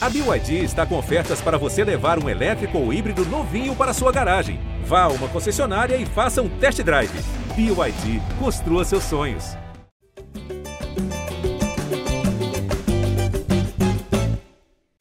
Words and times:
A 0.00 0.08
BYD 0.08 0.62
está 0.62 0.86
com 0.86 0.96
ofertas 0.96 1.40
para 1.40 1.58
você 1.58 1.82
levar 1.82 2.22
um 2.22 2.28
elétrico 2.28 2.78
ou 2.78 2.92
híbrido 2.92 3.24
novinho 3.24 3.74
para 3.74 3.92
sua 3.92 4.12
garagem. 4.12 4.60
Vá 4.84 5.02
a 5.02 5.08
uma 5.08 5.28
concessionária 5.28 5.96
e 5.96 6.06
faça 6.06 6.40
um 6.40 6.48
test 6.60 6.80
drive. 6.84 7.10
BYD, 7.56 8.20
construa 8.38 8.84
seus 8.84 9.02
sonhos. 9.02 9.56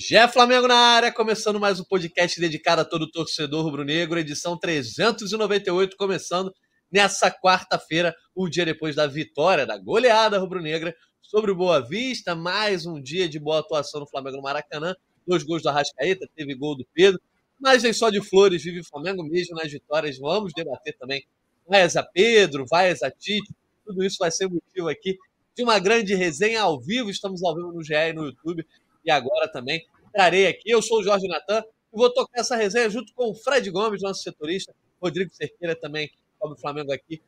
Jé 0.01 0.27
Flamengo 0.27 0.67
na 0.67 0.75
área, 0.75 1.13
começando 1.13 1.59
mais 1.59 1.79
um 1.79 1.83
podcast 1.83 2.41
dedicado 2.41 2.81
a 2.81 2.85
todo 2.85 3.11
torcedor 3.11 3.63
rubro-negro, 3.63 4.17
edição 4.17 4.57
398, 4.57 5.95
começando 5.95 6.51
nessa 6.91 7.29
quarta-feira, 7.29 8.15
um 8.35 8.49
dia 8.49 8.65
depois 8.65 8.95
da 8.95 9.05
vitória, 9.05 9.63
da 9.63 9.77
goleada 9.77 10.39
rubro-negra 10.39 10.95
sobre 11.27 11.51
o 11.51 11.55
Boa 11.55 11.81
Vista, 11.81 12.33
mais 12.33 12.85
um 12.85 13.01
dia 13.01 13.27
de 13.27 13.37
boa 13.37 13.59
atuação 13.59 13.99
no 13.99 14.07
Flamengo 14.07 14.37
no 14.37 14.43
Maracanã, 14.43 14.95
dois 15.27 15.43
gols 15.43 15.61
do 15.61 15.67
Arrascaeta, 15.67 16.25
teve 16.33 16.55
gol 16.55 16.73
do 16.73 16.87
Pedro, 16.93 17.19
mas 17.59 17.83
nem 17.83 17.91
só 17.91 18.09
de 18.09 18.21
flores 18.21 18.63
vive 18.63 18.79
o 18.79 18.85
Flamengo 18.85 19.21
mesmo 19.23 19.53
nas 19.57 19.69
vitórias, 19.69 20.17
vamos 20.17 20.53
debater 20.55 20.95
também. 20.97 21.27
Vai 21.67 21.83
a 21.83 22.03
Pedro, 22.03 22.65
vai 22.69 22.91
a 22.91 23.11
Tite, 23.11 23.53
tudo 23.85 24.05
isso 24.05 24.15
vai 24.19 24.31
ser 24.31 24.47
motivo 24.47 24.87
aqui 24.87 25.17
de 25.53 25.63
uma 25.63 25.77
grande 25.79 26.15
resenha 26.15 26.61
ao 26.61 26.79
vivo, 26.79 27.09
estamos 27.09 27.43
ao 27.43 27.53
vivo 27.53 27.73
no 27.73 27.83
GE 27.83 27.93
e 27.93 28.13
no 28.13 28.27
YouTube, 28.27 28.65
e 29.03 29.11
agora 29.11 29.51
também 29.51 29.85
trarei 30.13 30.47
aqui, 30.47 30.69
eu 30.69 30.81
sou 30.81 30.99
o 30.99 31.03
Jorge 31.03 31.27
Natan, 31.27 31.61
e 31.93 31.97
vou 31.97 32.09
tocar 32.09 32.39
essa 32.39 32.55
resenha 32.55 32.89
junto 32.89 33.13
com 33.13 33.31
o 33.31 33.35
Fred 33.35 33.69
Gomes, 33.69 34.01
nosso 34.01 34.23
setorista, 34.23 34.73
Rodrigo 35.01 35.29
Cerqueira 35.33 35.75
também, 35.75 36.09
do 36.41 36.55
Flamengo 36.55 36.93
aqui, 36.93 37.21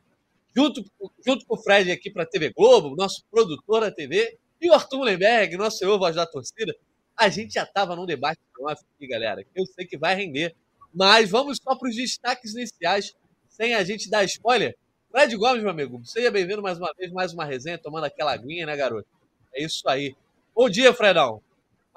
junto, 0.55 0.83
junto 1.25 1.45
com 1.45 1.55
o 1.55 1.61
Fred 1.61 1.91
aqui 1.91 2.09
para 2.09 2.23
a 2.23 2.25
TV 2.25 2.51
Globo, 2.51 2.95
nosso 2.95 3.23
produtor 3.29 3.81
da 3.81 3.91
TV, 3.91 4.37
e 4.61 4.69
o 4.69 4.73
Arthur 4.73 4.97
Mullenberg, 4.97 5.55
nosso 5.57 5.77
senhor 5.77 5.97
voz 5.97 6.15
da 6.15 6.25
torcida. 6.25 6.75
A 7.15 7.29
gente 7.29 7.53
já 7.53 7.63
estava 7.63 7.95
num 7.95 8.05
debate 8.05 8.39
aqui, 8.67 9.07
galera, 9.07 9.43
que 9.43 9.49
eu 9.55 9.65
sei 9.65 9.85
que 9.85 9.97
vai 9.97 10.15
render. 10.15 10.55
Mas 10.93 11.29
vamos 11.29 11.59
só 11.63 11.75
para 11.75 11.89
os 11.89 11.95
destaques 11.95 12.53
iniciais, 12.53 13.15
sem 13.47 13.75
a 13.75 13.83
gente 13.83 14.09
dar 14.09 14.23
spoiler. 14.23 14.75
Fred 15.11 15.35
Gomes, 15.35 15.61
meu 15.61 15.71
amigo, 15.71 16.01
seja 16.05 16.29
bem-vindo 16.29 16.61
mais 16.61 16.77
uma 16.77 16.93
vez, 16.97 17.11
mais 17.11 17.33
uma 17.33 17.45
resenha, 17.45 17.77
tomando 17.77 18.05
aquela 18.05 18.33
aguinha, 18.33 18.65
né, 18.65 18.75
garoto? 18.75 19.07
É 19.53 19.63
isso 19.63 19.87
aí. 19.87 20.15
Bom 20.55 20.69
dia, 20.69 20.93
Fredão. 20.93 21.41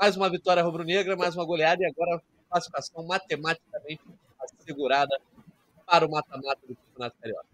Mais 0.00 0.17
uma 0.17 0.30
vitória 0.30 0.62
rubro-negra, 0.62 1.17
mais 1.17 1.34
uma 1.34 1.45
goleada 1.45 1.83
e 1.83 1.86
agora 1.86 2.23
classificação 2.50 3.06
matematicamente 3.06 4.03
assegurada 4.41 5.19
para 5.86 6.06
o 6.06 6.11
mata-mata 6.11 6.61
do 6.67 6.77
Campeonato 6.77 7.17
Carioca. 7.20 7.52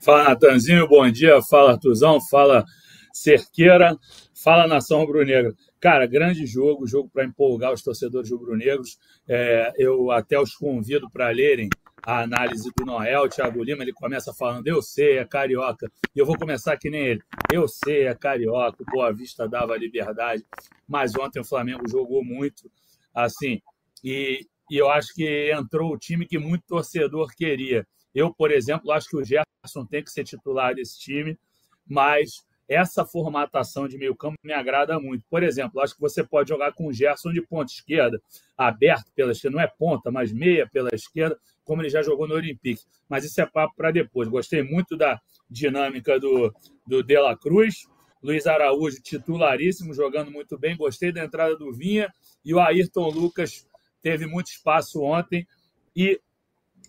Fala, 0.00 0.24
Natanzinho, 0.28 0.86
bom 0.86 1.10
dia. 1.10 1.40
Fala, 1.42 1.72
Artuzão. 1.72 2.20
Fala, 2.20 2.64
Cerqueira. 3.12 3.98
Fala, 4.32 4.68
Nação 4.68 5.00
Rubro-Negra. 5.00 5.52
Cara, 5.80 6.06
grande 6.06 6.46
jogo, 6.46 6.86
jogo 6.86 7.10
para 7.12 7.24
empolgar 7.24 7.72
os 7.72 7.82
torcedores 7.82 8.30
rubro-negros. 8.30 8.96
É, 9.28 9.72
eu 9.76 10.10
até 10.12 10.38
os 10.38 10.54
convido 10.54 11.10
para 11.10 11.28
lerem 11.30 11.68
a 12.06 12.22
análise 12.22 12.70
do 12.76 12.84
Noel, 12.84 13.28
Thiago 13.28 13.62
Lima. 13.62 13.82
Ele 13.82 13.92
começa 13.92 14.32
falando: 14.32 14.66
Eu 14.68 14.80
sei, 14.80 15.18
é 15.18 15.24
carioca. 15.24 15.90
E 16.14 16.18
eu 16.18 16.26
vou 16.26 16.38
começar 16.38 16.76
que 16.76 16.88
nem 16.88 17.02
ele: 17.02 17.22
Eu 17.52 17.66
sei, 17.66 18.06
é 18.06 18.14
carioca. 18.14 18.84
Boa 18.92 19.12
Vista 19.12 19.48
dava 19.48 19.76
liberdade. 19.76 20.44
Mas 20.86 21.16
ontem 21.16 21.40
o 21.40 21.44
Flamengo 21.44 21.88
jogou 21.88 22.24
muito. 22.24 22.70
Assim, 23.12 23.60
e, 24.04 24.46
e 24.70 24.76
eu 24.76 24.88
acho 24.88 25.12
que 25.12 25.52
entrou 25.52 25.92
o 25.92 25.98
time 25.98 26.24
que 26.24 26.38
muito 26.38 26.64
torcedor 26.68 27.34
queria. 27.36 27.84
Eu, 28.18 28.34
por 28.34 28.50
exemplo, 28.50 28.90
acho 28.90 29.08
que 29.08 29.16
o 29.16 29.24
Gerson 29.24 29.86
tem 29.88 30.02
que 30.02 30.10
ser 30.10 30.24
titular 30.24 30.74
desse 30.74 30.98
time, 30.98 31.38
mas 31.86 32.44
essa 32.68 33.04
formatação 33.06 33.86
de 33.86 33.96
meio 33.96 34.16
campo 34.16 34.36
me 34.42 34.52
agrada 34.52 34.98
muito. 34.98 35.24
Por 35.30 35.44
exemplo, 35.44 35.80
acho 35.80 35.94
que 35.94 36.00
você 36.00 36.24
pode 36.24 36.48
jogar 36.48 36.72
com 36.72 36.88
o 36.88 36.92
Gerson 36.92 37.32
de 37.32 37.40
ponta 37.40 37.72
esquerda, 37.72 38.20
aberto 38.56 39.12
pela 39.14 39.30
esquerda, 39.30 39.56
não 39.56 39.62
é 39.62 39.68
ponta, 39.68 40.10
mas 40.10 40.32
meia 40.32 40.68
pela 40.68 40.90
esquerda, 40.92 41.38
como 41.64 41.80
ele 41.80 41.88
já 41.88 42.02
jogou 42.02 42.26
no 42.26 42.34
Olympique. 42.34 42.82
Mas 43.08 43.24
isso 43.24 43.40
é 43.40 43.46
papo 43.46 43.76
para 43.76 43.92
depois. 43.92 44.26
Gostei 44.28 44.64
muito 44.64 44.96
da 44.96 45.20
dinâmica 45.48 46.18
do, 46.18 46.52
do 46.84 47.00
De 47.00 47.16
La 47.20 47.36
Cruz. 47.36 47.86
Luiz 48.20 48.48
Araújo, 48.48 49.00
titularíssimo, 49.00 49.94
jogando 49.94 50.32
muito 50.32 50.58
bem. 50.58 50.76
Gostei 50.76 51.12
da 51.12 51.24
entrada 51.24 51.56
do 51.56 51.72
Vinha. 51.72 52.12
E 52.44 52.52
o 52.52 52.58
Ayrton 52.58 53.10
Lucas 53.10 53.64
teve 54.02 54.26
muito 54.26 54.48
espaço 54.48 55.00
ontem. 55.02 55.46
E 55.94 56.20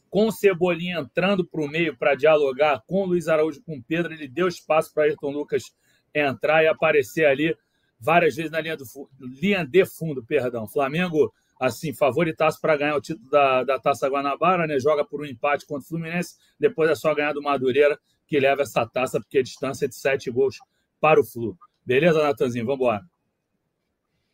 com 0.09 0.27
o 0.27 0.31
Cebolinha 0.31 0.99
entrando 0.99 1.45
para 1.45 1.61
o 1.61 1.67
meio 1.67 1.95
para 1.95 2.15
dialogar 2.15 2.81
com 2.87 3.03
o 3.03 3.05
Luiz 3.05 3.27
Araújo 3.27 3.61
com 3.63 3.77
o 3.77 3.83
Pedro, 3.83 4.13
ele 4.13 4.27
deu 4.27 4.47
espaço 4.47 4.93
para 4.93 5.03
Ayrton 5.03 5.31
Lucas 5.31 5.71
entrar 6.13 6.63
e 6.63 6.67
aparecer 6.67 7.25
ali 7.25 7.55
várias 7.99 8.35
vezes 8.35 8.51
na 8.51 8.61
linha, 8.61 8.77
do, 8.77 8.85
linha 9.19 9.65
de 9.65 9.85
fundo, 9.85 10.23
perdão. 10.23 10.67
Flamengo, 10.67 11.33
assim, 11.59 11.93
favoritaço 11.93 12.59
para 12.61 12.77
ganhar 12.77 12.95
o 12.95 13.01
título 13.01 13.29
da, 13.29 13.63
da 13.63 13.79
Taça 13.79 14.07
Guanabara, 14.07 14.65
né? 14.65 14.79
Joga 14.79 15.03
por 15.03 15.21
um 15.21 15.25
empate 15.25 15.65
contra 15.65 15.83
o 15.83 15.87
Fluminense, 15.87 16.35
depois 16.59 16.89
é 16.89 16.95
só 16.95 17.13
ganhar 17.13 17.33
do 17.33 17.41
Madureira, 17.41 17.99
que 18.27 18.39
leva 18.39 18.61
essa 18.61 18.85
taça, 18.85 19.19
porque 19.19 19.39
a 19.39 19.43
distância 19.43 19.85
é 19.85 19.87
de 19.87 19.95
sete 19.95 20.31
gols 20.31 20.57
para 20.99 21.19
o 21.19 21.23
Flu. 21.23 21.57
Beleza, 21.85 22.21
Natanzinho? 22.21 22.65
Vamos 22.65 22.79
embora. 22.79 23.03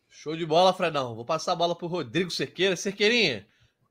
Show 0.08 0.36
de 0.36 0.46
bola, 0.46 0.72
Fredão. 0.72 1.14
Vou 1.14 1.24
passar 1.24 1.52
a 1.52 1.56
bola 1.56 1.74
para 1.74 1.86
o 1.86 1.88
Rodrigo 1.88 2.30
Cerqueira. 2.30 2.76
Cerqueirinha, 2.76 3.46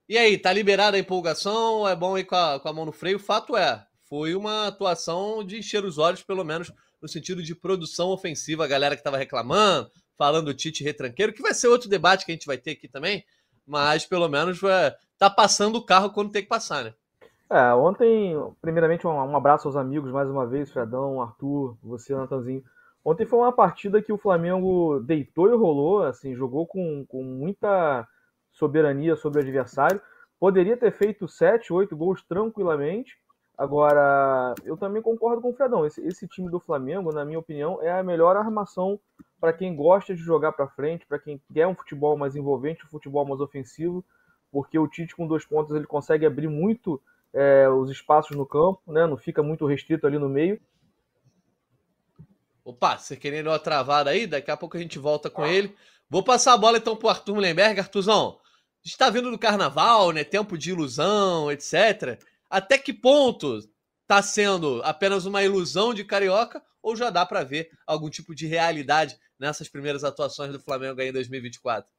e 0.08 0.18
aí, 0.18 0.38
tá 0.38 0.54
liberada 0.54 0.98
a 0.98 1.00
empolgação? 1.00 1.88
É 1.88 1.96
bom 1.96 2.18
ir 2.18 2.26
com 2.26 2.36
a, 2.36 2.60
com 2.60 2.70
a 2.70 2.74
mão 2.74 2.86
no 2.86 2.92
freio? 2.92 3.18
O 3.18 3.20
fato 3.20 3.58
é, 3.58 3.86
foi 4.08 4.36
uma 4.36 4.68
atuação 4.68 5.44
de 5.44 5.58
encher 5.58 5.84
os 5.84 5.98
olhos, 5.98 6.22
pelo 6.22 6.44
menos 6.44 6.72
no 7.02 7.08
sentido 7.08 7.42
de 7.42 7.56
produção 7.56 8.10
ofensiva. 8.10 8.64
A 8.64 8.68
galera 8.68 8.96
que 8.96 9.02
estava 9.02 9.18
reclamando, 9.18 9.90
falando 10.18 10.54
Tite 10.54 10.84
retranqueiro, 10.84 11.34
que 11.34 11.42
vai 11.42 11.54
ser 11.54 11.68
outro 11.68 11.90
debate 11.90 12.26
que 12.26 12.32
a 12.32 12.36
gente 12.36 12.46
vai 12.46 12.58
ter 12.58 12.72
aqui 12.72 12.88
também, 12.88 13.24
mas 13.66 14.06
pelo 14.06 14.28
menos 14.30 14.62
é, 14.64 14.96
tá 15.18 15.30
passando 15.30 15.78
o 15.78 15.86
carro 15.86 16.12
quando 16.12 16.32
tem 16.32 16.44
que 16.44 16.50
passar, 16.50 16.84
né? 16.84 16.94
É, 17.50 17.74
ontem, 17.74 18.36
primeiramente, 18.62 19.06
um, 19.06 19.12
um 19.12 19.36
abraço 19.38 19.68
aos 19.68 19.78
amigos 19.78 20.12
mais 20.12 20.30
uma 20.30 20.48
vez, 20.48 20.72
Fredão, 20.72 21.22
Arthur, 21.22 21.78
você, 21.84 22.16
Natanzinho. 22.16 22.64
Ontem 23.04 23.26
foi 23.26 23.40
uma 23.40 23.52
partida 23.52 24.02
que 24.02 24.12
o 24.12 24.18
Flamengo 24.18 25.00
deitou 25.00 25.48
e 25.48 25.56
rolou, 25.56 26.04
assim, 26.04 26.34
jogou 26.34 26.66
com, 26.66 27.06
com 27.08 27.24
muita 27.24 28.08
soberania 28.56 29.16
sobre 29.16 29.40
o 29.40 29.42
adversário. 29.42 30.02
Poderia 30.40 30.76
ter 30.76 30.92
feito 30.92 31.28
7, 31.28 31.72
8 31.72 31.96
gols 31.96 32.24
tranquilamente. 32.24 33.18
Agora, 33.58 34.54
eu 34.66 34.76
também 34.76 35.02
concordo 35.02 35.42
com 35.42 35.52
o 35.52 35.54
Fredão. 35.54 35.86
Esse, 35.86 36.06
esse 36.06 36.28
time 36.28 36.50
do 36.50 36.60
Flamengo, 36.60 37.14
na 37.14 37.24
minha 37.24 37.40
opinião, 37.40 37.82
é 37.82 37.92
a 37.92 38.04
melhor 38.04 38.36
armação 38.36 39.00
para 39.40 39.54
quem 39.54 39.76
gosta 39.76 40.14
de 40.14 40.22
jogar 40.22 40.52
para 40.54 40.68
frente, 40.68 41.06
para 41.06 41.20
quem 41.20 41.42
quer 41.54 41.68
um 41.68 41.76
futebol 41.76 42.18
mais 42.18 42.36
envolvente, 42.36 42.86
um 42.86 42.90
futebol 42.90 43.26
mais 43.26 43.40
ofensivo, 43.40 44.04
porque 44.52 44.78
o 44.78 44.88
Tite 44.88 45.16
com 45.16 45.28
dois 45.28 45.46
pontos 45.46 45.76
ele 45.76 45.86
consegue 45.86 46.26
abrir 46.26 46.48
muito 46.48 47.02
é, 47.34 47.70
os 47.70 47.90
espaços 47.92 48.36
no 48.36 48.46
campo, 48.46 48.82
né? 48.88 49.06
não 49.06 49.18
fica 49.18 49.44
muito 49.44 49.66
restrito 49.66 50.08
ali 50.08 50.18
no 50.18 50.28
meio. 50.28 50.60
Opa, 52.64 52.98
você 52.98 53.16
querendo 53.16 53.48
uma 53.48 53.60
travada 53.60 54.10
aí? 54.10 54.26
Daqui 54.26 54.50
a 54.50 54.58
pouco 54.58 54.76
a 54.76 54.80
gente 54.80 54.98
volta 54.98 55.30
com 55.30 55.46
ele. 55.46 55.76
Vou 56.10 56.24
passar 56.24 56.54
a 56.54 56.58
bola 56.58 56.78
então 56.78 56.96
para 56.96 57.08
o 57.08 57.10
Arthur 57.10 57.36
Mullenberg. 57.36 57.80
Arthurzão, 57.80 58.40
está 58.86 59.10
vindo 59.10 59.32
do 59.32 59.40
carnaval, 59.40 60.12
né? 60.12 60.24
Tempo 60.24 60.58
de 60.58 60.70
ilusão, 60.70 61.52
etc. 61.52 62.22
Até 62.50 62.78
que 62.78 62.94
ponto 62.94 63.60
está 64.04 64.22
sendo 64.22 64.82
apenas 64.84 65.26
uma 65.26 65.44
ilusão 65.44 65.94
de 65.94 66.04
carioca 66.04 66.62
ou 66.82 66.96
já 66.96 67.10
dá 67.10 67.26
para 67.26 67.44
ver 67.44 67.72
algum 67.88 68.10
tipo 68.10 68.36
de 68.36 68.46
realidade 68.46 69.18
nessas 69.40 69.68
primeiras 69.68 70.04
atuações 70.04 70.52
do 70.52 70.60
Flamengo 70.60 71.02
aí 71.02 71.10
em 71.10 71.14
2024? 71.14 71.90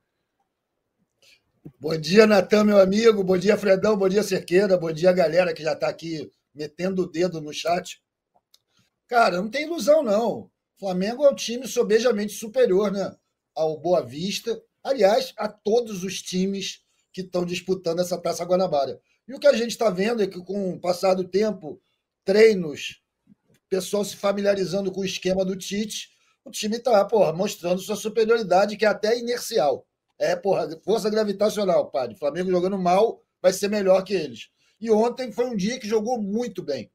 Bom 1.80 1.96
dia, 1.96 2.26
Natan, 2.26 2.62
meu 2.62 2.78
amigo. 2.78 3.24
Bom 3.24 3.36
dia, 3.36 3.58
Fredão. 3.58 3.96
Bom 3.96 4.08
dia, 4.08 4.22
Cerqueira. 4.22 4.78
Bom 4.78 4.92
dia, 4.92 5.12
galera 5.12 5.52
que 5.52 5.64
já 5.64 5.72
está 5.72 5.88
aqui 5.88 6.30
metendo 6.54 7.02
o 7.02 7.10
dedo 7.10 7.40
no 7.40 7.52
chat. 7.52 8.00
Cara, 9.08 9.38
não 9.38 9.50
tem 9.50 9.64
ilusão, 9.66 10.02
não. 10.02 10.38
O 10.38 10.50
Flamengo 10.78 11.24
é 11.24 11.30
um 11.30 11.34
time 11.34 11.66
sobejamente 11.66 12.34
superior, 12.34 12.92
né? 12.92 13.16
Ao 13.52 13.76
Boa 13.76 14.00
Vista 14.02 14.60
aliás, 14.86 15.32
a 15.36 15.48
todos 15.48 16.04
os 16.04 16.22
times 16.22 16.80
que 17.12 17.20
estão 17.20 17.44
disputando 17.44 18.00
essa 18.00 18.16
Taça 18.16 18.44
Guanabara. 18.44 19.00
E 19.26 19.34
o 19.34 19.40
que 19.40 19.46
a 19.46 19.52
gente 19.52 19.70
está 19.70 19.90
vendo 19.90 20.22
é 20.22 20.26
que, 20.26 20.38
com 20.40 20.74
o 20.74 20.80
passar 20.80 21.14
do 21.14 21.24
tempo, 21.24 21.80
treinos, 22.24 23.02
pessoal 23.68 24.04
se 24.04 24.16
familiarizando 24.16 24.92
com 24.92 25.00
o 25.00 25.04
esquema 25.04 25.44
do 25.44 25.56
Tite, 25.56 26.10
o 26.44 26.50
time 26.50 26.76
está 26.76 27.06
mostrando 27.34 27.80
sua 27.80 27.96
superioridade, 27.96 28.76
que 28.76 28.84
é 28.84 28.88
até 28.88 29.18
inercial. 29.18 29.84
É, 30.18 30.36
porra, 30.36 30.68
força 30.84 31.10
gravitacional, 31.10 31.90
padre. 31.90 32.16
Flamengo 32.16 32.50
jogando 32.50 32.78
mal 32.78 33.20
vai 33.42 33.52
ser 33.52 33.68
melhor 33.68 34.04
que 34.04 34.14
eles. 34.14 34.48
E 34.80 34.90
ontem 34.90 35.32
foi 35.32 35.46
um 35.46 35.56
dia 35.56 35.80
que 35.80 35.88
jogou 35.88 36.22
muito 36.22 36.62
bem. 36.62 36.90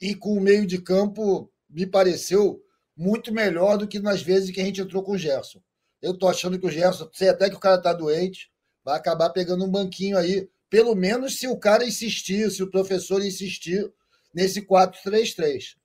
E 0.00 0.14
com 0.14 0.34
o 0.34 0.40
meio 0.40 0.66
de 0.66 0.80
campo, 0.80 1.50
me 1.68 1.86
pareceu 1.86 2.62
muito 2.96 3.32
melhor 3.32 3.76
do 3.76 3.88
que 3.88 3.98
nas 3.98 4.22
vezes 4.22 4.50
que 4.50 4.60
a 4.60 4.64
gente 4.64 4.80
entrou 4.80 5.02
com 5.02 5.12
o 5.12 5.18
Gerson. 5.18 5.60
Eu 6.04 6.12
tô 6.12 6.28
achando 6.28 6.58
que 6.58 6.66
o 6.66 6.70
Gerson, 6.70 7.08
sei 7.14 7.30
até 7.30 7.48
que 7.48 7.56
o 7.56 7.60
cara 7.60 7.80
tá 7.80 7.90
doente, 7.94 8.52
vai 8.84 8.94
acabar 8.94 9.30
pegando 9.30 9.64
um 9.64 9.70
banquinho 9.70 10.18
aí. 10.18 10.46
Pelo 10.68 10.94
menos 10.94 11.38
se 11.38 11.48
o 11.48 11.56
cara 11.56 11.82
insistir, 11.82 12.50
se 12.50 12.62
o 12.62 12.70
professor 12.70 13.24
insistir 13.24 13.90
nesse 14.34 14.60
4-3-3. 14.60 15.76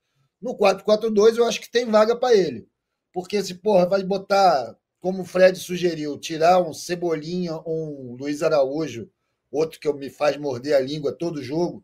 No 0.42 0.58
4-4-2, 0.58 1.38
eu 1.38 1.46
acho 1.46 1.62
que 1.62 1.72
tem 1.72 1.86
vaga 1.86 2.18
para 2.18 2.36
ele. 2.36 2.68
Porque 3.14 3.42
se, 3.42 3.54
porra, 3.54 3.88
vai 3.88 4.04
botar 4.04 4.78
como 5.00 5.22
o 5.22 5.26
Fred 5.26 5.58
sugeriu, 5.58 6.20
tirar 6.20 6.62
um 6.62 6.74
Cebolinha 6.74 7.56
ou 7.64 8.12
um 8.12 8.16
Luiz 8.18 8.44
Araújo, 8.44 9.10
outro 9.50 9.80
que 9.80 9.92
me 9.94 10.10
faz 10.10 10.36
morder 10.36 10.76
a 10.76 10.82
língua 10.82 11.14
todo 11.14 11.42
jogo, 11.42 11.82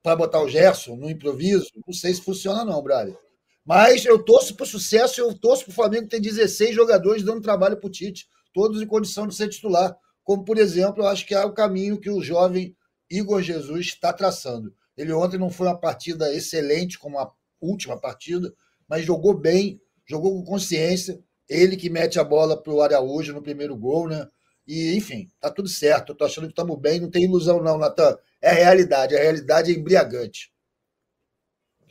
para 0.00 0.14
botar 0.14 0.40
o 0.40 0.48
Gerson 0.48 0.94
no 0.94 1.10
improviso, 1.10 1.66
não 1.84 1.92
sei 1.92 2.14
se 2.14 2.22
funciona 2.22 2.64
não, 2.64 2.80
Braga. 2.80 3.18
Mas 3.64 4.04
eu 4.04 4.18
torço 4.22 4.56
para 4.56 4.64
o 4.64 4.66
sucesso, 4.66 5.20
eu 5.20 5.32
torço 5.38 5.64
para 5.64 5.72
o 5.72 5.74
Flamengo 5.74 6.08
ter 6.08 6.20
16 6.20 6.74
jogadores 6.74 7.22
dando 7.22 7.40
trabalho 7.40 7.76
para 7.76 7.86
o 7.86 7.90
Tite, 7.90 8.26
todos 8.52 8.82
em 8.82 8.86
condição 8.86 9.26
de 9.26 9.34
ser 9.34 9.48
titular. 9.48 9.96
Como, 10.24 10.44
por 10.44 10.58
exemplo, 10.58 11.02
eu 11.02 11.08
acho 11.08 11.26
que 11.26 11.34
é 11.34 11.44
o 11.44 11.52
caminho 11.52 11.98
que 11.98 12.10
o 12.10 12.22
jovem 12.22 12.76
Igor 13.10 13.42
Jesus 13.42 13.86
está 13.86 14.12
traçando. 14.12 14.74
Ele 14.96 15.12
ontem 15.12 15.38
não 15.38 15.50
foi 15.50 15.66
uma 15.66 15.78
partida 15.78 16.34
excelente 16.34 16.98
como 16.98 17.18
a 17.18 17.30
última 17.60 17.98
partida, 17.98 18.52
mas 18.88 19.04
jogou 19.04 19.34
bem, 19.34 19.80
jogou 20.06 20.32
com 20.32 20.44
consciência. 20.44 21.18
Ele 21.48 21.76
que 21.76 21.90
mete 21.90 22.18
a 22.18 22.24
bola 22.24 22.60
para 22.60 22.72
o 22.72 22.80
Araújo 22.80 23.32
no 23.32 23.42
primeiro 23.42 23.76
gol, 23.76 24.08
né? 24.08 24.26
E, 24.66 24.96
enfim, 24.96 25.28
tá 25.40 25.50
tudo 25.50 25.68
certo. 25.68 26.12
Eu 26.12 26.16
tô 26.16 26.24
achando 26.24 26.44
que 26.44 26.52
estamos 26.52 26.78
bem, 26.78 27.00
não 27.00 27.10
tem 27.10 27.24
ilusão, 27.24 27.62
não, 27.62 27.78
Natan. 27.78 28.16
É 28.40 28.52
realidade, 28.52 29.16
a 29.16 29.20
realidade 29.20 29.72
é 29.72 29.74
embriagante. 29.74 30.51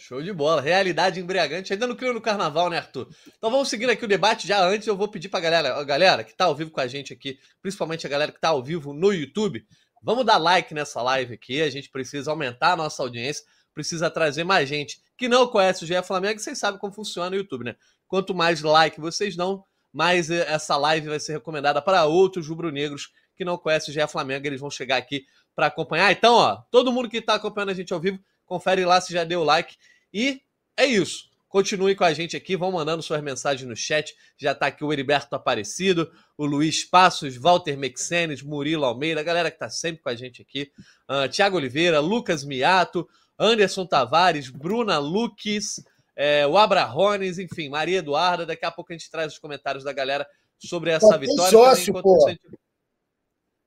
Show 0.01 0.21
de 0.21 0.33
bola. 0.33 0.61
Realidade 0.61 1.19
embriagante. 1.19 1.71
Ainda 1.71 1.85
não 1.85 1.95
criou 1.95 2.13
no 2.13 2.19
carnaval, 2.19 2.71
né, 2.71 2.77
Arthur? 2.77 3.07
Então 3.37 3.51
vamos 3.51 3.69
seguindo 3.69 3.91
aqui 3.91 4.03
o 4.03 4.07
debate. 4.07 4.47
Já 4.47 4.65
antes 4.65 4.87
eu 4.87 4.97
vou 4.97 5.07
pedir 5.07 5.29
pra 5.29 5.39
galera, 5.39 5.75
a 5.75 5.83
galera 5.83 6.23
que 6.23 6.33
tá 6.33 6.45
ao 6.45 6.55
vivo 6.55 6.71
com 6.71 6.81
a 6.81 6.87
gente 6.87 7.13
aqui, 7.13 7.39
principalmente 7.61 8.07
a 8.07 8.09
galera 8.09 8.31
que 8.31 8.41
tá 8.41 8.49
ao 8.49 8.63
vivo 8.63 8.93
no 8.93 9.13
YouTube, 9.13 9.63
vamos 10.01 10.25
dar 10.25 10.37
like 10.37 10.73
nessa 10.73 11.01
live 11.03 11.35
aqui. 11.35 11.61
A 11.61 11.69
gente 11.69 11.87
precisa 11.87 12.31
aumentar 12.31 12.71
a 12.71 12.75
nossa 12.75 13.03
audiência, 13.03 13.45
precisa 13.75 14.09
trazer 14.09 14.43
mais 14.43 14.67
gente 14.67 14.99
que 15.15 15.29
não 15.29 15.47
conhece 15.47 15.83
o 15.83 15.87
GE 15.87 16.01
Flamengo. 16.01 16.39
Vocês 16.39 16.57
sabem 16.57 16.79
como 16.79 16.91
funciona 16.91 17.29
no 17.29 17.35
YouTube, 17.35 17.63
né? 17.63 17.75
Quanto 18.07 18.33
mais 18.33 18.61
like 18.63 18.99
vocês 18.99 19.35
dão, 19.35 19.63
mais 19.93 20.31
essa 20.31 20.77
live 20.77 21.09
vai 21.09 21.19
ser 21.19 21.33
recomendada 21.33 21.79
para 21.79 22.05
outros 22.05 22.47
rubro-negros 22.47 23.11
que 23.35 23.45
não 23.45 23.55
conhecem 23.55 23.91
o 23.91 23.93
GE 23.93 24.07
Flamengo. 24.07 24.47
Eles 24.47 24.59
vão 24.59 24.71
chegar 24.71 24.97
aqui 24.97 25.25
para 25.55 25.67
acompanhar. 25.67 26.11
Então, 26.11 26.33
ó, 26.33 26.55
todo 26.71 26.91
mundo 26.91 27.07
que 27.07 27.17
está 27.17 27.35
acompanhando 27.35 27.69
a 27.69 27.75
gente 27.75 27.93
ao 27.93 27.99
vivo, 27.99 28.19
confere 28.47 28.83
lá 28.83 28.99
se 28.99 29.13
já 29.13 29.23
deu 29.23 29.43
like 29.43 29.77
e 30.13 30.41
é 30.77 30.85
isso. 30.85 31.31
Continue 31.51 31.95
com 31.95 32.05
a 32.05 32.13
gente 32.13 32.37
aqui, 32.37 32.55
vão 32.55 32.71
mandando 32.71 33.03
suas 33.03 33.21
mensagens 33.21 33.67
no 33.67 33.75
chat. 33.75 34.15
Já 34.37 34.53
está 34.53 34.67
aqui 34.67 34.85
o 34.85 34.93
Heriberto 34.93 35.35
Aparecido, 35.35 36.09
o 36.37 36.45
Luiz 36.45 36.85
Passos, 36.85 37.35
Walter 37.35 37.77
Mexenes, 37.77 38.41
Murilo 38.41 38.85
Almeida, 38.85 39.19
a 39.19 39.23
galera 39.23 39.51
que 39.51 39.57
está 39.57 39.69
sempre 39.69 40.01
com 40.01 40.07
a 40.07 40.15
gente 40.15 40.41
aqui. 40.41 40.71
Uh, 41.09 41.27
Tiago 41.27 41.57
Oliveira, 41.57 41.99
Lucas 41.99 42.45
Miato, 42.45 43.05
Anderson 43.37 43.85
Tavares, 43.85 44.49
Bruna 44.49 44.97
Luques, 44.97 45.83
é, 46.15 46.47
o 46.47 46.57
Abrahones, 46.57 47.37
enfim, 47.37 47.67
Maria 47.67 47.99
Eduarda. 47.99 48.45
Daqui 48.45 48.65
a 48.65 48.71
pouco 48.71 48.93
a 48.93 48.97
gente 48.97 49.11
traz 49.11 49.33
os 49.33 49.39
comentários 49.39 49.83
da 49.83 49.91
galera 49.91 50.25
sobre 50.57 50.91
essa 50.91 51.17
vitória. 51.17 51.51
Sócio, 51.51 51.93
também, 51.93 52.01
pô. 52.01 52.31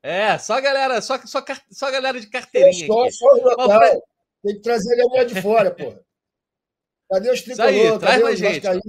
É, 0.02 0.38
só 0.38 0.60
galera, 0.60 1.02
só, 1.02 1.18
só, 1.26 1.44
só 1.70 1.90
galera 1.90 2.20
de 2.20 2.28
carteirinha. 2.28 2.86
Só, 2.86 3.02
aqui. 3.02 3.12
só 3.12 3.26
o 3.26 3.44
local. 3.44 4.02
Tem 4.42 4.54
que 4.54 4.60
trazer 4.60 4.94
a 4.94 5.06
galera 5.06 5.26
de 5.26 5.42
fora, 5.42 5.70
pô. 5.70 5.98
Cadê 7.14 7.30
os 7.30 7.42
tricolores? 7.42 7.76
Isso 7.76 7.92
aí, 7.92 7.98
traz 7.98 8.22
mais 8.22 8.38
gente. 8.38 8.66
Aqui? 8.66 8.80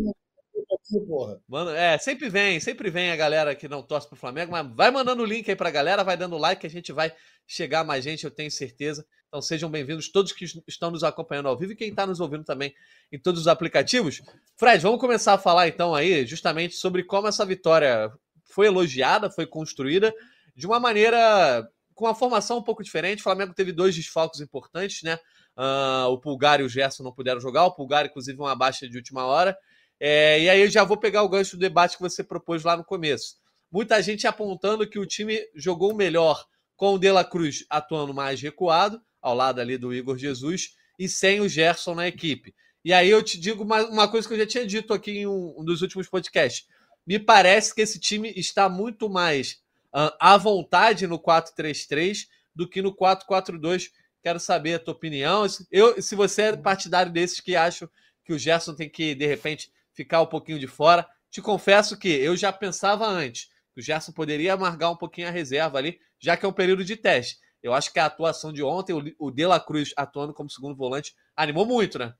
Mano, 1.47 1.71
é, 1.71 1.97
sempre 1.97 2.27
vem, 2.27 2.59
sempre 2.59 2.89
vem 2.89 3.11
a 3.11 3.15
galera 3.15 3.55
que 3.55 3.67
não 3.67 3.83
torce 3.83 4.07
pro 4.07 4.17
Flamengo, 4.17 4.51
mas 4.51 4.67
vai 4.75 4.89
mandando 4.89 5.21
o 5.21 5.25
link 5.25 5.47
aí 5.49 5.55
pra 5.55 5.69
galera, 5.69 6.03
vai 6.03 6.17
dando 6.17 6.37
like, 6.37 6.61
que 6.61 6.67
a 6.67 6.69
gente 6.69 6.91
vai 6.91 7.13
chegar 7.45 7.83
mais 7.83 8.03
gente, 8.03 8.23
eu 8.23 8.31
tenho 8.31 8.49
certeza. 8.49 9.05
Então 9.27 9.41
sejam 9.41 9.69
bem-vindos 9.69 10.11
todos 10.11 10.31
que 10.31 10.45
estão 10.67 10.89
nos 10.89 11.03
acompanhando 11.03 11.49
ao 11.49 11.57
vivo 11.57 11.73
e 11.73 11.75
quem 11.75 11.89
está 11.89 12.07
nos 12.07 12.19
ouvindo 12.19 12.43
também 12.43 12.73
em 13.11 13.19
todos 13.19 13.41
os 13.41 13.47
aplicativos. 13.47 14.21
Fred, 14.55 14.81
vamos 14.81 14.99
começar 14.99 15.33
a 15.33 15.37
falar 15.37 15.67
então 15.67 15.93
aí 15.93 16.25
justamente 16.25 16.75
sobre 16.75 17.03
como 17.03 17.27
essa 17.27 17.45
vitória 17.45 18.11
foi 18.45 18.67
elogiada, 18.67 19.29
foi 19.29 19.45
construída 19.45 20.13
de 20.55 20.65
uma 20.65 20.79
maneira 20.79 21.67
com 21.93 22.05
uma 22.05 22.15
formação 22.15 22.57
um 22.57 22.63
pouco 22.63 22.83
diferente. 22.83 23.19
O 23.19 23.23
Flamengo 23.23 23.53
teve 23.53 23.71
dois 23.71 23.95
desfalques 23.95 24.39
importantes, 24.39 25.03
né? 25.03 25.19
Uh, 25.57 26.09
o 26.09 26.19
Pulgar 26.19 26.59
e 26.59 26.63
o 26.63 26.69
Gerson 26.69 27.03
não 27.03 27.13
puderam 27.13 27.39
jogar. 27.39 27.65
O 27.65 27.71
Pulgar, 27.71 28.05
inclusive, 28.05 28.37
uma 28.39 28.55
baixa 28.55 28.87
de 28.87 28.97
última 28.97 29.25
hora. 29.25 29.57
É, 29.99 30.41
e 30.41 30.49
aí 30.49 30.61
eu 30.61 30.69
já 30.69 30.83
vou 30.83 30.97
pegar 30.97 31.23
o 31.23 31.29
gancho 31.29 31.55
do 31.55 31.59
debate 31.59 31.95
que 31.95 32.03
você 32.03 32.23
propôs 32.23 32.63
lá 32.63 32.75
no 32.75 32.83
começo. 32.83 33.37
Muita 33.71 34.01
gente 34.01 34.27
apontando 34.27 34.87
que 34.87 34.99
o 34.99 35.05
time 35.05 35.39
jogou 35.55 35.93
melhor 35.95 36.45
com 36.75 36.93
o 36.93 36.99
De 36.99 37.11
La 37.11 37.23
Cruz 37.23 37.65
atuando 37.69 38.13
mais 38.13 38.41
recuado, 38.41 39.01
ao 39.21 39.33
lado 39.33 39.61
ali 39.61 39.77
do 39.77 39.93
Igor 39.93 40.17
Jesus, 40.17 40.75
e 40.99 41.07
sem 41.07 41.41
o 41.41 41.47
Gerson 41.47 41.95
na 41.95 42.07
equipe. 42.07 42.53
E 42.83 42.93
aí 42.93 43.09
eu 43.09 43.23
te 43.23 43.39
digo 43.39 43.63
uma, 43.63 43.83
uma 43.87 44.07
coisa 44.07 44.27
que 44.27 44.33
eu 44.33 44.37
já 44.37 44.45
tinha 44.45 44.65
dito 44.65 44.93
aqui 44.93 45.11
em 45.11 45.27
um, 45.27 45.55
um 45.57 45.65
dos 45.65 45.81
últimos 45.81 46.07
podcasts. 46.07 46.67
Me 47.05 47.17
parece 47.19 47.73
que 47.73 47.81
esse 47.81 47.99
time 47.99 48.31
está 48.35 48.69
muito 48.69 49.09
mais 49.09 49.61
uh, 49.93 50.11
à 50.19 50.37
vontade 50.37 51.07
no 51.07 51.19
4-3-3 51.19 52.27
do 52.53 52.69
que 52.69 52.81
no 52.81 52.95
4-4-2 52.95 53.89
Quero 54.25 54.39
saber 54.39 54.73
a 54.73 54.79
tua 54.79 54.95
opinião. 54.95 55.45
Eu, 55.71 56.01
se 56.01 56.15
você 56.15 56.41
é 56.41 56.57
partidário 56.57 57.11
desses 57.11 57.39
que 57.39 57.55
acham 57.55 57.87
que 58.23 58.33
o 58.33 58.39
Gerson 58.39 58.73
tem 58.73 58.89
que, 58.89 59.13
de 59.13 59.27
repente, 59.27 59.71
ficar 59.93 60.19
um 60.19 60.25
pouquinho 60.25 60.57
de 60.57 60.65
fora, 60.65 61.07
te 61.29 61.43
confesso 61.43 61.95
que 61.95 62.07
eu 62.07 62.35
já 62.35 62.51
pensava 62.51 63.05
antes 63.05 63.51
que 63.71 63.81
o 63.81 63.83
Gerson 63.83 64.11
poderia 64.11 64.55
amargar 64.55 64.91
um 64.91 64.97
pouquinho 64.97 65.27
a 65.27 65.31
reserva 65.31 65.77
ali, 65.77 65.99
já 66.19 66.35
que 66.35 66.43
é 66.43 66.49
um 66.49 66.53
período 66.53 66.83
de 66.83 66.97
teste. 66.97 67.37
Eu 67.61 67.71
acho 67.71 67.93
que 67.93 67.99
a 67.99 68.07
atuação 68.07 68.51
de 68.51 68.63
ontem, 68.63 68.93
o 69.19 69.29
De 69.29 69.45
La 69.45 69.59
Cruz 69.59 69.93
atuando 69.95 70.33
como 70.33 70.49
segundo 70.49 70.75
volante, 70.75 71.13
animou 71.35 71.63
muito, 71.63 71.99
né? 71.99 72.11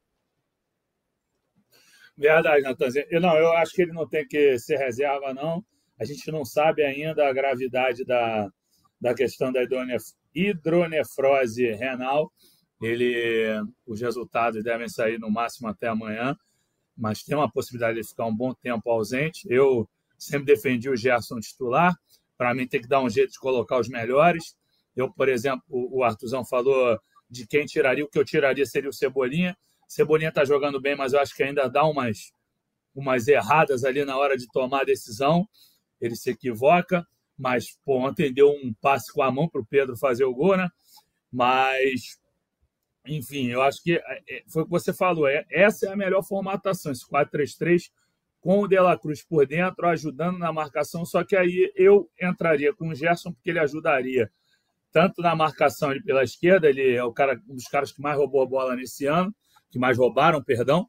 Verdade, 2.15 2.61
Natanzinho. 2.61 3.07
Eu, 3.09 3.19
não, 3.19 3.35
eu 3.35 3.51
acho 3.53 3.73
que 3.73 3.81
ele 3.81 3.93
não 3.93 4.07
tem 4.07 4.27
que 4.27 4.59
ser 4.59 4.77
reserva, 4.77 5.33
não. 5.33 5.65
A 5.99 6.05
gente 6.05 6.31
não 6.31 6.45
sabe 6.45 6.83
ainda 6.83 7.27
a 7.27 7.33
gravidade 7.33 8.05
da, 8.05 8.47
da 9.01 9.15
questão 9.15 9.51
da 9.51 9.63
hidronefrose 10.35 11.71
renal. 11.73 12.31
Ele, 12.81 13.63
os 13.87 14.01
resultados 14.01 14.63
devem 14.63 14.89
sair 14.89 15.17
no 15.17 15.31
máximo 15.31 15.69
até 15.69 15.87
amanhã, 15.87 16.35
mas 16.95 17.23
tem 17.23 17.35
uma 17.35 17.49
possibilidade 17.49 17.99
de 17.99 18.07
ficar 18.07 18.25
um 18.25 18.35
bom 18.35 18.53
tempo 18.53 18.89
ausente. 18.89 19.47
Eu 19.49 19.87
sempre 20.17 20.53
defendi 20.53 20.89
o 20.89 20.95
Gerson 20.95 21.39
titular. 21.39 21.95
Para 22.37 22.53
mim, 22.53 22.67
tem 22.67 22.81
que 22.81 22.87
dar 22.87 23.01
um 23.01 23.09
jeito 23.09 23.31
de 23.31 23.39
colocar 23.39 23.79
os 23.79 23.87
melhores. 23.87 24.55
Eu, 24.95 25.11
por 25.11 25.29
exemplo, 25.29 25.63
o 25.69 26.03
Artuzão 26.03 26.45
falou 26.45 26.99
de 27.29 27.47
quem 27.47 27.65
tiraria, 27.65 28.03
o 28.03 28.07
que 28.07 28.19
eu 28.19 28.25
tiraria 28.25 28.65
seria 28.65 28.89
o 28.89 28.93
Cebolinha. 28.93 29.57
Cebolinha 29.87 30.29
está 30.29 30.43
jogando 30.43 30.79
bem, 30.81 30.95
mas 30.95 31.13
eu 31.13 31.19
acho 31.19 31.35
que 31.35 31.43
ainda 31.43 31.67
dá 31.69 31.85
umas, 31.85 32.33
umas 32.93 33.27
erradas 33.27 33.83
ali 33.83 34.03
na 34.03 34.17
hora 34.17 34.37
de 34.37 34.47
tomar 34.51 34.81
a 34.81 34.85
decisão. 34.85 35.47
Ele 35.99 36.15
se 36.15 36.29
equivoca 36.29 37.05
mas 37.37 37.65
pô, 37.83 37.99
ontem 37.99 38.33
deu 38.33 38.49
um 38.49 38.73
passe 38.81 39.11
com 39.11 39.21
a 39.21 39.31
mão 39.31 39.49
para 39.49 39.61
o 39.61 39.65
Pedro 39.65 39.97
fazer 39.97 40.25
o 40.25 40.33
gol, 40.33 40.57
né? 40.57 40.69
Mas, 41.31 42.17
enfim, 43.05 43.47
eu 43.47 43.61
acho 43.61 43.81
que 43.83 43.93
é, 43.93 44.21
é, 44.29 44.43
foi 44.47 44.63
o 44.63 44.65
que 44.65 44.71
você 44.71 44.93
falou. 44.93 45.27
É, 45.27 45.45
essa 45.49 45.87
é 45.87 45.91
a 45.91 45.97
melhor 45.97 46.23
formatação, 46.23 46.91
esse 46.91 47.05
4-3-3 47.09 47.91
com 48.39 48.59
o 48.59 48.67
De 48.67 48.79
La 48.79 48.97
Cruz 48.97 49.23
por 49.23 49.45
dentro, 49.47 49.87
ajudando 49.87 50.37
na 50.37 50.53
marcação. 50.53 51.03
Só 51.03 51.23
que 51.23 51.35
aí 51.35 51.73
eu 51.75 52.09
entraria 52.21 52.73
com 52.75 52.89
o 52.89 52.95
Gerson, 52.95 53.33
porque 53.33 53.49
ele 53.49 53.59
ajudaria 53.59 54.31
tanto 54.91 55.21
na 55.21 55.35
marcação 55.35 55.91
ele 55.91 56.01
pela 56.01 56.23
esquerda, 56.23 56.69
ele 56.69 56.95
é 56.95 57.03
o 57.03 57.11
cara, 57.11 57.37
um 57.49 57.55
dos 57.55 57.67
caras 57.67 57.91
que 57.91 58.01
mais 58.01 58.15
roubou 58.15 58.41
a 58.41 58.45
bola 58.45 58.75
nesse 58.77 59.05
ano, 59.05 59.35
que 59.69 59.77
mais 59.77 59.97
roubaram, 59.97 60.41
perdão, 60.41 60.87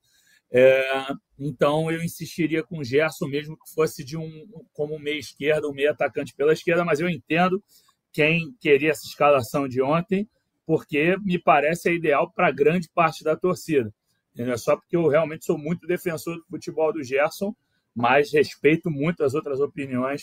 é, 0.59 1.09
então 1.39 1.91
eu 1.91 2.03
insistiria 2.03 2.63
com 2.63 2.79
o 2.79 2.85
Gerson, 2.85 3.27
mesmo 3.27 3.59
que 3.59 3.75
fosse 3.75 4.03
de 4.03 4.17
um 4.17 4.47
como 4.73 4.99
meia 4.99 5.19
esquerda, 5.19 5.69
um 5.69 5.75
meio 5.75 5.91
atacante 5.91 6.35
pela 6.35 6.55
esquerda, 6.55 6.83
mas 6.83 6.99
eu 6.99 7.11
entendo 7.11 7.63
quem 8.11 8.57
queria 8.59 8.93
essa 8.93 9.07
escalação 9.07 9.69
de 9.69 9.83
ontem, 9.83 10.27
porque 10.65 11.15
me 11.19 11.39
parece 11.39 11.91
a 11.91 11.93
ideal 11.93 12.33
para 12.33 12.51
grande 12.51 12.89
parte 12.89 13.23
da 13.23 13.37
torcida. 13.37 13.93
Não 14.35 14.51
é 14.51 14.57
só 14.57 14.77
porque 14.77 14.97
eu 14.97 15.07
realmente 15.09 15.45
sou 15.45 15.59
muito 15.59 15.87
defensor 15.87 16.37
do 16.37 16.45
futebol 16.47 16.91
do 16.91 17.05
Gerson, 17.05 17.55
mas 17.95 18.33
respeito 18.33 18.91
muito 18.91 19.23
as 19.23 19.35
outras 19.35 19.61
opiniões 19.61 20.23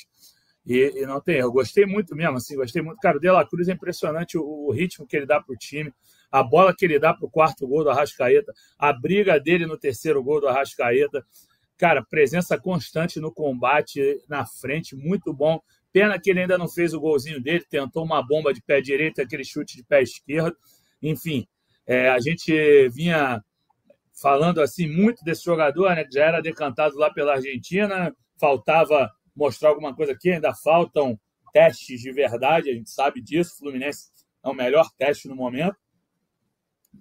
e, 0.66 0.94
e 0.96 1.06
não 1.06 1.22
tem. 1.22 1.44
Gostei 1.44 1.86
muito 1.86 2.16
mesmo, 2.16 2.38
assim, 2.38 2.56
gostei 2.56 2.82
muito. 2.82 3.00
Cara, 3.00 3.18
o 3.18 3.20
De 3.20 3.30
La 3.30 3.48
Cruz 3.48 3.68
é 3.68 3.74
impressionante 3.74 4.36
o, 4.36 4.44
o 4.44 4.72
ritmo 4.72 5.06
que 5.06 5.16
ele 5.16 5.28
dá 5.28 5.40
para 5.40 5.54
o 5.54 5.58
time 5.58 5.94
a 6.34 6.42
bola 6.42 6.74
que 6.76 6.84
ele 6.84 6.98
dá 6.98 7.14
para 7.14 7.28
o 7.28 7.30
quarto 7.30 7.68
gol 7.68 7.84
do 7.84 7.92
Arrascaeta, 7.92 8.52
a 8.80 8.92
briga 8.92 9.40
dele 9.40 9.68
no 9.68 9.78
terceiro 9.78 10.24
gol 10.24 10.42
do 10.42 10.48
Arrascaeta. 10.48 11.24
Cara, 11.78 12.04
presença 12.04 12.60
constante 12.60 13.20
no 13.20 13.32
combate, 13.32 14.20
na 14.28 14.44
frente, 14.44 14.96
muito 14.96 15.32
bom. 15.32 15.62
Pena 15.92 16.20
que 16.20 16.32
ele 16.32 16.40
ainda 16.40 16.58
não 16.58 16.68
fez 16.68 16.92
o 16.92 17.00
golzinho 17.00 17.40
dele, 17.40 17.64
tentou 17.70 18.04
uma 18.04 18.26
bomba 18.26 18.52
de 18.52 18.64
pé 18.64 18.82
direito, 18.82 19.22
aquele 19.22 19.46
chute 19.46 19.78
de 19.78 19.84
pé 19.84 20.02
esquerdo. 20.02 20.58
Enfim, 21.04 21.48
é, 21.86 22.10
a 22.10 22.20
gente 22.20 22.90
vinha 22.90 23.40
falando 24.20 24.60
assim 24.60 24.88
muito 24.88 25.24
desse 25.24 25.44
jogador, 25.44 25.96
né, 25.96 26.04
que 26.04 26.16
já 26.16 26.26
era 26.26 26.42
decantado 26.42 26.98
lá 26.98 27.14
pela 27.14 27.34
Argentina, 27.34 28.12
faltava 28.40 29.08
mostrar 29.36 29.70
alguma 29.70 29.96
coisa 29.96 30.14
aqui, 30.14 30.32
ainda 30.32 30.52
faltam 30.56 31.20
testes 31.54 32.02
de 32.02 32.12
verdade, 32.12 32.72
a 32.72 32.74
gente 32.74 32.90
sabe 32.90 33.22
disso. 33.22 33.54
O 33.54 33.58
Fluminense 33.60 34.10
é 34.44 34.50
o 34.50 34.54
melhor 34.54 34.90
teste 34.98 35.28
no 35.28 35.36
momento 35.36 35.83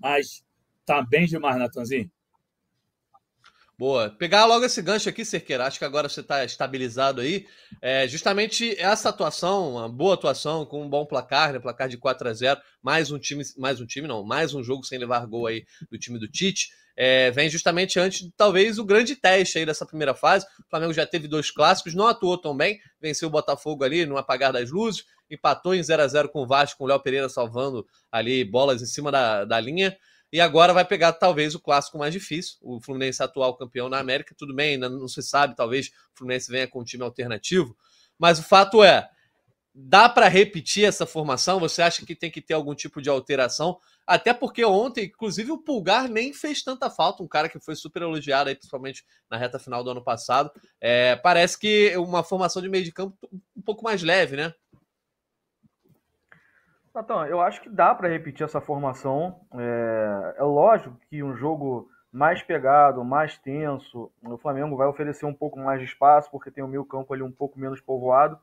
mas 0.00 0.44
tá 0.84 1.02
bem 1.02 1.26
demais, 1.26 1.56
Natanzinho. 1.58 2.11
Boa. 3.82 4.10
Pegar 4.10 4.44
logo 4.44 4.64
esse 4.64 4.80
gancho 4.80 5.08
aqui, 5.08 5.24
Cerqueira. 5.24 5.66
Acho 5.66 5.76
que 5.76 5.84
agora 5.84 6.08
você 6.08 6.20
está 6.20 6.44
estabilizado 6.44 7.20
aí. 7.20 7.48
É, 7.80 8.06
justamente 8.06 8.80
essa 8.80 9.08
atuação, 9.08 9.72
uma 9.72 9.88
boa 9.88 10.14
atuação, 10.14 10.64
com 10.64 10.84
um 10.84 10.88
bom 10.88 11.04
placar, 11.04 11.52
né? 11.52 11.58
Placar 11.58 11.88
de 11.88 11.96
4 11.96 12.28
a 12.28 12.32
0 12.32 12.60
Mais 12.80 13.10
um 13.10 13.18
time, 13.18 13.42
mais 13.58 13.80
um 13.80 13.84
time, 13.84 14.06
não, 14.06 14.22
mais 14.22 14.54
um 14.54 14.62
jogo 14.62 14.84
sem 14.84 15.00
levar 15.00 15.26
gol 15.26 15.48
aí 15.48 15.64
do 15.90 15.98
time 15.98 16.16
do 16.16 16.28
Tite. 16.28 16.68
É, 16.96 17.32
vem 17.32 17.50
justamente 17.50 17.98
antes, 17.98 18.30
talvez, 18.36 18.78
o 18.78 18.84
grande 18.84 19.16
teste 19.16 19.58
aí 19.58 19.66
dessa 19.66 19.84
primeira 19.84 20.14
fase. 20.14 20.46
O 20.64 20.70
Flamengo 20.70 20.92
já 20.92 21.04
teve 21.04 21.26
dois 21.26 21.50
clássicos, 21.50 21.92
não 21.92 22.06
atuou 22.06 22.38
tão 22.38 22.56
bem, 22.56 22.78
venceu 23.00 23.26
o 23.26 23.32
Botafogo 23.32 23.82
ali 23.82 24.06
no 24.06 24.16
apagar 24.16 24.52
das 24.52 24.70
luzes, 24.70 25.06
empatou 25.28 25.74
em 25.74 25.82
0 25.82 26.02
a 26.02 26.06
0 26.06 26.28
com 26.28 26.42
o 26.42 26.46
Vasco, 26.46 26.78
com 26.78 26.84
o 26.84 26.86
Léo 26.86 27.00
Pereira 27.00 27.28
salvando 27.28 27.84
ali 28.12 28.44
bolas 28.44 28.80
em 28.80 28.86
cima 28.86 29.10
da, 29.10 29.44
da 29.44 29.58
linha. 29.58 29.98
E 30.32 30.40
agora 30.40 30.72
vai 30.72 30.84
pegar 30.84 31.12
talvez 31.12 31.54
o 31.54 31.60
clássico 31.60 31.98
mais 31.98 32.12
difícil, 32.12 32.56
o 32.62 32.80
Fluminense 32.80 33.22
atual 33.22 33.54
campeão 33.54 33.88
na 33.88 33.98
América. 33.98 34.34
Tudo 34.36 34.54
bem, 34.54 34.74
ainda 34.74 34.88
não 34.88 35.06
se 35.06 35.22
sabe, 35.22 35.54
talvez 35.54 35.88
o 35.88 36.18
Fluminense 36.18 36.50
venha 36.50 36.66
com 36.66 36.80
um 36.80 36.84
time 36.84 37.04
alternativo. 37.04 37.76
Mas 38.18 38.38
o 38.38 38.42
fato 38.42 38.82
é, 38.82 39.10
dá 39.74 40.08
para 40.08 40.28
repetir 40.28 40.84
essa 40.84 41.04
formação? 41.04 41.60
Você 41.60 41.82
acha 41.82 42.04
que 42.06 42.14
tem 42.14 42.30
que 42.30 42.40
ter 42.40 42.54
algum 42.54 42.74
tipo 42.74 43.02
de 43.02 43.10
alteração? 43.10 43.78
Até 44.06 44.32
porque 44.32 44.64
ontem, 44.64 45.04
inclusive, 45.04 45.50
o 45.52 45.58
Pulgar 45.58 46.08
nem 46.08 46.32
fez 46.32 46.62
tanta 46.62 46.90
falta, 46.90 47.22
um 47.22 47.28
cara 47.28 47.48
que 47.48 47.60
foi 47.60 47.76
super 47.76 48.02
elogiado 48.02 48.48
aí, 48.48 48.54
principalmente 48.56 49.04
na 49.30 49.36
reta 49.36 49.58
final 49.58 49.84
do 49.84 49.90
ano 49.90 50.02
passado. 50.02 50.50
É, 50.80 51.14
parece 51.16 51.58
que 51.58 51.96
uma 51.96 52.24
formação 52.24 52.60
de 52.60 52.68
meio 52.68 52.84
de 52.84 52.92
campo 52.92 53.16
um 53.56 53.62
pouco 53.62 53.84
mais 53.84 54.02
leve, 54.02 54.36
né? 54.36 54.52
Então, 56.94 57.26
eu 57.26 57.40
acho 57.40 57.62
que 57.62 57.70
dá 57.70 57.94
para 57.94 58.08
repetir 58.08 58.44
essa 58.44 58.61
formação. 58.61 59.40
É, 59.54 60.34
é, 60.38 60.42
lógico 60.42 60.96
que 61.08 61.22
um 61.22 61.34
jogo 61.34 61.88
mais 62.12 62.42
pegado, 62.42 63.02
mais 63.02 63.38
tenso, 63.38 64.12
o 64.22 64.37
Flamengo 64.37 64.76
vai 64.76 64.87
oferecer 64.87 65.25
um 65.25 65.32
pouco 65.32 65.58
mais 65.58 65.80
de 65.80 65.87
espaço, 65.87 66.30
porque 66.30 66.50
tem 66.50 66.62
o 66.62 66.68
meio 66.68 66.84
campo 66.84 67.14
ali 67.14 67.22
um 67.22 67.32
pouco 67.32 67.58
menos 67.58 67.80
povoado. 67.80 68.38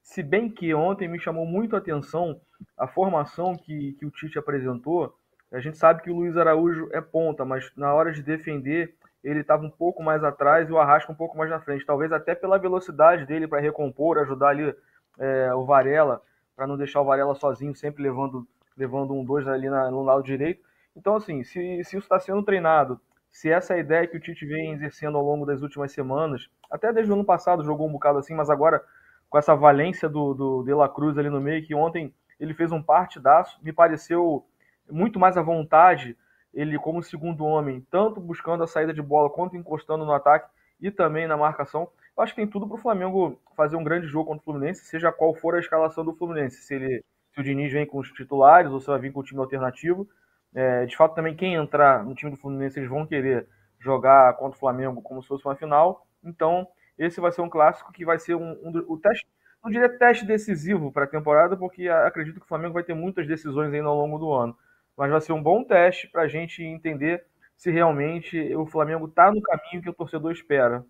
Se 0.00 0.22
bem 0.22 0.48
que 0.48 0.72
ontem 0.72 1.08
me 1.08 1.18
chamou 1.18 1.44
muito 1.44 1.74
a 1.74 1.80
atenção 1.80 2.40
a 2.76 2.86
formação 2.86 3.56
que, 3.56 3.92
que 3.94 4.06
o 4.06 4.10
Tite 4.10 4.38
apresentou. 4.38 5.14
A 5.52 5.60
gente 5.60 5.76
sabe 5.76 6.02
que 6.02 6.10
o 6.10 6.14
Luiz 6.14 6.36
Araújo 6.36 6.88
é 6.92 7.00
ponta, 7.00 7.44
mas 7.44 7.70
na 7.76 7.92
hora 7.94 8.12
de 8.12 8.22
defender 8.22 8.94
ele 9.24 9.40
estava 9.40 9.64
um 9.64 9.70
pouco 9.70 10.02
mais 10.02 10.22
atrás 10.22 10.68
e 10.68 10.72
o 10.72 10.78
Arrasca 10.78 11.10
um 11.10 11.16
pouco 11.16 11.36
mais 11.36 11.50
na 11.50 11.60
frente. 11.60 11.84
Talvez 11.84 12.12
até 12.12 12.34
pela 12.34 12.58
velocidade 12.58 13.26
dele 13.26 13.48
para 13.48 13.60
recompor, 13.60 14.18
ajudar 14.18 14.50
ali 14.50 14.74
é, 15.18 15.52
o 15.54 15.64
Varela 15.64 16.22
para 16.58 16.66
não 16.66 16.76
deixar 16.76 17.00
o 17.00 17.04
Varela 17.04 17.36
sozinho, 17.36 17.72
sempre 17.72 18.02
levando, 18.02 18.44
levando 18.76 19.14
um 19.14 19.24
dois 19.24 19.46
ali 19.46 19.70
na, 19.70 19.92
no 19.92 20.02
lado 20.02 20.24
direito. 20.24 20.60
Então, 20.96 21.14
assim, 21.14 21.44
se, 21.44 21.84
se 21.84 21.96
isso 21.96 21.98
está 21.98 22.18
sendo 22.18 22.42
treinado, 22.42 23.00
se 23.30 23.48
essa 23.48 23.74
é 23.74 23.78
ideia 23.78 24.08
que 24.08 24.16
o 24.16 24.20
Tite 24.20 24.44
vem 24.44 24.72
exercendo 24.72 25.16
ao 25.16 25.24
longo 25.24 25.46
das 25.46 25.62
últimas 25.62 25.92
semanas, 25.92 26.50
até 26.68 26.92
desde 26.92 27.12
o 27.12 27.14
ano 27.14 27.24
passado 27.24 27.62
jogou 27.62 27.86
um 27.86 27.92
bocado 27.92 28.18
assim, 28.18 28.34
mas 28.34 28.50
agora 28.50 28.82
com 29.30 29.38
essa 29.38 29.54
valência 29.54 30.08
do, 30.08 30.34
do 30.34 30.64
De 30.64 30.74
La 30.74 30.88
Cruz 30.88 31.16
ali 31.16 31.30
no 31.30 31.40
meio, 31.40 31.64
que 31.64 31.76
ontem 31.76 32.12
ele 32.40 32.52
fez 32.52 32.72
um 32.72 32.82
partidaço, 32.82 33.56
me 33.62 33.72
pareceu 33.72 34.44
muito 34.90 35.16
mais 35.16 35.36
à 35.36 35.42
vontade, 35.42 36.16
ele 36.52 36.76
como 36.76 37.04
segundo 37.04 37.44
homem, 37.44 37.86
tanto 37.88 38.20
buscando 38.20 38.64
a 38.64 38.66
saída 38.66 38.92
de 38.92 39.00
bola 39.00 39.30
quanto 39.30 39.56
encostando 39.56 40.04
no 40.04 40.12
ataque 40.12 40.50
e 40.80 40.90
também 40.90 41.26
na 41.26 41.36
marcação. 41.36 41.88
Eu 42.16 42.22
acho 42.22 42.34
que 42.34 42.40
tem 42.40 42.50
tudo 42.50 42.66
para 42.66 42.76
o 42.76 42.80
Flamengo 42.80 43.40
fazer 43.56 43.76
um 43.76 43.84
grande 43.84 44.06
jogo 44.06 44.26
contra 44.26 44.40
o 44.40 44.44
Fluminense, 44.44 44.84
seja 44.84 45.12
qual 45.12 45.34
for 45.34 45.54
a 45.54 45.60
escalação 45.60 46.04
do 46.04 46.14
Fluminense. 46.14 46.62
Se, 46.62 46.74
ele, 46.74 47.04
se 47.32 47.40
o 47.40 47.44
Diniz 47.44 47.72
vem 47.72 47.86
com 47.86 47.98
os 47.98 48.10
titulares 48.10 48.70
ou 48.70 48.80
se 48.80 48.86
vai 48.86 48.98
vir 48.98 49.12
com 49.12 49.20
o 49.20 49.24
time 49.24 49.40
alternativo. 49.40 50.08
É, 50.54 50.86
de 50.86 50.96
fato, 50.96 51.14
também 51.14 51.36
quem 51.36 51.54
entrar 51.54 52.04
no 52.04 52.14
time 52.14 52.30
do 52.30 52.36
Fluminense, 52.36 52.78
eles 52.78 52.88
vão 52.88 53.06
querer 53.06 53.46
jogar 53.78 54.34
contra 54.34 54.56
o 54.56 54.60
Flamengo 54.60 55.02
como 55.02 55.22
se 55.22 55.28
fosse 55.28 55.44
uma 55.44 55.54
final. 55.54 56.06
Então, 56.24 56.66
esse 56.98 57.20
vai 57.20 57.30
ser 57.30 57.42
um 57.42 57.48
clássico 57.48 57.92
que 57.92 58.04
vai 58.04 58.18
ser 58.18 58.34
um, 58.34 58.50
um 58.64 58.84
o 58.88 58.98
teste, 58.98 59.26
não 59.62 59.70
diria 59.70 59.88
teste 59.88 60.26
decisivo 60.26 60.90
para 60.90 61.04
a 61.04 61.08
temporada, 61.08 61.56
porque 61.56 61.88
acredito 61.88 62.40
que 62.40 62.46
o 62.46 62.48
Flamengo 62.48 62.74
vai 62.74 62.82
ter 62.82 62.94
muitas 62.94 63.26
decisões 63.26 63.72
ainda 63.72 63.88
ao 63.88 63.96
longo 63.96 64.18
do 64.18 64.32
ano. 64.32 64.56
Mas 64.96 65.10
vai 65.10 65.20
ser 65.20 65.32
um 65.32 65.42
bom 65.42 65.62
teste 65.62 66.08
para 66.08 66.22
a 66.22 66.28
gente 66.28 66.62
entender 66.62 67.24
se 67.58 67.72
realmente 67.72 68.54
o 68.54 68.64
Flamengo 68.64 69.06
está 69.06 69.32
no 69.32 69.42
caminho 69.42 69.82
que 69.82 69.90
o 69.90 69.92
torcedor 69.92 70.30
espera. 70.32 70.86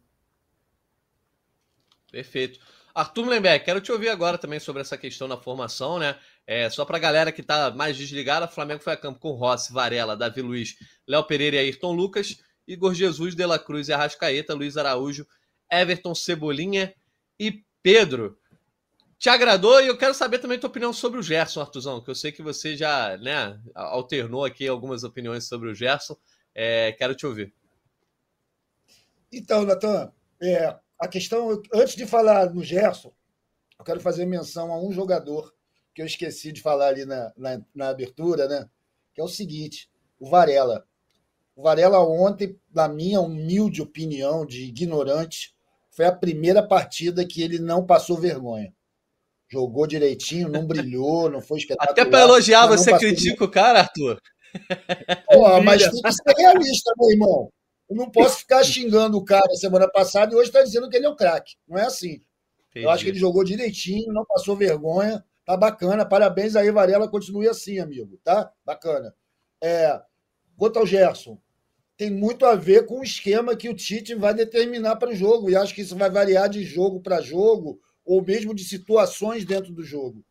Perfeito. 2.13 2.61
Arthur 2.95 3.25
Mullenberg, 3.25 3.65
quero 3.65 3.81
te 3.81 3.91
ouvir 3.91 4.11
agora 4.11 4.37
também 4.37 4.61
sobre 4.61 4.83
essa 4.83 4.99
questão 4.99 5.27
da 5.27 5.37
formação, 5.39 5.99
né? 5.99 6.19
É, 6.47 6.69
só 6.69 6.85
para 6.85 6.99
a 6.99 7.01
galera 7.01 7.33
que 7.33 7.41
está 7.41 7.71
mais 7.71 7.97
desligada, 7.97 8.47
o 8.47 8.51
Flamengo 8.51 8.83
foi 8.83 8.93
a 8.93 8.97
campo 8.97 9.19
com 9.19 9.33
Rossi, 9.33 9.73
Varela, 9.73 10.17
Davi 10.17 10.43
Luiz, 10.43 10.77
Léo 11.07 11.25
Pereira 11.25 11.57
e 11.57 11.61
Ayrton 11.61 11.93
Lucas, 11.93 12.37
Igor 12.67 12.93
Jesus, 12.93 13.35
De 13.35 13.47
La 13.47 13.59
Cruz 13.59 13.89
e 13.89 13.93
Arrascaeta, 13.95 14.55
Luiz 14.55 14.77
Araújo, 14.77 15.27
Everton 15.73 16.15
Cebolinha 16.15 16.93
e 17.39 17.65
Pedro. 17.83 18.39
Te 19.19 19.31
agradou? 19.31 19.81
E 19.81 19.87
eu 19.87 19.97
quero 19.97 20.13
saber 20.13 20.39
também 20.39 20.59
a 20.59 20.61
tua 20.61 20.71
opinião 20.71 20.93
sobre 20.93 21.19
o 21.19 21.23
Gerson, 21.23 21.61
Artuzão, 21.61 22.03
que 22.03 22.11
eu 22.11 22.15
sei 22.15 22.31
que 22.31 22.43
você 22.43 22.77
já 22.77 23.17
né, 23.17 23.59
alternou 23.75 24.45
aqui 24.45 24.69
algumas 24.69 25.03
opiniões 25.03 25.49
sobre 25.49 25.71
o 25.71 25.75
Gerson. 25.75 26.17
É, 26.61 26.91
quero 26.91 27.15
te 27.15 27.25
ouvir. 27.25 27.55
Então, 29.31 29.65
Natan, 29.65 30.13
é, 30.43 30.75
a 30.99 31.07
questão, 31.07 31.63
antes 31.73 31.95
de 31.95 32.05
falar 32.05 32.53
no 32.53 32.65
Gerson, 32.65 33.13
eu 33.79 33.85
quero 33.85 34.01
fazer 34.01 34.27
menção 34.27 34.73
a 34.73 34.83
um 34.83 34.91
jogador 34.91 35.55
que 35.95 36.03
eu 36.03 36.07
esqueci 36.07 36.51
de 36.51 36.61
falar 36.61 36.89
ali 36.89 37.05
na, 37.05 37.33
na, 37.37 37.61
na 37.73 37.89
abertura, 37.91 38.49
né? 38.49 38.69
Que 39.15 39.21
é 39.21 39.25
o 39.25 39.29
seguinte: 39.29 39.89
o 40.19 40.29
Varela. 40.29 40.85
O 41.55 41.63
Varela 41.63 42.01
ontem, 42.01 42.59
na 42.75 42.89
minha 42.89 43.21
humilde 43.21 43.81
opinião 43.81 44.45
de 44.45 44.65
ignorante, 44.65 45.55
foi 45.93 46.07
a 46.07 46.13
primeira 46.13 46.61
partida 46.61 47.25
que 47.25 47.41
ele 47.41 47.61
não 47.61 47.87
passou 47.87 48.17
vergonha. 48.17 48.75
Jogou 49.49 49.87
direitinho, 49.87 50.49
não 50.49 50.67
brilhou, 50.67 51.31
não 51.31 51.41
foi 51.41 51.59
espetacular. 51.63 51.93
Até 51.93 52.05
para 52.05 52.23
elogiar, 52.23 52.67
você 52.67 52.99
critica 52.99 53.45
o 53.45 53.51
cara, 53.51 53.79
Arthur? 53.79 54.21
Pô, 55.31 55.63
mas 55.63 55.83
tem 55.83 56.03
que 56.03 56.13
ser 56.13 56.35
realista, 56.37 56.93
meu 56.97 57.11
irmão. 57.11 57.53
Eu 57.89 57.97
não 57.97 58.11
posso 58.11 58.39
ficar 58.41 58.63
xingando 58.63 59.17
o 59.17 59.25
cara 59.25 59.55
semana 59.55 59.89
passada 59.89 60.33
e 60.33 60.37
hoje 60.37 60.51
está 60.51 60.63
dizendo 60.63 60.89
que 60.89 60.97
ele 60.97 61.07
é 61.07 61.09
um 61.09 61.17
craque. 61.17 61.57
Não 61.67 61.79
é 61.79 61.87
assim. 61.87 62.23
Entendi. 62.71 62.85
Eu 62.85 62.91
acho 62.91 63.03
que 63.03 63.11
ele 63.11 63.19
jogou 63.19 63.43
direitinho, 63.43 64.13
não 64.13 64.27
passou 64.27 64.55
vergonha. 64.55 65.25
Tá 65.45 65.57
bacana. 65.57 66.05
Parabéns 66.05 66.55
aí, 66.55 66.71
Varela. 66.71 67.09
Continue 67.09 67.49
assim, 67.49 67.79
amigo. 67.79 68.21
Tá? 68.23 68.53
Bacana. 68.65 69.15
É, 69.63 69.99
quanto 70.57 70.79
ao 70.79 70.87
Gerson, 70.87 71.41
tem 71.97 72.11
muito 72.11 72.45
a 72.45 72.55
ver 72.55 72.85
com 72.85 73.01
o 73.01 73.05
esquema 73.05 73.57
que 73.57 73.69
o 73.69 73.75
Tite 73.75 74.15
vai 74.15 74.35
determinar 74.35 74.97
para 74.97 75.11
o 75.11 75.17
jogo. 75.17 75.49
E 75.49 75.57
acho 75.57 75.75
que 75.75 75.81
isso 75.81 75.97
vai 75.97 76.11
variar 76.11 76.51
de 76.51 76.63
jogo 76.63 77.01
para 77.01 77.23
jogo, 77.23 77.81
ou 78.05 78.23
mesmo 78.23 78.55
de 78.55 78.65
situações 78.65 79.47
dentro 79.47 79.73
do 79.73 79.83
jogo. 79.83 80.23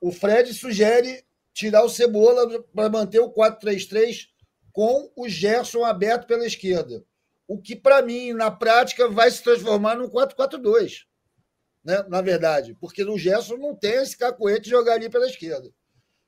O 0.00 0.10
Fred 0.10 0.54
sugere 0.54 1.22
tirar 1.58 1.82
o 1.82 1.88
Cebola 1.88 2.62
para 2.72 2.88
manter 2.88 3.18
o 3.18 3.32
4-3-3 3.32 4.28
com 4.72 5.10
o 5.16 5.28
Gerson 5.28 5.84
aberto 5.84 6.24
pela 6.28 6.46
esquerda. 6.46 7.04
O 7.48 7.60
que, 7.60 7.74
para 7.74 8.00
mim, 8.00 8.32
na 8.32 8.48
prática, 8.48 9.08
vai 9.08 9.28
se 9.28 9.42
transformar 9.42 9.96
num 9.96 10.08
4-4-2. 10.08 11.06
Né? 11.82 12.00
Na 12.08 12.22
verdade, 12.22 12.76
porque 12.80 13.02
o 13.02 13.18
Gerson 13.18 13.56
não 13.56 13.74
tem 13.74 13.94
esse 13.94 14.16
cacoete 14.16 14.64
de 14.64 14.70
jogar 14.70 14.94
ali 14.94 15.10
pela 15.10 15.26
esquerda. 15.26 15.68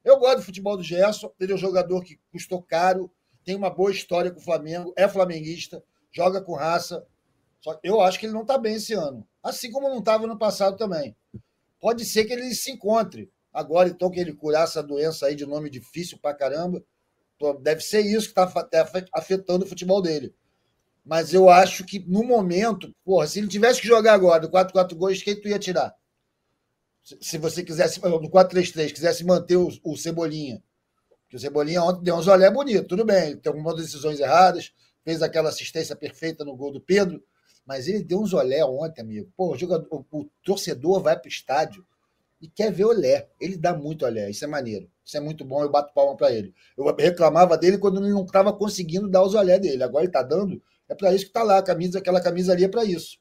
Eu 0.05 0.19
gosto 0.19 0.39
do 0.39 0.43
futebol 0.43 0.77
do 0.77 0.83
Gerson, 0.83 1.33
ele 1.39 1.53
é 1.53 1.55
um 1.55 1.59
jogador 1.59 2.03
que 2.03 2.19
custou 2.33 2.61
caro, 2.61 3.09
tem 3.45 3.55
uma 3.55 3.71
boa 3.71 3.93
história 3.93 4.33
com 4.33 4.41
o 4.41 4.43
Flamengo, 4.43 4.93
é 4.97 5.07
flamenguista, 5.07 5.81
joga 6.11 6.41
com 6.41 6.57
raça. 6.57 7.07
Só 7.61 7.75
que 7.75 7.89
eu 7.89 8.01
acho 8.01 8.19
que 8.19 8.27
ele 8.27 8.33
não 8.33 8.43
está 8.43 8.59
bem 8.59 8.75
esse 8.75 8.95
ano. 8.95 9.25
Assim 9.41 9.71
como 9.71 9.89
não 9.89 10.01
estava 10.01 10.27
no 10.27 10.37
passado 10.37 10.77
também. 10.77 11.15
Pode 11.79 12.05
ser 12.05 12.25
que 12.25 12.33
ele 12.33 12.53
se 12.53 12.73
encontre. 12.73 13.31
Agora, 13.53 13.89
então, 13.89 14.11
que 14.11 14.21
ele 14.21 14.33
curar 14.33 14.65
essa 14.65 14.83
doença 14.83 15.27
aí 15.27 15.35
de 15.35 15.45
nome 15.45 15.69
difícil 15.69 16.19
pra 16.19 16.35
caramba, 16.35 16.83
Deve 17.61 17.81
ser 17.81 18.01
isso 18.01 18.33
que 18.33 18.41
está 18.41 18.85
afetando 19.15 19.65
o 19.65 19.69
futebol 19.69 20.03
dele. 20.03 20.35
Mas 21.03 21.33
eu 21.33 21.49
acho 21.49 21.85
que, 21.85 21.99
no 22.01 22.23
momento, 22.23 22.95
porra, 23.03 23.27
se 23.27 23.39
ele 23.39 23.49
tivesse 23.49 23.81
que 23.81 23.87
jogar 23.87 24.13
agora 24.13 24.43
do 24.43 24.51
4-4 24.51 24.95
gols, 24.95 25.23
quem 25.23 25.41
tu 25.41 25.49
ia 25.49 25.59
tirar? 25.59 25.95
Se 27.03 27.39
você 27.39 27.65
quisesse, 27.65 27.99
no 28.01 28.31
4-3-3, 28.31 28.93
quisesse 28.93 29.25
manter 29.25 29.57
o, 29.57 29.97
Cebolinha. 29.97 30.63
Porque 31.23 31.37
o 31.37 31.41
Cebolinha 31.41 31.83
ontem 31.83 32.03
deu 32.03 32.17
um 32.17 32.29
olé 32.29 32.51
bonito, 32.51 32.87
tudo 32.87 33.05
bem, 33.05 33.37
tem 33.37 33.51
algumas 33.51 33.77
decisões 33.77 34.21
erradas, 34.21 34.73
fez 35.03 35.23
aquela 35.23 35.49
assistência 35.49 35.97
perfeita 35.97 36.45
no 36.45 36.55
gol 36.55 36.71
do 36.71 36.81
Pedro, 36.81 37.23
mas 37.65 37.89
ele 37.89 38.05
deu 38.05 38.21
uns 38.21 38.35
olé 38.35 38.63
ontem, 38.65 39.01
amigo. 39.01 39.33
O, 39.37 39.57
jogador, 39.57 39.89
o, 39.91 40.05
o 40.11 40.31
torcedor 40.45 41.01
vai 41.01 41.19
para 41.19 41.27
o 41.27 41.31
estádio 41.31 41.87
e 42.41 42.49
quer 42.49 42.73
ver 42.73 42.85
olé. 42.85 43.29
Ele 43.41 43.57
dá 43.57 43.75
muito 43.75 44.05
olé, 44.05 44.31
isso 44.31 44.45
é 44.45 44.49
maneiro. 44.49 44.91
Isso 45.05 45.17
é 45.17 45.21
muito 45.21 45.45
bom, 45.45 45.63
eu 45.63 45.71
bato 45.71 45.93
palma 45.93 46.17
para 46.17 46.33
ele. 46.33 46.55
Eu 46.77 46.85
reclamava 46.95 47.59
dele 47.59 47.79
quando 47.79 48.01
ele 48.01 48.13
não 48.13 48.25
estava 48.25 48.53
conseguindo 48.53 49.09
dar 49.09 49.23
os 49.23 49.35
olé 49.35 49.59
dele. 49.59 49.83
Agora 49.83 50.05
ele 50.05 50.11
está 50.11 50.23
dando, 50.23 50.63
é 50.89 50.95
para 50.95 51.15
isso 51.15 51.25
que 51.25 51.31
está 51.31 51.43
lá, 51.43 51.59
a 51.59 51.63
camisa, 51.63 51.99
aquela 51.99 52.21
camisa 52.21 52.53
ali 52.53 52.65
é 52.65 52.69
para 52.69 52.85
isso. 52.85 53.19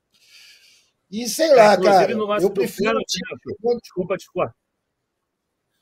E 1.11 1.27
sei 1.27 1.53
lá, 1.55 1.73
é, 1.73 1.81
cara, 1.81 2.11
eu 2.11 2.51
prefiro. 2.51 2.89
Pênalti, 2.89 3.19
desculpa, 3.81 4.15
desculpa. 4.15 4.55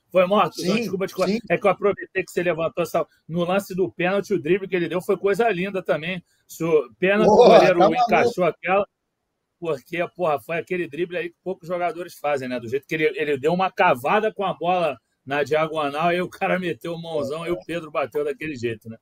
Foi 0.10 0.26
morto? 0.26 0.62
Sim, 0.62 0.76
desculpa 0.76 1.06
te 1.06 1.14
sim. 1.14 1.40
É 1.50 1.58
que 1.58 1.68
eu 1.68 1.72
aproveitei 1.72 2.24
que 2.24 2.32
você 2.32 2.42
levantou 2.42 2.82
essa. 2.82 3.06
No 3.28 3.44
lance 3.44 3.76
do 3.76 3.92
pênalti, 3.92 4.34
o 4.34 4.42
drible 4.42 4.68
que 4.68 4.76
ele 4.76 4.88
deu 4.88 5.02
foi 5.02 5.18
coisa 5.18 5.50
linda 5.50 5.84
também. 5.84 6.24
Se 6.48 6.64
o 6.64 6.90
pênalti, 6.98 7.30
o 7.30 7.36
goleiro 7.36 7.80
tá 7.80 7.90
encaixou 7.90 8.46
aquela. 8.46 8.88
Porque, 9.60 10.06
porra, 10.16 10.40
foi 10.40 10.58
aquele 10.58 10.88
drible 10.88 11.18
aí 11.18 11.30
que 11.30 11.36
poucos 11.44 11.68
jogadores 11.68 12.16
fazem, 12.16 12.48
né? 12.48 12.60
Do 12.60 12.70
jeito 12.70 12.88
que 12.88 12.96
ele, 12.96 13.06
ele 13.16 13.38
deu 13.38 13.54
uma 13.54 13.72
cavada 13.72 14.32
com 14.32 14.46
a 14.46 14.54
bola 14.54 14.98
na 15.26 15.44
diagonal, 15.44 16.08
aí 16.08 16.22
o 16.22 16.30
cara 16.30 16.58
meteu 16.58 16.94
o 16.94 17.02
mãozão 17.02 17.44
é. 17.44 17.50
e 17.50 17.52
o 17.52 17.60
Pedro 17.66 17.92
bateu 17.92 18.24
daquele 18.24 18.56
jeito, 18.56 18.90
né? 18.90 18.98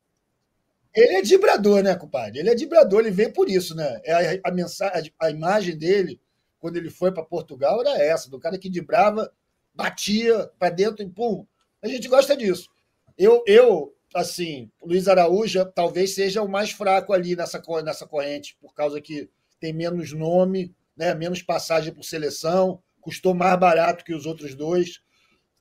Ele 0.93 1.17
é 1.17 1.21
dibrador, 1.21 1.83
né, 1.83 1.93
compadre? 1.95 2.39
Ele 2.39 2.50
é 2.50 2.55
dibrador, 2.55 3.01
ele 3.01 3.12
veio 3.12 3.33
por 3.33 3.50
isso, 3.50 3.75
né? 3.75 4.01
É 4.03 4.13
a, 4.13 4.50
a, 4.50 4.51
mensagem, 4.51 5.13
a 5.19 5.29
imagem 5.29 5.77
dele, 5.77 6.19
quando 6.57 6.77
ele 6.77 6.89
foi 6.89 7.12
para 7.12 7.21
Portugal, 7.21 7.81
era 7.81 8.01
essa, 8.01 8.29
do 8.29 8.39
cara 8.39 8.57
que 8.57 8.69
dibrava, 8.69 9.31
batia 9.74 10.50
para 10.57 10.74
dentro 10.74 11.03
e 11.03 11.09
pum. 11.09 11.45
A 11.81 11.88
gente 11.88 12.07
gosta 12.07 12.35
disso. 12.35 12.69
Eu, 13.17 13.43
eu 13.45 13.93
assim, 14.15 14.71
Luiz 14.81 15.07
Araújo 15.09 15.65
talvez 15.75 16.15
seja 16.15 16.41
o 16.41 16.47
mais 16.47 16.71
fraco 16.71 17.12
ali 17.12 17.35
nessa, 17.35 17.62
nessa 17.83 18.07
corrente, 18.07 18.57
por 18.62 18.74
causa 18.74 19.01
que 19.01 19.29
tem 19.59 19.74
menos 19.74 20.13
nome, 20.13 20.75
né, 20.95 21.13
menos 21.13 21.41
passagem 21.41 21.93
por 21.93 22.03
seleção, 22.03 22.81
custou 23.01 23.33
mais 23.33 23.59
barato 23.59 24.03
que 24.03 24.13
os 24.13 24.25
outros 24.25 24.55
dois. 24.55 25.01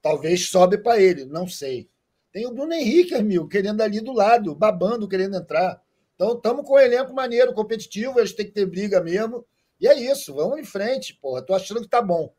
Talvez 0.01 0.49
sobe 0.49 0.79
para 0.79 1.01
ele, 1.01 1.25
não 1.25 1.49
sei. 1.49 1.89
Tem 2.33 2.47
o 2.47 2.53
Bruno 2.53 2.73
Henrique, 2.73 3.15
amigo, 3.15 3.49
querendo 3.49 3.81
ali 3.81 4.01
do 4.01 4.13
lado, 4.13 4.55
babando, 4.55 5.09
querendo 5.09 5.37
entrar. 5.37 5.81
Então, 6.15 6.33
estamos 6.33 6.67
com 6.67 6.75
um 6.75 6.79
elenco 6.79 7.13
maneiro, 7.13 7.55
competitivo, 7.55 8.19
eles 8.19 8.33
têm 8.33 8.47
que 8.47 8.53
ter 8.53 8.67
briga 8.67 9.01
mesmo. 9.01 9.47
E 9.81 9.87
é 9.87 9.99
isso, 9.99 10.35
vamos 10.35 10.59
em 10.59 10.65
frente, 10.65 11.15
porra. 11.15 11.43
Tô 11.43 11.55
achando 11.55 11.81
que 11.81 11.89
tá 11.89 12.01
bom. 12.01 12.33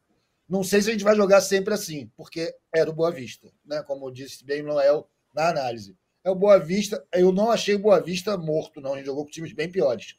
Não 0.48 0.64
sei 0.64 0.82
se 0.82 0.90
a 0.90 0.92
gente 0.92 1.04
vai 1.04 1.16
jogar 1.16 1.42
sempre 1.42 1.74
assim, 1.74 2.12
porque 2.16 2.54
era 2.74 2.90
o 2.90 2.94
Boa 2.94 3.12
Vista, 3.12 3.52
né? 3.66 3.82
Como 3.84 4.12
disse 4.12 4.46
bem 4.46 4.62
o 4.62 4.66
Noel 4.66 5.10
na 5.34 5.50
análise. 5.50 5.98
É 6.24 6.30
o 6.30 6.36
Boa 6.36 6.60
Vista. 6.60 7.06
Eu 7.14 7.32
não 7.32 7.50
achei 7.52 7.76
o 7.76 7.80
Boa 7.80 8.00
Vista 8.00 8.38
morto, 8.38 8.80
não. 8.80 8.94
A 8.94 8.98
gente 8.98 9.08
jogou 9.08 9.26
com 9.26 9.32
times 9.32 9.54
bem 9.54 9.72
piores. 9.72 10.16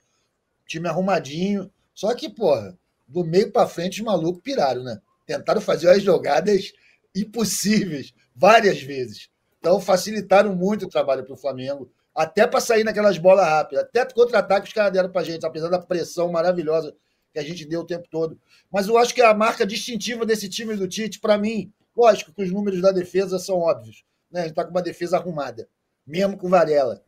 Time 0.67 0.89
arrumadinho. 0.89 1.71
Só 1.95 2.15
que, 2.15 2.29
porra, 2.29 2.77
do 3.07 3.25
meio 3.25 3.51
para 3.53 3.67
frente, 3.67 4.01
os 4.01 4.07
malucos 4.07 4.43
piraram, 4.43 4.83
né? 4.83 5.01
Tentaram 5.27 5.61
fazer 5.61 5.91
as 5.91 6.03
jogadas 6.03 6.73
impossíveis 7.15 8.13
várias 8.35 8.83
vezes. 8.83 9.31
Então 9.59 9.81
facilitaram 9.81 10.55
muito 10.55 10.85
o 10.85 10.89
trabalho 10.89 11.25
para 11.25 11.35
o 11.35 11.37
Flamengo, 11.37 11.91
até 12.15 12.47
para 12.47 12.61
sair 12.61 12.85
naquelas 12.85 13.19
bolas 13.19 13.47
rápidas, 13.47 13.85
até 13.85 14.05
contra-ataque 14.05 14.69
os 14.69 14.73
caras 14.73 14.93
deram 14.93 15.11
para 15.11 15.25
gente, 15.25 15.45
apesar 15.45 15.69
da 15.69 15.79
pressão 15.79 16.31
maravilhosa 16.31 16.95
que 17.33 17.39
a 17.39 17.43
gente 17.43 17.65
deu 17.67 17.81
o 17.81 17.87
tempo 17.87 18.09
todo. 18.09 18.39
Mas 18.71 18.89
eu 18.89 18.97
acho 18.97 19.15
que 19.15 19.21
a 19.21 19.35
marca 19.35 19.67
distintiva 19.67 20.25
desse 20.25 20.49
time 20.49 20.75
do 20.77 20.89
Tite, 20.89 21.21
para 21.21 21.37
mim, 21.37 21.73
lógico 21.95 22.33
que 22.33 22.43
os 22.43 22.51
números 22.51 22.81
da 22.81 22.91
defesa 22.91 23.39
são 23.39 23.59
óbvios. 23.59 24.05
Né? 24.31 24.41
A 24.41 24.43
gente 24.45 24.53
está 24.53 24.65
com 24.65 24.71
uma 24.71 24.83
defesa 24.83 25.19
arrumada, 25.19 25.69
mesmo 26.07 26.39
com 26.39 26.49
Varela. 26.49 27.03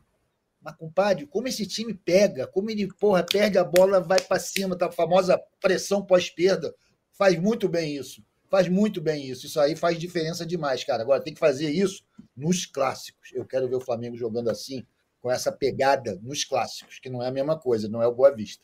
Mas, 0.69 0.77
compadre, 0.77 1.27
como 1.27 1.49
esse 1.49 1.67
time 1.67 1.95
pega, 1.95 2.47
como 2.47 2.69
ele, 2.69 2.87
porra, 3.01 3.25
perde 3.25 3.57
a 3.57 3.65
bola, 3.65 4.01
vai 4.01 4.21
para 4.21 4.39
cima, 4.39 4.77
tá 4.77 4.89
a 4.89 4.93
famosa 4.93 5.41
pressão 5.61 6.05
pós-perda, 6.05 6.75
faz 7.13 7.39
muito 7.41 7.69
bem 7.69 7.97
isso. 7.97 8.23
Faz 8.51 8.69
muito 8.69 9.01
bem 9.01 9.27
isso. 9.27 9.47
Isso 9.47 9.59
aí 9.59 9.75
faz 9.75 9.99
diferença 9.99 10.45
demais, 10.45 10.85
cara. 10.85 11.03
Agora 11.03 11.23
tem 11.23 11.33
que 11.33 11.41
fazer 11.41 11.71
isso 11.71 12.05
nos 12.37 12.67
clássicos. 12.67 13.31
Eu 13.33 13.47
quero 13.47 13.67
ver 13.67 13.77
o 13.77 13.81
Flamengo 13.81 14.17
jogando 14.17 14.51
assim, 14.51 14.87
com 15.23 15.31
essa 15.31 15.51
pegada 15.51 16.19
nos 16.23 16.45
clássicos, 16.45 16.99
que 16.99 17.09
não 17.09 17.23
é 17.23 17.29
a 17.29 17.33
mesma 17.33 17.59
coisa, 17.59 17.89
não 17.89 18.03
é 18.03 18.07
o 18.07 18.15
Boa 18.15 18.35
Vista. 18.35 18.63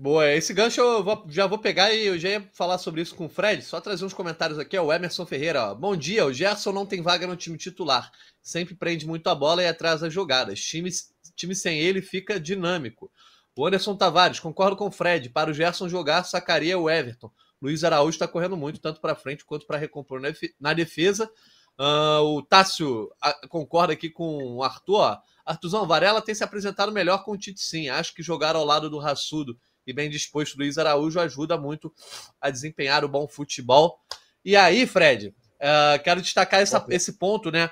Boa, 0.00 0.32
esse 0.32 0.54
gancho 0.54 0.80
eu 0.80 1.02
vou, 1.02 1.26
já 1.28 1.44
vou 1.48 1.58
pegar 1.58 1.92
e 1.92 2.06
eu 2.06 2.16
já 2.16 2.28
ia 2.28 2.50
falar 2.54 2.78
sobre 2.78 3.00
isso 3.00 3.16
com 3.16 3.26
o 3.26 3.28
Fred. 3.28 3.64
Só 3.64 3.80
trazer 3.80 4.04
uns 4.04 4.14
comentários 4.14 4.56
aqui, 4.56 4.78
ó. 4.78 4.84
O 4.84 4.92
Emerson 4.92 5.26
Ferreira, 5.26 5.72
ó. 5.72 5.74
Bom 5.74 5.96
dia, 5.96 6.24
o 6.24 6.32
Gerson 6.32 6.70
não 6.70 6.86
tem 6.86 7.02
vaga 7.02 7.26
no 7.26 7.34
time 7.34 7.58
titular. 7.58 8.08
Sempre 8.40 8.76
prende 8.76 9.04
muito 9.04 9.26
a 9.28 9.34
bola 9.34 9.60
e 9.60 9.66
atrasa 9.66 10.08
jogadas. 10.08 10.60
Time, 10.60 10.88
time 11.34 11.52
sem 11.52 11.80
ele 11.80 12.00
fica 12.00 12.38
dinâmico. 12.38 13.10
O 13.56 13.66
Anderson 13.66 13.96
Tavares, 13.96 14.38
concordo 14.38 14.76
com 14.76 14.86
o 14.86 14.90
Fred. 14.92 15.30
Para 15.30 15.50
o 15.50 15.52
Gerson 15.52 15.88
jogar, 15.88 16.22
sacaria 16.22 16.78
o 16.78 16.88
Everton. 16.88 17.28
Luiz 17.60 17.82
Araújo 17.82 18.10
está 18.10 18.28
correndo 18.28 18.56
muito, 18.56 18.78
tanto 18.78 19.00
para 19.00 19.16
frente 19.16 19.44
quanto 19.44 19.66
para 19.66 19.78
recompor 19.78 20.22
na 20.60 20.74
defesa. 20.74 21.28
Uh, 21.76 22.22
o 22.22 22.42
Tássio 22.42 23.06
uh, 23.06 23.48
concorda 23.48 23.94
aqui 23.94 24.08
com 24.08 24.58
o 24.58 24.62
Arthur. 24.62 24.94
Ó. 24.94 25.18
Artuzão, 25.44 25.88
Varela 25.88 26.22
tem 26.22 26.36
se 26.36 26.44
apresentado 26.44 26.92
melhor 26.92 27.24
com 27.24 27.32
o 27.32 27.36
Tite, 27.36 27.60
sim. 27.60 27.88
Acho 27.88 28.14
que 28.14 28.22
jogar 28.22 28.54
ao 28.54 28.64
lado 28.64 28.88
do 28.88 29.00
raçudo 29.00 29.58
e 29.88 29.92
bem 29.92 30.10
disposto 30.10 30.56
Luiz 30.56 30.78
Araújo 30.78 31.18
ajuda 31.18 31.56
muito 31.56 31.92
a 32.40 32.50
desempenhar 32.50 33.04
o 33.04 33.08
bom 33.08 33.26
futebol. 33.26 33.98
E 34.44 34.54
aí, 34.54 34.86
Fred, 34.86 35.28
uh, 35.28 36.02
quero 36.04 36.20
destacar 36.22 36.60
essa, 36.60 36.84
esse 36.90 37.14
ponto, 37.18 37.50
né? 37.50 37.70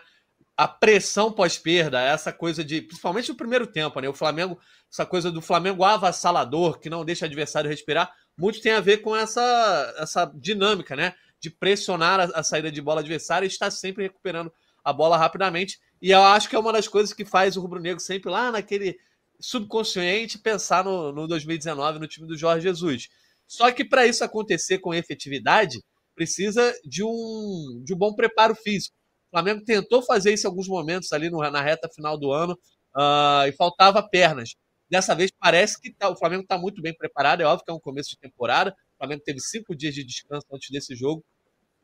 A 0.57 0.67
pressão 0.67 1.31
pós-perda, 1.31 2.01
essa 2.01 2.33
coisa 2.33 2.65
de. 2.65 2.81
Principalmente 2.81 3.29
no 3.29 3.37
primeiro 3.37 3.67
tempo, 3.67 4.01
né? 4.01 4.09
O 4.09 4.15
Flamengo, 4.15 4.59
essa 4.91 5.05
coisa 5.05 5.31
do 5.31 5.43
Flamengo 5.43 5.85
avassalador, 5.85 6.81
que 6.81 6.89
não 6.89 7.05
deixa 7.05 7.25
o 7.25 7.29
adversário 7.29 7.71
respirar 7.71 8.11
muito 8.37 8.61
tem 8.61 8.73
a 8.73 8.81
ver 8.81 8.99
com 8.99 9.17
essa, 9.17 9.95
essa 9.99 10.31
dinâmica, 10.35 10.95
né? 10.95 11.15
De 11.41 11.51
pressionar 11.51 12.21
a, 12.21 12.25
a 12.41 12.43
saída 12.43 12.71
de 12.71 12.83
bola 12.83 13.01
adversária 13.01 13.47
e 13.47 13.49
estar 13.49 13.71
sempre 13.71 14.05
recuperando 14.05 14.53
a 14.85 14.93
bola 14.93 15.17
rapidamente. 15.17 15.81
E 16.01 16.11
eu 16.11 16.23
acho 16.23 16.49
que 16.49 16.55
é 16.55 16.59
uma 16.59 16.73
das 16.73 16.87
coisas 16.87 17.15
que 17.15 17.25
faz 17.25 17.57
o 17.57 17.61
Rubro 17.61 17.81
Negro 17.81 18.01
sempre 18.01 18.31
lá 18.31 18.53
naquele 18.53 18.99
subconsciente 19.41 20.39
pensar 20.39 20.85
no, 20.85 21.13
no 21.13 21.27
2019 21.27 21.99
no 21.99 22.09
time 22.09 22.27
do 22.27 22.37
Jorge 22.37 22.63
Jesus. 22.63 23.09
Só 23.47 23.71
que 23.71 23.85
para 23.85 24.07
isso 24.07 24.25
acontecer 24.25 24.79
com 24.79 24.95
efetividade, 24.95 25.81
precisa 26.15 26.75
de 26.85 27.05
um, 27.05 27.83
de 27.85 27.95
um 27.95 27.99
bom 27.99 28.15
preparo 28.15 28.55
físico. 28.55 28.97
O 29.29 29.31
Flamengo 29.31 29.65
tentou 29.65 30.03
fazer 30.03 30.33
isso 30.33 30.47
em 30.47 30.51
alguns 30.51 30.67
momentos 30.67 31.13
ali 31.13 31.31
no, 31.31 31.39
na 31.51 31.63
reta 31.63 31.89
final 31.95 32.19
do 32.19 32.33
ano 32.33 32.55
uh, 32.97 33.47
e 33.47 33.53
faltava 33.53 34.03
pernas. 34.03 34.55
Dessa 34.89 35.15
vez 35.15 35.31
parece 35.39 35.81
que 35.81 35.93
tá, 35.93 36.09
o 36.09 36.17
Flamengo 36.17 36.43
está 36.43 36.57
muito 36.57 36.81
bem 36.81 36.95
preparado. 36.97 37.43
É 37.43 37.45
óbvio 37.45 37.65
que 37.65 37.71
é 37.71 37.75
um 37.75 37.81
começo 37.81 38.11
de 38.11 38.19
temporada. 38.19 38.71
O 38.95 38.99
Flamengo 38.99 39.23
teve 39.25 39.41
cinco 39.41 39.77
dias 39.77 39.95
de 39.95 40.05
descanso 40.05 40.47
antes 40.53 40.71
desse 40.71 40.95
jogo. 40.95 41.25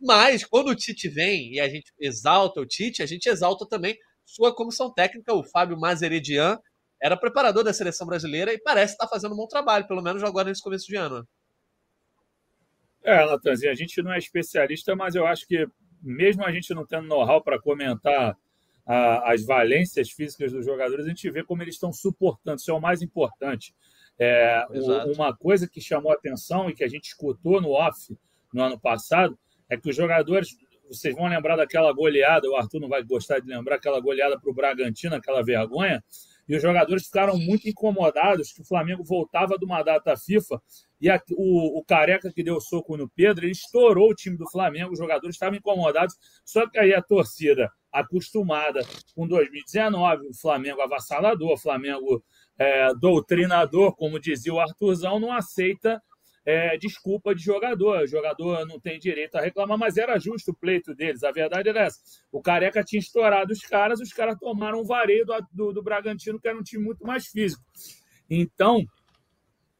Mas 0.01 0.45
quando 0.45 0.69
o 0.69 0.75
Tite 0.75 1.09
vem 1.09 1.53
e 1.55 1.61
a 1.61 1.69
gente 1.69 1.93
exalta 2.01 2.61
o 2.61 2.67
Tite, 2.67 3.03
a 3.03 3.07
gente 3.07 3.29
exalta 3.29 3.67
também 3.69 3.97
sua 4.25 4.55
comissão 4.55 4.93
técnica, 4.93 5.35
o 5.35 5.45
Fábio 5.45 5.79
Mazeredian, 5.79 6.59
era 7.03 7.17
preparador 7.17 7.65
da 7.65 7.75
seleção 7.75 8.07
brasileira 8.07 8.53
e 8.53 8.59
parece 8.59 8.93
estar 8.93 9.07
tá 9.07 9.11
fazendo 9.11 9.33
um 9.33 9.37
bom 9.37 9.49
trabalho, 9.49 9.89
pelo 9.89 10.01
menos 10.01 10.23
agora 10.23 10.49
nesse 10.49 10.63
começo 10.63 10.87
de 10.87 10.95
ano. 10.95 11.27
É, 13.03 13.27
Natanzinho, 13.27 13.73
a 13.73 13.75
gente 13.75 14.01
não 14.01 14.13
é 14.13 14.19
especialista, 14.19 14.95
mas 14.95 15.17
eu 15.17 15.27
acho 15.27 15.45
que 15.49 15.67
mesmo 16.01 16.45
a 16.45 16.53
gente 16.53 16.73
não 16.73 16.87
tendo 16.87 17.09
know-how 17.09 17.43
para 17.43 17.61
comentar 17.61 18.39
a, 18.87 19.33
as 19.33 19.45
valências 19.45 20.11
físicas 20.11 20.53
dos 20.53 20.65
jogadores, 20.65 21.05
a 21.05 21.09
gente 21.09 21.29
vê 21.29 21.43
como 21.43 21.61
eles 21.63 21.75
estão 21.75 21.93
suportando. 21.93 22.61
Isso 22.61 22.71
é 22.71 22.75
o 22.75 22.81
mais 22.81 23.03
importante. 23.03 23.75
É, 24.17 24.65
o, 24.71 25.13
uma 25.13 25.37
coisa 25.37 25.69
que 25.69 25.81
chamou 25.81 26.13
atenção 26.13 26.71
e 26.71 26.75
que 26.75 26.85
a 26.85 26.89
gente 26.89 27.07
escutou 27.07 27.61
no 27.61 27.71
off 27.71 28.17
no 28.55 28.63
ano 28.63 28.79
passado 28.79 29.37
é 29.69 29.77
que 29.77 29.91
os 29.91 29.97
jogadores, 29.97 30.51
vocês 30.89 31.17
vão 31.17 31.27
lembrar 31.27 31.57
daquela 31.57 31.93
goleada, 31.93 32.49
o 32.49 32.55
Arthur 32.55 32.79
não 32.79 32.89
vai 32.89 33.03
gostar 33.03 33.41
de 33.41 33.49
lembrar 33.49 33.77
aquela 33.77 33.99
goleada 33.99 34.39
para 34.39 34.51
o 34.51 34.55
Bragantino, 34.55 35.17
aquela 35.17 35.43
vergonha, 35.43 36.05
e 36.49 36.57
os 36.57 36.63
jogadores 36.63 37.07
ficaram 37.07 37.39
muito 37.39 37.69
incomodados 37.69 38.53
que 38.53 38.63
o 38.63 38.65
Flamengo 38.65 39.05
voltava 39.05 39.57
de 39.59 39.65
uma 39.65 39.83
data 39.83 40.17
FIFA 40.17 40.61
e 41.01 41.11
a, 41.11 41.21
o, 41.33 41.79
o, 41.79 41.85
Careca 41.85 42.33
que 42.33 42.43
deu 42.43 42.61
soco 42.61 42.97
no 42.97 43.09
Pedro, 43.09 43.45
ele 43.45 43.53
estourou 43.53 44.11
o 44.11 44.15
time 44.15 44.37
do 44.37 44.49
Flamengo, 44.51 44.93
os 44.93 44.99
jogadores 44.99 45.35
estavam 45.35 45.59
incomodados, 45.59 46.17
só 46.45 46.69
que 46.69 46.79
aí 46.79 46.95
a 46.95 47.03
torcida 47.03 47.71
acostumada 47.93 48.81
com 49.15 49.27
2019, 49.27 50.29
o 50.29 50.35
Flamengo 50.35 50.81
avassalador, 50.81 51.53
o 51.53 51.59
Flamengo 51.59 52.23
é, 52.59 52.95
doutrinador, 52.95 53.95
como 53.97 54.21
dizia 54.21 54.55
o 54.55 54.61
Arthurzão, 54.61 55.19
não 55.19 55.33
aceita 55.33 56.01
é, 56.45 56.77
desculpa 56.77 57.35
de 57.35 57.43
jogador. 57.43 58.03
O 58.03 58.07
jogador 58.07 58.67
não 58.67 58.81
tem 58.81 58.99
direito 58.99 59.37
a 59.37 59.41
reclamar, 59.41 59.79
mas 59.79 59.97
era 59.97 60.19
justo 60.19 60.51
o 60.51 60.57
pleito 60.57 60.95
deles. 60.95 61.23
A 61.23 61.31
verdade 61.31 61.69
era 61.69 61.87
essa. 61.87 61.99
O 62.31 62.41
Careca 62.43 62.83
tinha 62.83 63.01
estourado 63.01 63.53
os 63.53 63.61
caras, 63.61 64.01
os 64.01 64.13
caras 64.13 64.39
tomaram 64.39 64.81
um 64.81 64.85
vareio 64.85 65.25
do, 65.25 65.35
do, 65.53 65.73
do 65.73 65.83
Bragantino, 65.83 66.41
que 66.41 66.49
era 66.49 66.59
um 66.59 66.63
time 66.63 66.85
muito 66.85 67.05
mais 67.05 67.27
físico. 67.27 67.63
Então, 68.29 68.85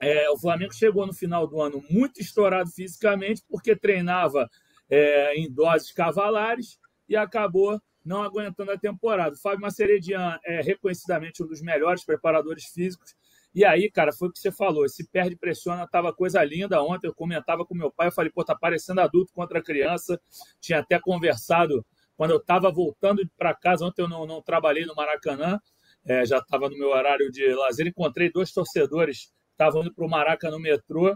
é, 0.01 0.29
o 0.31 0.39
Flamengo 0.39 0.75
chegou 0.75 1.07
no 1.07 1.15
final 1.15 1.47
do 1.47 1.61
ano 1.61 1.83
muito 1.89 2.21
estourado 2.21 2.71
fisicamente, 2.71 3.43
porque 3.49 3.77
treinava 3.77 4.49
é, 4.91 5.35
em 5.37 5.51
doses 5.51 5.93
cavalares 5.93 6.79
e 7.09 7.17
acabou 7.17 7.81
não 8.05 8.23
aguentando 8.23 8.73
a 8.73 8.79
temporada. 8.79 9.35
O 9.35 9.41
Fábio 9.41 9.61
Maceredian 9.61 10.39
é 10.45 10.61
reconhecidamente 10.61 11.43
um 11.43 11.47
dos 11.47 11.63
melhores 11.63 12.05
preparadores 12.05 12.65
físicos. 12.65 13.15
E 13.55 13.65
aí, 13.65 13.91
cara, 13.91 14.13
foi 14.13 14.29
o 14.29 14.33
que 14.33 14.39
você 14.39 14.51
falou. 14.51 14.85
Esse 14.85 15.07
perde 15.09 15.37
pressiona 15.37 15.87
tava 15.87 16.13
coisa 16.13 16.43
linda. 16.43 16.83
Ontem 16.83 17.07
eu 17.07 17.15
comentava 17.15 17.67
com 17.67 17.75
meu 17.75 17.91
pai, 17.91 18.09
eu 18.09 18.13
falei, 18.13 18.31
pô, 18.31 18.45
tá 18.45 18.57
parecendo 18.57 19.01
adulto 19.01 19.33
contra 19.33 19.63
criança. 19.63 20.19
Tinha 20.61 20.79
até 20.79 20.99
conversado 20.99 21.85
quando 22.17 22.31
eu 22.31 22.39
estava 22.39 22.71
voltando 22.71 23.23
para 23.37 23.55
casa. 23.55 23.85
Ontem 23.85 24.03
eu 24.03 24.09
não, 24.09 24.27
não, 24.27 24.41
trabalhei 24.41 24.87
no 24.87 24.95
Maracanã, 24.95 25.61
é, 26.05 26.25
já 26.25 26.39
estava 26.39 26.69
no 26.71 26.79
meu 26.79 26.89
horário 26.89 27.31
de 27.31 27.47
lazer. 27.55 27.87
Encontrei 27.87 28.31
dois 28.31 28.53
torcedores 28.53 29.27
que 29.27 29.33
estavam 29.53 29.83
indo 29.83 29.95
para 29.95 30.07
o 30.07 30.09
Maracanã 30.09 30.57
no 30.57 30.63
metrô. 30.63 31.15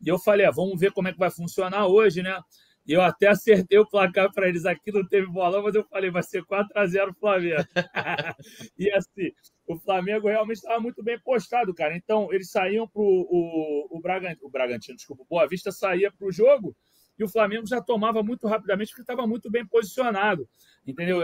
E 0.00 0.08
eu 0.08 0.18
falei, 0.18 0.46
ah, 0.46 0.50
vamos 0.50 0.78
ver 0.78 0.92
como 0.92 1.08
é 1.08 1.12
que 1.12 1.18
vai 1.18 1.30
funcionar 1.30 1.86
hoje, 1.86 2.22
né? 2.22 2.38
Eu 2.86 3.00
até 3.00 3.28
acertei 3.28 3.78
o 3.78 3.88
placar 3.88 4.30
para 4.32 4.48
eles 4.48 4.66
aqui, 4.66 4.92
não 4.92 5.06
teve 5.06 5.26
bolão, 5.26 5.62
mas 5.62 5.74
eu 5.74 5.84
falei, 5.84 6.10
vai 6.10 6.22
ser 6.22 6.44
4 6.44 6.78
a 6.78 6.86
0 6.86 7.14
Flamengo. 7.14 7.56
e 8.78 8.90
assim, 8.92 9.32
o 9.66 9.78
Flamengo 9.78 10.28
realmente 10.28 10.58
estava 10.58 10.80
muito 10.80 11.02
bem 11.02 11.18
postado, 11.18 11.74
cara. 11.74 11.96
Então, 11.96 12.32
eles 12.32 12.50
saíam 12.50 12.86
para 12.86 13.00
o, 13.00 13.88
o, 13.90 14.00
Bragantino, 14.00 14.46
o 14.46 14.50
Bragantino, 14.50 14.96
desculpa, 14.96 15.22
o 15.22 15.26
Boa 15.26 15.48
Vista 15.48 15.72
saía 15.72 16.12
para 16.12 16.26
o 16.26 16.32
jogo 16.32 16.76
e 17.18 17.24
o 17.24 17.28
Flamengo 17.28 17.66
já 17.66 17.80
tomava 17.80 18.22
muito 18.22 18.46
rapidamente 18.46 18.90
porque 18.90 19.02
estava 19.02 19.26
muito 19.26 19.50
bem 19.50 19.66
posicionado. 19.66 20.46
Entendeu? 20.86 21.22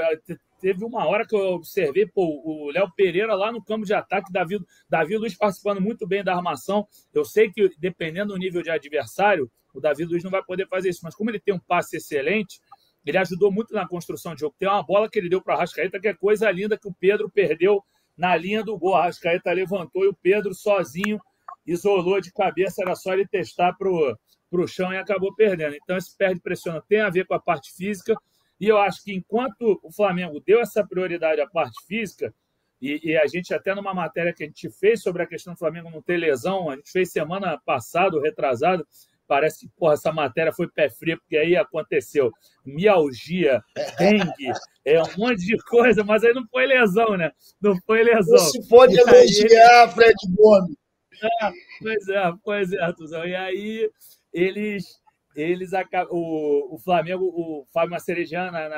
Teve 0.61 0.85
uma 0.85 1.07
hora 1.07 1.27
que 1.27 1.35
eu 1.35 1.55
observei 1.55 2.07
pô, 2.07 2.43
o 2.45 2.71
Léo 2.71 2.91
Pereira 2.95 3.35
lá 3.35 3.51
no 3.51 3.63
campo 3.63 3.85
de 3.85 3.95
ataque, 3.95 4.33
Davi, 4.33 4.59
Davi 4.89 5.17
Luiz 5.17 5.35
participando 5.37 5.81
muito 5.81 6.07
bem 6.07 6.23
da 6.23 6.35
armação. 6.35 6.87
Eu 7.13 7.25
sei 7.25 7.51
que, 7.51 7.71
dependendo 7.79 8.33
do 8.33 8.39
nível 8.39 8.63
de 8.63 8.71
adversário, 8.71 9.51
o 9.75 9.81
Davi 9.81 10.05
Luiz 10.05 10.23
não 10.23 10.31
vai 10.31 10.43
poder 10.43 10.67
fazer 10.69 10.91
isso, 10.91 11.01
mas 11.03 11.15
como 11.15 11.31
ele 11.31 11.41
tem 11.41 11.55
um 11.55 11.59
passe 11.59 11.97
excelente, 11.97 12.61
ele 13.05 13.17
ajudou 13.17 13.51
muito 13.51 13.73
na 13.73 13.89
construção 13.89 14.35
de 14.35 14.41
jogo. 14.41 14.55
Tem 14.59 14.69
uma 14.69 14.83
bola 14.83 15.09
que 15.09 15.19
ele 15.19 15.29
deu 15.29 15.41
para 15.41 15.55
a 15.55 15.59
Rascaeta, 15.59 16.01
que 16.01 16.09
é 16.09 16.15
coisa 16.15 16.51
linda 16.51 16.79
que 16.79 16.89
o 16.89 16.95
Pedro 16.95 17.31
perdeu 17.31 17.83
na 18.17 18.37
linha 18.37 18.63
do 18.63 18.77
gol. 18.79 18.95
A 18.95 19.05
Rascaeta 19.05 19.51
levantou 19.53 20.05
e 20.05 20.09
o 20.09 20.15
Pedro 20.15 20.55
sozinho 20.55 21.19
isolou 21.67 22.21
de 22.21 22.33
cabeça, 22.33 22.83
era 22.83 22.95
só 22.95 23.13
ele 23.13 23.27
testar 23.27 23.73
para 23.75 23.89
o 23.89 24.67
chão 24.67 24.93
e 24.93 24.99
acabou 24.99 25.35
perdendo. 25.35 25.77
Então, 25.77 25.97
esse 25.97 26.15
perde 26.17 26.41
pressiona 26.41 26.83
tem 26.87 27.01
a 27.01 27.09
ver 27.09 27.27
com 27.27 27.35
a 27.35 27.41
parte 27.41 27.73
física. 27.75 28.15
E 28.61 28.69
eu 28.69 28.79
acho 28.79 29.03
que 29.03 29.15
enquanto 29.15 29.81
o 29.83 29.91
Flamengo 29.91 30.43
deu 30.45 30.61
essa 30.61 30.87
prioridade 30.87 31.41
à 31.41 31.49
parte 31.49 31.85
física, 31.87 32.35
e, 32.81 33.11
e, 33.11 33.17
a 33.17 33.27
gente 33.27 33.53
até 33.53 33.75
numa 33.75 33.93
matéria 33.93 34.33
que 34.33 34.43
a 34.43 34.47
gente 34.47 34.71
fez 34.71 35.03
sobre 35.03 35.23
a 35.23 35.27
questão 35.27 35.53
do 35.53 35.59
Flamengo 35.59 35.91
não 35.91 36.01
ter 36.01 36.17
lesão, 36.17 36.71
a 36.71 36.77
gente 36.77 36.91
fez 36.91 37.13
semana 37.13 37.61
passada, 37.65 38.19
retrasado, 38.21 38.87
parece 39.27 39.61
que 39.61 39.73
porra, 39.77 39.95
essa 39.95 40.11
matéria 40.11 40.53
foi 40.53 40.67
pé 40.67 40.89
frio, 40.89 41.19
porque 41.19 41.37
aí 41.37 41.57
aconteceu 41.57 42.33
mialgia, 42.65 43.63
dengue, 43.99 44.53
é 44.85 45.01
um 45.03 45.17
monte 45.19 45.45
de 45.45 45.57
coisa, 45.65 46.03
mas 46.03 46.25
aí 46.25 46.33
não 46.33 46.47
foi 46.49 46.67
lesão, 46.67 47.17
né? 47.17 47.31
Não 47.61 47.77
foi 47.87 48.03
lesão. 48.03 48.37
Não 48.37 48.39
se 48.39 48.69
pode 48.69 48.99
elogiar, 48.99 49.83
ele... 49.83 49.93
Fred 49.93 50.17
Gomes. 50.35 50.77
É, 51.23 51.53
pois 51.83 52.09
é, 52.09 52.33
pois 52.43 52.73
é, 52.73 52.93
Tuzão. 52.93 53.27
E 53.27 53.37
aí 53.37 53.91
eles 54.33 55.00
eles 55.35 55.71
o, 56.11 56.75
o 56.75 56.79
Flamengo, 56.79 57.25
o 57.25 57.67
Fábio 57.73 57.91
Macerejian, 57.91 58.51
na, 58.51 58.69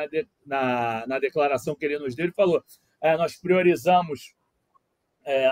na, 0.46 1.06
na, 1.06 1.18
declaração 1.18 1.74
que 1.74 1.84
ele 1.84 1.98
nos 1.98 2.14
deu, 2.14 2.26
ele 2.26 2.32
falou: 2.32 2.62
é, 3.00 3.16
nós 3.16 3.36
priorizamos. 3.36 4.34
É, 5.24 5.50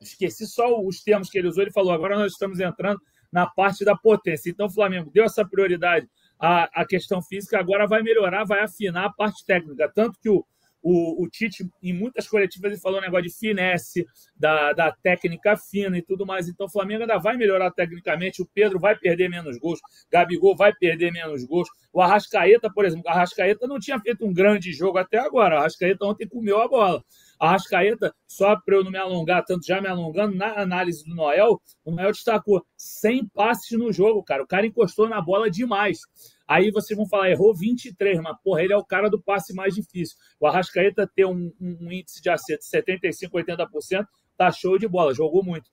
esqueci 0.00 0.46
só 0.46 0.80
os 0.80 1.02
termos 1.02 1.28
que 1.28 1.38
ele 1.38 1.48
usou, 1.48 1.62
ele 1.62 1.72
falou: 1.72 1.92
agora 1.92 2.16
nós 2.16 2.32
estamos 2.32 2.60
entrando 2.60 3.00
na 3.30 3.46
parte 3.46 3.84
da 3.84 3.96
potência. 3.96 4.50
Então, 4.50 4.66
o 4.66 4.72
Flamengo 4.72 5.10
deu 5.10 5.24
essa 5.24 5.46
prioridade 5.46 6.08
à, 6.38 6.82
à 6.82 6.86
questão 6.86 7.22
física, 7.22 7.58
agora 7.58 7.86
vai 7.86 8.02
melhorar, 8.02 8.44
vai 8.44 8.60
afinar 8.60 9.06
a 9.06 9.12
parte 9.12 9.44
técnica. 9.44 9.90
Tanto 9.94 10.18
que 10.18 10.30
o, 10.30 10.44
o, 10.82 11.24
o, 11.24 11.28
Tite, 11.28 11.68
em 11.82 11.92
muitas 11.92 12.26
coletivas, 12.26 12.72
ele 12.72 12.80
falou 12.80 12.98
um 12.98 13.02
negócio 13.02 13.26
de 13.26 13.34
finesse, 13.34 14.06
da, 14.36 14.72
da 14.72 14.92
técnica 14.92 15.56
fina 15.56 15.98
e 15.98 16.02
tudo 16.02 16.24
mais. 16.24 16.48
Então, 16.48 16.66
o 16.66 16.70
Flamengo 16.70 17.02
ainda 17.02 17.18
vai 17.18 17.36
melhorar 17.36 17.70
tecnicamente. 17.70 18.42
O 18.42 18.46
Pedro 18.46 18.78
vai 18.78 18.96
perder 18.96 19.28
menos 19.28 19.58
gols. 19.58 19.80
Gabigol 20.10 20.56
vai 20.56 20.72
perder 20.72 21.12
menos 21.12 21.44
gols. 21.44 21.68
O 21.92 22.00
Arrascaeta, 22.00 22.70
por 22.72 22.84
exemplo, 22.84 23.04
o 23.06 23.10
Arrascaeta 23.10 23.66
não 23.66 23.78
tinha 23.78 23.98
feito 23.98 24.24
um 24.24 24.32
grande 24.32 24.72
jogo 24.72 24.98
até 24.98 25.18
agora. 25.18 25.56
O 25.56 25.58
Arrascaeta 25.58 26.04
ontem 26.04 26.28
comeu 26.28 26.60
a 26.60 26.68
bola. 26.68 27.04
A 27.40 27.48
Arrascaeta, 27.48 28.14
só 28.26 28.56
para 28.56 28.76
eu 28.76 28.84
não 28.84 28.90
me 28.90 28.98
alongar 28.98 29.44
tanto, 29.44 29.66
já 29.66 29.80
me 29.80 29.88
alongando, 29.88 30.34
na 30.34 30.60
análise 30.60 31.04
do 31.04 31.14
Noel, 31.14 31.60
o 31.84 31.90
Noel 31.90 32.12
destacou 32.12 32.64
100 32.76 33.28
passes 33.28 33.78
no 33.78 33.92
jogo, 33.92 34.22
cara. 34.22 34.42
O 34.42 34.46
cara 34.46 34.66
encostou 34.66 35.08
na 35.08 35.20
bola 35.20 35.50
demais. 35.50 36.00
Aí 36.48 36.70
vocês 36.70 36.96
vão 36.96 37.06
falar, 37.06 37.30
errou 37.30 37.54
23, 37.54 38.18
mas 38.22 38.34
porra, 38.42 38.62
ele 38.62 38.72
é 38.72 38.76
o 38.76 38.84
cara 38.84 39.10
do 39.10 39.20
passe 39.20 39.54
mais 39.54 39.74
difícil. 39.74 40.16
O 40.40 40.46
Arrascaeta 40.46 41.06
ter 41.06 41.26
um, 41.26 41.52
um 41.60 41.92
índice 41.92 42.22
de 42.22 42.30
acerto 42.30 42.64
de 42.64 42.70
75%, 42.70 43.30
80%, 43.30 44.06
tá 44.34 44.50
show 44.50 44.78
de 44.78 44.88
bola, 44.88 45.12
jogou 45.12 45.44
muito. 45.44 45.68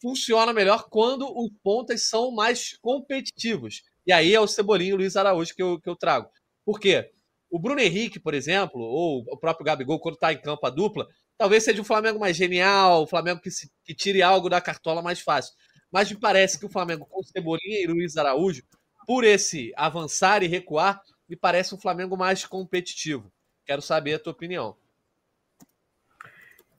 funciona 0.00 0.52
melhor 0.52 0.88
quando 0.90 1.26
os 1.26 1.50
pontas 1.62 2.06
são 2.06 2.30
mais 2.30 2.76
competitivos. 2.82 3.82
E 4.06 4.12
aí 4.12 4.34
é 4.34 4.40
o 4.40 4.46
Cebolinha 4.46 4.90
e 4.90 4.92
o 4.92 4.96
Luiz 4.96 5.16
Araújo 5.16 5.54
que 5.54 5.62
eu, 5.62 5.80
que 5.80 5.88
eu 5.88 5.96
trago. 5.96 6.28
Por 6.66 6.78
quê? 6.78 7.10
O 7.50 7.58
Bruno 7.58 7.80
Henrique, 7.80 8.20
por 8.20 8.34
exemplo, 8.34 8.78
ou 8.78 9.24
o 9.26 9.38
próprio 9.38 9.64
Gabigol, 9.64 9.98
quando 9.98 10.16
está 10.16 10.34
em 10.34 10.40
campo 10.40 10.66
a 10.66 10.70
dupla, 10.70 11.08
talvez 11.38 11.64
seja 11.64 11.80
um 11.80 11.84
Flamengo 11.84 12.18
mais 12.18 12.36
genial, 12.36 13.02
o 13.02 13.06
Flamengo 13.06 13.40
que, 13.40 13.50
se, 13.50 13.70
que 13.82 13.94
tire 13.94 14.20
algo 14.20 14.50
da 14.50 14.60
cartola 14.60 15.00
mais 15.00 15.20
fácil. 15.20 15.54
Mas 15.90 16.10
me 16.10 16.20
parece 16.20 16.58
que 16.58 16.66
o 16.66 16.70
Flamengo 16.70 17.06
com 17.06 17.22
Cebolinha 17.22 17.82
e 17.82 17.86
Luiz 17.86 18.18
Araújo, 18.18 18.62
por 19.06 19.24
esse 19.24 19.72
avançar 19.76 20.42
e 20.42 20.46
recuar, 20.46 21.00
me 21.26 21.36
parece 21.36 21.74
um 21.74 21.78
Flamengo 21.78 22.18
mais 22.18 22.44
competitivo. 22.44 23.32
Quero 23.64 23.80
saber 23.80 24.14
a 24.14 24.18
tua 24.18 24.32
opinião. 24.34 24.76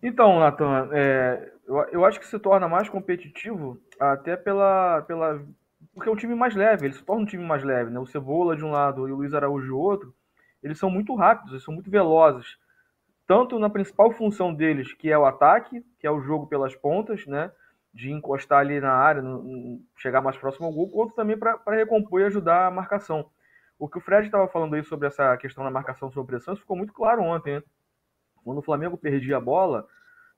Então, 0.02 0.40
Nathan, 0.40 0.90
é, 0.94 1.52
eu, 1.68 1.78
eu 1.92 2.06
acho 2.06 2.20
que 2.20 2.28
se 2.28 2.40
torna 2.40 2.68
mais 2.68 2.88
competitivo 2.88 3.80
até 4.00 4.38
pela, 4.38 5.02
pela. 5.04 5.46
Porque 5.94 6.10
é 6.10 6.12
um 6.12 6.16
time 6.16 6.36
mais 6.36 6.56
leve, 6.56 6.86
ele 6.86 6.94
se 6.94 7.04
torna 7.04 7.24
um 7.24 7.26
time 7.26 7.46
mais 7.46 7.64
leve, 7.64 7.92
né? 7.92 8.00
O 8.00 8.06
Cebola 8.06 8.56
de 8.56 8.64
um 8.64 8.72
lado 8.72 9.08
e 9.08 9.12
o 9.12 9.16
Luiz 9.16 9.34
Araújo 9.34 9.68
do 9.68 9.78
outro, 9.78 10.16
eles 10.64 10.80
são 10.80 10.90
muito 10.90 11.14
rápidos, 11.16 11.52
eles 11.52 11.64
são 11.64 11.74
muito 11.74 11.92
velozes. 11.92 12.58
Tanto 13.28 13.60
na 13.60 13.70
principal 13.70 14.12
função 14.12 14.54
deles, 14.54 14.94
que 14.94 15.12
é 15.12 15.18
o 15.18 15.26
ataque, 15.26 15.86
que 16.00 16.08
é 16.08 16.12
o 16.12 16.22
jogo 16.22 16.48
pelas 16.48 16.76
pontas, 16.76 17.26
né? 17.28 17.52
De 17.94 18.12
encostar 18.12 18.60
ali 18.60 18.80
na 18.80 18.94
área, 18.94 19.22
no, 19.22 19.82
chegar 19.98 20.22
mais 20.22 20.38
próximo 20.38 20.66
ao 20.66 20.74
gol, 20.74 20.90
quanto 20.90 21.14
também 21.14 21.38
para 21.38 21.60
recompor 21.68 22.22
e 22.22 22.26
ajudar 22.26 22.68
a 22.68 22.72
marcação. 22.72 23.30
O 23.78 23.88
que 23.88 23.98
o 23.98 24.02
Fred 24.02 24.26
estava 24.26 24.48
falando 24.48 24.76
aí 24.76 24.84
sobre 24.84 25.08
essa 25.08 25.36
questão 25.38 25.64
da 25.64 25.72
marcação 25.72 26.12
sob 26.12 26.28
pressão, 26.28 26.54
isso 26.54 26.62
ficou 26.62 26.78
muito 26.78 26.94
claro 26.94 27.22
ontem. 27.22 27.56
Né? 27.56 27.64
Quando 28.50 28.58
o 28.58 28.64
Flamengo 28.64 28.98
perdia 28.98 29.38
a 29.38 29.40
bola, 29.40 29.86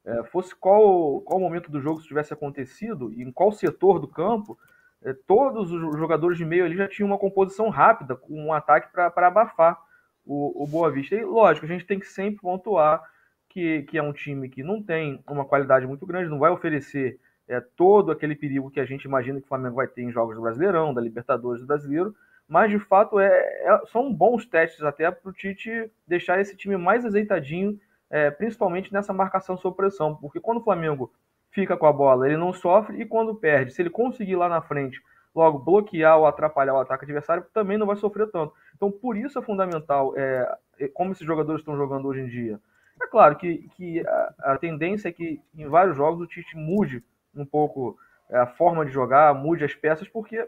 é, 0.03 0.21
fosse 0.25 0.53
qual, 0.53 1.21
qual 1.21 1.39
momento 1.39 1.71
do 1.71 1.79
jogo 1.79 2.01
tivesse 2.01 2.33
acontecido 2.33 3.09
e 3.13 3.23
em 3.23 3.31
qual 3.31 3.53
setor 3.53 3.99
do 3.99 4.07
campo, 4.07 4.59
é, 5.01 5.13
todos 5.25 5.71
os 5.71 5.97
jogadores 5.97 6.37
de 6.37 6.43
meio 6.43 6.65
ali 6.65 6.75
já 6.75 6.89
tinham 6.89 7.07
uma 7.07 7.17
composição 7.17 7.69
rápida, 7.69 8.13
com 8.13 8.33
um 8.33 8.51
ataque 8.51 8.91
para 8.91 9.27
abafar 9.27 9.79
o, 10.25 10.61
o 10.61 10.67
Boa 10.67 10.91
Vista. 10.91 11.15
E 11.15 11.23
lógico, 11.23 11.65
a 11.65 11.69
gente 11.69 11.85
tem 11.85 11.97
que 11.97 12.05
sempre 12.05 12.41
pontuar 12.41 13.01
que, 13.47 13.83
que 13.83 13.97
é 13.97 14.03
um 14.03 14.11
time 14.11 14.49
que 14.49 14.61
não 14.61 14.83
tem 14.83 15.23
uma 15.25 15.45
qualidade 15.45 15.87
muito 15.87 16.05
grande, 16.05 16.29
não 16.29 16.37
vai 16.37 16.51
oferecer 16.51 17.17
é, 17.47 17.61
todo 17.61 18.11
aquele 18.11 18.35
perigo 18.35 18.69
que 18.69 18.81
a 18.81 18.85
gente 18.85 19.05
imagina 19.05 19.39
que 19.39 19.45
o 19.45 19.47
Flamengo 19.47 19.77
vai 19.77 19.87
ter 19.87 20.01
em 20.01 20.11
jogos 20.11 20.35
do 20.35 20.41
Brasileirão, 20.41 20.93
da 20.93 20.99
Libertadores 20.99 21.61
do 21.61 21.67
Brasileiro, 21.67 22.13
mas 22.45 22.69
de 22.69 22.77
fato 22.77 23.21
é, 23.21 23.29
é 23.29 23.81
são 23.89 24.13
bons 24.13 24.45
testes 24.45 24.83
até 24.83 25.09
para 25.09 25.29
o 25.29 25.33
Tite 25.33 25.89
deixar 26.05 26.41
esse 26.41 26.57
time 26.57 26.75
mais 26.75 27.05
azeitadinho 27.05 27.79
é, 28.11 28.29
principalmente 28.29 28.91
nessa 28.93 29.13
marcação 29.13 29.57
sob 29.57 29.75
pressão, 29.75 30.15
porque 30.15 30.39
quando 30.39 30.57
o 30.59 30.63
Flamengo 30.63 31.11
fica 31.49 31.77
com 31.77 31.85
a 31.85 31.93
bola, 31.93 32.27
ele 32.27 32.37
não 32.37 32.53
sofre 32.53 33.01
e 33.01 33.05
quando 33.05 33.33
perde, 33.33 33.73
se 33.73 33.81
ele 33.81 33.89
conseguir 33.89 34.35
lá 34.35 34.47
na 34.47 34.61
frente 34.61 35.01
logo 35.33 35.59
bloquear 35.59 36.17
ou 36.17 36.25
atrapalhar 36.25 36.73
o 36.73 36.79
ataque 36.79 37.05
adversário, 37.05 37.45
também 37.53 37.77
não 37.77 37.87
vai 37.87 37.95
sofrer 37.95 38.29
tanto. 38.29 38.53
Então, 38.75 38.91
por 38.91 39.15
isso 39.15 39.39
é 39.39 39.41
fundamental, 39.41 40.13
é, 40.17 40.57
como 40.93 41.13
esses 41.13 41.25
jogadores 41.25 41.61
estão 41.61 41.77
jogando 41.77 42.07
hoje 42.07 42.19
em 42.19 42.27
dia. 42.27 42.59
É 43.01 43.07
claro 43.07 43.37
que, 43.37 43.69
que 43.75 44.05
a, 44.05 44.33
a, 44.39 44.57
tendência 44.57 45.07
é 45.07 45.11
que 45.11 45.41
em 45.55 45.67
vários 45.67 45.95
jogos 45.95 46.21
o 46.21 46.27
Tite 46.27 46.55
mude 46.57 47.03
um 47.33 47.45
pouco 47.45 47.97
é, 48.29 48.37
a 48.37 48.45
forma 48.45 48.85
de 48.85 48.91
jogar, 48.91 49.33
mude 49.33 49.63
as 49.63 49.73
peças, 49.73 50.07
porque 50.07 50.45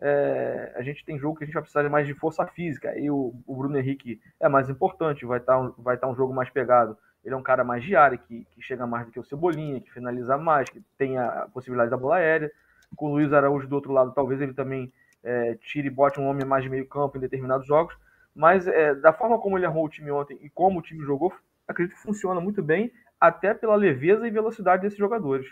é, 0.00 0.72
a 0.76 0.82
gente 0.82 1.04
tem 1.04 1.18
jogo 1.18 1.36
que 1.36 1.44
a 1.44 1.46
gente 1.46 1.54
vai 1.54 1.62
precisar 1.62 1.88
mais 1.88 2.06
de 2.06 2.14
força 2.14 2.46
física. 2.46 2.98
E 2.98 3.10
o, 3.10 3.34
o 3.46 3.56
Bruno 3.56 3.78
Henrique 3.78 4.20
é 4.40 4.48
mais 4.48 4.68
importante, 4.68 5.24
vai 5.24 5.38
estar 5.38 5.56
tá 5.56 5.74
vai 5.78 5.96
tá 5.96 6.08
um 6.08 6.14
jogo 6.14 6.34
mais 6.34 6.50
pegado. 6.50 6.96
Ele 7.24 7.34
é 7.34 7.36
um 7.36 7.42
cara 7.42 7.64
mais 7.64 7.82
de 7.82 7.96
área, 7.96 8.18
que, 8.18 8.44
que 8.50 8.60
chega 8.60 8.86
mais 8.86 9.06
do 9.06 9.12
que 9.12 9.18
o 9.18 9.24
Cebolinha, 9.24 9.80
que 9.80 9.90
finaliza 9.90 10.36
mais, 10.36 10.68
que 10.68 10.80
tem 10.98 11.16
a 11.16 11.48
possibilidade 11.52 11.90
da 11.90 11.96
bola 11.96 12.16
aérea. 12.16 12.50
Com 12.96 13.06
o 13.06 13.12
Luiz 13.12 13.32
Araújo 13.32 13.66
do 13.66 13.74
outro 13.74 13.92
lado, 13.92 14.12
talvez 14.12 14.40
ele 14.40 14.52
também 14.52 14.92
é, 15.22 15.54
tire 15.54 15.88
e 15.88 15.90
bote 15.90 16.20
um 16.20 16.26
homem 16.26 16.46
mais 16.46 16.62
de 16.62 16.68
meio 16.68 16.86
campo 16.86 17.16
em 17.16 17.20
determinados 17.20 17.66
jogos. 17.66 17.96
Mas 18.34 18.66
é, 18.66 18.94
da 18.94 19.12
forma 19.12 19.38
como 19.38 19.56
ele 19.56 19.64
arrumou 19.64 19.86
o 19.86 19.88
time 19.88 20.10
ontem 20.10 20.38
e 20.42 20.50
como 20.50 20.80
o 20.80 20.82
time 20.82 21.02
jogou, 21.04 21.32
acredito 21.66 21.96
que 21.96 22.02
funciona 22.02 22.40
muito 22.40 22.62
bem, 22.62 22.92
até 23.18 23.54
pela 23.54 23.74
leveza 23.74 24.26
e 24.26 24.30
velocidade 24.30 24.82
desses 24.82 24.98
jogadores. 24.98 25.46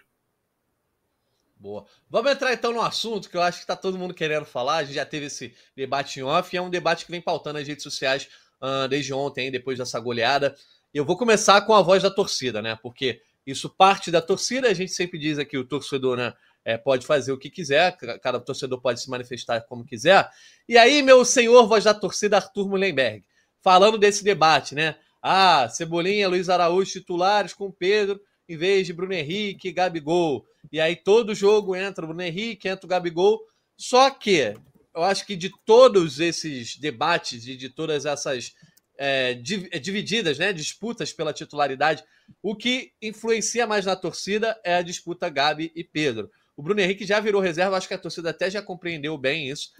Boa. 1.62 1.86
Vamos 2.10 2.32
entrar 2.32 2.52
então 2.52 2.72
no 2.72 2.82
assunto 2.82 3.30
que 3.30 3.36
eu 3.36 3.40
acho 3.40 3.58
que 3.58 3.62
está 3.62 3.76
todo 3.76 3.96
mundo 3.96 4.12
querendo 4.12 4.44
falar. 4.44 4.78
A 4.78 4.82
gente 4.82 4.96
já 4.96 5.06
teve 5.06 5.26
esse 5.26 5.54
debate 5.76 6.18
em 6.18 6.24
off 6.24 6.52
e 6.52 6.58
é 6.58 6.60
um 6.60 6.68
debate 6.68 7.04
que 7.04 7.10
vem 7.12 7.20
pautando 7.20 7.56
nas 7.60 7.68
redes 7.68 7.84
sociais 7.84 8.28
uh, 8.60 8.88
desde 8.88 9.14
ontem, 9.14 9.48
depois 9.48 9.78
dessa 9.78 10.00
goleada. 10.00 10.56
Eu 10.92 11.04
vou 11.04 11.16
começar 11.16 11.60
com 11.60 11.72
a 11.72 11.80
voz 11.80 12.02
da 12.02 12.10
torcida, 12.10 12.60
né? 12.60 12.76
Porque 12.82 13.22
isso 13.46 13.70
parte 13.70 14.10
da 14.10 14.20
torcida, 14.20 14.66
a 14.66 14.74
gente 14.74 14.90
sempre 14.90 15.20
diz 15.20 15.38
aqui, 15.38 15.56
o 15.56 15.64
torcedor, 15.64 16.16
né? 16.16 16.34
É, 16.64 16.76
pode 16.76 17.06
fazer 17.06 17.30
o 17.30 17.38
que 17.38 17.48
quiser, 17.48 17.96
cada 18.20 18.40
torcedor 18.40 18.80
pode 18.80 19.00
se 19.00 19.08
manifestar 19.08 19.60
como 19.60 19.84
quiser. 19.84 20.28
E 20.68 20.76
aí, 20.76 21.00
meu 21.00 21.24
senhor 21.24 21.68
voz 21.68 21.84
da 21.84 21.94
torcida, 21.94 22.38
Arthur 22.38 22.68
Mullenberg, 22.68 23.24
falando 23.60 23.96
desse 23.96 24.24
debate, 24.24 24.74
né? 24.74 24.96
Ah, 25.22 25.68
Cebolinha, 25.68 26.28
Luiz 26.28 26.48
Araújo 26.48 26.90
titulares 26.90 27.54
com 27.54 27.70
Pedro 27.70 28.20
em 28.52 28.56
vez 28.56 28.86
de 28.86 28.92
Bruno 28.92 29.14
Henrique 29.14 29.68
e 29.68 29.72
Gabigol. 29.72 30.46
E 30.70 30.78
aí 30.78 30.94
todo 30.94 31.34
jogo 31.34 31.74
entra 31.74 32.04
o 32.04 32.08
Bruno 32.08 32.22
Henrique, 32.22 32.68
entra 32.68 32.84
o 32.84 32.88
Gabigol. 32.88 33.40
Só 33.76 34.10
que 34.10 34.54
eu 34.94 35.02
acho 35.02 35.26
que 35.26 35.34
de 35.34 35.50
todos 35.64 36.20
esses 36.20 36.76
debates 36.76 37.46
e 37.46 37.56
de 37.56 37.70
todas 37.70 38.04
essas 38.04 38.54
é, 38.98 39.30
é, 39.70 39.78
divididas, 39.78 40.38
né, 40.38 40.52
disputas 40.52 41.14
pela 41.14 41.32
titularidade, 41.32 42.04
o 42.42 42.54
que 42.54 42.92
influencia 43.00 43.66
mais 43.66 43.86
na 43.86 43.96
torcida 43.96 44.60
é 44.62 44.74
a 44.74 44.82
disputa 44.82 45.30
Gabi 45.30 45.72
e 45.74 45.82
Pedro. 45.82 46.30
O 46.54 46.62
Bruno 46.62 46.80
Henrique 46.80 47.06
já 47.06 47.18
virou 47.20 47.40
reserva, 47.40 47.78
acho 47.78 47.88
que 47.88 47.94
a 47.94 47.98
torcida 47.98 48.30
até 48.30 48.50
já 48.50 48.60
compreendeu 48.60 49.16
bem 49.16 49.48
isso, 49.48 49.70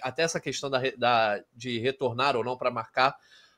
até 0.00 0.22
essa 0.22 0.38
questão 0.38 0.70
da, 0.70 0.80
da 0.96 1.42
de 1.52 1.80
retornar 1.80 2.36
ou 2.36 2.44
não 2.44 2.56
para 2.56 2.70
marcar, 2.70 3.16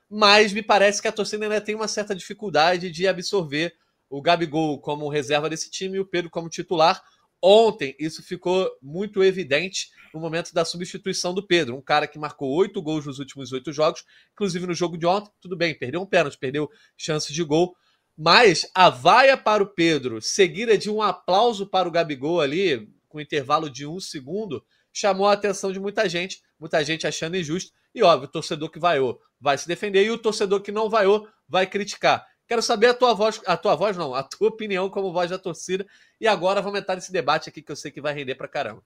mas 0.09 0.55
me 0.55 0.63
parece 0.63 1.03
que 1.03 1.09
a 1.09 1.13
torcida 1.13 1.45
ainda 1.45 1.61
tem 1.61 1.75
uma 1.75 1.89
certa 1.89 2.15
dificuldade 2.15 2.91
de 2.91 3.07
absorver 3.07 3.75
o 4.17 4.23
Gabigol 4.23 4.79
como 4.79 5.09
reserva 5.09 5.51
desse 5.51 5.69
time 5.69 5.97
e 5.97 6.01
o 6.01 6.07
Pedro 6.07 6.31
como 6.31 6.49
titular. 6.49 7.03
Ontem, 7.43 7.97
isso 7.99 8.23
ficou 8.23 8.71
muito 8.81 9.25
evidente 9.25 9.89
no 10.15 10.21
momento 10.21 10.55
da 10.55 10.65
substituição 10.65 11.35
do 11.35 11.45
Pedro, 11.45 11.77
um 11.77 11.83
cara 11.83 12.07
que 12.07 12.17
marcou 12.17 12.49
oito 12.55 12.81
gols 12.81 13.07
nos 13.07 13.19
últimos 13.19 13.53
oito 13.53 13.73
jogos, 13.73 14.05
inclusive 14.33 14.69
no 14.69 14.73
jogo 14.73 14.97
de 14.97 15.05
ontem. 15.05 15.33
Tudo 15.41 15.57
bem, 15.57 15.77
perdeu 15.77 16.01
um 16.01 16.07
pênalti, 16.07 16.39
perdeu 16.39 16.71
chance 16.97 17.33
de 17.33 17.43
gol, 17.43 17.77
mas 18.17 18.71
a 18.73 18.89
vaia 18.89 19.37
para 19.37 19.65
o 19.65 19.67
Pedro, 19.67 20.23
seguida 20.23 20.79
de 20.79 20.89
um 20.89 21.03
aplauso 21.03 21.67
para 21.67 21.89
o 21.89 21.91
Gabigol 21.91 22.41
ali, 22.41 22.89
com 23.09 23.21
intervalo 23.21 23.69
de 23.69 23.85
um 23.85 23.99
segundo, 23.99 24.65
chamou 24.93 25.27
a 25.27 25.33
atenção 25.33 25.73
de 25.73 25.81
muita 25.81 26.09
gente, 26.09 26.41
muita 26.59 26.85
gente 26.85 27.05
achando 27.05 27.37
injusto. 27.37 27.73
E 27.93 28.01
óbvio, 28.01 28.29
o 28.29 28.31
torcedor 28.31 28.71
que 28.71 28.79
vaiou 28.79 29.21
vai 29.41 29.59
se 29.59 29.67
defender 29.67 30.05
e 30.05 30.11
o 30.13 30.19
torcedor 30.19 30.61
que 30.61 30.71
não 30.71 30.89
vaiou 30.89 31.29
vai 31.49 31.67
criticar. 31.67 32.25
Quero 32.47 32.63
saber 32.63 32.89
a 32.89 32.95
tua 32.95 33.15
voz, 33.15 33.41
a 33.47 33.57
tua 33.57 33.75
voz 33.75 33.97
não, 33.97 34.15
a 34.15 34.23
tua 34.23 34.49
opinião 34.49 34.91
como 34.91 35.13
voz 35.13 35.31
da 35.31 35.39
torcida. 35.39 35.87
E 36.21 36.27
agora 36.27 36.61
vamos 36.61 36.81
entrar 36.81 36.95
nesse 36.95 37.13
debate 37.13 37.49
aqui 37.49 37.63
que 37.63 37.73
eu 37.73 37.77
sei 37.77 37.91
que 37.91 38.01
vai 38.01 38.15
render 38.15 38.35
pra 38.35 38.49
caramba. 38.49 38.83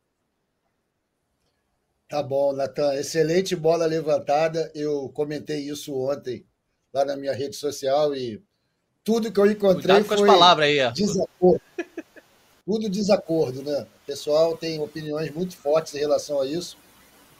Tá 2.09 2.23
bom, 2.23 2.55
Natan. 2.55 2.95
Excelente 2.95 3.55
bola 3.55 3.85
levantada. 3.85 4.71
Eu 4.75 5.11
comentei 5.11 5.69
isso 5.69 5.95
ontem 5.95 6.47
lá 6.93 7.05
na 7.05 7.17
minha 7.17 7.35
rede 7.35 7.55
social 7.55 8.15
e 8.15 8.43
tudo 9.05 9.31
que 9.31 9.39
eu 9.39 9.47
encontrei 9.47 9.97
Cuidado 9.97 10.05
com 10.05 10.17
foi 10.17 10.29
as 10.29 10.35
palavras 10.35 10.67
aí, 10.67 10.93
desacordo. 10.93 11.61
tudo 12.65 12.89
desacordo, 12.89 13.63
né? 13.63 13.87
O 14.03 14.07
pessoal 14.07 14.57
tem 14.57 14.81
opiniões 14.81 15.31
muito 15.31 15.57
fortes 15.57 15.95
em 15.95 15.99
relação 15.99 16.41
a 16.41 16.47
isso. 16.47 16.79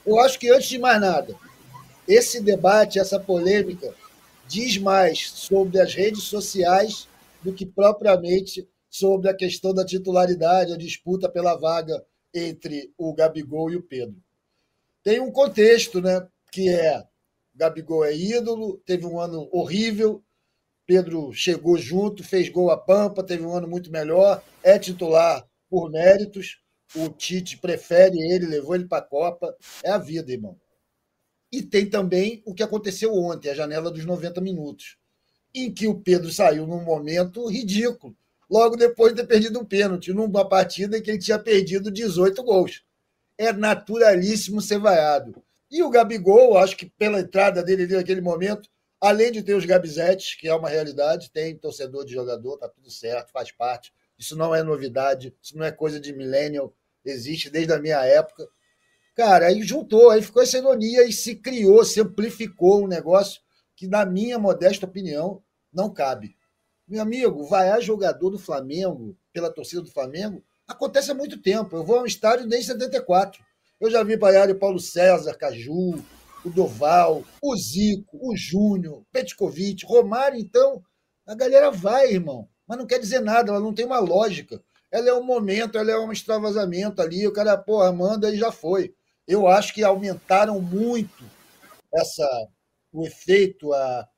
Eu 0.05 0.19
acho 0.19 0.39
que 0.39 0.51
antes 0.51 0.67
de 0.67 0.77
mais 0.77 1.01
nada, 1.01 1.35
esse 2.07 2.41
debate, 2.41 2.99
essa 2.99 3.19
polêmica 3.19 3.93
diz 4.49 4.79
mais 4.79 5.29
sobre 5.29 5.79
as 5.79 5.93
redes 5.93 6.23
sociais 6.23 7.07
do 7.43 7.53
que 7.53 7.67
propriamente 7.67 8.67
sobre 8.89 9.29
a 9.29 9.35
questão 9.35 9.75
da 9.75 9.85
titularidade, 9.85 10.73
a 10.73 10.77
disputa 10.77 11.29
pela 11.29 11.55
vaga 11.55 12.03
entre 12.33 12.91
o 12.97 13.13
Gabigol 13.13 13.69
e 13.69 13.75
o 13.75 13.83
Pedro. 13.83 14.15
Tem 15.03 15.19
um 15.19 15.31
contexto, 15.31 16.01
né, 16.01 16.27
que 16.51 16.67
é 16.67 17.03
Gabigol 17.53 18.03
é 18.03 18.15
ídolo, 18.15 18.81
teve 18.85 19.05
um 19.05 19.19
ano 19.19 19.47
horrível, 19.51 20.23
Pedro 20.83 21.31
chegou 21.31 21.77
junto, 21.77 22.23
fez 22.23 22.49
gol 22.49 22.71
a 22.71 22.77
pampa, 22.77 23.23
teve 23.23 23.45
um 23.45 23.55
ano 23.55 23.67
muito 23.67 23.91
melhor, 23.91 24.41
é 24.63 24.79
titular 24.79 25.47
por 25.69 25.91
méritos, 25.91 26.59
o 26.95 27.07
Tite 27.09 27.57
prefere 27.59 28.17
ele, 28.19 28.47
levou 28.47 28.73
ele 28.73 28.87
para 28.87 28.97
a 28.97 29.07
Copa, 29.07 29.55
é 29.83 29.91
a 29.91 29.99
vida, 29.99 30.31
irmão. 30.31 30.57
E 31.51 31.61
tem 31.61 31.89
também 31.89 32.41
o 32.45 32.53
que 32.53 32.63
aconteceu 32.63 33.13
ontem, 33.13 33.49
a 33.49 33.55
janela 33.55 33.89
dos 33.89 34.05
90 34.05 34.39
minutos, 34.41 34.97
em 35.53 35.73
que 35.73 35.87
o 35.87 35.99
Pedro 35.99 36.31
saiu 36.31 36.67
num 36.67 36.83
momento 36.83 37.47
ridículo, 37.47 38.15
logo 38.49 38.75
depois 38.75 39.13
de 39.13 39.21
ter 39.21 39.27
perdido 39.27 39.59
um 39.59 39.65
pênalti, 39.65 40.13
numa 40.13 40.47
partida 40.47 40.97
em 40.97 41.01
que 41.01 41.09
ele 41.09 41.19
tinha 41.19 41.39
perdido 41.39 41.91
18 41.91 42.43
gols. 42.43 42.83
É 43.37 43.51
naturalíssimo 43.51 44.61
ser 44.61 44.79
vaiado. 44.79 45.43
E 45.71 45.81
o 45.83 45.89
Gabigol, 45.89 46.57
acho 46.57 46.75
que 46.75 46.89
pela 46.97 47.19
entrada 47.19 47.63
dele 47.63 47.87
naquele 47.87 48.21
momento, 48.21 48.69
além 48.99 49.31
de 49.31 49.43
ter 49.43 49.53
os 49.53 49.65
Gabizetes, 49.65 50.35
que 50.35 50.47
é 50.47 50.53
uma 50.53 50.69
realidade, 50.69 51.31
tem 51.31 51.55
torcedor 51.55 52.05
de 52.05 52.13
jogador, 52.13 52.57
tá 52.57 52.67
tudo 52.67 52.89
certo, 52.91 53.31
faz 53.31 53.51
parte. 53.51 53.93
Isso 54.17 54.35
não 54.35 54.53
é 54.53 54.61
novidade, 54.61 55.33
isso 55.41 55.57
não 55.57 55.65
é 55.65 55.71
coisa 55.71 55.99
de 55.99 56.11
millennial, 56.11 56.73
existe 57.05 57.49
desde 57.49 57.71
a 57.71 57.79
minha 57.79 58.03
época. 58.03 58.47
Cara, 59.19 59.47
aí 59.47 59.61
juntou, 59.63 60.11
aí 60.11 60.21
ficou 60.21 60.41
essa 60.41 60.57
ironia 60.57 61.03
e 61.03 61.11
se 61.11 61.35
criou, 61.35 61.83
se 61.83 61.99
amplificou 61.99 62.85
um 62.85 62.87
negócio 62.87 63.41
que, 63.75 63.85
na 63.85 64.05
minha 64.05 64.39
modesta 64.39 64.85
opinião, 64.85 65.43
não 65.73 65.93
cabe. 65.93 66.37
Meu 66.87 67.01
amigo, 67.01 67.43
vaiar 67.43 67.81
jogador 67.81 68.29
do 68.29 68.39
Flamengo, 68.39 69.17
pela 69.33 69.51
torcida 69.51 69.81
do 69.81 69.91
Flamengo, 69.91 70.41
acontece 70.65 71.11
há 71.11 71.13
muito 71.13 71.37
tempo. 71.41 71.75
Eu 71.75 71.83
vou 71.83 71.97
a 71.97 72.03
um 72.03 72.05
estádio 72.05 72.47
desde 72.47 72.67
74. 72.67 73.43
Eu 73.77 73.91
já 73.91 74.01
vi 74.03 74.15
vaiar 74.15 74.49
o 74.49 74.57
Paulo 74.57 74.79
César, 74.79 75.33
Caju, 75.33 76.01
o 76.45 76.49
Doval, 76.49 77.21
o 77.43 77.57
Zico, 77.57 78.17
o 78.21 78.37
Júnior, 78.37 79.03
Petkovic, 79.11 79.85
Romário, 79.85 80.39
então, 80.39 80.81
a 81.27 81.35
galera 81.35 81.69
vai, 81.69 82.13
irmão. 82.13 82.47
Mas 82.65 82.77
não 82.77 82.87
quer 82.87 82.99
dizer 82.99 83.19
nada, 83.19 83.51
ela 83.51 83.59
não 83.59 83.73
tem 83.73 83.85
uma 83.85 83.99
lógica. 83.99 84.63
Ela 84.89 85.09
é 85.09 85.13
um 85.13 85.25
momento, 85.25 85.77
ela 85.77 85.91
é 85.91 85.99
um 85.99 86.09
extravasamento 86.09 87.01
ali, 87.01 87.27
o 87.27 87.33
cara, 87.33 87.57
porra, 87.57 87.91
manda 87.91 88.33
e 88.33 88.37
já 88.37 88.49
foi 88.49 88.95
eu 89.29 89.47
acho 89.47 89.75
que 89.75 89.83
aumentaram 89.83 90.59
muito 90.59 91.23
essa 91.93 92.27
o 92.91 93.05
efeito, 93.05 93.71
a, 93.71 94.09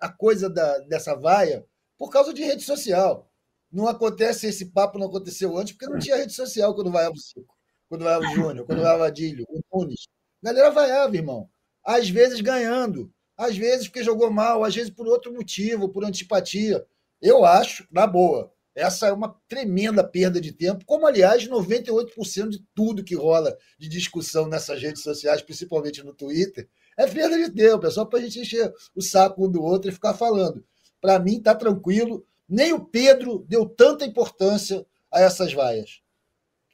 a 0.00 0.08
coisa 0.08 0.48
da, 0.48 0.78
dessa 0.78 1.16
vaia, 1.16 1.66
por 1.98 2.10
causa 2.10 2.32
de 2.32 2.44
rede 2.44 2.62
social. 2.62 3.28
Não 3.72 3.88
acontece 3.88 4.46
esse 4.46 4.66
papo, 4.66 5.00
não 5.00 5.08
aconteceu 5.08 5.58
antes, 5.58 5.72
porque 5.72 5.92
não 5.92 5.98
tinha 5.98 6.16
rede 6.16 6.32
social 6.32 6.72
quando 6.76 6.92
vaiava 6.92 7.14
o 7.14 7.18
Cico, 7.18 7.56
quando 7.88 8.04
vaiava 8.04 8.24
o 8.24 8.34
Júnior, 8.34 8.64
quando 8.64 8.82
vaiava 8.82 9.02
o 9.02 9.06
Adílio, 9.06 9.44
o 9.48 9.60
Nunes. 9.72 10.06
A 10.40 10.46
galera 10.46 10.70
vaiava, 10.70 11.16
irmão. 11.16 11.50
Às 11.84 12.08
vezes 12.08 12.40
ganhando, 12.40 13.12
às 13.36 13.56
vezes 13.56 13.88
porque 13.88 14.04
jogou 14.04 14.30
mal, 14.30 14.62
às 14.62 14.76
vezes 14.76 14.90
por 14.90 15.08
outro 15.08 15.32
motivo, 15.32 15.88
por 15.88 16.04
antipatia. 16.04 16.86
Eu 17.20 17.44
acho, 17.44 17.84
na 17.90 18.06
boa, 18.06 18.52
essa 18.74 19.06
é 19.06 19.12
uma 19.12 19.36
tremenda 19.48 20.02
perda 20.02 20.40
de 20.40 20.52
tempo, 20.52 20.84
como, 20.86 21.06
aliás, 21.06 21.46
98% 21.46 22.48
de 22.48 22.64
tudo 22.74 23.04
que 23.04 23.14
rola 23.14 23.56
de 23.78 23.88
discussão 23.88 24.46
nessas 24.46 24.80
redes 24.80 25.02
sociais, 25.02 25.42
principalmente 25.42 26.02
no 26.02 26.14
Twitter, 26.14 26.68
é 26.96 27.06
perda 27.06 27.36
de 27.36 27.50
tempo, 27.50 27.86
é 27.86 27.90
só 27.90 28.04
para 28.04 28.18
a 28.18 28.22
gente 28.22 28.40
encher 28.40 28.72
o 28.94 29.02
saco 29.02 29.46
um 29.46 29.50
do 29.50 29.62
outro 29.62 29.90
e 29.90 29.94
ficar 29.94 30.14
falando. 30.14 30.64
Para 31.00 31.18
mim, 31.18 31.38
está 31.38 31.54
tranquilo. 31.54 32.24
Nem 32.48 32.72
o 32.72 32.84
Pedro 32.84 33.44
deu 33.48 33.66
tanta 33.66 34.04
importância 34.04 34.86
a 35.10 35.20
essas 35.20 35.52
vaias. 35.52 36.00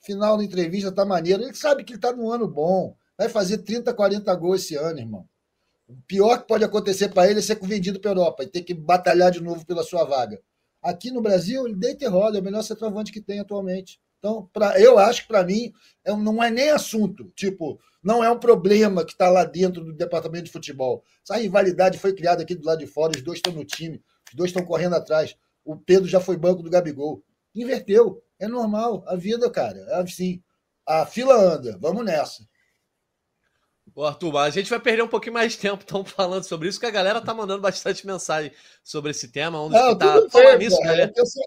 Final 0.02 0.36
da 0.36 0.44
entrevista 0.44 0.90
está 0.90 1.04
maneiro. 1.04 1.42
Ele 1.42 1.54
sabe 1.54 1.84
que 1.84 1.92
ele 1.92 1.98
está 1.98 2.12
num 2.12 2.30
ano 2.30 2.46
bom. 2.46 2.96
Vai 3.16 3.28
fazer 3.28 3.58
30, 3.58 3.92
40 3.94 4.34
gols 4.34 4.62
esse 4.62 4.76
ano, 4.76 4.98
irmão. 4.98 5.28
O 5.88 5.96
pior 6.06 6.38
que 6.38 6.46
pode 6.46 6.64
acontecer 6.64 7.08
para 7.08 7.30
ele 7.30 7.38
é 7.38 7.42
ser 7.42 7.58
vendido 7.60 7.98
para 7.98 8.10
a 8.10 8.14
Europa 8.14 8.44
e 8.44 8.48
ter 8.48 8.62
que 8.62 8.74
batalhar 8.74 9.30
de 9.30 9.40
novo 9.40 9.64
pela 9.64 9.82
sua 9.82 10.04
vaga. 10.04 10.40
Aqui 10.82 11.10
no 11.10 11.20
Brasil, 11.20 11.66
ele 11.66 11.76
deita 11.76 12.04
e 12.04 12.08
rola, 12.08 12.36
é 12.36 12.40
o 12.40 12.44
melhor 12.44 12.62
centroavante 12.62 13.12
que 13.12 13.20
tem 13.20 13.40
atualmente. 13.40 14.00
Então, 14.18 14.48
pra, 14.52 14.78
eu 14.80 14.98
acho 14.98 15.22
que 15.22 15.28
para 15.28 15.44
mim 15.44 15.72
é, 16.04 16.14
não 16.14 16.42
é 16.42 16.50
nem 16.50 16.70
assunto. 16.70 17.30
Tipo, 17.36 17.78
não 18.02 18.22
é 18.22 18.30
um 18.30 18.38
problema 18.38 19.04
que 19.04 19.12
está 19.12 19.28
lá 19.28 19.44
dentro 19.44 19.84
do 19.84 19.92
departamento 19.92 20.44
de 20.44 20.52
futebol. 20.52 21.04
Essa 21.22 21.38
rivalidade 21.38 21.98
foi 21.98 22.14
criada 22.14 22.42
aqui 22.42 22.54
do 22.54 22.66
lado 22.66 22.78
de 22.78 22.86
fora, 22.86 23.16
os 23.16 23.22
dois 23.22 23.38
estão 23.38 23.52
no 23.52 23.64
time, 23.64 24.02
os 24.28 24.34
dois 24.34 24.50
estão 24.50 24.64
correndo 24.64 24.94
atrás. 24.94 25.36
O 25.64 25.76
Pedro 25.76 26.08
já 26.08 26.20
foi 26.20 26.36
banco 26.36 26.62
do 26.62 26.70
Gabigol. 26.70 27.22
Inverteu. 27.54 28.22
É 28.38 28.46
normal. 28.46 29.04
A 29.06 29.16
vida, 29.16 29.50
cara, 29.50 29.78
é 29.78 30.00
assim. 30.00 30.42
A 30.86 31.04
fila 31.04 31.34
anda. 31.34 31.76
Vamos 31.80 32.04
nessa. 32.04 32.46
Ô, 33.98 34.04
Arthur, 34.04 34.36
a 34.36 34.48
gente 34.48 34.70
vai 34.70 34.78
perder 34.78 35.02
um 35.02 35.08
pouquinho 35.08 35.32
mais 35.32 35.54
de 35.54 35.58
tempo 35.58 35.82
então, 35.84 36.04
falando 36.04 36.44
sobre 36.44 36.68
isso, 36.68 36.78
porque 36.78 36.86
a 36.86 36.90
galera 36.92 37.20
tá 37.20 37.34
mandando 37.34 37.60
bastante 37.60 38.06
mensagem 38.06 38.52
sobre 38.84 39.10
esse 39.10 39.26
tema. 39.26 39.60
Um 39.60 39.68
dos 39.68 39.76
não, 39.76 39.88
que 39.88 39.98
tá 39.98 40.30
falando 40.30 40.58
nisso, 40.58 40.80
galera. 40.80 41.12
Eu 41.16 41.26
só. 41.26 41.40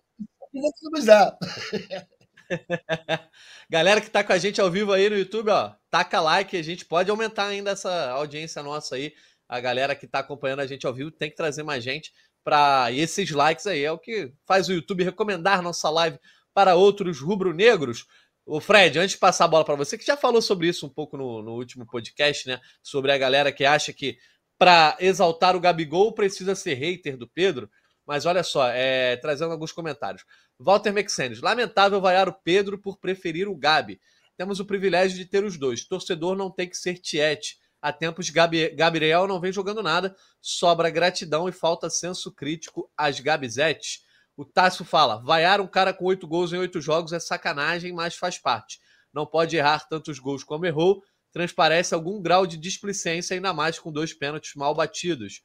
Galera 3.69 4.01
que 4.01 4.09
tá 4.09 4.21
com 4.21 4.33
a 4.33 4.37
gente 4.37 4.59
ao 4.59 4.69
vivo 4.69 4.91
aí 4.91 5.09
no 5.09 5.17
YouTube, 5.17 5.49
ó, 5.49 5.71
taca 5.89 6.19
like, 6.19 6.57
a 6.57 6.61
gente 6.61 6.83
pode 6.83 7.09
aumentar 7.09 7.45
ainda 7.45 7.71
essa 7.71 8.09
audiência 8.09 8.61
nossa 8.61 8.95
aí. 8.95 9.13
A 9.47 9.61
galera 9.61 9.95
que 9.95 10.05
tá 10.05 10.19
acompanhando 10.19 10.59
a 10.59 10.67
gente 10.67 10.85
ao 10.85 10.93
vivo 10.93 11.09
tem 11.09 11.29
que 11.29 11.37
trazer 11.37 11.63
mais 11.63 11.81
gente 11.81 12.11
para 12.43 12.91
esses 12.91 13.31
likes 13.31 13.65
aí 13.65 13.85
é 13.85 13.91
o 13.93 13.97
que 13.97 14.33
faz 14.45 14.67
o 14.67 14.73
YouTube 14.73 15.05
recomendar 15.05 15.61
nossa 15.61 15.89
live 15.89 16.19
para 16.53 16.75
outros 16.75 17.21
rubro-negros. 17.21 18.05
O 18.53 18.59
Fred, 18.59 18.99
antes 18.99 19.11
de 19.11 19.17
passar 19.17 19.45
a 19.45 19.47
bola 19.47 19.63
para 19.63 19.75
você, 19.75 19.97
que 19.97 20.05
já 20.05 20.17
falou 20.17 20.41
sobre 20.41 20.67
isso 20.67 20.85
um 20.85 20.89
pouco 20.89 21.15
no, 21.15 21.41
no 21.41 21.53
último 21.53 21.85
podcast, 21.85 22.45
né? 22.49 22.59
Sobre 22.83 23.09
a 23.13 23.17
galera 23.17 23.49
que 23.49 23.63
acha 23.63 23.93
que 23.93 24.17
para 24.57 24.97
exaltar 24.99 25.55
o 25.55 25.59
Gabigol 25.61 26.11
precisa 26.11 26.53
ser 26.53 26.73
hater 26.73 27.15
do 27.15 27.29
Pedro. 27.29 27.71
Mas 28.05 28.25
olha 28.25 28.43
só, 28.43 28.67
é, 28.67 29.15
trazendo 29.15 29.53
alguns 29.53 29.71
comentários. 29.71 30.25
Walter 30.59 30.91
Mexenes, 30.91 31.39
lamentável 31.39 32.01
vaiar 32.01 32.27
o 32.27 32.33
Pedro 32.33 32.77
por 32.77 32.99
preferir 32.99 33.47
o 33.47 33.55
Gabi. 33.55 34.01
Temos 34.35 34.59
o 34.59 34.65
privilégio 34.65 35.17
de 35.17 35.23
ter 35.23 35.45
os 35.45 35.57
dois. 35.57 35.85
Torcedor 35.85 36.35
não 36.35 36.51
tem 36.51 36.67
que 36.67 36.75
ser 36.75 36.95
tiete. 36.95 37.57
Há 37.81 37.93
tempos 37.93 38.29
Gabi, 38.29 38.71
Gabriel 38.71 39.27
não 39.27 39.39
vem 39.39 39.53
jogando 39.53 39.81
nada, 39.81 40.13
sobra 40.41 40.89
gratidão 40.89 41.47
e 41.47 41.53
falta 41.53 41.89
senso 41.89 42.29
crítico 42.29 42.91
às 42.97 43.17
Gabizetes. 43.21 44.01
O 44.35 44.45
Tássio 44.45 44.85
fala: 44.85 45.21
vaiar 45.21 45.61
um 45.61 45.67
cara 45.67 45.93
com 45.93 46.05
oito 46.05 46.27
gols 46.27 46.53
em 46.53 46.57
oito 46.57 46.81
jogos 46.81 47.13
é 47.13 47.19
sacanagem, 47.19 47.93
mas 47.93 48.15
faz 48.15 48.37
parte. 48.37 48.79
Não 49.13 49.25
pode 49.25 49.55
errar 49.55 49.87
tantos 49.87 50.19
gols 50.19 50.43
como 50.43 50.65
errou. 50.65 51.03
Transparece 51.31 51.93
algum 51.93 52.21
grau 52.21 52.45
de 52.45 52.57
displicência, 52.57 53.35
ainda 53.35 53.53
mais 53.53 53.79
com 53.79 53.91
dois 53.91 54.13
pênaltis 54.13 54.53
mal 54.55 54.75
batidos. 54.75 55.41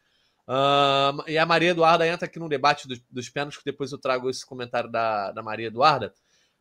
Uh, 0.49 1.29
e 1.29 1.37
a 1.37 1.45
Maria 1.45 1.71
Eduarda 1.71 2.07
entra 2.07 2.27
aqui 2.27 2.39
no 2.39 2.49
debate 2.49 2.87
dos, 2.87 3.01
dos 3.11 3.29
pênaltis, 3.29 3.59
que 3.59 3.65
depois 3.65 3.91
eu 3.91 3.99
trago 3.99 4.31
esse 4.31 4.47
comentário 4.47 4.91
da, 4.91 5.33
da 5.33 5.43
Maria 5.43 5.67
Eduarda. 5.67 6.13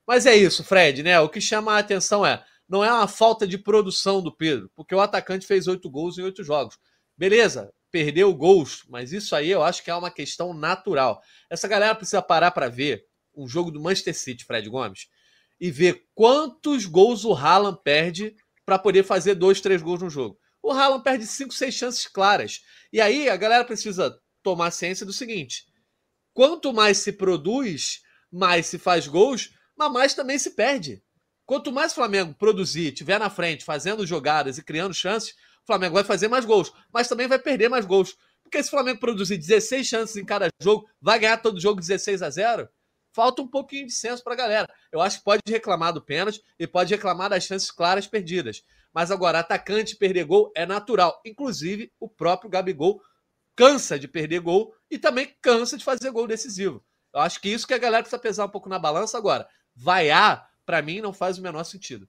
Mas 0.08 0.26
é 0.26 0.36
isso, 0.36 0.64
Fred, 0.64 1.04
né? 1.04 1.20
O 1.20 1.30
que 1.30 1.42
chama 1.42 1.74
a 1.74 1.80
atenção 1.80 2.26
é, 2.26 2.44
não 2.68 2.84
é 2.84 2.92
uma 2.92 3.08
falta 3.08 3.48
de 3.48 3.58
produção 3.58 4.22
do 4.22 4.36
Pedro, 4.36 4.72
porque 4.76 4.94
o 4.94 5.00
atacante 5.00 5.46
fez 5.46 5.68
oito 5.68 5.90
gols 5.90 6.18
em 6.18 6.24
oito 6.24 6.44
jogos. 6.44 6.78
Beleza, 7.18 7.72
perdeu 8.04 8.34
gols, 8.34 8.84
mas 8.90 9.14
isso 9.14 9.36
aí 9.36 9.50
eu 9.50 9.64
acho 9.64 9.84
que 9.84 9.90
é 9.90 9.96
uma 9.96 10.12
questão 10.12 10.54
natural. 10.54 11.22
Essa 11.50 11.68
galera 11.68 11.96
precisa 11.96 12.22
parar 12.22 12.52
para 12.52 12.68
ver 12.68 13.06
um 13.36 13.48
jogo 13.48 13.72
do 13.72 13.82
Manchester 13.82 14.16
City, 14.16 14.46
Fred 14.46 14.70
Gomes, 14.70 15.08
e 15.60 15.72
ver 15.72 16.06
quantos 16.14 16.86
gols 16.86 17.24
o 17.24 17.34
Haaland 17.34 17.80
perde 17.84 18.36
para 18.66 18.78
poder 18.78 19.04
fazer 19.04 19.36
dois, 19.36 19.62
três 19.62 19.82
gols 19.82 20.02
no 20.02 20.10
jogo 20.10 20.38
o 20.66 20.72
Haaland 20.72 21.04
perde 21.04 21.28
5, 21.28 21.54
6 21.54 21.76
chances 21.76 22.08
claras. 22.08 22.62
E 22.92 23.00
aí 23.00 23.30
a 23.30 23.38
galera 23.38 23.64
precisa 23.64 24.20
tomar 24.42 24.72
ciência 24.72 25.06
do 25.06 25.14
seguinte: 25.14 25.68
quanto 26.34 26.74
mais 26.74 26.98
se 26.98 27.12
produz, 27.12 28.02
mais 28.32 28.66
se 28.66 28.80
faz 28.80 29.08
gols, 29.08 29.52
mas 29.78 29.92
mais 29.92 30.14
também 30.16 30.40
se 30.40 30.52
perde. 30.52 31.04
Quanto 31.46 31.72
mais 31.72 31.92
o 31.92 31.96
Flamengo 31.96 32.34
produzir, 32.34 32.92
tiver 32.94 33.20
na 33.20 33.30
frente, 33.30 33.64
fazendo 33.64 34.08
jogadas 34.08 34.58
e 34.58 34.64
criando 34.64 34.96
chances, 34.96 35.36
o 35.66 35.68
Flamengo 35.68 35.96
vai 35.96 36.04
fazer 36.04 36.28
mais 36.28 36.46
gols, 36.46 36.72
mas 36.94 37.08
também 37.08 37.28
vai 37.28 37.40
perder 37.40 37.70
mais 37.70 37.86
gols. 37.86 38.16
Porque 38.44 38.62
se 38.62 38.68
o 38.68 38.72
Flamengo 38.72 39.00
produzir 39.00 39.38
16 39.38 39.88
chances 39.88 40.16
em 40.16 40.24
cada 40.24 40.48
jogo, 40.62 40.88
vai 41.02 41.18
ganhar 41.18 41.38
todo 41.38 41.60
jogo 41.60 41.82
16 41.82 42.22
a 42.22 42.30
0? 42.30 42.70
Falta 43.12 43.42
um 43.42 43.48
pouquinho 43.48 43.88
de 43.88 43.94
senso 43.94 44.24
para 44.24 44.34
a 44.34 44.38
galera. 44.38 44.68
Eu 44.92 45.02
acho 45.02 45.18
que 45.18 45.24
pode 45.24 45.42
reclamar 45.48 45.92
do 45.92 46.02
pênalti 46.02 46.40
e 46.60 46.68
pode 46.68 46.94
reclamar 46.94 47.32
das 47.32 47.46
chances 47.46 47.72
claras 47.72 48.06
perdidas. 48.06 48.62
Mas 48.94 49.10
agora, 49.10 49.40
atacante 49.40 49.96
perder 49.96 50.26
gol 50.26 50.52
é 50.56 50.68
natural. 50.68 51.20
Inclusive, 51.26 51.92
o 52.00 52.08
próprio 52.08 52.50
Gabigol 52.50 53.02
cansa 53.56 53.98
de 53.98 54.08
perder 54.08 54.42
gol 54.42 54.76
e 54.92 55.00
também 55.00 55.36
cansa 55.42 55.78
de 55.78 55.84
fazer 55.84 56.12
gol 56.12 56.28
decisivo. 56.28 56.86
Eu 57.12 57.22
acho 57.22 57.42
que 57.42 57.50
isso 57.50 57.66
que 57.66 57.74
a 57.74 57.80
galera 57.80 58.04
precisa 58.04 58.22
pesar 58.22 58.46
um 58.46 58.50
pouco 58.50 58.70
na 58.70 58.78
balança 58.78 59.18
agora. 59.18 59.48
Vaiar, 59.74 60.48
para 60.64 60.82
mim, 60.84 61.02
não 61.02 61.12
faz 61.12 61.40
o 61.40 61.42
menor 61.42 61.64
sentido. 61.64 62.08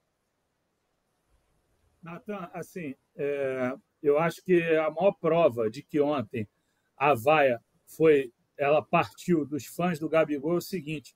Natan, 2.07 2.49
assim, 2.53 2.95
é, 3.17 3.75
eu 4.01 4.19
acho 4.19 4.43
que 4.45 4.63
a 4.77 4.91
maior 4.91 5.13
prova 5.21 5.69
de 5.69 5.83
que 5.83 6.01
ontem 6.01 6.49
a 6.97 7.15
vaia 7.15 7.61
foi, 7.85 8.33
ela 8.57 8.81
partiu 8.81 9.45
dos 9.45 9.67
fãs 9.67 9.99
do 9.99 10.09
Gabigol 10.09 10.55
é 10.55 10.59
o 10.59 10.61
seguinte: 10.61 11.15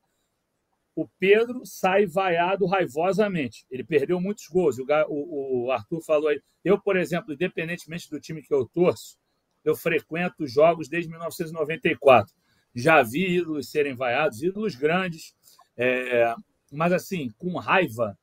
o 0.95 1.09
Pedro 1.19 1.65
sai 1.65 2.07
vaiado 2.07 2.67
raivosamente. 2.67 3.65
Ele 3.71 3.85
perdeu 3.85 4.21
muitos 4.21 4.47
gols. 4.49 4.79
O, 4.79 5.65
o, 5.67 5.71
Arthur 5.71 6.03
falou 6.03 6.29
aí. 6.29 6.43
Eu, 6.65 6.81
por 6.81 6.97
exemplo, 6.97 7.33
independentemente 7.33 8.11
do 8.11 8.21
time 8.21 8.43
que 8.43 8.53
eu 8.53 8.67
torço, 8.67 9.17
eu 9.65 9.77
frequento 9.77 10.47
jogos 10.47 10.89
desde 10.89 11.09
1994. 11.09 12.35
Já 12.75 13.03
vi 13.03 13.37
ídolos 13.37 13.71
serem 13.71 13.95
vaiados, 13.95 14.43
ídolos 14.43 14.75
grandes, 14.75 15.35
é, 15.77 16.35
mas 16.73 16.93
assim, 16.93 17.31
com 17.39 17.57
raiva, 17.59 18.19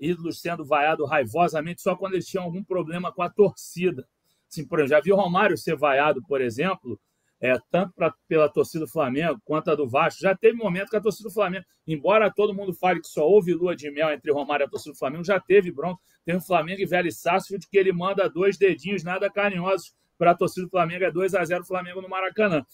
ídolos 0.00 0.40
sendo 0.40 0.64
vaiados 0.64 1.08
raivosamente 1.08 1.82
só 1.82 1.96
quando 1.96 2.14
eles 2.14 2.26
tinham 2.26 2.44
algum 2.44 2.62
problema 2.62 3.12
com 3.12 3.22
a 3.22 3.30
torcida. 3.30 4.06
Assim, 4.50 4.66
por 4.66 4.78
exemplo, 4.78 4.96
já 4.96 5.00
vi 5.00 5.12
o 5.12 5.16
Romário 5.16 5.56
ser 5.56 5.76
vaiado, 5.76 6.22
por 6.26 6.40
exemplo, 6.40 6.98
é, 7.40 7.56
tanto 7.70 7.92
pra, 7.94 8.12
pela 8.26 8.48
torcida 8.48 8.84
do 8.84 8.90
Flamengo 8.90 9.40
quanto 9.44 9.70
a 9.70 9.74
do 9.74 9.88
Vasco. 9.88 10.20
Já 10.20 10.34
teve 10.34 10.56
momento 10.56 10.90
que 10.90 10.96
a 10.96 11.00
torcida 11.00 11.28
do 11.28 11.32
Flamengo, 11.32 11.64
embora 11.86 12.32
todo 12.32 12.54
mundo 12.54 12.72
fale 12.72 13.00
que 13.00 13.08
só 13.08 13.26
houve 13.26 13.54
lua 13.54 13.76
de 13.76 13.90
mel 13.90 14.10
entre 14.10 14.32
Romário 14.32 14.64
e 14.64 14.66
a 14.66 14.70
torcida 14.70 14.92
do 14.92 14.98
Flamengo, 14.98 15.24
já 15.24 15.38
teve 15.38 15.70
bronca. 15.70 16.00
Tem 16.24 16.36
o 16.36 16.40
Flamengo 16.40 16.80
e 16.80 16.86
Velho 16.86 17.12
Sarsfield 17.12 17.66
que 17.70 17.78
ele 17.78 17.92
manda 17.92 18.28
dois 18.28 18.56
dedinhos 18.58 19.04
nada 19.04 19.30
carinhosos 19.30 19.94
para 20.16 20.32
a 20.32 20.34
torcida 20.34 20.66
do 20.66 20.70
Flamengo. 20.70 21.04
É 21.04 21.10
2 21.10 21.34
a 21.34 21.44
0 21.44 21.64
Flamengo 21.64 22.02
no 22.02 22.08
Maracanã. 22.08 22.64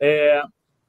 É, 0.00 0.42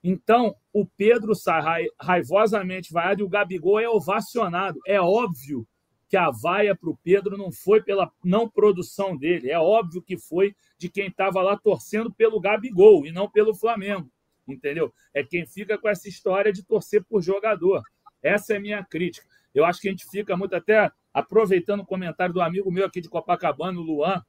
então, 0.04 0.56
o 0.72 0.86
Pedro 0.86 1.34
sai 1.34 1.86
raivosamente 2.00 2.92
vaiado 2.92 3.22
e 3.22 3.24
o 3.24 3.30
Gabigol 3.30 3.80
é 3.80 3.88
ovacionado. 3.88 4.80
É 4.86 5.00
óbvio 5.00 5.66
que 6.14 6.18
a 6.18 6.30
vaia 6.30 6.76
para 6.76 6.92
o 6.92 6.98
Pedro 6.98 7.36
não 7.36 7.52
foi 7.52 7.82
pela 7.82 8.12
não 8.24 8.48
produção 8.48 9.18
dele. 9.18 9.50
É 9.50 9.58
óbvio 9.58 10.00
que 10.00 10.16
foi 10.16 10.56
de 10.78 10.88
quem 10.88 11.08
estava 11.08 11.42
lá 11.42 11.58
torcendo 11.58 12.14
pelo 12.14 12.40
Gabigol 12.40 13.04
e 13.08 13.12
não 13.12 13.28
pelo 13.28 13.56
Flamengo. 13.56 14.08
Entendeu? 14.48 14.94
É 15.12 15.24
quem 15.24 15.44
fica 15.48 15.76
com 15.76 15.90
essa 15.90 16.08
história 16.08 16.54
de 16.54 16.64
torcer 16.64 17.04
por 17.04 17.20
jogador. 17.20 17.82
Essa 18.22 18.54
é 18.54 18.58
a 18.58 18.60
minha 18.60 18.86
crítica. 18.86 19.26
Eu 19.56 19.66
acho 19.66 19.82
que 19.82 19.88
a 19.88 19.92
gente 19.92 20.06
fica 20.08 20.38
muito 20.38 20.56
até 20.56 20.92
aproveitando 21.12 21.80
o 21.80 21.86
comentário 21.86 22.32
do 22.32 22.42
amigo 22.42 22.72
meu 22.72 22.86
aqui 22.86 23.02
de 23.02 23.10
Copacabana, 23.10 23.80
o 23.80 23.82
Luan. 23.82 24.24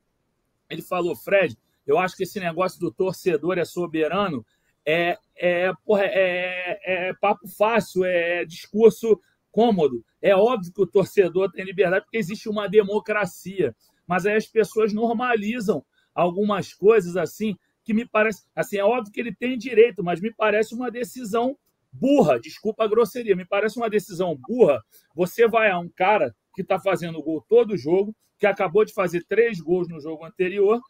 Ele 0.70 0.80
falou, 0.80 1.14
Fred, 1.14 1.54
eu 1.86 1.98
acho 1.98 2.16
que 2.16 2.22
esse 2.22 2.40
negócio 2.40 2.80
do 2.80 2.90
torcedor 2.90 3.58
é 3.58 3.64
soberano 3.66 4.42
é, 4.86 5.18
é, 5.36 5.72
porra, 5.84 6.04
é, 6.04 6.80
é 6.82 7.14
papo 7.14 7.46
fácil, 7.46 8.04
é 8.04 8.46
discurso 8.46 9.20
cômodo. 9.54 10.04
É 10.20 10.34
óbvio 10.34 10.72
que 10.72 10.82
o 10.82 10.86
torcedor 10.86 11.48
tem 11.52 11.64
liberdade 11.64 12.04
porque 12.04 12.18
existe 12.18 12.48
uma 12.48 12.68
democracia, 12.68 13.72
mas 14.04 14.26
aí 14.26 14.34
as 14.34 14.46
pessoas 14.46 14.92
normalizam 14.92 15.84
algumas 16.12 16.74
coisas 16.74 17.16
assim 17.16 17.56
que 17.84 17.94
me 17.94 18.04
parece, 18.04 18.42
assim, 18.56 18.78
é 18.78 18.84
óbvio 18.84 19.12
que 19.12 19.20
ele 19.20 19.32
tem 19.32 19.56
direito, 19.56 20.02
mas 20.02 20.20
me 20.20 20.34
parece 20.34 20.74
uma 20.74 20.90
decisão 20.90 21.56
burra, 21.92 22.40
desculpa 22.40 22.82
a 22.82 22.88
grosseria, 22.88 23.36
me 23.36 23.46
parece 23.46 23.76
uma 23.76 23.88
decisão 23.88 24.36
burra. 24.48 24.82
Você 25.14 25.46
vai 25.46 25.70
a 25.70 25.78
um 25.78 25.88
cara 25.88 26.34
que 26.56 26.62
está 26.62 26.80
fazendo 26.80 27.22
gol 27.22 27.44
todo 27.48 27.76
jogo, 27.76 28.12
que 28.38 28.46
acabou 28.46 28.84
de 28.84 28.92
fazer 28.92 29.24
três 29.28 29.60
gols 29.60 29.88
no 29.88 30.00
jogo 30.00 30.24
anterior, 30.24 30.80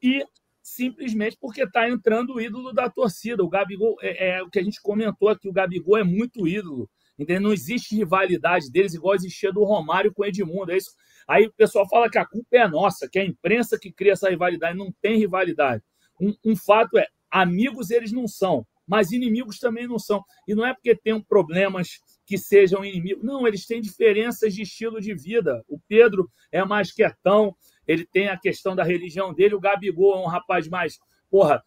e 0.00 0.24
simplesmente 0.62 1.36
porque 1.40 1.62
está 1.62 1.88
entrando 1.88 2.34
o 2.34 2.40
ídolo 2.40 2.72
da 2.72 2.88
torcida. 2.88 3.42
O 3.42 3.48
Gabigol, 3.48 3.96
é, 4.00 4.36
é, 4.36 4.42
o 4.42 4.50
que 4.50 4.60
a 4.60 4.62
gente 4.62 4.80
comentou 4.80 5.28
aqui, 5.28 5.48
o 5.48 5.52
Gabigol 5.52 5.96
é 5.96 6.04
muito 6.04 6.46
ídolo. 6.46 6.88
Entendeu? 7.18 7.42
Não 7.42 7.52
existe 7.52 7.94
rivalidade 7.94 8.70
deles 8.70 8.94
igual 8.94 9.14
existia 9.14 9.52
do 9.52 9.64
Romário 9.64 10.12
com 10.12 10.22
o 10.22 10.26
Edmundo. 10.26 10.72
É 10.72 10.76
isso. 10.76 10.90
Aí 11.26 11.46
o 11.46 11.52
pessoal 11.52 11.88
fala 11.88 12.10
que 12.10 12.18
a 12.18 12.26
culpa 12.26 12.48
é 12.52 12.68
nossa, 12.68 13.08
que 13.08 13.18
é 13.18 13.22
a 13.22 13.26
imprensa 13.26 13.78
que 13.78 13.90
cria 13.90 14.12
essa 14.12 14.28
rivalidade. 14.28 14.76
Não 14.76 14.92
tem 15.00 15.18
rivalidade. 15.18 15.82
Um, 16.20 16.34
um 16.44 16.56
fato 16.56 16.98
é, 16.98 17.06
amigos 17.30 17.90
eles 17.90 18.12
não 18.12 18.28
são, 18.28 18.66
mas 18.86 19.12
inimigos 19.12 19.58
também 19.58 19.86
não 19.86 19.98
são. 19.98 20.22
E 20.46 20.54
não 20.54 20.64
é 20.64 20.72
porque 20.72 20.94
tenham 20.94 21.20
problemas 21.20 21.98
que 22.26 22.36
sejam 22.36 22.84
inimigos. 22.84 23.24
Não, 23.24 23.46
eles 23.46 23.66
têm 23.66 23.80
diferenças 23.80 24.54
de 24.54 24.62
estilo 24.62 25.00
de 25.00 25.14
vida. 25.14 25.64
O 25.68 25.78
Pedro 25.88 26.30
é 26.52 26.64
mais 26.64 26.92
quietão, 26.92 27.54
ele 27.86 28.06
tem 28.06 28.28
a 28.28 28.38
questão 28.38 28.76
da 28.76 28.84
religião 28.84 29.32
dele. 29.32 29.54
O 29.54 29.60
Gabigol 29.60 30.14
é 30.14 30.22
um 30.22 30.26
rapaz 30.26 30.68
mais, 30.68 30.98
porra, 31.30 31.62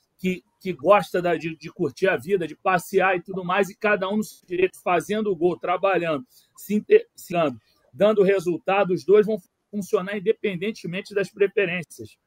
que 0.60 0.74
gosta 0.74 1.22
da, 1.22 1.36
de, 1.36 1.55
de, 1.55 1.72
curtir 1.72 2.07
a 2.07 2.18
vida, 2.18 2.47
de 2.47 2.55
passear 2.55 3.16
e 3.16 3.22
tudo 3.22 3.43
mais, 3.43 3.70
e 3.70 3.76
cada 3.76 4.10
um 4.10 4.18
no 4.18 4.24
seu 4.24 4.45
direito, 4.45 4.82
fazendo 4.84 5.32
o 5.32 5.36
gol, 5.36 5.57
trabalhando, 5.57 6.26
se 6.57 6.76
integrando, 6.76 7.60
dando 7.93 8.24
resultado, 8.24 8.93
os 8.93 9.05
dois 9.05 9.26
vão 9.26 9.38
funcionar 9.72 10.18
independentemente 10.18 11.14
das 11.14 11.30
preferências. 11.30 12.18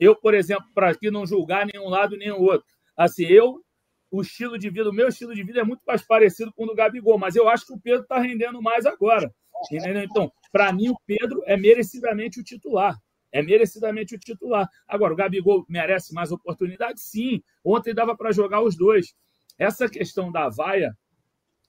Eu, 0.00 0.16
por 0.16 0.34
exemplo, 0.34 0.66
para 0.74 0.90
aqui 0.90 1.10
não 1.10 1.26
julgar 1.26 1.66
nenhum 1.66 1.88
lado 1.88 2.16
nem 2.16 2.30
o 2.30 2.40
outro. 2.40 2.66
Assim, 2.96 3.24
eu, 3.24 3.62
o 4.10 4.22
estilo 4.22 4.58
de 4.58 4.68
vida, 4.68 4.90
o 4.90 4.92
meu 4.92 5.08
estilo 5.08 5.34
de 5.34 5.42
vida 5.42 5.60
é 5.60 5.64
muito 5.64 5.82
mais 5.86 6.02
parecido 6.02 6.52
com 6.52 6.64
o 6.64 6.66
do 6.66 6.74
Gabigol, 6.74 7.18
mas 7.18 7.36
eu 7.36 7.48
acho 7.48 7.66
que 7.66 7.72
o 7.72 7.80
Pedro 7.80 8.02
está 8.02 8.18
rendendo 8.18 8.60
mais 8.60 8.84
agora. 8.86 9.32
Entendeu? 9.70 10.02
Então, 10.02 10.32
para 10.50 10.72
mim, 10.72 10.88
o 10.88 10.96
Pedro 11.06 11.42
é 11.46 11.56
merecidamente 11.56 12.40
o 12.40 12.44
titular. 12.44 12.96
É 13.32 13.42
merecidamente 13.42 14.14
o 14.14 14.18
titular. 14.18 14.68
Agora, 14.86 15.12
o 15.14 15.16
Gabigol 15.16 15.64
merece 15.68 16.12
mais 16.12 16.30
oportunidade? 16.30 17.00
Sim. 17.00 17.42
Ontem 17.64 17.94
dava 17.94 18.16
para 18.16 18.32
jogar 18.32 18.60
os 18.62 18.76
dois. 18.76 19.14
Essa 19.58 19.88
questão 19.88 20.30
da 20.30 20.48
vaia 20.48 20.96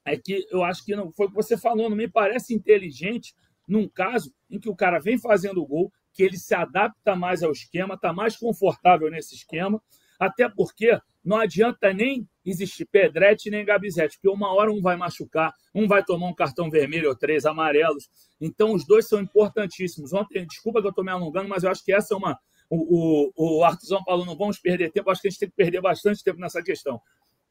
é 0.05 0.18
que 0.18 0.45
eu 0.51 0.64
acho 0.64 0.84
que 0.84 0.95
não 0.95 1.11
foi 1.14 1.28
o 1.28 1.30
que 1.30 1.36
você 1.36 1.57
falou, 1.57 1.89
não 1.89 1.95
me 1.95 2.09
parece 2.09 2.53
inteligente 2.53 3.34
num 3.68 3.88
caso 3.88 4.34
em 4.49 4.59
que 4.59 4.70
o 4.70 4.76
cara 4.76 4.99
vem 4.99 5.18
fazendo 5.18 5.61
o 5.61 5.66
gol, 5.66 5.91
que 6.14 6.22
ele 6.22 6.38
se 6.38 6.53
adapta 6.53 7.16
mais 7.16 7.41
ao 7.41 7.51
esquema, 7.51 7.95
está 7.95 8.11
mais 8.11 8.36
confortável 8.36 9.09
nesse 9.09 9.36
esquema, 9.36 9.82
até 10.20 10.49
porque 10.49 10.99
não 11.24 11.38
adianta 11.38 11.93
nem 11.93 12.28
existir 12.45 12.85
Pedrete 12.85 13.49
nem 13.49 13.65
Gabizete, 13.65 14.17
porque 14.17 14.29
uma 14.29 14.53
hora 14.53 14.71
um 14.71 14.81
vai 14.81 14.95
machucar, 14.95 15.53
um 15.73 15.87
vai 15.87 16.03
tomar 16.03 16.27
um 16.27 16.33
cartão 16.33 16.69
vermelho 16.69 17.09
ou 17.09 17.15
três 17.15 17.45
amarelos. 17.45 18.09
Então, 18.39 18.73
os 18.73 18.85
dois 18.85 19.07
são 19.07 19.21
importantíssimos. 19.21 20.13
Ontem, 20.13 20.45
desculpa 20.45 20.81
que 20.81 20.87
eu 20.87 20.89
estou 20.89 21.03
me 21.03 21.11
alongando, 21.11 21.47
mas 21.47 21.63
eu 21.63 21.71
acho 21.71 21.83
que 21.83 21.93
essa 21.93 22.13
é 22.13 22.17
uma. 22.17 22.37
O, 22.69 23.31
o, 23.35 23.59
o 23.59 23.63
Artuzão 23.63 24.03
falou: 24.03 24.25
não 24.25 24.37
vamos 24.37 24.59
perder 24.59 24.91
tempo, 24.91 25.09
acho 25.09 25.21
que 25.21 25.27
a 25.27 25.31
gente 25.31 25.39
tem 25.39 25.49
que 25.49 25.55
perder 25.55 25.81
bastante 25.81 26.23
tempo 26.23 26.39
nessa 26.39 26.61
questão. 26.61 27.01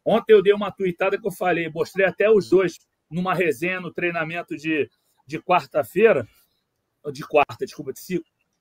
Ontem 0.05 0.33
eu 0.33 0.43
dei 0.43 0.53
uma 0.53 0.71
tuitada 0.71 1.19
que 1.19 1.27
eu 1.27 1.33
falei, 1.33 1.71
mostrei 1.71 2.07
até 2.07 2.29
os 2.31 2.49
dois 2.49 2.79
numa 3.11 3.35
resenha, 3.35 3.81
no 3.81 3.93
treinamento 3.93 4.57
de, 4.57 4.91
de 5.27 5.41
quarta-feira, 5.41 6.27
de 7.13 7.27
quarta, 7.27 7.65
desculpa, 7.65 7.93
de 7.93 8.01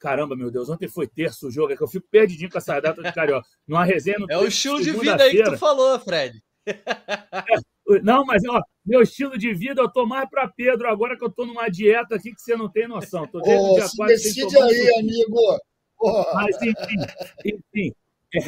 Caramba, 0.02 0.36
meu 0.36 0.49
Deus, 0.49 0.68
ontem 0.68 0.88
foi 0.88 1.08
terço 1.08 1.47
o 1.47 1.52
jogo, 1.52 1.72
é 1.72 1.78
que 1.78 1.84
eu 1.84 1.88
fico 1.88 2.08
perdidinho 2.10 2.49
com 2.49 2.58
essa 2.58 2.80
data 2.80 3.04
de 3.04 3.14
carioca. 3.14 3.47
Numa 3.68 3.86
resenha 3.86 4.18
no 4.18 4.26
É 4.32 4.36
o 4.36 4.47
estilo 4.47 4.82
de 4.82 4.91
vida 4.91 5.24
aí 5.24 5.38
que 5.38 5.43
tu 5.43 5.58
falou, 5.60 5.99
Fred. 5.99 6.41
É, 6.66 8.02
não, 8.02 8.26
mas 8.26 8.41
ó, 8.49 8.62
meu 8.84 9.02
estilo 9.02 9.38
de 9.38 9.54
vida, 9.54 9.80
eu 9.80 9.91
tô 9.91 10.06
mais 10.08 10.28
para 10.28 10.47
Pedro 10.47 10.89
agora 10.89 11.16
que 11.16 11.24
eu 11.24 11.30
tô 11.30 11.45
numa 11.45 11.70
dieta 11.70 12.16
aqui 12.16 12.34
que 12.34 12.41
você 12.41 12.56
não 12.56 12.68
tem 12.68 12.88
noção. 12.88 13.28
Tô 13.28 13.41
desde 13.41 13.64
oh, 13.64 13.74
dia 13.76 13.88
4 13.95 14.16
decide 14.16 14.58
aí, 14.58 14.99
amigo. 14.99 15.60
Oh. 15.99 16.26
Mas 16.34 16.56
enfim, 16.64 16.95
enfim 17.45 17.93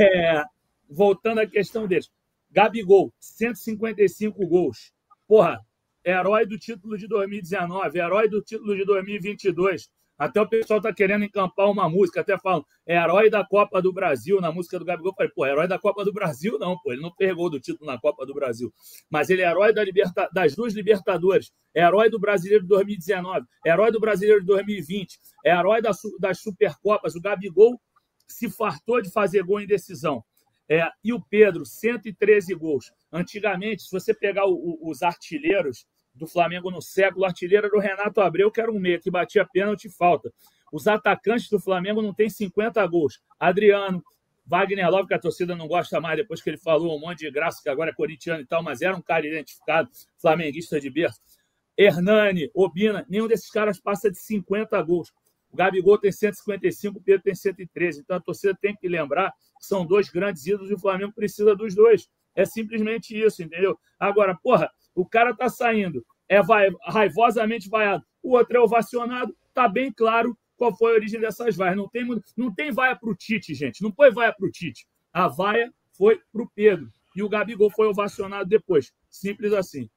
é, 0.01 0.43
voltando 0.89 1.39
à 1.39 1.45
questão 1.45 1.87
deles. 1.87 2.09
Gabigol, 2.49 3.13
155 3.19 4.47
gols. 4.47 4.91
Porra, 5.27 5.59
herói 6.03 6.47
do 6.47 6.57
título 6.57 6.97
de 6.97 7.07
2019, 7.07 7.99
herói 7.99 8.27
do 8.27 8.41
título 8.41 8.75
de 8.75 8.85
2022 8.85 9.89
até 10.17 10.39
o 10.39 10.47
pessoal 10.47 10.79
tá 10.79 10.93
querendo 10.93 11.25
encampar 11.25 11.69
uma 11.69 11.89
música, 11.89 12.21
até 12.21 12.37
falam, 12.37 12.65
é 12.85 12.95
herói 12.95 13.29
da 13.29 13.43
Copa 13.43 13.81
do 13.81 13.91
Brasil, 13.91 14.39
na 14.39 14.51
música 14.51 14.77
do 14.77 14.85
Gabigol. 14.85 15.11
Eu 15.11 15.15
falei, 15.15 15.31
pô, 15.33 15.45
herói 15.45 15.67
da 15.67 15.79
Copa 15.79 16.05
do 16.05 16.13
Brasil, 16.13 16.57
não, 16.59 16.77
pô, 16.79 16.93
ele 16.93 17.01
não 17.01 17.13
pegou 17.13 17.49
do 17.49 17.59
título 17.59 17.89
na 17.89 17.99
Copa 17.99 18.25
do 18.25 18.33
Brasil. 18.33 18.71
Mas 19.09 19.29
ele 19.29 19.41
é 19.41 19.49
herói 19.49 19.73
da 19.73 19.83
liberta... 19.83 20.29
das 20.31 20.55
duas 20.55 20.73
Libertadores, 20.73 21.51
é 21.73 21.81
herói 21.83 22.09
do 22.09 22.19
Brasileiro 22.19 22.63
de 22.63 22.69
2019, 22.69 23.45
é 23.65 23.71
herói 23.71 23.91
do 23.91 23.99
Brasileiro 23.99 24.41
de 24.41 24.47
2020, 24.47 25.19
é 25.45 25.51
herói 25.51 25.81
das, 25.81 25.97
das 26.19 26.39
Supercopas. 26.39 27.15
O 27.15 27.21
Gabigol 27.21 27.79
se 28.27 28.49
fartou 28.49 29.01
de 29.01 29.11
fazer 29.11 29.43
gol 29.43 29.61
em 29.61 29.67
decisão. 29.67 30.23
É, 30.69 30.87
e 31.03 31.11
o 31.11 31.21
Pedro, 31.21 31.65
113 31.65 32.55
gols. 32.55 32.91
Antigamente, 33.11 33.83
se 33.83 33.91
você 33.91 34.13
pegar 34.13 34.45
o, 34.47 34.79
os 34.81 35.01
artilheiros 35.01 35.85
do 36.13 36.27
Flamengo 36.27 36.69
no 36.69 36.81
século. 36.81 37.25
Artilheiro 37.25 37.67
era 37.67 37.75
o 37.75 37.79
Renato 37.79 38.21
Abreu, 38.21 38.51
que 38.51 38.61
era 38.61 38.71
um 38.71 38.79
meia, 38.79 38.99
que 38.99 39.09
batia 39.09 39.45
pênalti 39.45 39.85
e 39.85 39.89
falta. 39.89 40.31
Os 40.71 40.87
atacantes 40.87 41.49
do 41.49 41.59
Flamengo 41.59 42.01
não 42.01 42.13
têm 42.13 42.29
50 42.29 42.85
gols. 42.87 43.21
Adriano, 43.39 44.03
Wagner 44.45 44.89
Love, 44.89 45.07
que 45.07 45.13
a 45.13 45.19
torcida 45.19 45.55
não 45.55 45.67
gosta 45.67 46.01
mais, 46.01 46.17
depois 46.17 46.41
que 46.41 46.49
ele 46.49 46.57
falou 46.57 46.97
um 46.97 46.99
monte 46.99 47.19
de 47.19 47.31
graça, 47.31 47.61
que 47.61 47.69
agora 47.69 47.91
é 47.91 47.93
corintiano 47.93 48.41
e 48.41 48.45
tal, 48.45 48.61
mas 48.61 48.81
era 48.81 48.95
um 48.95 49.01
cara 49.01 49.25
identificado, 49.25 49.89
flamenguista 50.17 50.79
de 50.79 50.89
berço. 50.89 51.21
Hernani, 51.77 52.51
Obina, 52.53 53.05
nenhum 53.09 53.27
desses 53.27 53.49
caras 53.49 53.79
passa 53.79 54.11
de 54.11 54.17
50 54.17 54.79
gols. 54.81 55.11
O 55.51 55.55
Gabigol 55.55 55.97
tem 55.97 56.11
155, 56.11 56.97
o 56.97 57.01
Pedro 57.01 57.23
tem 57.23 57.35
113. 57.35 58.01
Então 58.01 58.17
a 58.17 58.19
torcida 58.19 58.57
tem 58.59 58.75
que 58.75 58.87
lembrar 58.87 59.31
que 59.31 59.65
são 59.65 59.85
dois 59.85 60.09
grandes 60.09 60.45
ídolos 60.45 60.71
e 60.71 60.73
o 60.73 60.79
Flamengo 60.79 61.13
precisa 61.13 61.55
dos 61.55 61.75
dois. 61.75 62.09
É 62.35 62.45
simplesmente 62.45 63.15
isso, 63.15 63.43
entendeu? 63.43 63.79
Agora, 63.99 64.35
porra, 64.35 64.71
o 64.95 65.05
cara 65.05 65.35
tá 65.35 65.49
saindo, 65.49 66.05
é 66.27 66.41
vai, 66.41 66.69
raivosamente 66.85 67.69
vaiado, 67.69 68.03
o 68.21 68.35
outro 68.37 68.57
é 68.57 68.59
ovacionado, 68.59 69.35
tá 69.53 69.67
bem 69.67 69.91
claro 69.91 70.37
qual 70.55 70.75
foi 70.75 70.93
a 70.93 70.95
origem 70.95 71.19
dessas 71.19 71.55
vaias. 71.55 71.75
Não 71.75 71.89
tem, 71.89 72.07
não 72.37 72.53
tem 72.53 72.71
vaia 72.71 72.95
pro 72.95 73.15
Tite, 73.15 73.53
gente. 73.53 73.81
Não 73.81 73.91
foi 73.91 74.11
vaia 74.11 74.33
pro 74.33 74.49
Tite. 74.49 74.87
A 75.11 75.27
vaia 75.27 75.73
foi 75.97 76.21
pro 76.31 76.49
Pedro. 76.55 76.89
E 77.15 77.21
o 77.21 77.29
Gabigol 77.29 77.69
foi 77.69 77.87
ovacionado 77.87 78.47
depois. 78.47 78.93
Simples 79.09 79.51
assim. 79.53 79.89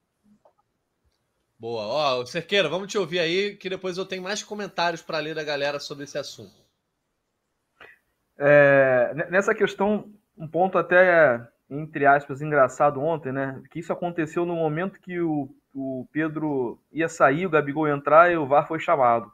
Boa. 1.58 1.84
Ó, 1.84 2.26
Cerqueira, 2.26 2.68
vamos 2.68 2.90
te 2.90 2.98
ouvir 2.98 3.18
aí, 3.18 3.56
que 3.56 3.70
depois 3.70 3.96
eu 3.96 4.04
tenho 4.04 4.22
mais 4.22 4.42
comentários 4.42 5.02
para 5.02 5.18
ler 5.18 5.34
da 5.34 5.44
galera 5.44 5.78
sobre 5.78 6.04
esse 6.04 6.18
assunto. 6.18 6.54
É, 8.38 9.14
nessa 9.30 9.54
questão, 9.54 10.12
um 10.36 10.46
ponto 10.46 10.76
até 10.76 11.48
entre 11.68 12.06
aspas, 12.06 12.40
engraçado 12.40 13.00
ontem, 13.00 13.32
né? 13.32 13.62
Que 13.70 13.80
isso 13.80 13.92
aconteceu 13.92 14.46
no 14.46 14.54
momento 14.54 15.00
que 15.00 15.20
o, 15.20 15.48
o 15.74 16.06
Pedro 16.12 16.80
ia 16.92 17.08
sair, 17.08 17.46
o 17.46 17.50
Gabigol 17.50 17.88
ia 17.88 17.94
entrar 17.94 18.30
e 18.30 18.36
o 18.36 18.46
VAR 18.46 18.66
foi 18.66 18.78
chamado. 18.78 19.30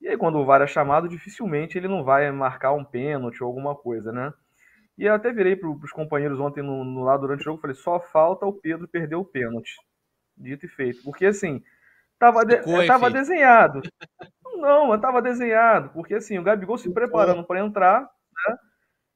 E 0.00 0.08
aí, 0.08 0.16
quando 0.16 0.38
o 0.38 0.44
VAR 0.44 0.62
é 0.62 0.66
chamado, 0.66 1.08
dificilmente 1.08 1.78
ele 1.78 1.86
não 1.88 2.02
vai 2.02 2.30
marcar 2.32 2.72
um 2.72 2.84
pênalti 2.84 3.42
ou 3.42 3.48
alguma 3.48 3.74
coisa, 3.74 4.10
né? 4.10 4.32
E 4.98 5.04
eu 5.04 5.14
até 5.14 5.32
virei 5.32 5.56
para 5.56 5.68
os 5.68 5.92
companheiros 5.92 6.40
ontem 6.40 6.62
no, 6.62 6.84
no 6.84 7.02
lado 7.02 7.20
durante 7.20 7.40
o 7.40 7.44
jogo 7.44 7.58
e 7.58 7.62
falei: 7.62 7.76
só 7.76 8.00
falta 8.00 8.46
o 8.46 8.52
Pedro 8.52 8.88
perder 8.88 9.16
o 9.16 9.24
pênalti. 9.24 9.76
Dito 10.36 10.66
e 10.66 10.68
feito. 10.68 11.02
Porque 11.02 11.26
assim, 11.26 11.62
tava, 12.18 12.44
de, 12.44 12.58
Ficou, 12.58 12.84
tava 12.86 13.10
desenhado. 13.10 13.82
Não, 14.56 14.98
tava 15.00 15.22
desenhado. 15.22 15.90
Porque 15.90 16.14
assim, 16.14 16.38
o 16.38 16.42
Gabigol 16.42 16.78
se 16.78 16.92
preparando 16.92 17.44
para 17.44 17.60
entrar, 17.60 18.00
né? 18.02 18.56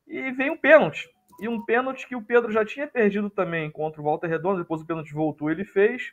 E 0.06 0.32
vem 0.32 0.50
um 0.50 0.56
pênalti. 0.56 1.08
E 1.38 1.48
um 1.48 1.62
pênalti 1.64 2.06
que 2.06 2.16
o 2.16 2.22
Pedro 2.22 2.50
já 2.50 2.64
tinha 2.64 2.86
perdido 2.86 3.28
também 3.28 3.70
contra 3.70 4.00
o 4.00 4.04
Walter 4.04 4.26
Redondo, 4.26 4.58
depois 4.58 4.80
o 4.80 4.86
pênalti 4.86 5.12
voltou, 5.12 5.50
ele 5.50 5.64
fez. 5.64 6.12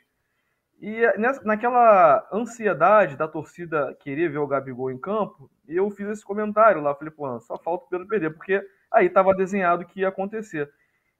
E 0.80 1.00
nessa, 1.18 1.42
naquela 1.44 2.26
ansiedade 2.32 3.16
da 3.16 3.26
torcida 3.26 3.96
querer 4.00 4.28
ver 4.30 4.38
o 4.38 4.46
Gabigol 4.46 4.90
em 4.90 4.98
campo, 4.98 5.50
eu 5.66 5.90
fiz 5.90 6.08
esse 6.08 6.24
comentário 6.24 6.82
lá, 6.82 6.94
falei, 6.94 7.10
pô, 7.10 7.40
só 7.40 7.56
falta 7.56 7.86
o 7.86 7.88
Pedro 7.88 8.06
perder, 8.06 8.30
porque 8.30 8.62
aí 8.90 9.06
estava 9.06 9.34
desenhado 9.34 9.86
que 9.86 10.00
ia 10.00 10.08
acontecer. 10.08 10.70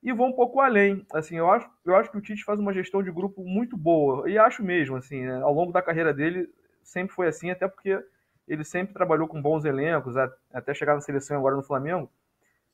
E 0.03 0.13
vou 0.13 0.27
um 0.27 0.33
pouco 0.33 0.61
além, 0.61 1.07
assim, 1.15 1.37
eu 1.39 1.51
acho, 1.51 1.71
eu 1.85 1.97
acho 1.97 2.11
que 2.11 2.19
o 2.19 2.21
Tite 2.21 2.45
faz 2.45 2.61
uma 2.61 2.75
gestão 2.75 3.03
de 3.03 3.11
grupo 3.11 3.43
muito 3.43 3.75
boa, 3.75 4.29
e 4.29 4.37
acho 4.37 4.63
mesmo, 4.63 4.97
assim, 4.97 5.23
né, 5.23 5.41
ao 5.41 5.55
longo 5.55 5.73
da 5.73 5.81
carreira 5.81 6.13
dele 6.13 6.47
sempre 6.83 7.15
foi 7.15 7.27
assim, 7.27 7.51
até 7.51 7.67
porque 7.67 7.99
ele 8.47 8.65
sempre 8.65 8.93
trabalhou 8.93 9.27
com 9.27 9.41
bons 9.41 9.65
elencos, 9.65 10.15
até 10.53 10.75
chegar 10.75 10.95
na 10.95 11.01
seleção 11.01 11.39
agora 11.39 11.57
no 11.57 11.63
Flamengo, 11.63 12.11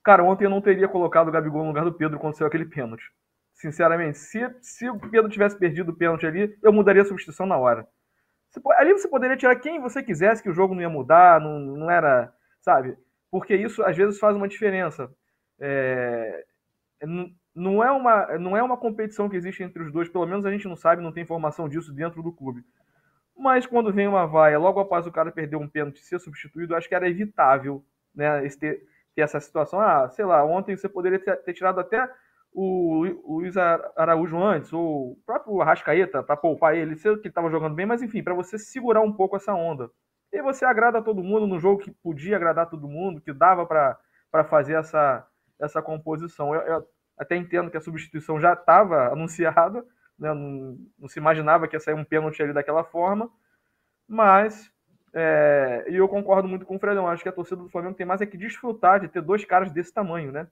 Cara, 0.02 0.24
ontem 0.24 0.44
eu 0.44 0.50
não 0.50 0.60
teria 0.60 0.88
colocado 0.88 1.28
o 1.28 1.32
Gabigol 1.32 1.62
no 1.62 1.68
lugar 1.68 1.84
do 1.84 1.92
Pedro 1.92 2.18
quando 2.18 2.36
saiu 2.36 2.48
aquele 2.48 2.64
pênalti. 2.64 3.04
Sinceramente, 3.52 4.18
se, 4.18 4.40
se 4.62 4.88
o 4.88 4.98
Pedro 4.98 5.28
tivesse 5.28 5.58
perdido 5.58 5.90
o 5.90 5.96
pênalti 5.96 6.26
ali, 6.26 6.56
eu 6.62 6.72
mudaria 6.72 7.02
a 7.02 7.04
substituição 7.04 7.46
na 7.46 7.58
hora. 7.58 7.86
Você, 8.48 8.60
ali 8.78 8.92
você 8.92 9.06
poderia 9.08 9.36
tirar 9.36 9.56
quem 9.56 9.80
você 9.80 10.02
quisesse, 10.02 10.42
que 10.42 10.48
o 10.48 10.54
jogo 10.54 10.74
não 10.74 10.82
ia 10.82 10.88
mudar, 10.88 11.40
não, 11.40 11.60
não 11.60 11.90
era. 11.90 12.32
Sabe? 12.60 12.96
Porque 13.30 13.54
isso 13.54 13.82
às 13.82 13.96
vezes 13.96 14.18
faz 14.18 14.34
uma 14.34 14.48
diferença. 14.48 15.10
É, 15.58 16.44
não, 17.54 17.82
é 17.82 17.90
uma, 17.90 18.38
não 18.38 18.56
é 18.56 18.62
uma 18.62 18.76
competição 18.76 19.28
que 19.28 19.36
existe 19.36 19.62
entre 19.62 19.82
os 19.82 19.92
dois, 19.92 20.08
pelo 20.08 20.26
menos 20.26 20.46
a 20.46 20.50
gente 20.50 20.66
não 20.66 20.76
sabe, 20.76 21.02
não 21.02 21.12
tem 21.12 21.22
informação 21.22 21.68
disso 21.68 21.92
dentro 21.92 22.22
do 22.22 22.32
clube. 22.32 22.64
Mas 23.36 23.66
quando 23.66 23.92
vem 23.92 24.08
uma 24.08 24.26
vaia, 24.26 24.58
logo 24.58 24.80
após 24.80 25.06
o 25.06 25.12
cara 25.12 25.30
perder 25.32 25.56
um 25.56 25.68
pênalti 25.68 25.98
e 25.98 26.04
ser 26.04 26.18
substituído, 26.18 26.74
acho 26.74 26.88
que 26.88 26.94
era 26.94 27.08
evitável 27.08 27.84
né, 28.14 28.44
esse, 28.44 28.58
ter 28.58 28.82
essa 29.22 29.40
situação. 29.40 29.80
Ah, 29.80 30.08
sei 30.10 30.24
lá, 30.24 30.44
ontem 30.44 30.76
você 30.76 30.88
poderia 30.88 31.18
ter, 31.18 31.52
tirado 31.52 31.80
até 31.80 32.08
o, 32.52 33.04
Luiz 33.26 33.56
Araújo 33.96 34.42
antes, 34.42 34.72
ou 34.72 35.12
o 35.12 35.16
próprio 35.24 35.60
Arrascaeta, 35.60 36.22
para 36.22 36.36
poupar 36.36 36.76
ele, 36.76 36.96
sei 36.96 37.12
que 37.14 37.20
ele 37.20 37.28
estava 37.28 37.50
jogando 37.50 37.74
bem, 37.74 37.86
mas 37.86 38.02
enfim, 38.02 38.22
para 38.22 38.34
você 38.34 38.58
segurar 38.58 39.00
um 39.00 39.12
pouco 39.12 39.36
essa 39.36 39.54
onda. 39.54 39.90
E 40.32 40.42
você 40.42 40.64
agrada 40.64 41.02
todo 41.02 41.22
mundo 41.22 41.46
no 41.46 41.58
jogo 41.58 41.82
que 41.82 41.90
podia 41.90 42.36
agradar 42.36 42.68
todo 42.70 42.88
mundo, 42.88 43.20
que 43.20 43.32
dava 43.32 43.66
para 43.66 44.44
fazer 44.44 44.74
essa, 44.74 45.26
essa 45.60 45.82
composição. 45.82 46.54
Eu, 46.54 46.60
eu, 46.62 46.88
até 47.18 47.36
entendo 47.36 47.70
que 47.70 47.76
a 47.76 47.80
substituição 47.80 48.40
já 48.40 48.54
estava 48.54 49.08
anunciada, 49.12 49.84
né? 50.18 50.32
não, 50.32 50.78
não, 50.98 51.08
se 51.08 51.18
imaginava 51.18 51.66
que 51.66 51.76
ia 51.76 51.80
sair 51.80 51.94
um 51.94 52.04
pênalti 52.04 52.42
ali 52.42 52.52
daquela 52.52 52.84
forma, 52.84 53.30
mas 54.08 54.72
é, 55.12 55.86
e 55.88 55.96
eu 55.96 56.08
concordo 56.08 56.48
muito 56.48 56.64
com 56.64 56.76
o 56.76 56.78
Fredão. 56.78 57.08
Acho 57.08 57.22
que 57.22 57.28
a 57.28 57.32
torcida 57.32 57.62
do 57.62 57.68
Flamengo 57.68 57.94
tem 57.94 58.06
mais 58.06 58.20
é 58.20 58.26
que 58.26 58.36
desfrutar 58.36 59.00
de 59.00 59.08
ter 59.08 59.20
dois 59.20 59.44
caras 59.44 59.72
desse 59.72 59.92
tamanho, 59.92 60.30
né? 60.30 60.46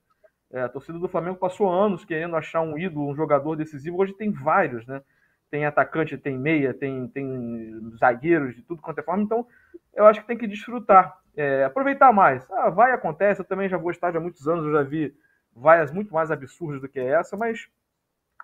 É, 0.50 0.62
a 0.62 0.68
torcida 0.68 0.98
do 0.98 1.08
Flamengo 1.08 1.36
passou 1.36 1.70
anos 1.70 2.04
querendo 2.04 2.34
achar 2.34 2.62
um 2.62 2.78
ídolo, 2.78 3.10
um 3.10 3.14
jogador 3.14 3.54
decisivo. 3.54 3.98
Hoje 3.98 4.14
tem 4.14 4.32
vários, 4.32 4.86
né? 4.86 5.02
Tem 5.50 5.64
atacante, 5.64 6.18
tem 6.18 6.36
meia, 6.36 6.74
tem, 6.74 7.08
tem 7.08 7.80
zagueiros 7.98 8.54
de 8.54 8.62
tudo 8.62 8.82
quanto 8.82 8.98
é 8.98 9.02
forma. 9.02 9.22
Então, 9.22 9.46
eu 9.94 10.06
acho 10.06 10.20
que 10.20 10.26
tem 10.26 10.36
que 10.36 10.46
desfrutar, 10.46 11.18
é, 11.36 11.64
aproveitar 11.64 12.12
mais. 12.12 12.50
Ah, 12.50 12.70
vai, 12.70 12.92
acontece. 12.92 13.40
Eu 13.40 13.44
também 13.44 13.68
já 13.68 13.76
vou 13.76 13.90
estar 13.90 14.14
há 14.14 14.20
muitos 14.20 14.48
anos, 14.48 14.64
eu 14.64 14.72
já 14.72 14.82
vi 14.82 15.14
vaias 15.54 15.92
muito 15.92 16.12
mais 16.12 16.30
absurdas 16.30 16.80
do 16.80 16.88
que 16.88 17.00
essa, 17.00 17.36
mas 17.36 17.68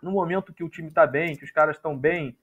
no 0.02 0.10
momento 0.10 0.52
que 0.52 0.64
o 0.64 0.68
time 0.68 0.88
está 0.88 1.06
bem, 1.06 1.36
que 1.36 1.44
os 1.44 1.50
caras 1.50 1.76
estão 1.76 1.96
bem, 1.96 2.36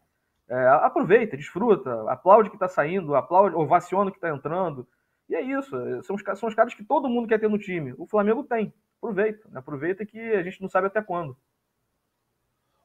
é, 0.52 0.68
aproveita, 0.68 1.38
desfruta, 1.38 2.12
aplaude 2.12 2.50
que 2.50 2.58
está 2.58 2.68
saindo, 2.68 3.16
aplaude, 3.16 3.56
ovaciona 3.56 4.12
que 4.12 4.18
está 4.18 4.30
entrando. 4.30 4.86
E 5.30 5.36
é 5.36 5.42
isso. 5.42 5.72
São 6.04 6.14
os, 6.18 6.22
são 6.38 6.50
os 6.50 6.56
caras 6.56 6.74
que 6.74 6.84
todo 6.84 7.08
mundo 7.08 7.26
quer 7.26 7.40
ter 7.40 7.50
no 7.50 7.58
time. 7.58 7.94
O 7.98 8.06
Flamengo 8.06 8.44
tem. 8.44 8.74
Aproveita. 8.98 9.48
Né? 9.50 9.60
Aproveita 9.60 10.06
que 10.06 10.20
a 10.20 10.44
gente 10.44 10.62
não 10.62 10.68
sabe 10.68 10.88
até 10.88 11.02
quando. 11.02 11.38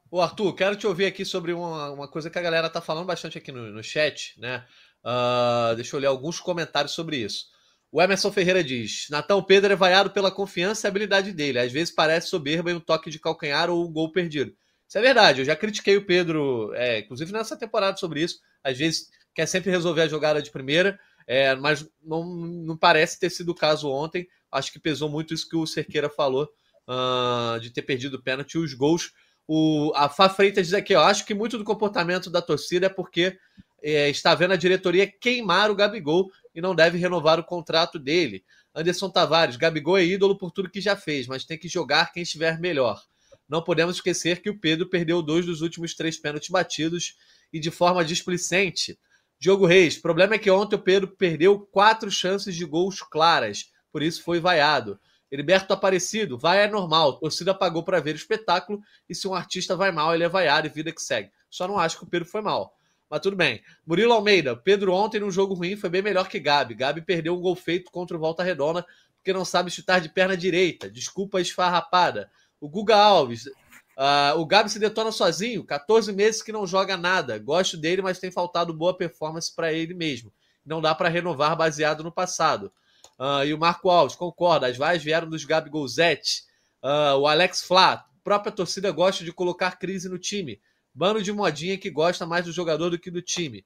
Ô 0.09 0.21
Arthur, 0.21 0.55
quero 0.55 0.77
te 0.77 0.87
ouvir 0.87 1.07
aqui 1.07 1.25
sobre 1.25 1.51
uma, 1.51 1.91
uma 1.91 2.07
coisa 2.07 2.29
que 2.29 2.39
a 2.39 2.41
galera 2.41 2.69
tá 2.69 2.79
falando 2.79 3.05
bastante 3.05 3.37
aqui 3.37 3.51
no, 3.51 3.69
no 3.69 3.83
chat, 3.83 4.39
né? 4.39 4.65
Uh, 5.03 5.75
deixa 5.75 5.93
eu 5.93 5.99
ler 5.99 6.07
alguns 6.07 6.39
comentários 6.39 6.93
sobre 6.93 7.17
isso. 7.17 7.47
O 7.91 8.01
Emerson 8.01 8.31
Ferreira 8.31 8.63
diz: 8.63 9.07
Natão 9.09 9.43
Pedro 9.43 9.73
é 9.73 9.75
vaiado 9.75 10.11
pela 10.11 10.31
confiança 10.31 10.87
e 10.87 10.89
habilidade 10.89 11.33
dele. 11.33 11.59
Às 11.59 11.73
vezes 11.73 11.93
parece 11.93 12.29
soberba 12.29 12.71
em 12.71 12.75
um 12.75 12.79
toque 12.79 13.09
de 13.09 13.19
calcanhar 13.19 13.69
ou 13.69 13.85
um 13.85 13.91
gol 13.91 14.09
perdido. 14.09 14.55
Isso 14.87 14.97
é 14.97 15.01
verdade. 15.01 15.41
Eu 15.41 15.45
já 15.45 15.55
critiquei 15.55 15.97
o 15.97 16.05
Pedro, 16.05 16.71
é, 16.73 16.99
inclusive 16.99 17.31
nessa 17.31 17.57
temporada, 17.57 17.97
sobre 17.97 18.21
isso. 18.21 18.39
Às 18.63 18.77
vezes 18.77 19.09
quer 19.33 19.45
sempre 19.45 19.69
resolver 19.69 20.01
a 20.01 20.07
jogada 20.07 20.41
de 20.41 20.49
primeira, 20.49 20.99
é, 21.27 21.53
mas 21.55 21.87
não, 22.01 22.25
não 22.25 22.77
parece 22.77 23.19
ter 23.19 23.29
sido 23.29 23.49
o 23.49 23.55
caso 23.55 23.89
ontem. 23.89 24.27
Acho 24.51 24.71
que 24.71 24.79
pesou 24.79 25.09
muito 25.09 25.33
isso 25.33 25.47
que 25.47 25.55
o 25.55 25.67
Cerqueira 25.67 26.09
falou, 26.09 26.49
uh, 26.87 27.59
de 27.59 27.69
ter 27.69 27.81
perdido 27.81 28.15
o 28.15 28.21
pênalti 28.21 28.55
e 28.55 28.57
os 28.57 28.73
gols. 28.73 29.11
O, 29.45 29.91
a 29.95 30.09
Fá 30.09 30.29
Freitas 30.29 30.67
diz 30.67 30.73
aqui: 30.73 30.95
ó, 30.95 31.03
acho 31.03 31.25
que 31.25 31.33
muito 31.33 31.57
do 31.57 31.63
comportamento 31.63 32.29
da 32.29 32.41
torcida 32.41 32.87
é 32.87 32.89
porque 32.89 33.37
é, 33.83 34.09
está 34.09 34.33
vendo 34.33 34.53
a 34.53 34.57
diretoria 34.57 35.05
queimar 35.05 35.69
o 35.69 35.75
Gabigol 35.75 36.31
e 36.55 36.61
não 36.61 36.73
deve 36.73 36.97
renovar 36.97 37.39
o 37.39 37.43
contrato 37.43 37.99
dele. 37.99 38.43
Anderson 38.73 39.09
Tavares, 39.09 39.55
Gabigol 39.55 39.97
é 39.97 40.05
ídolo 40.05 40.37
por 40.37 40.51
tudo 40.51 40.69
que 40.69 40.81
já 40.81 40.95
fez, 40.95 41.27
mas 41.27 41.45
tem 41.45 41.57
que 41.57 41.67
jogar 41.67 42.11
quem 42.11 42.23
estiver 42.23 42.59
melhor. 42.59 43.01
Não 43.47 43.63
podemos 43.63 43.95
esquecer 43.95 44.41
que 44.41 44.49
o 44.49 44.59
Pedro 44.59 44.89
perdeu 44.89 45.21
dois 45.21 45.45
dos 45.45 45.61
últimos 45.61 45.95
três 45.95 46.17
pênaltis 46.17 46.49
batidos 46.49 47.15
e 47.51 47.59
de 47.59 47.71
forma 47.71 48.03
displicente. 48.03 48.99
Diogo 49.39 49.65
Reis, 49.65 49.97
problema 49.97 50.35
é 50.35 50.37
que 50.37 50.49
ontem 50.49 50.75
o 50.75 50.81
Pedro 50.81 51.07
perdeu 51.07 51.59
quatro 51.59 52.09
chances 52.09 52.55
de 52.55 52.65
gols 52.65 53.01
claras, 53.01 53.71
por 53.91 54.01
isso 54.01 54.23
foi 54.23 54.39
vaiado. 54.39 54.99
Heriberto 55.31 55.73
Aparecido, 55.73 56.37
vai 56.37 56.63
é 56.63 56.67
normal, 56.67 57.11
a 57.11 57.19
torcida 57.19 57.53
pagou 57.53 57.83
para 57.83 57.99
ver 57.99 58.15
o 58.15 58.17
espetáculo 58.17 58.81
e 59.09 59.13
se 59.13 59.27
um 59.27 59.33
artista 59.33 59.75
vai 59.75 59.91
mal, 59.91 60.13
ele 60.15 60.23
é 60.23 60.29
vaiado 60.29 60.67
e 60.67 60.69
vida 60.69 60.91
que 60.91 61.01
segue. 61.01 61.29
Só 61.49 61.67
não 61.67 61.77
acho 61.77 61.97
que 61.97 62.03
o 62.03 62.07
Pedro 62.07 62.27
foi 62.27 62.41
mal. 62.41 62.75
Mas 63.09 63.21
tudo 63.21 63.37
bem. 63.37 63.61
Murilo 63.85 64.13
Almeida, 64.13 64.55
Pedro 64.55 64.93
ontem 64.93 65.19
num 65.19 65.31
jogo 65.31 65.53
ruim 65.53 65.77
foi 65.77 65.89
bem 65.89 66.01
melhor 66.01 66.27
que 66.27 66.39
Gabi. 66.39 66.73
Gabi 66.73 67.01
perdeu 67.01 67.35
um 67.35 67.41
gol 67.41 67.55
feito 67.55 67.89
contra 67.91 68.17
o 68.17 68.19
Volta 68.19 68.43
Redonda 68.43 68.85
porque 69.15 69.31
não 69.33 69.45
sabe 69.45 69.71
chutar 69.71 69.99
de 69.99 70.09
perna 70.09 70.35
direita. 70.35 70.89
Desculpa 70.89 71.41
esfarrapada. 71.41 72.29
O 72.59 72.69
Guga 72.69 72.95
Alves. 72.95 73.45
Uh, 73.45 74.37
o 74.37 74.45
Gabi 74.45 74.69
se 74.69 74.77
detona 74.77 75.11
sozinho, 75.11 75.63
14 75.63 76.13
meses 76.13 76.43
que 76.43 76.51
não 76.51 76.67
joga 76.67 76.95
nada. 76.95 77.39
Gosto 77.39 77.75
dele, 77.75 78.01
mas 78.01 78.19
tem 78.19 78.31
faltado 78.31 78.73
boa 78.73 78.95
performance 78.95 79.53
para 79.53 79.73
ele 79.73 79.93
mesmo. 79.93 80.31
Não 80.65 80.81
dá 80.81 80.93
para 80.93 81.09
renovar 81.09 81.55
baseado 81.55 82.03
no 82.03 82.11
passado. 82.11 82.71
Uh, 83.17 83.43
e 83.45 83.53
o 83.53 83.57
Marco 83.57 83.89
Alves, 83.89 84.15
concorda, 84.15 84.67
as 84.67 84.77
vaias 84.77 85.03
vieram 85.03 85.27
dos 85.27 85.43
Gabi 85.45 85.69
Golzetti. 85.69 86.43
Uh, 86.83 87.17
o 87.17 87.27
Alex 87.27 87.63
Flá, 87.63 88.05
própria 88.23 88.51
torcida 88.51 88.91
gosta 88.91 89.23
de 89.23 89.31
colocar 89.31 89.79
crise 89.79 90.07
no 90.07 90.19
time. 90.19 90.61
Bando 90.93 91.23
de 91.23 91.31
modinha 91.31 91.77
que 91.77 91.89
gosta 91.89 92.25
mais 92.25 92.45
do 92.45 92.51
jogador 92.51 92.89
do 92.89 92.99
que 92.99 93.09
do 93.09 93.21
time. 93.21 93.65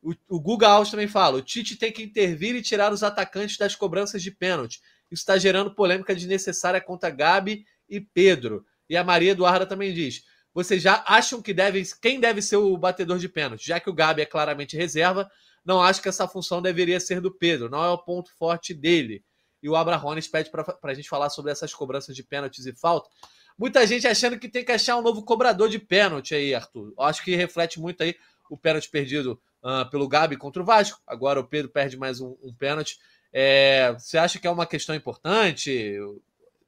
O, 0.00 0.14
o 0.28 0.40
Guga 0.40 0.68
Alves 0.68 0.90
também 0.90 1.08
fala: 1.08 1.38
o 1.38 1.42
Tite 1.42 1.76
tem 1.76 1.90
que 1.90 2.02
intervir 2.02 2.54
e 2.54 2.62
tirar 2.62 2.92
os 2.92 3.02
atacantes 3.02 3.58
das 3.58 3.74
cobranças 3.74 4.22
de 4.22 4.30
pênalti. 4.30 4.80
Isso 5.10 5.22
está 5.22 5.36
gerando 5.36 5.74
polêmica 5.74 6.14
desnecessária 6.14 6.80
contra 6.80 7.10
Gabi 7.10 7.64
e 7.88 8.00
Pedro. 8.00 8.64
E 8.88 8.96
a 8.96 9.04
Maria 9.04 9.32
Eduarda 9.32 9.66
também 9.66 9.92
diz: 9.92 10.22
vocês 10.54 10.82
já 10.82 11.04
acham 11.06 11.42
que 11.42 11.52
deve, 11.52 11.82
quem 12.00 12.18
deve 12.18 12.40
ser 12.40 12.56
o 12.56 12.76
batedor 12.76 13.18
de 13.18 13.28
pênalti? 13.28 13.66
Já 13.66 13.78
que 13.78 13.90
o 13.90 13.92
Gabi 13.92 14.22
é 14.22 14.26
claramente 14.26 14.76
reserva, 14.76 15.30
não 15.64 15.82
acho 15.82 16.00
que 16.00 16.08
essa 16.08 16.26
função 16.26 16.62
deveria 16.62 17.00
ser 17.00 17.20
do 17.20 17.30
Pedro, 17.30 17.68
não 17.68 17.84
é 17.84 17.90
o 17.90 17.98
ponto 17.98 18.30
forte 18.38 18.72
dele. 18.72 19.24
E 19.62 19.68
o 19.68 19.76
Abrahones 19.76 20.28
pede 20.28 20.50
para 20.50 20.64
a 20.82 20.94
gente 20.94 21.08
falar 21.08 21.28
sobre 21.28 21.50
essas 21.50 21.74
cobranças 21.74 22.14
de 22.14 22.22
pênaltis 22.22 22.66
e 22.66 22.72
falta. 22.72 23.10
Muita 23.58 23.86
gente 23.86 24.06
achando 24.06 24.38
que 24.38 24.48
tem 24.48 24.64
que 24.64 24.72
achar 24.72 24.96
um 24.96 25.02
novo 25.02 25.22
cobrador 25.24 25.68
de 25.68 25.78
pênalti 25.78 26.34
aí, 26.34 26.54
Arthur. 26.54 26.94
Acho 27.00 27.24
que 27.24 27.34
reflete 27.34 27.80
muito 27.80 28.02
aí 28.02 28.14
o 28.48 28.56
pênalti 28.56 28.88
perdido 28.88 29.40
uh, 29.62 29.90
pelo 29.90 30.08
Gabi 30.08 30.36
contra 30.36 30.62
o 30.62 30.64
Vasco. 30.64 31.00
Agora 31.06 31.40
o 31.40 31.44
Pedro 31.44 31.70
perde 31.70 31.96
mais 31.96 32.20
um, 32.20 32.36
um 32.42 32.54
pênalti. 32.54 32.98
É, 33.32 33.92
você 33.92 34.16
acha 34.18 34.38
que 34.38 34.46
é 34.46 34.50
uma 34.50 34.66
questão 34.66 34.94
importante? 34.94 35.98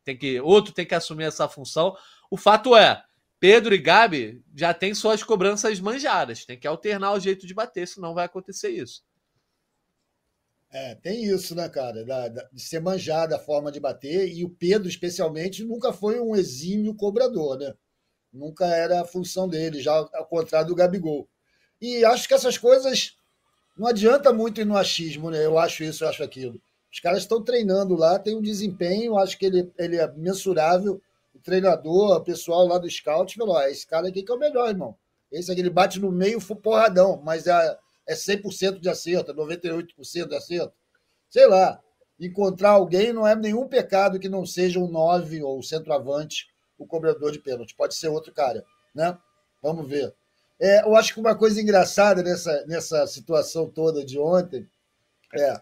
Tem 0.09 0.17
que 0.17 0.41
outro 0.41 0.73
tem 0.73 0.87
que 0.87 0.95
assumir 0.95 1.25
essa 1.25 1.47
função. 1.47 1.95
O 2.31 2.37
fato 2.37 2.75
é, 2.75 3.03
Pedro 3.39 3.75
e 3.75 3.79
Gabi 3.79 4.43
já 4.57 4.73
têm 4.73 4.95
suas 4.95 5.23
cobranças 5.23 5.79
manjadas, 5.81 6.47
tem 6.47 6.59
que 6.59 6.67
alternar 6.67 7.13
o 7.13 7.21
jeito 7.21 7.47
de 7.47 7.53
bater, 7.53 7.87
senão 7.87 8.15
vai 8.15 8.25
acontecer 8.25 8.71
isso. 8.71 9.05
É, 10.71 10.95
tem 10.97 11.25
isso, 11.25 11.55
né, 11.55 11.69
cara? 11.69 12.05
Da, 12.05 12.29
da, 12.29 12.49
de 12.53 12.61
ser 12.61 12.81
manjada 12.81 13.37
a 13.37 13.39
forma 13.39 13.71
de 13.71 13.81
bater, 13.81 14.31
e 14.31 14.45
o 14.45 14.51
Pedro, 14.51 14.89
especialmente, 14.89 15.65
nunca 15.65 15.93
foi 15.93 16.21
um 16.21 16.35
exímio 16.35 16.95
cobrador, 16.95 17.59
né? 17.59 17.75
Nunca 18.33 18.67
era 18.67 19.01
a 19.03 19.07
função 19.07 19.49
dele, 19.49 19.81
já 19.81 19.93
ao 19.95 20.27
contrário 20.27 20.69
do 20.69 20.75
Gabigol. 20.75 21.29
E 21.81 22.05
acho 22.05 22.29
que 22.29 22.35
essas 22.35 22.59
coisas 22.59 23.17
não 23.77 23.87
adianta 23.87 24.33
muito 24.33 24.61
ir 24.61 24.67
no 24.67 24.77
achismo, 24.77 25.31
né? 25.31 25.45
Eu 25.45 25.59
acho 25.59 25.85
isso, 25.85 26.05
eu 26.05 26.09
acho 26.09 26.23
aquilo. 26.23 26.61
Os 26.93 27.01
caras 27.01 27.21
estão 27.21 27.43
treinando 27.43 27.95
lá, 27.95 28.19
tem 28.19 28.37
um 28.37 28.43
desempenho, 28.43 29.19
acho 29.19 29.39
que 29.39 29.47
ele, 29.47 29.71
ele 29.79 29.97
é 29.97 30.11
mensurável. 30.13 31.01
O 31.35 31.39
treinador, 31.39 32.17
o 32.17 32.25
pessoal 32.25 32.67
lá 32.67 32.79
do 32.79 32.91
scout 32.91 33.35
falou: 33.37 33.57
ah, 33.57 33.71
esse 33.71 33.87
cara 33.87 34.09
aqui 34.09 34.23
que 34.23 34.33
é 34.33 34.35
o 34.35 34.39
melhor, 34.39 34.69
irmão. 34.69 34.97
Esse 35.31 35.53
aqui 35.53 35.61
ele 35.61 35.71
bate 35.71 36.01
no 36.01 36.11
meio, 36.11 36.41
porradão, 36.57 37.21
mas 37.23 37.47
é, 37.47 37.79
é 38.07 38.15
100% 38.15 38.81
de 38.81 38.89
acerto, 38.89 39.31
é 39.31 39.35
98% 39.35 40.29
de 40.29 40.35
acerto. 40.35 40.73
Sei 41.29 41.47
lá. 41.47 41.81
Encontrar 42.21 42.71
alguém 42.71 43.13
não 43.13 43.25
é 43.25 43.37
nenhum 43.37 43.69
pecado 43.69 44.19
que 44.19 44.29
não 44.29 44.45
seja 44.45 44.81
um 44.81 44.91
9 44.91 45.41
ou 45.45 45.63
centroavante, 45.63 46.49
o 46.77 46.85
cobrador 46.85 47.31
de 47.31 47.39
pênalti. 47.39 47.77
Pode 47.77 47.95
ser 47.95 48.09
outro 48.09 48.33
cara, 48.33 48.65
né? 48.93 49.17
Vamos 49.63 49.89
ver. 49.89 50.13
É, 50.61 50.83
eu 50.83 50.97
acho 50.97 51.15
que 51.15 51.21
uma 51.21 51.37
coisa 51.37 51.61
engraçada 51.61 52.21
nessa, 52.21 52.67
nessa 52.67 53.07
situação 53.07 53.71
toda 53.71 54.05
de 54.05 54.19
ontem 54.19 54.69
é 55.33 55.61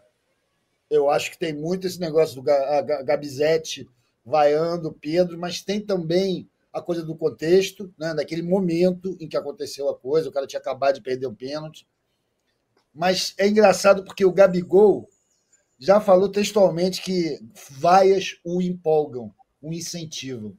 eu 0.91 1.11
acho 1.11 1.30
que 1.30 1.39
tem 1.39 1.53
muito 1.53 1.87
esse 1.87 2.01
negócio 2.01 2.37
do 2.37 2.43
Gabizete 2.43 3.89
vaiando 4.24 4.93
Pedro, 4.93 5.39
mas 5.39 5.62
tem 5.62 5.80
também 5.80 6.49
a 6.72 6.82
coisa 6.82 7.03
do 7.03 7.16
contexto, 7.16 7.93
né? 7.99 8.14
daquele 8.14 8.43
momento 8.43 9.16
em 9.20 9.28
que 9.28 9.37
aconteceu 9.37 9.89
a 9.89 9.97
coisa, 9.97 10.28
o 10.28 10.32
cara 10.32 10.47
tinha 10.47 10.61
acabado 10.61 10.97
de 10.97 11.01
perder 11.01 11.26
um 11.26 11.34
pênalti. 11.34 11.87
Mas 12.95 13.34
é 13.39 13.47
engraçado 13.47 14.05
porque 14.05 14.24
o 14.24 14.32
Gabigol 14.32 15.09
já 15.78 16.01
falou 16.01 16.28
textualmente 16.28 17.03
que 17.03 17.39
vaias 17.78 18.39
o 18.45 18.61
empolgam, 18.61 19.32
o 19.61 19.72
incentivam, 19.72 20.57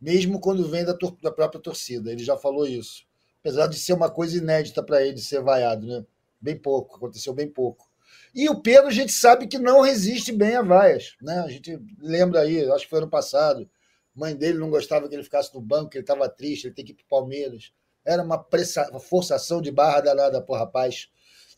mesmo 0.00 0.40
quando 0.40 0.68
vem 0.68 0.84
da, 0.84 0.96
da 1.22 1.30
própria 1.30 1.60
torcida. 1.60 2.10
Ele 2.10 2.22
já 2.22 2.36
falou 2.36 2.66
isso. 2.66 3.04
Apesar 3.40 3.66
de 3.66 3.78
ser 3.78 3.92
uma 3.92 4.10
coisa 4.10 4.36
inédita 4.36 4.82
para 4.82 5.04
ele 5.04 5.18
ser 5.18 5.42
vaiado, 5.42 5.86
né? 5.86 6.04
Bem 6.40 6.56
pouco, 6.56 6.96
aconteceu 6.96 7.32
bem 7.34 7.48
pouco. 7.48 7.89
E 8.34 8.48
o 8.48 8.60
Pedro, 8.60 8.88
a 8.88 8.92
gente 8.92 9.12
sabe 9.12 9.46
que 9.46 9.58
não 9.58 9.80
resiste 9.80 10.32
bem 10.32 10.56
a 10.56 10.62
vaias. 10.62 11.16
Né? 11.20 11.40
A 11.40 11.48
gente 11.48 11.78
lembra 11.98 12.40
aí, 12.40 12.70
acho 12.70 12.84
que 12.84 12.90
foi 12.90 13.00
ano 13.00 13.10
passado, 13.10 13.68
mãe 14.14 14.36
dele 14.36 14.58
não 14.58 14.70
gostava 14.70 15.08
que 15.08 15.14
ele 15.14 15.22
ficasse 15.22 15.54
no 15.54 15.60
banco, 15.60 15.90
que 15.90 15.98
ele 15.98 16.04
estava 16.04 16.28
triste, 16.28 16.66
ele 16.66 16.74
tem 16.74 16.84
que 16.84 16.92
ir 16.92 16.94
para 16.94 17.04
o 17.04 17.08
Palmeiras. 17.08 17.72
Era 18.04 18.22
uma, 18.22 18.38
pressa, 18.38 18.88
uma 18.90 19.00
forçação 19.00 19.60
de 19.60 19.70
barra 19.70 20.00
danada 20.00 20.44
o 20.46 20.54
rapaz. 20.54 21.08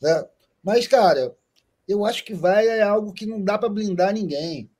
Né? 0.00 0.24
Mas, 0.62 0.86
cara, 0.86 1.36
eu 1.86 2.04
acho 2.04 2.24
que 2.24 2.34
vai 2.34 2.66
é 2.66 2.82
algo 2.82 3.12
que 3.12 3.26
não 3.26 3.42
dá 3.42 3.58
para 3.58 3.68
blindar 3.68 4.12
ninguém. 4.12 4.70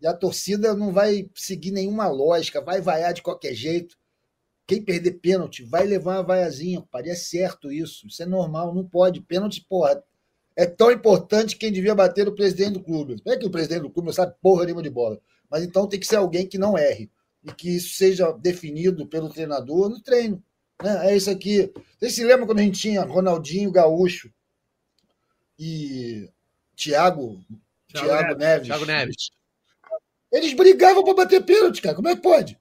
E 0.00 0.06
a 0.06 0.14
torcida 0.14 0.74
não 0.74 0.92
vai 0.92 1.30
seguir 1.34 1.70
nenhuma 1.70 2.08
lógica, 2.08 2.60
vai 2.60 2.80
vaiar 2.80 3.12
de 3.12 3.22
qualquer 3.22 3.54
jeito. 3.54 3.96
Quem 4.66 4.82
perder 4.82 5.12
pênalti 5.12 5.62
vai 5.62 5.84
levar 5.86 6.16
uma 6.16 6.22
vaiazinha, 6.22 6.84
parece 6.90 7.26
certo 7.26 7.70
isso. 7.70 8.06
Isso 8.06 8.22
é 8.22 8.26
normal, 8.26 8.74
não 8.74 8.86
pode. 8.86 9.20
Pênalti, 9.20 9.64
porra, 9.68 10.02
é 10.56 10.66
tão 10.66 10.90
importante 10.90 11.56
quem 11.56 11.72
devia 11.72 11.94
bater 11.94 12.26
no 12.26 12.34
presidente 12.34 12.74
do 12.74 12.82
clube. 12.82 13.20
Não 13.24 13.32
é 13.32 13.36
que 13.36 13.46
o 13.46 13.50
presidente 13.50 13.82
do 13.82 13.90
clube 13.90 14.06
não 14.06 14.12
sabe 14.12 14.34
porra 14.40 14.64
nenhuma 14.64 14.82
de 14.82 14.90
bola, 14.90 15.20
mas 15.50 15.62
então 15.62 15.88
tem 15.88 15.98
que 15.98 16.06
ser 16.06 16.16
alguém 16.16 16.46
que 16.46 16.58
não 16.58 16.78
erre 16.78 17.10
e 17.42 17.52
que 17.52 17.76
isso 17.76 17.94
seja 17.94 18.32
definido 18.32 19.06
pelo 19.06 19.28
treinador 19.28 19.88
no 19.88 20.00
treino. 20.00 20.42
Né? 20.82 21.10
É 21.10 21.16
isso 21.16 21.30
aqui. 21.30 21.72
Vocês 21.98 22.14
se 22.14 22.24
lembram 22.24 22.46
quando 22.46 22.60
a 22.60 22.62
gente 22.62 22.80
tinha 22.80 23.02
Ronaldinho 23.02 23.70
Gaúcho 23.70 24.32
e 25.58 26.28
Thiago, 26.76 27.40
Thiago, 27.88 28.08
Thiago 28.08 28.34
Neves. 28.38 28.66
Thiago 28.66 28.84
Neves. 28.86 29.30
Eles 30.32 30.52
brigavam 30.52 31.04
para 31.04 31.14
bater 31.14 31.44
pênalti, 31.44 31.80
cara. 31.80 31.94
Como 31.94 32.08
é 32.08 32.16
que 32.16 32.22
pode? 32.22 32.58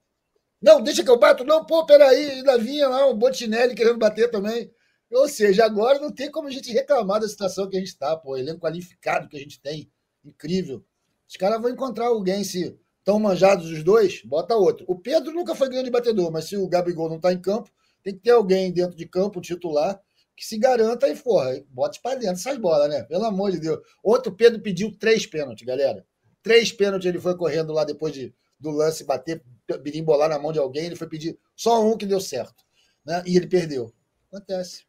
Não, 0.62 0.82
deixa 0.82 1.04
que 1.04 1.10
eu 1.10 1.18
bato. 1.18 1.44
Não, 1.44 1.66
pô, 1.66 1.86
peraí. 1.86 2.32
Ainda 2.32 2.58
vinha 2.58 2.88
lá 2.88 3.06
o 3.08 3.16
Botinelli 3.16 3.76
querendo 3.76 3.98
bater 3.98 4.30
também. 4.30 4.72
Ou 5.14 5.30
seja, 5.30 5.66
agora 5.66 6.00
não 6.00 6.12
tem 6.12 6.32
como 6.32 6.48
a 6.48 6.52
gente 6.52 6.72
reclamar 6.72 7.22
da 7.22 7.28
situação 7.28 7.70
que 7.70 7.78
a 7.78 7.80
gente 7.80 7.90
está, 7.90 8.16
pô. 8.18 8.36
Elenco 8.36 8.60
qualificado 8.60 9.30
que 9.30 9.38
a 9.38 9.40
gente 9.40 9.62
tem. 9.62 9.92
Incrível. 10.26 10.84
Os 11.28 11.38
caras 11.38 11.62
vão 11.62 11.70
encontrar 11.70 12.08
alguém, 12.08 12.44
se 12.44 12.78
estão 13.00 13.20
manjados 13.20 13.70
os 13.70 13.84
dois, 13.84 14.22
bota 14.24 14.56
outro. 14.56 14.86
O 14.88 14.98
Pedro 14.98 15.32
nunca 15.34 15.54
foi 15.54 15.70
grande 15.70 15.90
batedor, 15.90 16.32
mas 16.32 16.46
se 16.46 16.58
o 16.58 16.68
Gabigol 16.68 17.10
não 17.10 17.18
está 17.18 17.34
em 17.34 17.42
campo, 17.42 17.70
tem 18.02 18.14
que 18.14 18.22
ter 18.22 18.32
alguém 18.32 18.72
dentro 18.72 18.96
de 18.96 19.06
campo, 19.06 19.42
titular, 19.42 20.02
que 20.36 20.46
se 20.46 20.58
garanta 20.58 21.08
e, 21.08 21.16
porra, 21.16 21.64
bote 21.70 22.02
para 22.02 22.16
dentro 22.16 22.36
essas 22.36 22.58
bolas, 22.58 22.90
né? 22.90 23.04
Pelo 23.04 23.26
amor 23.26 23.52
de 23.52 23.60
Deus. 23.60 23.80
Outro 24.04 24.32
Pedro 24.32 24.62
pediu 24.62 24.98
três 24.98 25.26
pênaltis, 25.28 25.66
galera. 25.66 26.06
Três 26.42 26.72
pênaltis 26.72 27.08
ele 27.08 27.20
foi 27.20 27.38
correndo 27.38 27.72
lá 27.72 27.84
depois 27.84 28.14
de, 28.14 28.34
do 28.60 28.72
lance 28.72 29.04
bater, 29.04 29.44
birimbolar 29.82 30.30
na 30.30 30.40
mão 30.40 30.52
de 30.52 30.60
alguém. 30.60 30.86
Ele 30.86 30.96
foi 30.96 31.08
pedir 31.08 31.38
só 31.56 31.86
um 31.86 31.98
que 31.98 32.06
deu 32.06 32.20
certo. 32.20 32.64
Né? 33.06 33.22
E 33.26 33.38
ele 33.38 33.48
perdeu. 33.48 33.94
Acontece. 34.32 34.86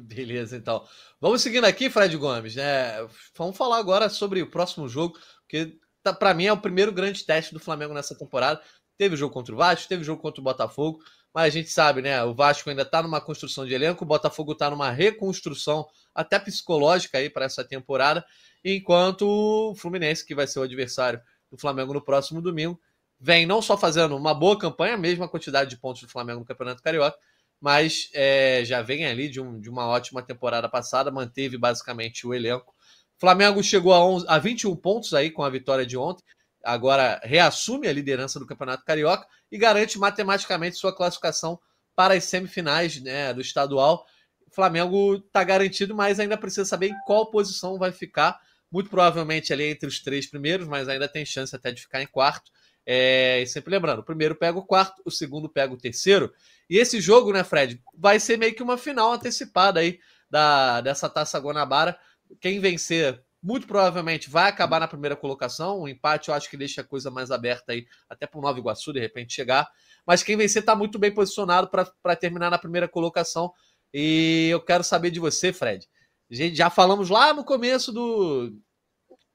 Beleza, 0.00 0.56
então. 0.56 0.86
Vamos 1.20 1.42
seguindo 1.42 1.64
aqui, 1.64 1.88
Fred 1.90 2.16
Gomes. 2.16 2.54
Né? 2.56 3.06
Vamos 3.36 3.56
falar 3.56 3.78
agora 3.78 4.08
sobre 4.08 4.42
o 4.42 4.50
próximo 4.50 4.88
jogo, 4.88 5.18
porque 5.42 5.78
tá, 6.02 6.12
para 6.12 6.34
mim 6.34 6.46
é 6.46 6.52
o 6.52 6.60
primeiro 6.60 6.92
grande 6.92 7.24
teste 7.24 7.52
do 7.52 7.60
Flamengo 7.60 7.94
nessa 7.94 8.16
temporada. 8.16 8.60
Teve 8.98 9.16
jogo 9.16 9.34
contra 9.34 9.54
o 9.54 9.58
Vasco, 9.58 9.88
teve 9.88 10.02
jogo 10.02 10.22
contra 10.22 10.40
o 10.40 10.44
Botafogo, 10.44 11.00
mas 11.34 11.44
a 11.44 11.50
gente 11.50 11.68
sabe, 11.68 12.00
né? 12.00 12.22
O 12.24 12.34
Vasco 12.34 12.70
ainda 12.70 12.82
está 12.82 13.02
numa 13.02 13.20
construção 13.20 13.66
de 13.66 13.74
elenco, 13.74 14.04
o 14.04 14.06
Botafogo 14.06 14.52
está 14.52 14.70
numa 14.70 14.90
reconstrução 14.90 15.86
até 16.14 16.38
psicológica 16.38 17.18
aí 17.18 17.28
para 17.28 17.44
essa 17.44 17.62
temporada, 17.62 18.24
enquanto 18.64 19.26
o 19.28 19.74
Fluminense, 19.74 20.24
que 20.24 20.34
vai 20.34 20.46
ser 20.46 20.60
o 20.60 20.62
adversário 20.62 21.20
do 21.50 21.58
Flamengo 21.58 21.92
no 21.92 22.02
próximo 22.02 22.40
domingo, 22.40 22.80
vem 23.20 23.44
não 23.44 23.60
só 23.60 23.76
fazendo 23.76 24.16
uma 24.16 24.32
boa 24.32 24.58
campanha, 24.58 24.94
a 24.94 24.98
mesma 24.98 25.28
quantidade 25.28 25.68
de 25.68 25.76
pontos 25.76 26.02
do 26.02 26.08
Flamengo 26.08 26.40
no 26.40 26.46
Campeonato 26.46 26.82
Carioca, 26.82 27.18
mas 27.60 28.10
é, 28.14 28.62
já 28.64 28.82
vem 28.82 29.06
ali 29.06 29.28
de, 29.28 29.40
um, 29.40 29.60
de, 29.60 29.70
uma 29.70 29.86
ótima 29.86 30.22
temporada 30.22 30.68
passada, 30.68 31.10
manteve 31.10 31.56
basicamente 31.56 32.26
o 32.26 32.34
elenco. 32.34 32.74
Flamengo 33.18 33.62
chegou 33.62 33.94
a, 33.94 34.04
11, 34.04 34.26
a 34.28 34.38
21 34.38 34.76
pontos 34.76 35.14
aí 35.14 35.30
com 35.30 35.42
a 35.42 35.50
vitória 35.50 35.86
de 35.86 35.96
ontem, 35.96 36.22
agora 36.62 37.20
reassume 37.22 37.88
a 37.88 37.92
liderança 37.92 38.38
do 38.38 38.46
Campeonato 38.46 38.84
Carioca 38.84 39.26
e 39.50 39.56
garante 39.56 39.98
matematicamente 39.98 40.76
sua 40.76 40.94
classificação 40.94 41.58
para 41.94 42.14
as 42.14 42.24
semifinais 42.24 43.00
né, 43.00 43.32
do 43.32 43.40
estadual. 43.40 44.04
Flamengo 44.52 45.16
está 45.16 45.42
garantido, 45.42 45.94
mas 45.94 46.20
ainda 46.20 46.36
precisa 46.36 46.64
saber 46.64 46.88
em 46.88 46.98
qual 47.06 47.30
posição 47.30 47.78
vai 47.78 47.92
ficar. 47.92 48.38
Muito 48.70 48.90
provavelmente 48.90 49.52
ali 49.52 49.64
entre 49.64 49.86
os 49.86 50.00
três 50.00 50.26
primeiros, 50.28 50.66
mas 50.66 50.88
ainda 50.88 51.08
tem 51.08 51.24
chance 51.24 51.54
até 51.54 51.72
de 51.72 51.80
ficar 51.80 52.02
em 52.02 52.06
quarto. 52.06 52.50
É, 52.88 53.42
e 53.42 53.46
sempre 53.48 53.72
lembrando, 53.72 53.98
o 53.98 54.04
primeiro 54.04 54.36
pega 54.36 54.56
o 54.56 54.64
quarto, 54.64 55.02
o 55.04 55.10
segundo 55.10 55.48
pega 55.48 55.74
o 55.74 55.76
terceiro. 55.76 56.32
E 56.70 56.78
esse 56.78 57.00
jogo, 57.00 57.32
né, 57.32 57.42
Fred, 57.42 57.82
vai 57.92 58.20
ser 58.20 58.38
meio 58.38 58.54
que 58.54 58.62
uma 58.62 58.78
final 58.78 59.12
antecipada 59.12 59.80
aí 59.80 59.98
da, 60.30 60.80
dessa 60.80 61.08
Taça 61.08 61.38
Guanabara. 61.38 61.98
Quem 62.40 62.60
vencer, 62.60 63.20
muito 63.42 63.66
provavelmente, 63.66 64.30
vai 64.30 64.48
acabar 64.48 64.78
na 64.78 64.86
primeira 64.86 65.16
colocação. 65.16 65.80
O 65.80 65.88
empate 65.88 66.28
eu 66.28 66.34
acho 66.34 66.48
que 66.48 66.56
deixa 66.56 66.80
a 66.80 66.84
coisa 66.84 67.10
mais 67.10 67.32
aberta 67.32 67.72
aí, 67.72 67.86
até 68.08 68.24
para 68.24 68.38
o 68.38 68.42
Nova 68.42 68.58
Iguaçu, 68.58 68.92
de 68.92 69.00
repente, 69.00 69.34
chegar. 69.34 69.68
Mas 70.06 70.22
quem 70.22 70.36
vencer 70.36 70.60
está 70.60 70.76
muito 70.76 70.96
bem 70.98 71.12
posicionado 71.12 71.68
para 71.68 72.16
terminar 72.16 72.50
na 72.50 72.58
primeira 72.58 72.86
colocação. 72.86 73.52
E 73.92 74.48
eu 74.50 74.60
quero 74.60 74.84
saber 74.84 75.10
de 75.10 75.18
você, 75.18 75.52
Fred. 75.52 75.88
Gente 76.30 76.56
já 76.56 76.70
falamos 76.70 77.08
lá 77.10 77.32
no 77.32 77.44
começo 77.44 77.92
do, 77.92 78.52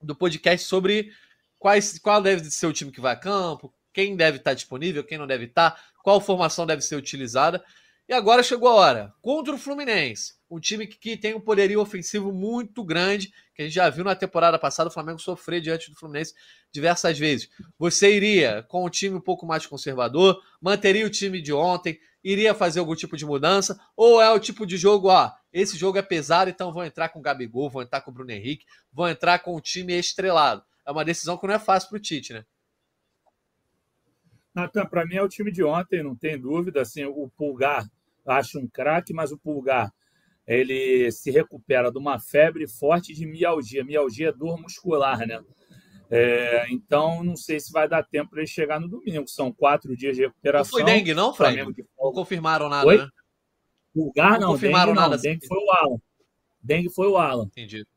do 0.01 0.15
podcast 0.15 0.65
sobre 0.67 1.11
quais, 1.61 1.99
qual 1.99 2.19
deve 2.23 2.43
ser 2.49 2.65
o 2.65 2.73
time 2.73 2.91
que 2.91 2.99
vai 2.99 3.13
a 3.13 3.15
campo, 3.15 3.71
quem 3.93 4.15
deve 4.15 4.37
estar 4.37 4.55
disponível, 4.55 5.03
quem 5.03 5.19
não 5.19 5.27
deve 5.27 5.45
estar, 5.45 5.79
qual 6.03 6.19
formação 6.19 6.65
deve 6.65 6.81
ser 6.81 6.95
utilizada. 6.95 7.63
E 8.09 8.13
agora 8.13 8.41
chegou 8.41 8.67
a 8.67 8.73
hora. 8.73 9.13
Contra 9.21 9.53
o 9.53 9.59
Fluminense, 9.59 10.33
um 10.49 10.59
time 10.59 10.87
que 10.87 11.15
tem 11.15 11.35
um 11.35 11.39
poderio 11.39 11.79
ofensivo 11.79 12.33
muito 12.33 12.83
grande, 12.83 13.31
que 13.53 13.61
a 13.61 13.65
gente 13.65 13.75
já 13.75 13.87
viu 13.91 14.03
na 14.03 14.15
temporada 14.15 14.57
passada 14.57 14.89
o 14.89 14.91
Flamengo 14.91 15.19
sofrer 15.19 15.61
diante 15.61 15.91
do 15.91 15.95
Fluminense 15.95 16.33
diversas 16.71 17.19
vezes. 17.19 17.47
Você 17.77 18.11
iria 18.11 18.63
com 18.63 18.83
um 18.83 18.89
time 18.89 19.15
um 19.15 19.21
pouco 19.21 19.45
mais 19.45 19.67
conservador, 19.67 20.41
manteria 20.59 21.05
o 21.05 21.11
time 21.11 21.39
de 21.39 21.53
ontem, 21.53 21.99
iria 22.23 22.55
fazer 22.55 22.79
algum 22.79 22.95
tipo 22.95 23.15
de 23.15 23.25
mudança, 23.25 23.79
ou 23.95 24.19
é 24.19 24.31
o 24.31 24.39
tipo 24.39 24.65
de 24.65 24.77
jogo, 24.77 25.09
ó, 25.09 25.31
esse 25.53 25.77
jogo 25.77 25.99
é 25.99 26.01
pesado, 26.01 26.49
então 26.49 26.73
vou 26.73 26.83
entrar 26.83 27.09
com 27.09 27.19
o 27.19 27.21
Gabigol, 27.21 27.69
vou 27.69 27.83
entrar 27.83 28.01
com 28.01 28.09
o 28.09 28.13
Bruno 28.13 28.31
Henrique, 28.31 28.65
vou 28.91 29.07
entrar 29.07 29.37
com 29.39 29.55
o 29.55 29.61
time 29.61 29.93
estrelado. 29.93 30.63
É 30.85 30.91
uma 30.91 31.05
decisão 31.05 31.37
que 31.37 31.47
não 31.47 31.53
é 31.53 31.59
fácil 31.59 31.89
para 31.89 31.97
o 31.97 32.01
Tite, 32.01 32.33
né? 32.33 32.45
Natan, 34.53 34.85
para 34.85 35.05
mim 35.05 35.15
é 35.15 35.23
o 35.23 35.29
time 35.29 35.51
de 35.51 35.63
ontem, 35.63 36.03
não 36.03 36.15
tem 36.15 36.39
dúvida. 36.39 36.81
Assim, 36.81 37.05
o 37.05 37.29
Pulgar 37.37 37.89
acho 38.25 38.59
um 38.59 38.67
craque, 38.67 39.13
mas 39.13 39.31
o 39.31 39.37
Pulgar 39.37 39.93
ele 40.45 41.11
se 41.11 41.31
recupera 41.31 41.91
de 41.91 41.97
uma 41.97 42.19
febre 42.19 42.67
forte 42.67 43.13
de 43.13 43.25
mialgia. 43.25 43.83
Mialgia 43.83 44.29
é 44.29 44.33
dor 44.33 44.59
muscular, 44.59 45.19
né? 45.19 45.41
É, 46.09 46.65
então, 46.69 47.23
não 47.23 47.37
sei 47.37 47.57
se 47.57 47.71
vai 47.71 47.87
dar 47.87 48.03
tempo 48.03 48.31
para 48.31 48.39
ele 48.39 48.47
chegar 48.47 48.79
no 48.79 48.87
domingo. 48.89 49.27
São 49.27 49.51
quatro 49.51 49.95
dias 49.95 50.17
de 50.17 50.23
recuperação. 50.23 50.79
Não 50.79 50.85
foi 50.85 50.93
dengue, 50.93 51.13
não, 51.13 51.33
Fred? 51.33 51.63
Não 51.63 52.11
confirmaram 52.11 52.67
nada, 52.67 52.85
Oi? 52.85 52.97
né? 52.97 53.07
Pulgar 53.93 54.33
não, 54.33 54.39
não 54.39 54.47
confirmaram 54.53 54.93
dengue, 54.93 54.99
nada. 54.99 55.15
Não. 55.15 55.21
Dengue 55.21 55.47
foi 55.47 55.57
o 55.57 55.71
Alan. 55.71 55.97
Dengue 56.61 56.89
foi 56.89 57.07
o 57.07 57.17
Alan. 57.17 57.45
Entendi. 57.45 57.87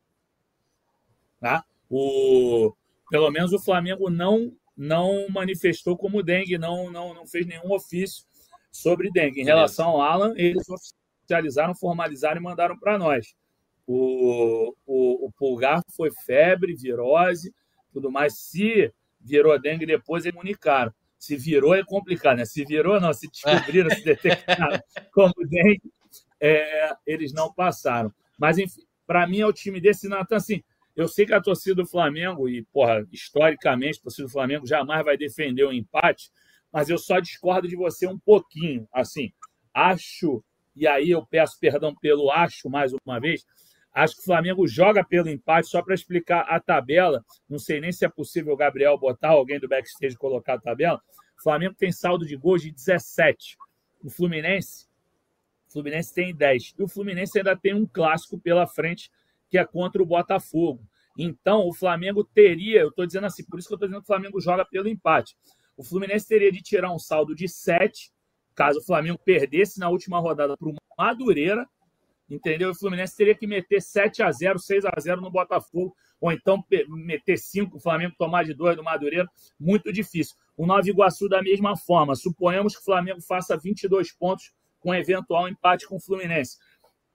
Tá? 1.41 1.65
O, 1.97 2.73
pelo 3.09 3.31
menos 3.31 3.53
o 3.53 3.59
Flamengo 3.59 4.09
não 4.09 4.51
não 4.75 5.29
manifestou 5.29 5.95
como 5.97 6.21
dengue, 6.21 6.57
não, 6.57 6.91
não, 6.91 7.13
não 7.13 7.25
fez 7.25 7.47
nenhum 7.47 7.71
ofício 7.71 8.25
sobre 8.69 9.09
dengue. 9.09 9.39
Em 9.39 9.45
relação 9.45 9.87
ao 9.87 10.01
Alan, 10.01 10.33
eles 10.35 10.67
oficializaram, 10.67 11.73
formalizaram 11.73 12.41
e 12.41 12.43
mandaram 12.43 12.77
para 12.77 12.97
nós. 12.97 13.33
O, 13.87 14.75
o, 14.85 15.27
o, 15.27 15.31
pulgar 15.37 15.81
foi 15.95 16.11
febre, 16.25 16.75
virose, 16.75 17.55
tudo 17.93 18.11
mais. 18.11 18.37
Se 18.39 18.93
virou 19.21 19.57
dengue 19.57 19.85
depois, 19.85 20.25
eles 20.25 20.35
comunicaram. 20.35 20.93
Se 21.17 21.37
virou 21.37 21.73
é 21.73 21.85
complicado, 21.85 22.39
né? 22.39 22.45
Se 22.45 22.65
virou, 22.65 22.99
não. 22.99 23.13
Se 23.13 23.29
descobriram, 23.29 23.89
se 23.91 24.03
detectaram 24.03 24.77
como 25.13 25.33
dengue, 25.47 25.89
é, 26.41 26.93
eles 27.07 27.31
não 27.31 27.53
passaram. 27.53 28.11
Mas, 28.37 28.57
enfim, 28.57 28.81
para 29.07 29.25
mim 29.25 29.39
é 29.39 29.47
o 29.47 29.53
time 29.53 29.79
desse 29.79 30.09
Natan, 30.09 30.35
assim, 30.35 30.61
eu 30.95 31.07
sei 31.07 31.25
que 31.25 31.33
a 31.33 31.41
torcida 31.41 31.75
do 31.75 31.85
Flamengo, 31.85 32.47
e, 32.47 32.63
porra, 32.63 33.05
historicamente, 33.11 33.99
a 33.99 34.03
torcida 34.03 34.27
do 34.27 34.31
Flamengo 34.31 34.65
jamais 34.65 35.03
vai 35.03 35.17
defender 35.17 35.65
o 35.65 35.73
empate, 35.73 36.31
mas 36.71 36.89
eu 36.89 36.97
só 36.97 37.19
discordo 37.19 37.67
de 37.67 37.75
você 37.75 38.07
um 38.07 38.17
pouquinho. 38.17 38.87
Assim, 38.93 39.33
acho, 39.73 40.43
e 40.75 40.87
aí 40.87 41.09
eu 41.09 41.25
peço 41.25 41.59
perdão 41.59 41.93
pelo 41.93 42.31
acho 42.31 42.69
mais 42.69 42.93
uma 43.05 43.19
vez, 43.19 43.45
acho 43.93 44.15
que 44.15 44.21
o 44.21 44.25
Flamengo 44.25 44.65
joga 44.67 45.03
pelo 45.03 45.29
empate, 45.29 45.67
só 45.67 45.81
para 45.81 45.93
explicar 45.93 46.41
a 46.41 46.59
tabela. 46.59 47.23
Não 47.49 47.59
sei 47.59 47.81
nem 47.81 47.91
se 47.91 48.05
é 48.05 48.09
possível 48.09 48.53
o 48.53 48.57
Gabriel 48.57 48.97
botar 48.97 49.29
alguém 49.29 49.59
do 49.59 49.67
backstage 49.67 50.15
colocar 50.15 50.55
a 50.55 50.61
tabela. 50.61 51.01
O 51.37 51.43
Flamengo 51.43 51.75
tem 51.77 51.91
saldo 51.91 52.25
de 52.25 52.37
gols 52.37 52.61
de 52.61 52.71
17. 52.71 53.57
O 54.01 54.09
Fluminense, 54.09 54.87
o 55.67 55.73
Fluminense 55.73 56.13
tem 56.13 56.33
10. 56.33 56.73
E 56.77 56.83
o 56.83 56.87
Fluminense 56.87 57.37
ainda 57.37 57.55
tem 57.55 57.73
um 57.73 57.85
clássico 57.85 58.39
pela 58.39 58.65
frente 58.65 59.09
que 59.55 59.59
é 59.59 59.65
contra 59.65 60.03
o 60.03 60.05
Botafogo. 60.05 60.85
Então, 61.17 61.65
o 61.65 61.73
Flamengo 61.73 62.25
teria, 62.25 62.81
eu 62.81 62.89
estou 62.89 63.05
dizendo 63.05 63.25
assim, 63.25 63.41
por 63.45 63.57
isso 63.57 63.69
que 63.69 63.73
eu 63.73 63.77
estou 63.77 63.87
dizendo 63.87 64.01
que 64.01 64.11
o 64.11 64.13
Flamengo 64.13 64.41
joga 64.41 64.65
pelo 64.65 64.89
empate. 64.89 65.33
O 65.77 65.83
Fluminense 65.83 66.27
teria 66.27 66.51
de 66.51 66.61
tirar 66.61 66.91
um 66.91 66.99
saldo 66.99 67.33
de 67.33 67.47
7, 67.47 68.11
caso 68.53 68.79
o 68.79 68.83
Flamengo 68.83 69.17
perdesse 69.23 69.79
na 69.79 69.87
última 69.87 70.19
rodada 70.19 70.57
para 70.57 70.67
o 70.67 70.75
Madureira, 70.97 71.65
entendeu? 72.29 72.71
O 72.71 72.75
Fluminense 72.75 73.15
teria 73.15 73.33
que 73.33 73.47
meter 73.47 73.81
7 73.81 74.23
a 74.23 74.29
0 74.29 74.59
6 74.59 74.83
a 74.83 74.91
0 74.99 75.21
no 75.21 75.31
Botafogo, 75.31 75.95
ou 76.19 76.33
então 76.33 76.61
meter 76.89 77.37
5, 77.37 77.77
o 77.77 77.79
Flamengo 77.79 78.13
tomar 78.17 78.43
de 78.43 78.53
2 78.53 78.75
do 78.75 78.83
Madureira, 78.83 79.25
muito 79.57 79.93
difícil. 79.93 80.35
O 80.57 80.65
Nova 80.65 80.89
Iguaçu, 80.89 81.29
da 81.29 81.41
mesma 81.41 81.77
forma, 81.77 82.13
suponhamos 82.13 82.75
que 82.75 82.81
o 82.81 82.85
Flamengo 82.85 83.21
faça 83.21 83.55
22 83.55 84.11
pontos 84.11 84.51
com 84.81 84.93
eventual 84.93 85.47
empate 85.47 85.87
com 85.87 85.95
o 85.95 86.01
Fluminense. 86.01 86.57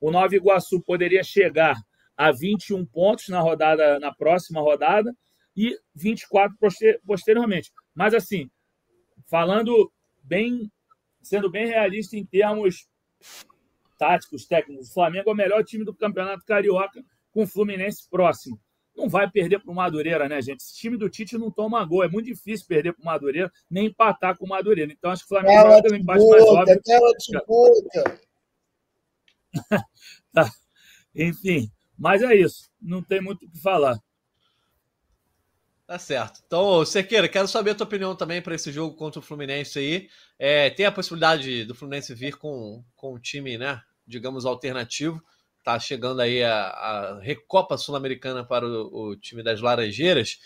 O 0.00 0.10
Nova 0.10 0.34
Iguaçu 0.34 0.80
poderia 0.80 1.22
chegar 1.22 1.76
a 2.20 2.30
21 2.32 2.84
pontos 2.84 3.28
na 3.28 3.40
rodada, 3.40 3.98
na 3.98 4.12
próxima 4.12 4.60
rodada 4.60 5.16
e 5.56 5.74
24 5.94 6.54
posteriormente. 7.06 7.72
Mas 7.94 8.12
assim, 8.12 8.50
falando 9.26 9.90
bem, 10.22 10.70
sendo 11.22 11.50
bem 11.50 11.66
realista 11.66 12.18
em 12.18 12.26
termos 12.26 12.86
táticos, 13.96 14.44
técnicos, 14.44 14.90
o 14.90 14.92
Flamengo 14.92 15.30
é 15.30 15.32
o 15.32 15.36
melhor 15.36 15.64
time 15.64 15.82
do 15.82 15.94
Campeonato 15.94 16.44
Carioca 16.44 17.02
com 17.32 17.44
o 17.44 17.46
Fluminense 17.46 18.06
próximo. 18.10 18.60
Não 18.94 19.08
vai 19.08 19.30
perder 19.30 19.60
para 19.60 19.72
o 19.72 19.74
Madureira, 19.74 20.28
né, 20.28 20.42
gente? 20.42 20.60
Esse 20.60 20.76
time 20.76 20.98
do 20.98 21.08
Tite 21.08 21.38
não 21.38 21.50
toma 21.50 21.82
gol. 21.86 22.04
É 22.04 22.08
muito 22.08 22.26
difícil 22.26 22.66
perder 22.66 22.92
para 22.92 23.00
o 23.00 23.06
Madureira, 23.06 23.50
nem 23.70 23.86
empatar 23.86 24.36
com 24.36 24.44
o 24.44 24.48
Madureira. 24.48 24.92
Então, 24.92 25.10
acho 25.10 25.26
que 25.26 25.34
o 25.34 25.38
Flamengo 25.38 25.68
vai 25.70 25.80
ter 25.80 25.92
um 25.94 25.96
empate 25.96 26.26
mais 26.26 26.42
óbvio. 26.42 26.82
tá. 30.34 30.50
Enfim, 31.14 31.70
mas 32.00 32.22
é 32.22 32.34
isso, 32.34 32.70
não 32.80 33.02
tem 33.02 33.20
muito 33.20 33.44
o 33.44 33.50
que 33.50 33.60
falar. 33.60 34.00
Tá 35.86 35.98
certo. 35.98 36.40
Então, 36.46 36.82
Cerqueira, 36.86 37.28
quero 37.28 37.46
saber 37.46 37.72
a 37.72 37.74
tua 37.74 37.84
opinião 37.84 38.16
também 38.16 38.40
para 38.40 38.54
esse 38.54 38.72
jogo 38.72 38.96
contra 38.96 39.18
o 39.18 39.22
Fluminense 39.22 39.78
aí. 39.78 40.08
É, 40.38 40.70
tem 40.70 40.86
a 40.86 40.92
possibilidade 40.92 41.64
do 41.64 41.74
Fluminense 41.74 42.14
vir 42.14 42.36
com, 42.36 42.82
com 42.96 43.16
um 43.16 43.18
time, 43.18 43.58
né, 43.58 43.82
digamos, 44.06 44.46
alternativo. 44.46 45.22
Tá 45.62 45.78
chegando 45.78 46.20
aí 46.20 46.42
a, 46.42 46.68
a 46.68 47.20
Recopa 47.20 47.76
Sul-Americana 47.76 48.42
para 48.44 48.66
o, 48.66 49.10
o, 49.10 49.16
time 49.16 49.42
das 49.42 49.60
Laranjeiras. 49.60 50.38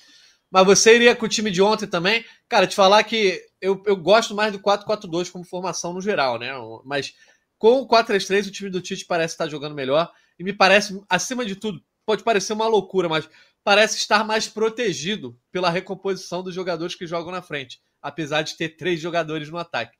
Mas 0.50 0.66
você 0.66 0.96
iria 0.96 1.14
com 1.14 1.26
o 1.26 1.28
time 1.28 1.52
de 1.52 1.62
ontem 1.62 1.86
também? 1.86 2.24
Cara, 2.48 2.66
te 2.66 2.74
falar 2.74 3.04
que 3.04 3.40
eu, 3.60 3.80
eu 3.86 3.96
gosto 3.96 4.34
mais 4.34 4.50
do 4.50 4.58
4-4-2 4.58 5.30
como 5.30 5.44
formação 5.44 5.92
no 5.92 6.00
geral, 6.00 6.36
né? 6.36 6.50
Mas 6.84 7.14
com 7.58 7.82
o 7.82 7.86
4-3-3, 7.86 8.48
o 8.48 8.50
time 8.50 8.70
do 8.70 8.80
Tite 8.80 9.04
parece 9.04 9.34
estar 9.34 9.46
jogando 9.46 9.74
melhor. 9.74 10.10
E 10.38 10.44
me 10.44 10.52
parece, 10.52 11.02
acima 11.08 11.44
de 11.44 11.56
tudo, 11.56 11.82
pode 12.04 12.22
parecer 12.22 12.52
uma 12.52 12.66
loucura, 12.66 13.08
mas 13.08 13.28
parece 13.62 13.96
estar 13.96 14.24
mais 14.24 14.48
protegido 14.48 15.38
pela 15.50 15.70
recomposição 15.70 16.42
dos 16.42 16.54
jogadores 16.54 16.94
que 16.94 17.06
jogam 17.06 17.32
na 17.32 17.42
frente, 17.42 17.80
apesar 18.02 18.42
de 18.42 18.56
ter 18.56 18.70
três 18.70 19.00
jogadores 19.00 19.50
no 19.50 19.58
ataque. 19.58 19.96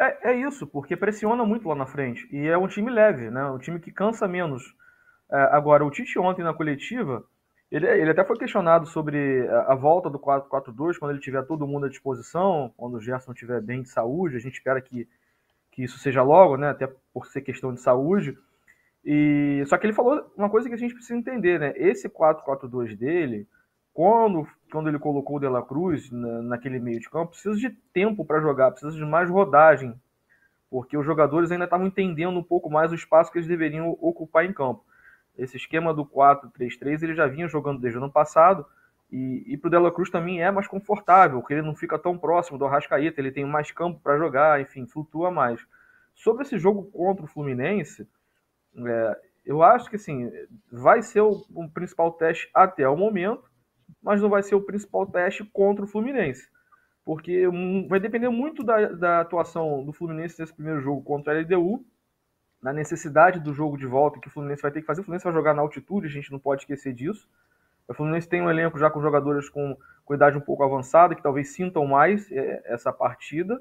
É, 0.00 0.30
é 0.30 0.36
isso, 0.36 0.66
porque 0.66 0.96
pressiona 0.96 1.44
muito 1.44 1.68
lá 1.68 1.74
na 1.74 1.86
frente. 1.86 2.28
E 2.30 2.46
é 2.46 2.56
um 2.56 2.68
time 2.68 2.88
leve, 2.88 3.30
né? 3.30 3.44
Um 3.46 3.58
time 3.58 3.80
que 3.80 3.90
cansa 3.90 4.28
menos. 4.28 4.62
É, 5.30 5.36
agora, 5.50 5.84
o 5.84 5.90
Tite 5.90 6.18
ontem 6.18 6.44
na 6.44 6.54
coletiva, 6.54 7.24
ele, 7.70 7.86
ele 7.86 8.10
até 8.10 8.24
foi 8.24 8.38
questionado 8.38 8.86
sobre 8.86 9.46
a, 9.48 9.72
a 9.72 9.74
volta 9.74 10.08
do 10.08 10.18
4-4-2, 10.18 10.98
quando 10.98 11.10
ele 11.10 11.20
tiver 11.20 11.42
todo 11.42 11.66
mundo 11.66 11.86
à 11.86 11.88
disposição, 11.88 12.72
quando 12.76 12.94
o 12.94 13.00
Gerson 13.00 13.32
estiver 13.32 13.60
bem 13.60 13.82
de 13.82 13.88
saúde. 13.88 14.36
A 14.36 14.40
gente 14.40 14.54
espera 14.54 14.80
que, 14.80 15.08
que 15.78 15.84
isso 15.84 15.96
seja 16.00 16.24
logo, 16.24 16.56
né? 16.56 16.70
Até 16.70 16.92
por 17.14 17.28
ser 17.28 17.40
questão 17.40 17.72
de 17.72 17.80
saúde. 17.80 18.36
E 19.04 19.62
só 19.68 19.78
que 19.78 19.86
ele 19.86 19.92
falou 19.92 20.28
uma 20.36 20.50
coisa 20.50 20.68
que 20.68 20.74
a 20.74 20.78
gente 20.78 20.92
precisa 20.92 21.16
entender, 21.16 21.60
né? 21.60 21.72
Esse 21.76 22.08
4-4-2 22.08 22.96
dele, 22.96 23.46
quando, 23.94 24.44
quando 24.72 24.88
ele 24.88 24.98
colocou 24.98 25.36
o 25.36 25.38
De 25.38 25.46
La 25.46 25.62
Cruz 25.62 26.10
na, 26.10 26.42
naquele 26.42 26.80
meio 26.80 26.98
de 26.98 27.08
campo, 27.08 27.30
precisa 27.30 27.54
de 27.54 27.70
tempo 27.92 28.24
para 28.24 28.40
jogar, 28.40 28.72
precisa 28.72 28.92
de 28.92 29.04
mais 29.04 29.30
rodagem, 29.30 29.94
porque 30.68 30.98
os 30.98 31.06
jogadores 31.06 31.52
ainda 31.52 31.66
estavam 31.66 31.86
entendendo 31.86 32.36
um 32.36 32.42
pouco 32.42 32.68
mais 32.68 32.90
o 32.90 32.96
espaço 32.96 33.30
que 33.30 33.38
eles 33.38 33.46
deveriam 33.46 33.96
ocupar 34.00 34.44
em 34.44 34.52
campo. 34.52 34.84
Esse 35.38 35.56
esquema 35.56 35.94
do 35.94 36.04
4-3-3 36.04 37.04
ele 37.04 37.14
já 37.14 37.28
vinha 37.28 37.46
jogando 37.46 37.80
desde 37.80 38.00
o 38.00 38.02
ano 38.02 38.10
passado, 38.10 38.66
e, 39.10 39.54
e 39.54 39.56
para 39.56 39.68
o 39.68 39.70
De 39.70 39.78
La 39.78 39.90
Cruz 39.90 40.10
também 40.10 40.42
é 40.42 40.50
mais 40.50 40.68
confortável, 40.68 41.40
porque 41.40 41.54
ele 41.54 41.62
não 41.62 41.74
fica 41.74 41.98
tão 41.98 42.18
próximo 42.18 42.58
do 42.58 42.66
Arrascaeta, 42.66 43.20
ele 43.20 43.32
tem 43.32 43.44
mais 43.44 43.70
campo 43.70 44.00
para 44.00 44.18
jogar, 44.18 44.60
enfim, 44.60 44.86
flutua 44.86 45.30
mais. 45.30 45.60
Sobre 46.14 46.42
esse 46.42 46.58
jogo 46.58 46.84
contra 46.90 47.24
o 47.24 47.28
Fluminense, 47.28 48.06
é, 48.76 49.20
eu 49.46 49.62
acho 49.62 49.88
que 49.88 49.96
assim, 49.96 50.30
vai 50.70 51.00
ser 51.00 51.22
o, 51.22 51.42
o, 51.54 51.68
principal 51.70 52.12
teste 52.12 52.50
até 52.52 52.86
o 52.86 52.96
momento, 52.96 53.50
mas 54.02 54.20
não 54.20 54.28
vai 54.28 54.42
ser 54.42 54.54
o 54.54 54.60
principal 54.60 55.06
teste 55.06 55.42
contra 55.44 55.84
o 55.84 55.88
Fluminense. 55.88 56.46
Porque 57.02 57.46
vai 57.88 57.98
depender 57.98 58.28
muito 58.28 58.62
da, 58.62 58.88
da, 58.92 59.20
atuação 59.20 59.82
do 59.86 59.92
Fluminense 59.94 60.38
nesse 60.38 60.52
primeiro 60.52 60.82
jogo 60.82 61.02
contra 61.02 61.32
a 61.32 61.40
LDU, 61.40 61.82
na 62.60 62.74
necessidade 62.74 63.40
do 63.40 63.54
jogo 63.54 63.78
de 63.78 63.86
volta 63.86 64.20
que 64.20 64.28
o 64.28 64.30
Fluminense 64.30 64.60
vai 64.60 64.70
ter 64.70 64.82
que 64.82 64.86
fazer. 64.86 65.00
O 65.00 65.04
Fluminense 65.04 65.24
vai 65.24 65.32
jogar 65.32 65.54
na 65.54 65.62
altitude, 65.62 66.08
a 66.08 66.10
gente 66.10 66.30
não 66.30 66.38
pode 66.38 66.62
esquecer 66.62 66.92
disso. 66.92 67.26
O 67.88 67.94
Fluminense 67.94 68.28
tem 68.28 68.42
um 68.42 68.50
elenco 68.50 68.78
já 68.78 68.90
com 68.90 69.00
jogadores 69.00 69.48
com, 69.48 69.76
com 70.04 70.14
idade 70.14 70.36
um 70.36 70.42
pouco 70.42 70.62
avançada, 70.62 71.14
que 71.14 71.22
talvez 71.22 71.54
sintam 71.54 71.86
mais 71.86 72.30
é, 72.30 72.62
essa 72.66 72.92
partida. 72.92 73.58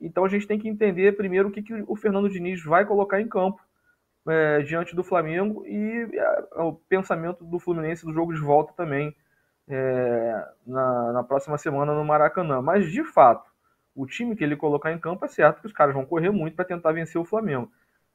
Então 0.00 0.24
a 0.24 0.28
gente 0.28 0.46
tem 0.46 0.58
que 0.58 0.68
entender 0.68 1.16
primeiro 1.16 1.48
o 1.48 1.52
que, 1.52 1.62
que 1.62 1.84
o 1.86 1.96
Fernando 1.96 2.28
Diniz 2.28 2.62
vai 2.62 2.84
colocar 2.84 3.20
em 3.20 3.28
campo 3.28 3.62
é, 4.28 4.60
diante 4.60 4.94
do 4.94 5.02
Flamengo 5.02 5.64
e 5.66 6.10
é, 6.14 6.62
o 6.62 6.74
pensamento 6.74 7.44
do 7.44 7.58
Fluminense 7.58 8.04
do 8.04 8.12
jogo 8.12 8.34
de 8.34 8.40
volta 8.40 8.72
também 8.74 9.16
é, 9.68 10.48
na, 10.66 11.12
na, 11.12 11.22
próxima 11.22 11.56
semana 11.56 11.94
no 11.94 12.04
Maracanã. 12.04 12.60
Mas 12.60 12.90
de 12.90 13.02
fato, 13.04 13.50
o 13.94 14.06
time 14.06 14.36
que 14.36 14.44
ele 14.44 14.56
colocar 14.56 14.92
em 14.92 14.98
campo 14.98 15.24
é 15.24 15.28
certo 15.28 15.60
que 15.60 15.66
os 15.66 15.72
caras 15.72 15.94
vão 15.94 16.04
correr 16.04 16.30
muito 16.30 16.56
para 16.56 16.64
tentar 16.64 16.92
vencer 16.92 17.20
o 17.20 17.24
Flamengo. 17.24 17.70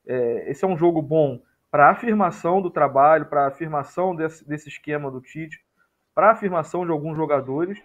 É, 0.05 0.51
esse 0.51 0.63
é 0.63 0.67
um 0.67 0.77
jogo 0.77 1.01
bom 1.01 1.41
para 1.71 1.89
afirmação 1.91 2.61
do 2.61 2.71
trabalho, 2.71 3.25
para 3.25 3.47
afirmação 3.47 4.15
desse, 4.15 4.47
desse, 4.47 4.69
esquema 4.69 5.11
do 5.11 5.21
Tite, 5.21 5.59
para 6.13 6.31
afirmação 6.31 6.85
de 6.85 6.91
alguns 6.91 7.15
jogadores 7.15 7.77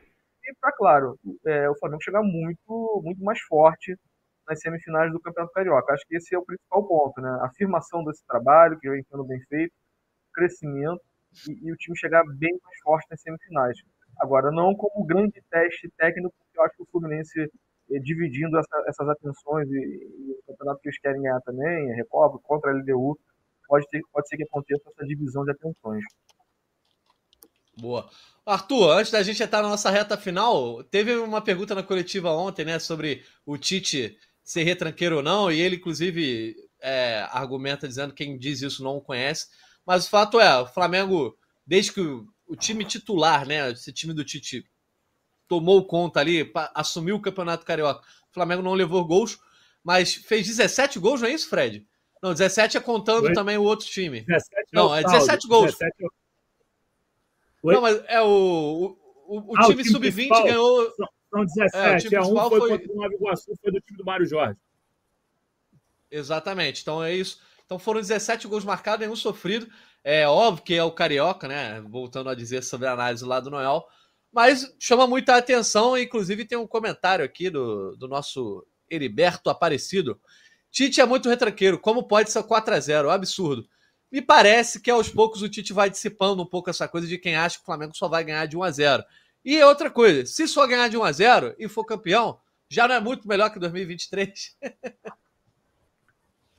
e 0.45 0.55
para, 0.61 0.73
claro, 0.73 1.19
é, 1.47 1.69
o 1.69 1.79
Flamengo 1.79 2.03
chegar 2.03 2.23
muito, 2.23 3.03
muito 3.05 3.23
mais 3.23 3.41
forte 3.41 3.97
nas 4.49 4.61
semifinais 4.61 5.13
do 5.13 5.21
Campeonato 5.21 5.53
Carioca. 5.53 5.93
Acho 5.93 6.07
que 6.07 6.17
esse 6.17 6.35
é 6.35 6.39
o 6.39 6.45
principal 6.45 6.87
ponto, 6.87 7.21
né? 7.21 7.31
A 7.43 7.47
afirmação 7.47 8.05
desse 8.05 8.25
trabalho, 8.27 8.79
que 8.79 8.91
vem 8.91 9.03
sendo 9.05 9.25
bem 9.25 9.41
feito, 9.49 9.73
crescimento 10.33 11.01
e, 11.49 11.69
e, 11.69 11.73
o 11.73 11.77
time 11.77 11.97
chegar 11.97 12.25
bem 12.37 12.59
mais 12.63 12.79
forte 12.83 13.07
nas 13.11 13.21
semifinais. 13.21 13.79
Agora, 14.21 14.51
não 14.51 14.75
como 14.75 15.07
grande 15.07 15.43
teste 15.51 15.91
técnico, 15.97 16.35
porque 16.39 16.59
eu 16.59 16.65
acho 16.65 16.77
que 16.77 16.83
o 16.83 16.87
Fluminense 16.87 17.41
eh, 17.91 17.99
dividindo 18.01 18.59
essa, 18.59 18.85
essas 18.89 19.09
atenções 19.09 19.69
e, 19.71 19.75
e, 19.75 20.33
o 20.33 20.43
campeonato 20.47 20.81
que 20.81 20.89
eles 20.89 21.01
querem 21.01 21.23
ganhar 21.23 21.41
também, 21.43 21.93
a 21.93 21.97
Recopa, 21.97 22.39
contra 22.43 22.71
a 22.71 22.75
LDU, 22.75 23.19
pode, 23.73 23.89
ter, 23.89 24.03
pode 24.13 24.29
ser 24.29 24.37
que 24.37 24.43
aconteça 24.43 24.83
essa 24.87 25.07
divisão 25.07 25.45
de 25.45 25.53
atenções. 25.53 26.05
Boa. 27.75 28.11
Arthur, 28.45 28.91
antes 28.91 29.11
da 29.11 29.23
gente 29.23 29.43
entrar 29.43 29.63
na 29.63 29.71
nossa 29.71 29.89
reta 29.89 30.15
final, 30.15 30.85
teve 30.85 31.17
uma 31.17 31.41
pergunta 31.41 31.75
na 31.75 31.83
coletiva 31.83 32.31
ontem, 32.33 32.67
né, 32.67 32.79
sobre 32.79 33.25
o 33.47 33.57
Tite 33.57 34.19
ser 34.45 34.65
retranqueiro 34.65 35.17
ou 35.17 35.23
não, 35.23 35.51
e 35.51 35.59
ele, 35.59 35.77
inclusive, 35.77 36.55
é, 36.83 37.27
argumenta 37.31 37.89
dizendo 37.89 38.13
que 38.13 38.23
quem 38.23 38.37
diz 38.37 38.61
isso 38.61 38.85
não 38.85 38.99
o 38.99 39.01
conhece. 39.01 39.47
Mas 39.87 40.05
o 40.07 40.11
fato 40.11 40.39
é, 40.39 40.59
o 40.59 40.67
Flamengo, 40.67 41.35
desde 41.67 41.93
que 41.93 42.01
o, 42.03 42.27
o 42.47 42.55
time 42.55 42.85
titular, 42.85 43.47
né, 43.47 43.71
esse 43.71 43.91
time 43.91 44.13
do 44.13 44.23
Tite, 44.23 44.67
tomou 45.49 45.87
conta 45.87 46.21
ali, 46.21 46.53
assumiu 46.75 47.17
o 47.17 47.23
Campeonato 47.23 47.65
Carioca, 47.65 48.07
o 48.31 48.35
Flamengo 48.35 48.61
não 48.61 48.75
levou 48.75 49.03
gols, 49.07 49.39
mas 49.83 50.15
fez 50.15 50.47
17 50.47 50.99
gols, 50.99 51.23
não 51.23 51.29
é 51.29 51.33
isso, 51.33 51.49
Fred? 51.49 51.87
Não, 52.23 52.33
17 52.33 52.77
é 52.77 52.81
contando 52.81 53.33
também 53.33 53.59
o 53.59 53.63
outro 53.63 53.87
time. 53.87 54.21
17 54.21 54.55
é 54.57 54.63
não, 54.73 54.95
é 54.95 55.03
17 55.03 55.49
gols. 55.49 55.73
17 55.73 55.93
é... 56.01 56.07
Não, 57.65 57.81
mas 57.81 58.03
é 58.07 58.21
o, 58.21 58.97
o, 59.27 59.53
o 59.53 59.57
ah, 59.57 59.63
time, 59.63 59.83
time 59.83 59.91
sub-20 59.91 60.29
ganhou. 60.45 60.93
São 61.31 61.45
17. 61.45 62.15
É, 62.15 62.19
é 62.19 62.21
um 62.21 62.37
foi, 62.49 62.61
foi 62.61 62.69
contra 62.71 62.93
o 62.93 62.97
Nova 62.97 63.15
Iguaçu, 63.15 63.57
foi 63.61 63.73
do 63.73 63.81
time 63.81 63.99
do 63.99 64.05
Mário 64.05 64.27
Jorge. 64.27 64.59
Exatamente. 66.11 66.83
Então 66.83 67.03
é 67.03 67.15
isso. 67.15 67.41
Então 67.65 67.79
foram 67.79 68.01
17 68.01 68.47
gols 68.47 68.65
marcados, 68.65 69.01
nenhum 69.01 69.17
sofrido. 69.17 69.67
É 70.05 70.29
óbvio 70.29 70.65
que 70.65 70.75
é 70.75 70.85
o 70.85 70.93
Carioca, 70.93 71.49
né? 71.49 71.81
Voltando 71.81 72.29
a 72.29 72.35
dizer 72.35 72.63
sobre 72.63 72.87
a 72.87 72.93
análise 72.93 73.25
lá 73.25 73.41
do 73.41 73.51
Noel. 73.51 73.85
Mas 74.31 74.75
chama 74.79 75.07
muita 75.07 75.37
atenção, 75.37 75.97
inclusive 75.97 76.45
tem 76.45 76.59
um 76.59 76.67
comentário 76.67 77.25
aqui 77.25 77.51
do, 77.51 77.97
do 77.97 78.07
nosso 78.07 78.67
Heriberto 78.91 79.51
Aparecido. 79.51 80.21
Tite 80.73 81.01
é 81.01 81.07
muito 81.07 81.29
retranqueiro, 81.29 81.79
como 81.79 82.03
pode 82.03 82.33
ser 82.33 82.43
4 82.43 82.75
a 82.75 82.81
0 82.81 83.11
Absurdo. 83.11 83.69
Me 84.11 84.21
parece 84.21 84.81
que 84.81 84.91
aos 84.91 85.09
poucos 85.09 85.43
o 85.43 85.49
Tite 85.49 85.73
vai 85.73 85.89
dissipando 85.89 86.43
um 86.43 86.47
pouco 86.47 86.71
essa 86.71 86.89
coisa 86.89 87.07
de 87.07 87.19
quem 87.19 87.37
acha 87.37 87.59
que 87.59 87.63
o 87.63 87.67
Flamengo 87.67 87.95
só 87.95 88.09
vai 88.09 88.25
ganhar 88.25 88.47
de 88.47 88.57
1 88.57 88.63
a 88.63 88.71
0 88.71 89.05
e 89.45 89.61
outra 89.63 89.91
coisa, 89.91 90.25
se 90.25 90.47
só 90.47 90.67
ganhar 90.67 90.89
de 90.89 90.97
1 90.97 91.03
a 91.03 91.13
0 91.13 91.55
e 91.59 91.69
for 91.69 91.85
campeão, 91.85 92.39
já 92.69 92.87
não 92.87 92.95
é 92.95 93.01
muito 93.01 93.27
melhor 93.27 93.51
que 93.51 93.59
2023? 93.59 94.57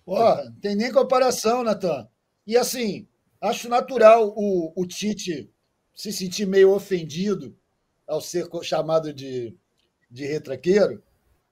Pô, 0.05 0.17
tem 0.61 0.75
nem 0.75 0.91
comparação, 0.91 1.63
Natan. 1.63 2.07
E 2.45 2.57
assim, 2.57 3.07
acho 3.41 3.69
natural 3.69 4.33
o, 4.35 4.73
o 4.75 4.85
Tite 4.85 5.49
se 5.95 6.11
sentir 6.11 6.45
meio 6.45 6.71
ofendido 6.71 7.57
ao 8.05 8.19
ser 8.19 8.47
chamado 8.63 9.13
de, 9.13 9.55
de 10.11 10.25
retraqueiro. 10.25 11.01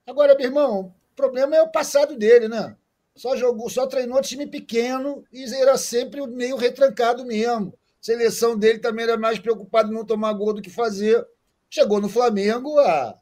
Agora, 0.05 0.35
meu 0.35 0.45
irmão, 0.45 0.93
problema 1.21 1.55
é 1.55 1.61
o 1.61 1.71
passado 1.71 2.17
dele, 2.17 2.47
né? 2.47 2.75
Só 3.15 3.35
jogou, 3.35 3.69
só 3.69 3.85
treinou 3.87 4.21
time 4.21 4.47
pequeno 4.47 5.23
e 5.31 5.43
era 5.53 5.77
sempre 5.77 6.25
meio 6.27 6.55
retrancado 6.55 7.25
mesmo 7.25 7.77
seleção 8.01 8.57
dele 8.57 8.79
também 8.79 9.03
era 9.03 9.15
mais 9.15 9.37
preocupado 9.37 9.91
em 9.91 9.95
não 9.95 10.03
tomar 10.03 10.33
gol 10.33 10.53
do 10.53 10.61
que 10.61 10.71
fazer. 10.71 11.25
Chegou 11.69 12.01
no 12.01 12.09
Flamengo, 12.09 12.77
a 12.79 13.15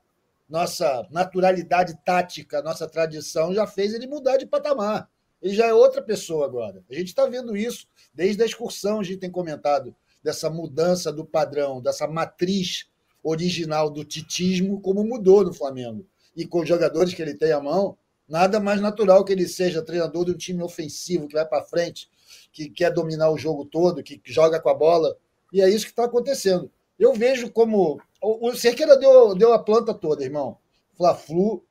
nossa 0.48 1.06
naturalidade 1.12 2.00
tática, 2.04 2.62
nossa 2.64 2.88
tradição 2.88 3.54
já 3.54 3.68
fez 3.68 3.94
ele 3.94 4.08
mudar 4.08 4.38
de 4.38 4.46
patamar. 4.48 5.10
Ele 5.42 5.54
já 5.54 5.68
é 5.68 5.74
outra 5.74 6.02
pessoa 6.02 6.46
agora. 6.46 6.84
A 6.90 6.94
gente 6.94 7.08
está 7.08 7.26
vendo 7.26 7.56
isso 7.56 7.88
desde 8.14 8.42
a 8.42 8.46
excursão, 8.46 9.02
a 9.02 9.04
gente 9.04 9.20
tem 9.20 9.30
comentado 9.30 9.94
dessa 10.24 10.50
mudança 10.50 11.12
do 11.12 11.26
padrão, 11.26 11.82
dessa 11.82 12.08
matriz 12.08 12.88
original 13.22 13.90
do 13.90 14.04
titismo, 14.04 14.82
como 14.82 15.04
mudou 15.04 15.44
no 15.44 15.54
Flamengo. 15.54 16.06
E 16.36 16.46
com 16.46 16.62
os 16.62 16.68
jogadores 16.68 17.14
que 17.14 17.22
ele 17.22 17.34
tem 17.34 17.52
à 17.52 17.60
mão, 17.60 17.98
nada 18.28 18.60
mais 18.60 18.80
natural 18.80 19.26
que 19.26 19.34
ele 19.34 19.48
seja 19.48 19.82
treinador 19.82 20.26
de 20.26 20.32
um 20.32 20.38
time 20.38 20.64
ofensivo 20.64 21.28
que 21.28 21.34
vai 21.34 21.46
para 21.46 21.64
frente, 21.64 22.10
que 22.52 22.70
quer 22.70 22.92
dominar 22.92 23.32
o 23.32 23.38
jogo 23.38 23.66
todo, 23.66 24.04
que 24.04 24.22
joga 24.26 24.60
com 24.60 24.70
a 24.70 24.74
bola. 24.74 25.18
E 25.52 25.62
é 25.62 25.70
isso 25.70 25.86
que 25.86 25.92
está 25.92 26.06
acontecendo. 26.06 26.72
Eu 26.98 27.14
vejo 27.14 27.50
como. 27.52 28.00
O 28.22 28.54
Cerqueira 28.54 28.98
deu, 28.98 29.34
deu 29.34 29.54
a 29.54 29.60
planta 29.60 29.94
toda, 29.94 30.24
irmão. 30.24 30.58
Fla-Flu 30.96 31.64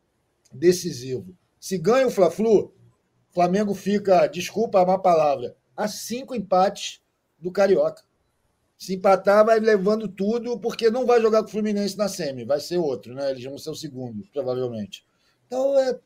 decisivo. 0.51 1.37
Se 1.61 1.77
ganha 1.77 2.07
o 2.07 2.11
Fla-Flu, 2.11 2.73
Flamengo 3.31 3.75
fica, 3.75 4.27
desculpa 4.27 4.81
a 4.81 4.87
má 4.87 4.99
palavra, 4.99 5.55
a 5.77 5.87
cinco 5.87 6.35
empates 6.35 7.03
do 7.39 7.53
Carioca. 7.53 8.03
Se 8.79 8.95
empatar, 8.95 9.45
vai 9.45 9.59
levando 9.59 10.09
tudo, 10.09 10.59
porque 10.59 10.89
não 10.89 11.05
vai 11.05 11.21
jogar 11.21 11.43
com 11.43 11.49
o 11.49 11.51
Fluminense 11.51 11.99
na 11.99 12.09
semi, 12.09 12.45
vai 12.45 12.61
ser 12.61 12.79
outro, 12.79 13.13
né? 13.13 13.33
Eles 13.33 13.45
vão 13.45 13.59
ser 13.59 13.71
o 13.71 13.75
segundo, 13.75 14.25
provavelmente. 14.33 15.05
Então 15.47 15.79
é 15.79 15.99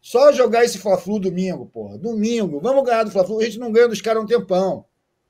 só 0.00 0.32
jogar 0.32 0.64
esse 0.64 0.78
Fla-Flu 0.78 1.18
domingo, 1.18 1.66
porra. 1.66 1.98
Domingo, 1.98 2.60
vamos 2.60 2.84
ganhar 2.84 3.04
do 3.04 3.10
Fla-Flu. 3.10 3.40
A 3.40 3.44
gente 3.44 3.58
não 3.58 3.72
ganha 3.72 3.88
dos 3.88 4.00
caras 4.00 4.22
um 4.22 4.26
tempão. 4.26 4.84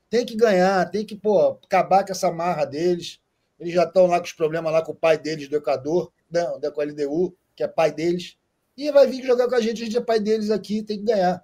Tem 0.09 0.25
que 0.25 0.35
ganhar, 0.35 0.89
tem 0.91 1.03
que, 1.03 1.15
pô, 1.15 1.59
acabar 1.63 2.05
com 2.05 2.11
essa 2.11 2.31
marra 2.31 2.65
deles. 2.65 3.19
Eles 3.59 3.73
já 3.73 3.83
estão 3.83 4.05
lá 4.05 4.19
com 4.19 4.25
os 4.25 4.33
problemas 4.33 4.71
lá 4.71 4.83
com 4.83 4.91
o 4.91 4.95
pai 4.95 5.17
deles 5.17 5.47
do 5.47 5.55
Equador, 5.55 6.11
não, 6.29 6.59
da 6.59 6.71
com 6.71 6.81
LDU, 6.81 7.35
que 7.55 7.63
é 7.63 7.67
pai 7.67 7.91
deles. 7.91 8.37
E 8.75 8.91
vai 8.91 9.07
vir 9.07 9.23
jogar 9.23 9.47
com 9.47 9.55
a 9.55 9.61
gente, 9.61 9.81
a 9.81 9.85
gente 9.85 9.97
é 9.97 10.01
pai 10.01 10.19
deles 10.19 10.51
aqui, 10.51 10.83
tem 10.83 10.97
que 10.97 11.05
ganhar. 11.05 11.43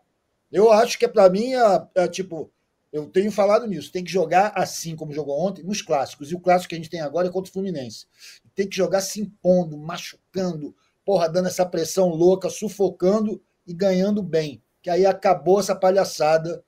Eu 0.52 0.72
acho 0.72 0.98
que 0.98 1.08
para 1.08 1.30
mim 1.30 1.54
é, 1.54 1.88
é, 1.96 2.08
tipo, 2.08 2.52
eu 2.92 3.08
tenho 3.08 3.32
falado 3.32 3.68
nisso, 3.68 3.92
tem 3.92 4.04
que 4.04 4.12
jogar 4.12 4.52
assim 4.56 4.96
como 4.96 5.14
jogou 5.14 5.40
ontem 5.40 5.64
nos 5.64 5.82
clássicos. 5.82 6.32
E 6.32 6.36
o 6.36 6.40
clássico 6.40 6.70
que 6.70 6.76
a 6.76 6.78
gente 6.78 6.90
tem 6.90 7.02
agora 7.02 7.28
é 7.28 7.32
contra 7.32 7.50
o 7.50 7.54
Fluminense. 7.54 8.08
Tem 8.56 8.68
que 8.68 8.76
jogar 8.76 9.02
se 9.02 9.22
impondo, 9.22 9.78
machucando, 9.78 10.76
porra, 11.06 11.30
dando 11.30 11.48
essa 11.48 11.66
pressão 11.66 12.10
louca, 12.10 12.50
sufocando 12.50 13.42
e 13.66 13.74
ganhando 13.74 14.24
bem. 14.24 14.62
Que 14.82 14.90
aí 14.90 15.06
acabou 15.06 15.60
essa 15.60 15.76
palhaçada 15.76 16.64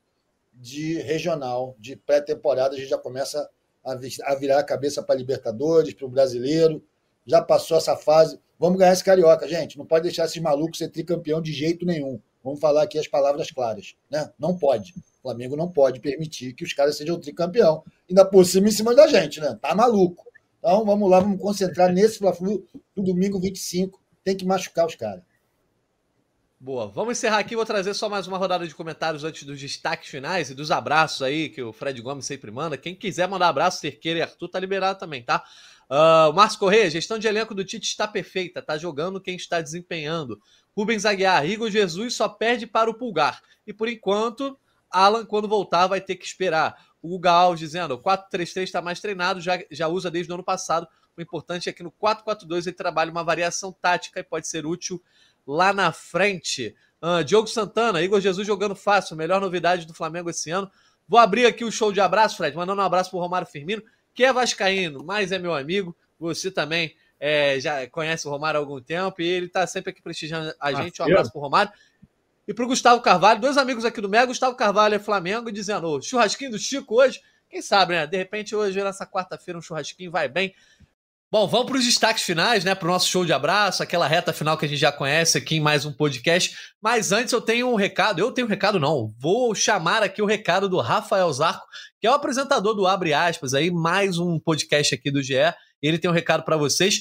de 0.54 1.00
regional, 1.00 1.76
de 1.80 1.96
pré-temporada, 1.96 2.76
a 2.76 2.78
gente 2.78 2.90
já 2.90 2.98
começa 2.98 3.50
a 3.84 4.36
virar 4.36 4.60
a 4.60 4.64
cabeça 4.64 5.02
para 5.02 5.16
Libertadores, 5.16 5.94
para 5.94 6.06
o 6.06 6.10
brasileiro. 6.10 6.84
Já 7.26 7.42
passou 7.42 7.78
essa 7.78 7.96
fase. 7.96 8.40
Vamos 8.60 8.78
ganhar 8.78 8.94
esse 8.94 9.04
carioca, 9.04 9.48
gente. 9.48 9.76
Não 9.78 9.88
pode 9.88 10.04
deixar 10.04 10.26
esses 10.26 10.42
malucos 10.42 10.78
ser 10.78 10.90
tricampeão 10.90 11.42
de 11.42 11.52
jeito 11.52 11.84
nenhum. 11.84 12.22
Vamos 12.44 12.60
falar 12.60 12.84
aqui 12.84 12.98
as 12.98 13.08
palavras 13.08 13.52
claras. 13.52 13.96
Né? 14.10 14.32
Não 14.38 14.58
pode. 14.58 14.94
O 15.20 15.22
Flamengo 15.22 15.56
não 15.56 15.70
pode 15.70 16.00
permitir 16.00 16.54
que 16.54 16.64
os 16.64 16.74
caras 16.74 16.98
sejam 16.98 17.20
tricampeão. 17.20 17.84
Ainda 18.10 18.26
por 18.26 18.46
cima 18.46 18.68
em 18.68 18.72
cima 18.72 18.96
da 18.96 19.08
gente, 19.08 19.40
né? 19.40 19.58
Tá 19.62 19.76
maluco. 19.76 20.26
Então 20.60 20.86
vamos 20.86 21.10
lá, 21.10 21.20
vamos 21.20 21.42
concentrar 21.42 21.92
nesse 21.92 22.20
Fla-Flu 22.20 22.66
do 22.96 23.04
domingo 23.04 23.40
25. 23.40 24.00
Tem 24.24 24.36
que 24.36 24.46
machucar 24.46 24.86
os 24.86 24.96
caras. 24.96 25.24
Boa, 26.60 26.88
vamos 26.88 27.18
encerrar 27.18 27.40
aqui. 27.40 27.56
Vou 27.56 27.66
trazer 27.66 27.96
só 27.96 28.08
mais 28.08 28.28
uma 28.28 28.38
rodada 28.38 28.68
de 28.68 28.76
comentários 28.76 29.24
antes 29.24 29.42
dos 29.42 29.60
destaques 29.60 30.10
finais 30.10 30.52
e 30.52 30.54
dos 30.54 30.70
abraços 30.70 31.24
aí 31.24 31.50
que 31.50 31.60
o 31.60 31.74
Fred 31.74 32.00
Gomes 32.00 32.28
sempre 32.28 32.52
manda. 32.52 32.78
Quem 32.78 32.94
quiser 32.94 33.28
mandar 33.28 33.48
abraço, 33.48 33.80
Cerqueira 33.80 34.20
e 34.20 34.22
Arthur, 34.22 34.48
tá 34.48 34.60
liberado 34.60 35.00
também, 35.00 35.24
tá? 35.24 35.44
Uh, 35.92 36.32
Márcio 36.32 36.58
Correia, 36.58 36.90
gestão 36.90 37.20
de 37.20 37.28
elenco 37.28 37.54
do 37.54 37.66
Tite 37.66 37.86
está 37.86 38.08
perfeita, 38.08 38.62
tá 38.62 38.78
jogando 38.78 39.20
quem 39.20 39.36
está 39.36 39.60
desempenhando. 39.60 40.42
Rubens 40.74 41.06
Aguiar, 41.06 41.46
Igor 41.46 41.70
Jesus 41.70 42.16
só 42.16 42.30
perde 42.30 42.66
para 42.66 42.90
o 42.90 42.94
Pulgar. 42.94 43.42
E 43.68 43.74
por 43.74 43.90
enquanto, 43.90 44.58
Alan, 44.90 45.26
quando 45.26 45.50
voltar, 45.50 45.88
vai 45.88 46.00
ter 46.00 46.16
que 46.16 46.26
esperar. 46.26 46.78
O 47.02 47.20
Gal 47.20 47.56
dizendo, 47.56 47.96
o 47.96 48.02
4-3-3 48.02 48.64
está 48.64 48.82
mais 48.82 49.02
treinado, 49.02 49.42
já, 49.42 49.60
já 49.70 49.90
usa 49.90 50.10
desde 50.10 50.32
o 50.32 50.36
ano 50.36 50.46
passado. 50.46 50.88
O 51.18 51.22
importante 51.22 51.68
é 51.68 51.74
que 51.74 51.84
no 51.84 51.92
4-4-2 51.92 52.68
ele 52.68 52.72
trabalha 52.72 53.12
uma 53.12 53.24
variação 53.24 53.74
tática 53.74 54.22
e 54.22 54.24
pode 54.24 54.48
ser 54.48 54.66
útil 54.66 55.04
lá 55.46 55.74
na 55.74 55.92
frente. 55.92 56.74
Uh, 57.02 57.22
Diogo 57.22 57.48
Santana, 57.48 58.02
Igor 58.02 58.22
Jesus 58.22 58.48
jogando 58.48 58.78
fácil, 58.78 59.18
melhor 59.18 59.42
novidade 59.42 59.86
do 59.86 59.94
Flamengo 59.94 60.30
esse 60.30 60.52
ano. 60.52 60.72
Vou 61.06 61.20
abrir 61.20 61.46
aqui 61.46 61.66
o 61.66 61.72
show 61.72 61.92
de 61.92 62.00
abraço, 62.00 62.38
Fred, 62.38 62.56
mandando 62.56 62.82
um 62.82 62.86
abraço 62.86 63.10
para 63.10 63.18
o 63.18 63.22
Romário 63.22 63.46
Firmino 63.46 63.84
que 64.14 64.24
é 64.24 64.34
vascaíno, 64.34 65.04
mas 65.04 65.32
é 65.32 65.40
meu 65.40 65.54
amigo. 65.54 65.96
Você 66.20 66.52
também 66.52 66.96
é, 67.20 67.60
já 67.60 67.88
conhece 67.88 68.28
o 68.28 68.32
Romário 68.32 68.60
há 68.60 68.62
algum 68.62 68.82
tempo 68.82 69.22
e 69.22 69.28
ele 69.28 69.46
está 69.46 69.66
sempre 69.68 69.92
aqui 69.92 70.02
prestigiando 70.02 70.54
a 70.60 70.74
gente. 70.74 71.02
Um 71.02 71.06
abraço 71.06 71.32
para 71.32 71.40
o 71.40 71.42
Romário. 71.42 71.72
E 72.48 72.54
para 72.54 72.66
o 72.66 72.68
Gustavo 72.68 73.02
Carvalho, 73.02 73.40
dois 73.40 73.58
amigos 73.58 73.86
aqui 73.86 74.02
do 74.02 74.10
Mega. 74.10 74.26
Gustavo 74.26 74.56
Carvalho 74.56 74.96
é 74.96 75.00
Flamengo, 75.00 75.52
dizendo: 75.52 75.88
oh, 75.88 76.02
churrasquinho 76.02 76.52
do 76.52 76.60
Chico 76.60 76.96
hoje. 76.96 77.22
Quem 77.50 77.62
sabe, 77.62 77.94
né? 77.94 78.08
De 78.08 78.18
repente, 78.18 78.56
hoje, 78.56 78.82
nessa 78.82 79.06
quarta-feira, 79.06 79.58
um 79.58 79.62
churrasquinho 79.62 80.10
vai 80.10 80.28
bem. 80.28 80.56
Bom, 81.34 81.48
vamos 81.48 81.68
para 81.68 81.78
os 81.78 81.86
destaques 81.86 82.24
finais, 82.24 82.66
né? 82.66 82.76
Para 82.76 82.90
o 82.90 82.92
nosso 82.92 83.08
show 83.08 83.24
de 83.24 83.32
abraço, 83.32 83.82
aquela 83.82 84.06
reta 84.06 84.34
final 84.34 84.58
que 84.58 84.66
a 84.66 84.68
gente 84.68 84.82
já 84.82 84.92
conhece 84.92 85.38
aqui 85.38 85.56
em 85.56 85.60
mais 85.62 85.86
um 85.86 85.94
podcast. 85.94 86.54
Mas 86.82 87.14
antes 87.14 87.32
eu 87.32 87.40
tenho 87.40 87.70
um 87.70 87.76
recado. 87.76 88.20
Eu 88.20 88.34
tenho 88.34 88.46
um 88.46 88.50
recado, 88.50 88.82
não. 88.82 89.08
Vou 89.18 89.56
chamar 89.56 90.04
aqui 90.04 90.22
o 90.22 90.26
recado 90.26 90.68
do 90.68 90.82
Rafael 90.82 91.32
Zarco, 91.32 91.66
que 92.02 92.06
é 92.06 92.12
o 92.12 92.14
apresentador 92.14 92.76
do 92.76 92.86
Abre 92.86 93.14
Aspas, 93.14 93.54
aí, 93.54 93.72
mais 93.72 94.20
um 94.20 94.38
podcast 94.42 94.94
aqui 94.94 95.10
do 95.10 95.24
GE. 95.24 95.36
Ele 95.82 95.98
tem 95.98 96.12
um 96.12 96.14
recado 96.14 96.44
para 96.44 96.58
vocês 96.58 97.00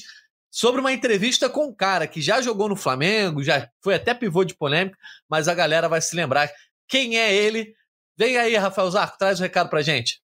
sobre 0.49 0.79
uma 0.79 0.93
entrevista 0.93 1.49
com 1.49 1.65
um 1.65 1.75
cara 1.75 2.07
que 2.07 2.21
já 2.21 2.41
jogou 2.41 2.69
no 2.69 2.75
Flamengo, 2.77 3.43
já 3.43 3.69
foi 3.83 3.95
até 3.95 4.13
pivô 4.13 4.45
de 4.45 4.55
polêmica, 4.55 4.97
mas 5.29 5.49
a 5.49 5.53
galera 5.53 5.89
vai 5.89 5.99
se 5.99 6.15
lembrar 6.15 6.49
quem 6.87 7.17
é 7.17 7.35
ele. 7.35 7.73
Vem 8.17 8.37
aí, 8.37 8.55
Rafael 8.55 8.91
Zarco, 8.91 9.17
traz 9.17 9.39
o 9.39 9.41
um 9.41 9.43
recado 9.43 9.69
para 9.69 9.81
gente. 9.81 10.21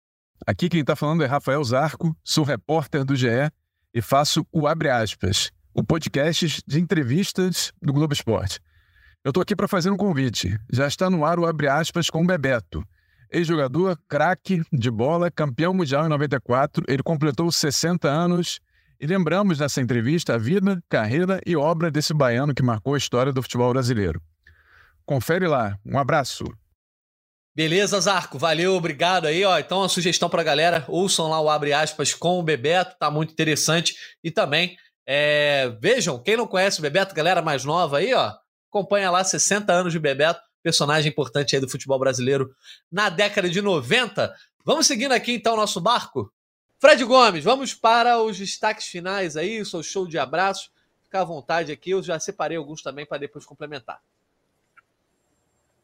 Aqui 0.46 0.68
quem 0.68 0.82
está 0.82 0.94
falando 0.94 1.24
é 1.24 1.26
Rafael 1.26 1.64
Zarco, 1.64 2.14
sou 2.22 2.44
repórter 2.44 3.06
do 3.06 3.16
GE 3.16 3.50
e 3.94 4.02
faço 4.02 4.46
o 4.52 4.68
Abre 4.68 4.90
Aspas, 4.90 5.52
o 5.74 5.84
podcast 5.84 6.64
de 6.66 6.80
entrevistas 6.80 7.72
do 7.82 7.94
Globo 7.94 8.14
Esporte. 8.14 8.60
Eu 9.24 9.30
estou 9.30 9.42
aqui 9.42 9.56
para 9.56 9.68
fazer 9.68 9.90
um 9.90 9.98
convite. 9.98 10.60
Já 10.72 10.88
está 10.88 11.10
no 11.10 11.24
ar 11.24 11.40
o 11.40 11.46
Abre 11.46 11.68
Aspas 11.68 12.10
com 12.10 12.24
o 12.24 12.28
Bebeto. 12.28 12.84
Ex-jogador, 13.32 13.98
craque 14.08 14.62
de 14.72 14.92
bola, 14.92 15.32
campeão 15.32 15.74
mundial 15.74 16.06
em 16.06 16.10
94, 16.10 16.84
ele 16.88 17.02
completou 17.02 17.52
60 17.52 18.08
anos 18.08 18.60
e 19.00 19.08
lembramos 19.08 19.60
nessa 19.60 19.82
entrevista 19.82 20.36
a 20.36 20.38
vida, 20.38 20.82
carreira 20.88 21.42
e 21.46 21.56
obra 21.56 21.90
desse 21.90 22.14
baiano 22.14 22.54
que 22.54 22.64
marcou 22.64 22.94
a 22.94 22.98
história 22.98 23.34
do 23.34 23.42
futebol 23.42 23.72
brasileiro. 23.74 24.22
Confere 25.06 25.48
lá. 25.48 25.78
Um 25.86 25.98
abraço. 25.98 26.46
Beleza, 27.56 28.00
Zarco, 28.00 28.40
valeu, 28.40 28.74
obrigado 28.74 29.28
aí, 29.28 29.46
ó. 29.46 29.60
Então, 29.60 29.84
a 29.84 29.90
sugestão 29.90 30.28
pra 30.28 30.42
galera, 30.42 30.84
ouçam 30.88 31.30
lá 31.30 31.40
o 31.40 31.50
Abre 31.50 31.72
Aspas 31.72 32.12
com 32.12 32.40
o 32.40 32.44
Bebeto, 32.44 32.96
tá 32.98 33.12
muito 33.12 33.32
interessante. 33.32 33.96
E 34.24 34.32
também, 34.32 34.76
é, 35.06 35.70
vejam, 35.80 36.18
quem 36.18 36.36
não 36.36 36.48
conhece 36.48 36.80
o 36.80 36.82
Bebeto, 36.82 37.14
galera 37.14 37.44
mais 37.44 37.64
nova 37.64 38.00
aí, 38.00 38.12
ó, 38.12 38.34
acompanha 38.70 39.12
lá 39.12 39.24
60 39.24 39.72
anos 39.72 39.94
de 39.94 40.00
Bebeto, 40.00 40.42
personagem 40.64 41.12
importante 41.12 41.56
aí 41.56 41.62
do 41.62 41.70
futebol 41.70 42.00
brasileiro 42.00 42.50
na 42.92 43.10
década 43.10 43.48
de 43.48 43.62
90. 43.62 44.34
Vamos 44.66 44.88
seguindo 44.88 45.12
aqui 45.12 45.34
então 45.34 45.54
o 45.54 45.58
nosso 45.58 45.80
barco? 45.80 46.34
Fred 46.80 47.04
Gomes, 47.06 47.44
vamos 47.44 47.76
para 47.76 48.20
os 48.20 48.38
destaques 48.38 48.88
finais 48.88 49.38
aí, 49.38 49.62
o 49.62 49.66
seu 49.66 49.84
show 49.84 50.08
de 50.08 50.18
abraços. 50.18 50.72
Fica 51.04 51.22
à 51.22 51.24
vontade 51.24 51.72
aqui, 51.72 51.92
eu 51.92 52.02
já 52.02 52.20
separei 52.20 52.58
alguns 52.58 52.82
também 52.82 53.06
para 53.06 53.20
depois 53.20 53.46
complementar. 53.46 54.02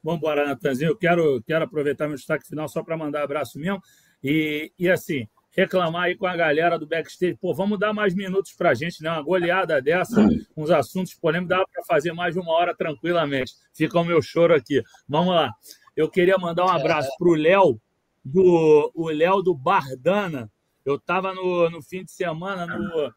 Vamos 0.03 0.19
embora, 0.19 0.45
Natanzinho. 0.45 0.91
Eu 0.91 0.97
quero, 0.97 1.41
quero 1.43 1.65
aproveitar 1.65 2.07
meu 2.07 2.15
destaque 2.15 2.47
final 2.47 2.67
só 2.67 2.83
para 2.83 2.97
mandar 2.97 3.23
abraço 3.23 3.59
mesmo. 3.59 3.81
E, 4.23 4.71
e 4.77 4.89
assim, 4.89 5.27
reclamar 5.51 6.03
aí 6.03 6.15
com 6.15 6.25
a 6.25 6.35
galera 6.35 6.77
do 6.77 6.87
backstage. 6.87 7.37
Pô, 7.37 7.53
vamos 7.53 7.79
dar 7.79 7.93
mais 7.93 8.15
minutos 8.15 8.53
para 8.53 8.69
a 8.69 8.73
gente, 8.73 9.01
né? 9.03 9.11
Uma 9.11 9.21
goleada 9.21 9.81
dessa, 9.81 10.25
uns 10.55 10.69
assuntos 10.69 11.13
polêmicos, 11.13 11.57
dá 11.57 11.65
para 11.65 11.83
fazer 11.85 12.13
mais 12.13 12.33
de 12.33 12.39
uma 12.39 12.53
hora 12.53 12.75
tranquilamente. 12.75 13.53
Fica 13.73 13.99
o 13.99 14.05
meu 14.05 14.21
choro 14.21 14.53
aqui. 14.53 14.81
Vamos 15.07 15.33
lá. 15.33 15.51
Eu 15.95 16.09
queria 16.09 16.37
mandar 16.37 16.65
um 16.65 16.69
abraço 16.69 17.09
para 17.17 17.27
o 17.27 17.35
Léo, 17.35 17.81
do 18.23 18.91
o 18.95 19.09
Léo 19.09 19.41
do 19.41 19.53
Bardana. 19.53 20.49
Eu 20.85 20.95
estava 20.95 21.33
no, 21.33 21.69
no 21.69 21.81
fim 21.81 22.03
de 22.03 22.11
semana 22.11 22.65
no, 22.65 23.13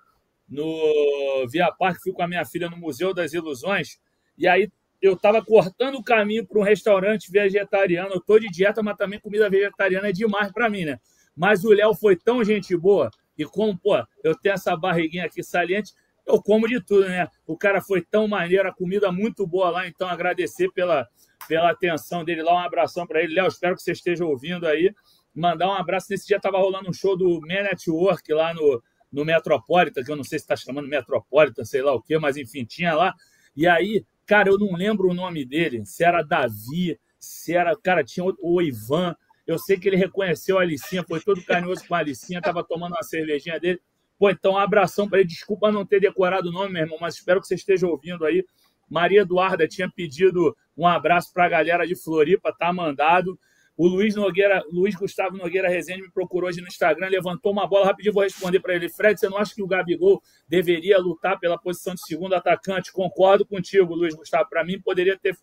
no 0.48 1.48
Via 1.48 1.72
Parque, 1.72 2.02
fui 2.02 2.12
com 2.12 2.22
a 2.22 2.28
minha 2.28 2.44
filha 2.44 2.68
no 2.68 2.76
Museu 2.76 3.14
das 3.14 3.32
Ilusões, 3.32 3.98
e 4.36 4.46
aí 4.48 4.70
eu 5.02 5.14
estava 5.14 5.44
cortando 5.44 5.96
o 5.96 6.02
caminho 6.02 6.46
para 6.46 6.60
um 6.60 6.62
restaurante 6.62 7.30
vegetariano. 7.30 8.12
Eu 8.12 8.18
estou 8.18 8.38
de 8.38 8.48
dieta, 8.48 8.82
mas 8.82 8.96
também 8.96 9.18
comida 9.18 9.50
vegetariana 9.50 10.08
é 10.08 10.12
demais 10.12 10.52
para 10.52 10.70
mim, 10.70 10.84
né? 10.84 11.00
Mas 11.36 11.64
o 11.64 11.70
Léo 11.70 11.92
foi 11.92 12.14
tão 12.14 12.44
gente 12.44 12.76
boa, 12.76 13.10
e 13.36 13.44
como, 13.44 13.76
pô, 13.76 13.96
eu 14.22 14.38
tenho 14.38 14.54
essa 14.54 14.76
barriguinha 14.76 15.24
aqui 15.24 15.42
saliente, 15.42 15.92
eu 16.26 16.40
como 16.40 16.68
de 16.68 16.80
tudo, 16.80 17.08
né? 17.08 17.26
O 17.46 17.56
cara 17.56 17.80
foi 17.80 18.02
tão 18.02 18.28
maneiro, 18.28 18.68
a 18.68 18.72
comida 18.72 19.10
muito 19.10 19.46
boa 19.46 19.70
lá, 19.70 19.88
então 19.88 20.06
agradecer 20.06 20.70
pela, 20.72 21.08
pela 21.48 21.70
atenção 21.70 22.24
dele 22.24 22.42
lá, 22.42 22.54
um 22.54 22.58
abração 22.58 23.06
para 23.06 23.22
ele. 23.22 23.34
Léo, 23.34 23.48
espero 23.48 23.74
que 23.74 23.82
você 23.82 23.92
esteja 23.92 24.24
ouvindo 24.24 24.66
aí. 24.66 24.94
Mandar 25.34 25.68
um 25.68 25.72
abraço. 25.72 26.08
Nesse 26.10 26.26
dia 26.26 26.36
estava 26.36 26.58
rolando 26.58 26.88
um 26.88 26.92
show 26.92 27.16
do 27.16 27.40
Man 27.40 27.62
Network 27.62 28.32
lá 28.32 28.54
no, 28.54 28.80
no 29.10 29.24
Metropolitan, 29.24 30.04
que 30.04 30.12
eu 30.12 30.16
não 30.16 30.22
sei 30.22 30.38
se 30.38 30.44
está 30.44 30.54
chamando 30.54 30.86
Metropolitan, 30.86 31.64
sei 31.64 31.82
lá 31.82 31.92
o 31.92 32.02
quê, 32.02 32.18
mas 32.18 32.36
enfim, 32.36 32.64
tinha 32.64 32.94
lá. 32.94 33.14
E 33.56 33.66
aí 33.66 34.04
Cara, 34.32 34.48
eu 34.48 34.58
não 34.58 34.72
lembro 34.72 35.10
o 35.10 35.12
nome 35.12 35.44
dele, 35.44 35.84
se 35.84 36.02
era 36.02 36.22
Davi, 36.22 36.98
se 37.20 37.54
era. 37.54 37.76
Cara, 37.76 38.02
tinha 38.02 38.24
o 38.24 38.62
Ivan. 38.62 39.14
Eu 39.46 39.58
sei 39.58 39.78
que 39.78 39.86
ele 39.86 39.96
reconheceu 39.96 40.58
a 40.58 40.62
Alicinha, 40.62 41.04
foi 41.06 41.20
todo 41.20 41.44
carinhoso 41.44 41.86
com 41.86 41.94
a 41.94 41.98
Alicinha, 41.98 42.40
tava 42.40 42.64
tomando 42.64 42.94
uma 42.94 43.02
cervejinha 43.02 43.60
dele. 43.60 43.78
Pô, 44.18 44.30
então 44.30 44.52
um 44.52 44.56
abração 44.56 45.06
para 45.06 45.18
ele. 45.18 45.28
Desculpa 45.28 45.70
não 45.70 45.84
ter 45.84 46.00
decorado 46.00 46.48
o 46.48 46.50
nome, 46.50 46.72
meu 46.72 46.80
irmão, 46.80 46.96
mas 46.98 47.16
espero 47.16 47.42
que 47.42 47.46
você 47.46 47.56
esteja 47.56 47.86
ouvindo 47.86 48.24
aí. 48.24 48.42
Maria 48.88 49.20
Eduarda 49.20 49.68
tinha 49.68 49.90
pedido 49.90 50.56
um 50.74 50.86
abraço 50.86 51.30
para 51.30 51.44
a 51.44 51.50
galera 51.50 51.86
de 51.86 51.94
Floripa, 51.94 52.56
tá 52.58 52.72
mandado. 52.72 53.38
O 53.76 53.86
Luiz 53.86 54.14
Nogueira, 54.14 54.62
Luiz 54.70 54.94
Gustavo 54.94 55.36
Nogueira 55.36 55.68
Rezende 55.68 56.02
me 56.02 56.10
procurou 56.10 56.48
hoje 56.48 56.60
no 56.60 56.68
Instagram, 56.68 57.08
levantou 57.08 57.52
uma 57.52 57.66
bola 57.66 57.86
rapidinho, 57.86 58.12
vou 58.12 58.22
responder 58.22 58.60
para 58.60 58.74
ele. 58.74 58.88
Fred, 58.88 59.18
você 59.18 59.28
não 59.28 59.38
acha 59.38 59.54
que 59.54 59.62
o 59.62 59.66
Gabigol 59.66 60.22
deveria 60.46 60.98
lutar 60.98 61.38
pela 61.40 61.58
posição 61.58 61.94
de 61.94 62.04
segundo 62.04 62.34
atacante? 62.34 62.92
Concordo 62.92 63.46
contigo, 63.46 63.94
Luiz 63.94 64.14
Gustavo. 64.14 64.48
Para 64.48 64.64
mim, 64.64 64.80
poderia 64.80 65.18
ter 65.18 65.36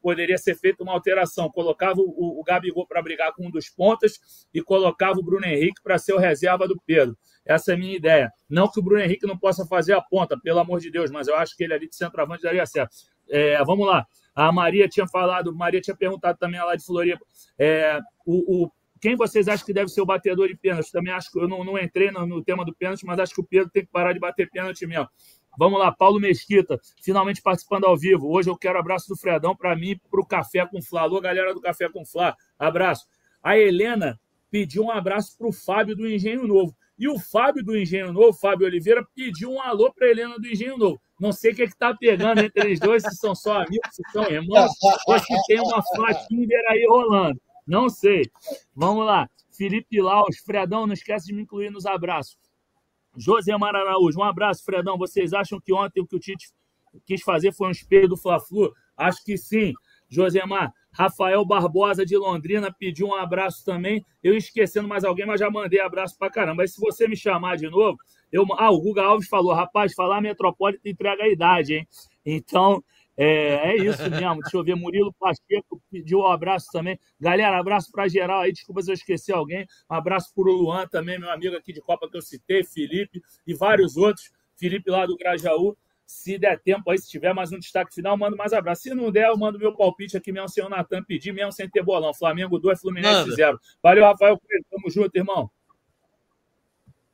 poderia 0.00 0.38
ser 0.38 0.54
feita 0.54 0.82
uma 0.82 0.92
alteração. 0.92 1.50
Colocava 1.50 2.00
o, 2.00 2.40
o 2.40 2.42
Gabigol 2.42 2.86
para 2.86 3.02
brigar 3.02 3.32
com 3.34 3.46
um 3.46 3.50
dos 3.50 3.68
pontas 3.68 4.46
e 4.52 4.62
colocava 4.62 5.18
o 5.18 5.22
Bruno 5.22 5.44
Henrique 5.44 5.82
para 5.82 5.98
ser 5.98 6.14
o 6.14 6.18
reserva 6.18 6.66
do 6.66 6.80
Pedro. 6.86 7.16
Essa 7.44 7.72
é 7.72 7.74
a 7.74 7.78
minha 7.78 7.96
ideia. 7.96 8.32
Não 8.48 8.70
que 8.70 8.78
o 8.78 8.82
Bruno 8.82 9.02
Henrique 9.02 9.26
não 9.26 9.38
possa 9.38 9.66
fazer 9.66 9.92
a 9.92 10.00
ponta, 10.00 10.38
pelo 10.40 10.58
amor 10.58 10.80
de 10.80 10.90
Deus, 10.90 11.10
mas 11.10 11.28
eu 11.28 11.36
acho 11.36 11.56
que 11.56 11.64
ele 11.64 11.74
ali 11.74 11.88
de 11.88 11.96
centroavante 11.96 12.42
daria 12.42 12.64
certo. 12.66 12.94
É, 13.30 13.62
vamos 13.64 13.86
lá. 13.86 14.06
A 14.34 14.52
Maria 14.52 14.88
tinha 14.88 15.06
falado, 15.06 15.54
Maria 15.54 15.80
tinha 15.80 15.96
perguntado 15.96 16.38
também 16.38 16.60
lá 16.60 16.74
de 16.76 16.84
Floripa. 16.84 17.24
É, 17.58 17.98
o, 18.24 18.64
o, 18.64 18.72
quem 19.00 19.16
vocês 19.16 19.48
acham 19.48 19.64
que 19.64 19.72
deve 19.72 19.88
ser 19.88 20.00
o 20.00 20.06
batedor 20.06 20.48
de 20.48 20.56
pênalti? 20.56 20.92
Também 20.92 21.12
acho 21.12 21.30
que 21.30 21.38
eu 21.38 21.48
não, 21.48 21.64
não 21.64 21.78
entrei 21.78 22.10
no, 22.10 22.26
no, 22.26 22.44
tema 22.44 22.64
do 22.64 22.74
pênalti, 22.74 23.04
mas 23.04 23.18
acho 23.18 23.34
que 23.34 23.40
o 23.40 23.44
Pedro 23.44 23.70
tem 23.70 23.84
que 23.84 23.90
parar 23.90 24.12
de 24.12 24.20
bater 24.20 24.48
pênalti 24.50 24.86
mesmo. 24.86 25.08
Vamos 25.58 25.80
lá, 25.80 25.90
Paulo 25.90 26.20
Mesquita, 26.20 26.78
finalmente 27.02 27.42
participando 27.42 27.84
ao 27.84 27.96
vivo. 27.96 28.30
Hoje 28.30 28.48
eu 28.48 28.56
quero 28.56 28.78
abraço 28.78 29.08
do 29.08 29.16
Fredão 29.16 29.56
para 29.56 29.74
mim 29.74 29.98
para 30.10 30.20
o 30.20 30.26
Café 30.26 30.64
com 30.66 30.80
Flá. 30.80 31.02
Alô, 31.02 31.20
galera 31.20 31.52
do 31.52 31.60
Café 31.60 31.88
com 31.88 32.04
Flá, 32.04 32.36
abraço. 32.58 33.06
A 33.42 33.58
Helena 33.58 34.20
pediu 34.50 34.84
um 34.84 34.90
abraço 34.90 35.36
para 35.36 35.48
o 35.48 35.52
Fábio 35.52 35.96
do 35.96 36.08
Engenho 36.08 36.46
Novo. 36.46 36.76
E 36.98 37.08
o 37.08 37.18
Fábio 37.18 37.64
do 37.64 37.76
Engenho 37.76 38.12
Novo, 38.12 38.32
Fábio 38.38 38.66
Oliveira, 38.66 39.06
pediu 39.14 39.50
um 39.50 39.60
alô 39.60 39.92
para 39.92 40.08
Helena 40.08 40.38
do 40.38 40.46
Engenho 40.46 40.76
Novo. 40.76 41.00
Não 41.20 41.32
sei 41.32 41.52
o 41.52 41.54
que 41.54 41.62
é 41.62 41.66
está 41.66 41.94
pegando 41.94 42.40
entre 42.40 42.66
eles 42.66 42.80
dois, 42.80 43.02
se 43.02 43.14
são 43.16 43.34
só 43.34 43.58
amigos, 43.58 43.90
se 43.92 44.02
são 44.10 44.24
irmãos, 44.24 44.70
ou 45.06 45.18
se 45.18 45.46
tem 45.46 45.60
uma 45.60 45.82
Tinder 46.26 46.64
aí 46.70 46.86
rolando. 46.88 47.38
Não 47.66 47.90
sei. 47.90 48.22
Vamos 48.74 49.04
lá. 49.04 49.28
Felipe 49.52 50.00
Laus, 50.00 50.38
Fredão, 50.38 50.86
não 50.86 50.94
esquece 50.94 51.26
de 51.26 51.34
me 51.34 51.42
incluir 51.42 51.70
nos 51.70 51.84
abraços. 51.84 52.38
José 53.14 53.52
Araújo, 53.52 54.18
um 54.18 54.24
abraço, 54.24 54.64
Fredão. 54.64 54.96
Vocês 54.96 55.34
acham 55.34 55.60
que 55.60 55.74
ontem 55.74 56.00
o 56.00 56.06
que 56.06 56.16
o 56.16 56.18
Tite 56.18 56.48
quis 57.04 57.20
fazer 57.20 57.52
foi 57.52 57.68
um 57.68 57.72
espelho 57.72 58.08
do 58.08 58.16
Fla-Flu? 58.16 58.72
Acho 58.96 59.22
que 59.22 59.36
sim. 59.36 59.74
Josemar, 60.08 60.72
Rafael 60.90 61.44
Barbosa 61.44 62.04
de 62.04 62.16
Londrina 62.16 62.74
pediu 62.76 63.08
um 63.08 63.14
abraço 63.14 63.62
também. 63.64 64.04
Eu 64.22 64.34
esquecendo 64.34 64.88
mais 64.88 65.04
alguém, 65.04 65.26
mas 65.26 65.38
já 65.38 65.50
mandei 65.50 65.80
abraço 65.80 66.16
pra 66.18 66.30
caramba. 66.30 66.62
Mas 66.62 66.74
se 66.74 66.80
você 66.80 67.06
me 67.06 67.16
chamar 67.16 67.56
de 67.56 67.68
novo, 67.68 67.98
eu. 68.32 68.46
Ah, 68.58 68.70
o 68.70 68.80
Guga 68.80 69.02
Alves 69.02 69.28
falou, 69.28 69.52
rapaz, 69.52 69.94
falar 69.94 70.20
Metrópole 70.20 70.78
entrega 70.84 71.24
a 71.24 71.28
idade, 71.28 71.74
hein? 71.74 71.88
Então, 72.24 72.82
é, 73.22 73.72
é 73.72 73.76
isso 73.76 74.02
mesmo. 74.08 74.40
Deixa 74.40 74.56
eu 74.56 74.64
ver. 74.64 74.74
Murilo 74.74 75.12
Pacheco 75.12 75.78
pediu 75.90 76.20
um 76.20 76.26
abraço 76.26 76.68
também. 76.72 76.98
Galera, 77.20 77.58
abraço 77.58 77.90
para 77.92 78.08
geral 78.08 78.40
aí. 78.40 78.52
Desculpa 78.52 78.80
se 78.80 78.90
eu 78.90 78.94
esqueci 78.94 79.30
alguém. 79.30 79.66
Um 79.90 79.94
abraço 79.94 80.32
para 80.34 80.48
o 80.48 80.52
Luan 80.52 80.86
também, 80.86 81.18
meu 81.18 81.30
amigo 81.30 81.54
aqui 81.54 81.70
de 81.70 81.82
Copa 81.82 82.08
que 82.08 82.16
eu 82.16 82.22
citei, 82.22 82.64
Felipe 82.64 83.20
e 83.46 83.52
vários 83.52 83.98
outros. 83.98 84.30
Felipe 84.56 84.90
lá 84.90 85.04
do 85.04 85.18
Grajaú. 85.18 85.76
Se 86.06 86.38
der 86.38 86.58
tempo 86.60 86.90
aí, 86.90 86.98
se 86.98 87.08
tiver 87.08 87.32
mais 87.32 87.52
um 87.52 87.58
destaque 87.58 87.94
final, 87.94 88.16
mando 88.16 88.36
mais 88.36 88.52
abraço. 88.52 88.82
Se 88.82 88.94
não 88.94 89.12
der, 89.12 89.28
eu 89.28 89.36
mando 89.36 89.58
meu 89.58 89.76
palpite 89.76 90.16
aqui 90.16 90.32
mesmo 90.32 90.48
sem 90.48 90.64
o 90.64 90.68
Natan 90.68 91.04
pedir, 91.04 91.32
mesmo 91.32 91.52
sem 91.52 91.68
ter 91.68 91.84
bolão. 91.84 92.12
Flamengo 92.12 92.58
2, 92.58 92.80
Fluminense 92.80 93.30
0. 93.30 93.60
Valeu, 93.82 94.04
Rafael 94.04 94.40
Tamo 94.70 94.90
junto, 94.90 95.14
irmão. 95.14 95.50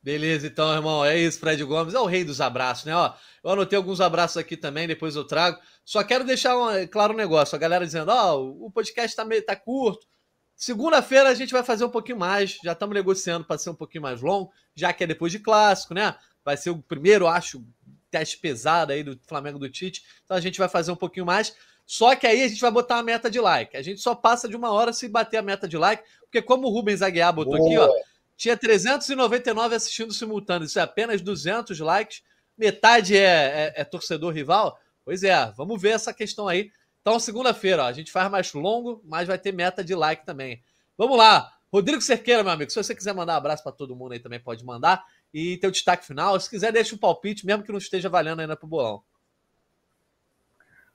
Beleza, 0.07 0.47
então, 0.47 0.73
irmão. 0.73 1.03
É 1.03 1.19
isso, 1.19 1.37
Fred 1.37 1.61
Gomes. 1.65 1.93
É 1.93 1.99
o 1.99 2.05
rei 2.05 2.23
dos 2.23 2.39
abraços, 2.39 2.85
né? 2.85 2.95
Ó, 2.95 3.13
eu 3.43 3.49
anotei 3.49 3.75
alguns 3.75 3.99
abraços 3.99 4.37
aqui 4.37 4.55
também, 4.55 4.87
depois 4.87 5.17
eu 5.17 5.25
trago. 5.25 5.59
Só 5.83 6.01
quero 6.01 6.23
deixar 6.23 6.57
um, 6.57 6.87
claro 6.87 7.13
um 7.13 7.17
negócio. 7.17 7.53
A 7.57 7.59
galera 7.59 7.85
dizendo, 7.85 8.09
ó, 8.09 8.37
oh, 8.37 8.67
o 8.67 8.71
podcast 8.71 9.13
tá, 9.13 9.25
meio, 9.25 9.45
tá 9.45 9.53
curto. 9.53 10.07
Segunda-feira 10.55 11.27
a 11.27 11.33
gente 11.33 11.51
vai 11.51 11.61
fazer 11.61 11.83
um 11.83 11.89
pouquinho 11.89 12.17
mais. 12.17 12.57
Já 12.63 12.71
estamos 12.71 12.95
negociando 12.95 13.43
para 13.43 13.57
ser 13.57 13.69
um 13.69 13.75
pouquinho 13.75 14.01
mais 14.01 14.21
longo, 14.21 14.49
já 14.73 14.93
que 14.93 15.03
é 15.03 15.07
depois 15.07 15.29
de 15.29 15.39
clássico, 15.39 15.93
né? 15.93 16.15
Vai 16.41 16.55
ser 16.55 16.69
o 16.69 16.81
primeiro, 16.81 17.27
acho, 17.27 17.61
teste 18.09 18.37
pesado 18.37 18.93
aí 18.93 19.03
do 19.03 19.19
Flamengo 19.27 19.59
do 19.59 19.69
Tite. 19.69 20.03
Então 20.23 20.37
a 20.37 20.39
gente 20.39 20.57
vai 20.57 20.69
fazer 20.69 20.89
um 20.89 20.95
pouquinho 20.95 21.25
mais. 21.25 21.53
Só 21.85 22.15
que 22.15 22.25
aí 22.25 22.43
a 22.43 22.47
gente 22.47 22.61
vai 22.61 22.71
botar 22.71 22.99
a 22.99 23.03
meta 23.03 23.29
de 23.29 23.41
like. 23.41 23.75
A 23.75 23.81
gente 23.81 23.99
só 23.99 24.15
passa 24.15 24.47
de 24.47 24.55
uma 24.55 24.71
hora 24.71 24.93
se 24.93 25.09
bater 25.09 25.35
a 25.35 25.41
meta 25.41 25.67
de 25.67 25.77
like, 25.77 26.01
porque 26.21 26.41
como 26.41 26.69
o 26.69 26.71
Rubens 26.71 27.01
Aguiar 27.01 27.33
botou 27.33 27.57
Boa. 27.57 27.67
aqui, 27.67 27.77
ó, 27.77 28.16
tinha 28.37 28.55
399 28.55 29.75
assistindo 29.75 30.13
simultâneo. 30.13 30.67
Isso 30.67 30.77
é 30.77 30.83
apenas 30.83 31.21
200 31.21 31.77
likes. 31.79 32.23
Metade 32.55 33.17
é, 33.17 33.73
é, 33.75 33.81
é 33.81 33.83
torcedor 33.83 34.31
rival. 34.31 34.79
Pois 35.03 35.23
é, 35.23 35.51
vamos 35.57 35.81
ver 35.81 35.89
essa 35.89 36.13
questão 36.13 36.47
aí. 36.47 36.71
Então, 37.01 37.19
segunda-feira, 37.19 37.85
a 37.85 37.91
gente 37.91 38.11
faz 38.11 38.29
mais 38.29 38.53
longo, 38.53 39.01
mas 39.05 39.27
vai 39.27 39.39
ter 39.39 39.51
meta 39.51 39.83
de 39.83 39.95
like 39.95 40.25
também. 40.25 40.61
Vamos 40.97 41.17
lá. 41.17 41.51
Rodrigo 41.73 42.01
Cerqueira, 42.01 42.43
meu 42.43 42.51
amigo, 42.51 42.69
se 42.71 42.81
você 42.81 42.93
quiser 42.93 43.13
mandar 43.13 43.33
um 43.33 43.37
abraço 43.37 43.63
para 43.63 43.71
todo 43.71 43.95
mundo 43.95 44.13
aí 44.13 44.19
também 44.19 44.39
pode 44.39 44.63
mandar. 44.63 45.03
E 45.33 45.57
ter 45.57 45.67
o 45.67 45.71
destaque 45.71 46.05
final. 46.05 46.39
Se 46.39 46.49
quiser, 46.49 46.71
deixa 46.71 46.95
um 46.95 46.99
palpite, 46.99 47.45
mesmo 47.45 47.63
que 47.63 47.71
não 47.71 47.79
esteja 47.79 48.07
valendo 48.07 48.41
ainda 48.41 48.55
pro 48.55 48.67
bolão. 48.67 49.01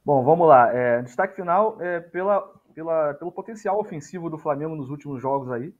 Bom, 0.04 0.22
vamos 0.22 0.46
lá. 0.46 0.72
É, 0.72 1.02
destaque 1.02 1.34
final 1.34 1.80
é 1.80 2.00
pela, 2.00 2.40
pela, 2.74 3.14
pelo 3.14 3.32
potencial 3.32 3.80
ofensivo 3.80 4.30
do 4.30 4.38
Flamengo 4.38 4.76
nos 4.76 4.90
últimos 4.90 5.20
jogos 5.20 5.50
aí 5.50 5.72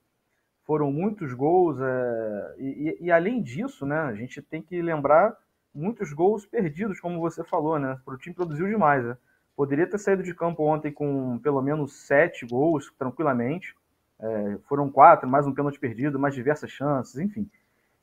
foram 0.65 0.93
muitos 0.93 1.33
gols. 1.33 1.79
É, 1.81 2.55
e, 2.59 2.99
e, 3.03 3.11
além 3.11 3.43
disso, 3.43 3.87
né, 3.87 3.99
a 3.99 4.15
gente 4.15 4.41
tem 4.43 4.63
que 4.63 4.81
lembrar 4.81 5.37
muitos 5.75 6.13
gols 6.13 6.45
perdidos, 6.47 7.01
como 7.01 7.21
você 7.21 7.43
falou, 7.45 7.79
né? 7.79 7.99
O 8.07 8.17
time 8.17 8.35
produziu 8.35 8.67
demais. 8.67 9.05
Né? 9.05 9.17
Poderia 9.57 9.87
ter 9.87 9.99
saído 9.99 10.23
de 10.23 10.35
campo 10.35 10.63
ontem 10.65 10.93
com 10.93 11.39
pelo 11.39 11.63
menos 11.63 11.95
sete 12.07 12.47
gols, 12.47 12.93
tranquilamente. 12.99 13.75
É, 14.21 14.59
foram 14.69 14.91
quatro, 14.91 15.29
mais 15.29 15.47
um 15.47 15.55
pênalti 15.55 15.81
perdido, 15.81 16.19
mais 16.19 16.35
diversas 16.35 16.71
chances, 16.71 17.19
enfim. 17.19 17.51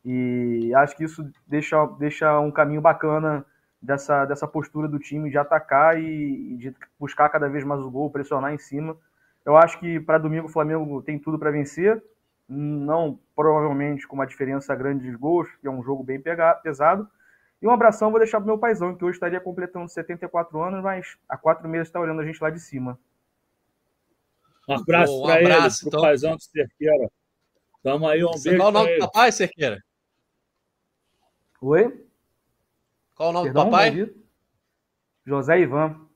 E 0.04 0.74
acho 0.76 0.96
que 0.96 1.04
isso 1.04 1.30
deixa, 1.48 1.86
deixa 1.98 2.40
um 2.40 2.52
caminho 2.52 2.82
bacana 2.82 3.46
dessa, 3.82 4.26
dessa 4.26 4.48
postura 4.48 4.88
do 4.88 5.00
time 5.00 5.30
de 5.30 5.38
atacar 5.38 6.00
e, 6.00 6.54
e 6.54 6.58
de 6.58 6.76
buscar 7.00 7.30
cada 7.30 7.48
vez 7.48 7.64
mais 7.64 7.82
o 7.82 7.92
gol, 7.92 8.10
pressionar 8.10 8.54
em 8.54 8.58
cima. 8.58 8.98
Eu 9.46 9.56
acho 9.56 9.80
que 9.80 10.00
para 10.00 10.18
domingo 10.18 10.48
o 10.48 10.52
Flamengo 10.52 11.02
tem 11.02 11.18
tudo 11.18 11.40
para 11.40 11.52
vencer 11.52 12.02
não 12.50 13.20
provavelmente 13.36 14.08
com 14.08 14.16
uma 14.16 14.26
diferença 14.26 14.76
grande 14.76 15.10
de 15.10 15.16
gols, 15.16 15.48
que 15.62 15.68
é 15.68 15.72
um 15.72 15.84
jogo 15.84 16.04
bem 16.04 16.20
pesado. 16.64 17.08
E 17.62 17.68
um 17.68 17.72
abração 17.72 18.10
vou 18.10 18.20
deixar 18.20 18.40
pro 18.40 18.48
meu 18.48 18.58
paizão, 18.58 18.96
que 18.96 19.06
hoje 19.06 19.18
estaria 19.18 19.40
completando 19.40 19.88
74 19.88 20.60
anos, 20.62 20.82
mas 20.82 21.16
há 21.28 21.38
quatro 21.38 21.68
meses 21.70 21.88
está 21.88 22.00
olhando 22.00 22.22
a 22.22 22.26
gente 22.26 22.42
lá 22.42 22.50
de 22.50 22.60
cima. 22.60 22.98
Um 24.68 24.76
abraço 24.76 25.22
para 25.22 25.34
um 25.34 25.38
ele, 25.38 25.50
pro 25.50 25.88
então. 25.88 26.02
paizão 26.02 26.36
do 26.36 26.42
Cerqueira. 26.42 27.12
Tamo 27.84 28.08
aí, 28.08 28.24
um 28.24 28.32
Você 28.32 28.50
beijo. 28.50 28.64
Qual 28.64 28.70
o 28.70 28.72
nome 28.72 28.94
do 28.94 29.00
papai, 29.00 29.32
Cerqueira? 29.32 29.84
Oi? 31.62 32.06
Qual 33.16 33.30
o 33.30 33.34
nome 33.34 33.46
Perdão, 33.48 33.66
do 33.66 33.72
papai? 33.72 34.14
José 35.26 35.60
Ivan. 35.60 36.08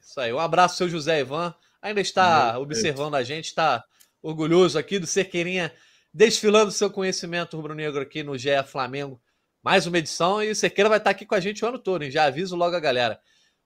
Isso 0.00 0.20
aí, 0.20 0.32
um 0.32 0.38
abraço, 0.38 0.76
seu 0.76 0.88
José 0.88 1.20
Ivan. 1.20 1.54
Ainda 1.82 2.00
está 2.00 2.58
observando 2.58 3.16
a 3.16 3.22
gente, 3.22 3.46
está 3.46 3.84
orgulhoso 4.26 4.76
aqui 4.76 4.98
do 4.98 5.06
Cerqueirinha 5.06 5.72
desfilando 6.12 6.72
seu 6.72 6.90
conhecimento 6.90 7.56
rubro-negro 7.56 8.00
aqui 8.00 8.22
no 8.22 8.36
GE 8.36 8.62
Flamengo. 8.66 9.20
Mais 9.62 9.86
uma 9.86 9.98
edição 9.98 10.42
e 10.42 10.50
o 10.50 10.54
Cerqueira 10.54 10.88
vai 10.88 10.98
estar 10.98 11.10
aqui 11.10 11.24
com 11.24 11.34
a 11.34 11.40
gente 11.40 11.64
o 11.64 11.68
ano 11.68 11.78
todo, 11.78 12.02
hein? 12.02 12.10
Já 12.10 12.24
aviso 12.24 12.56
logo 12.56 12.74
a 12.74 12.80
galera. 12.80 13.20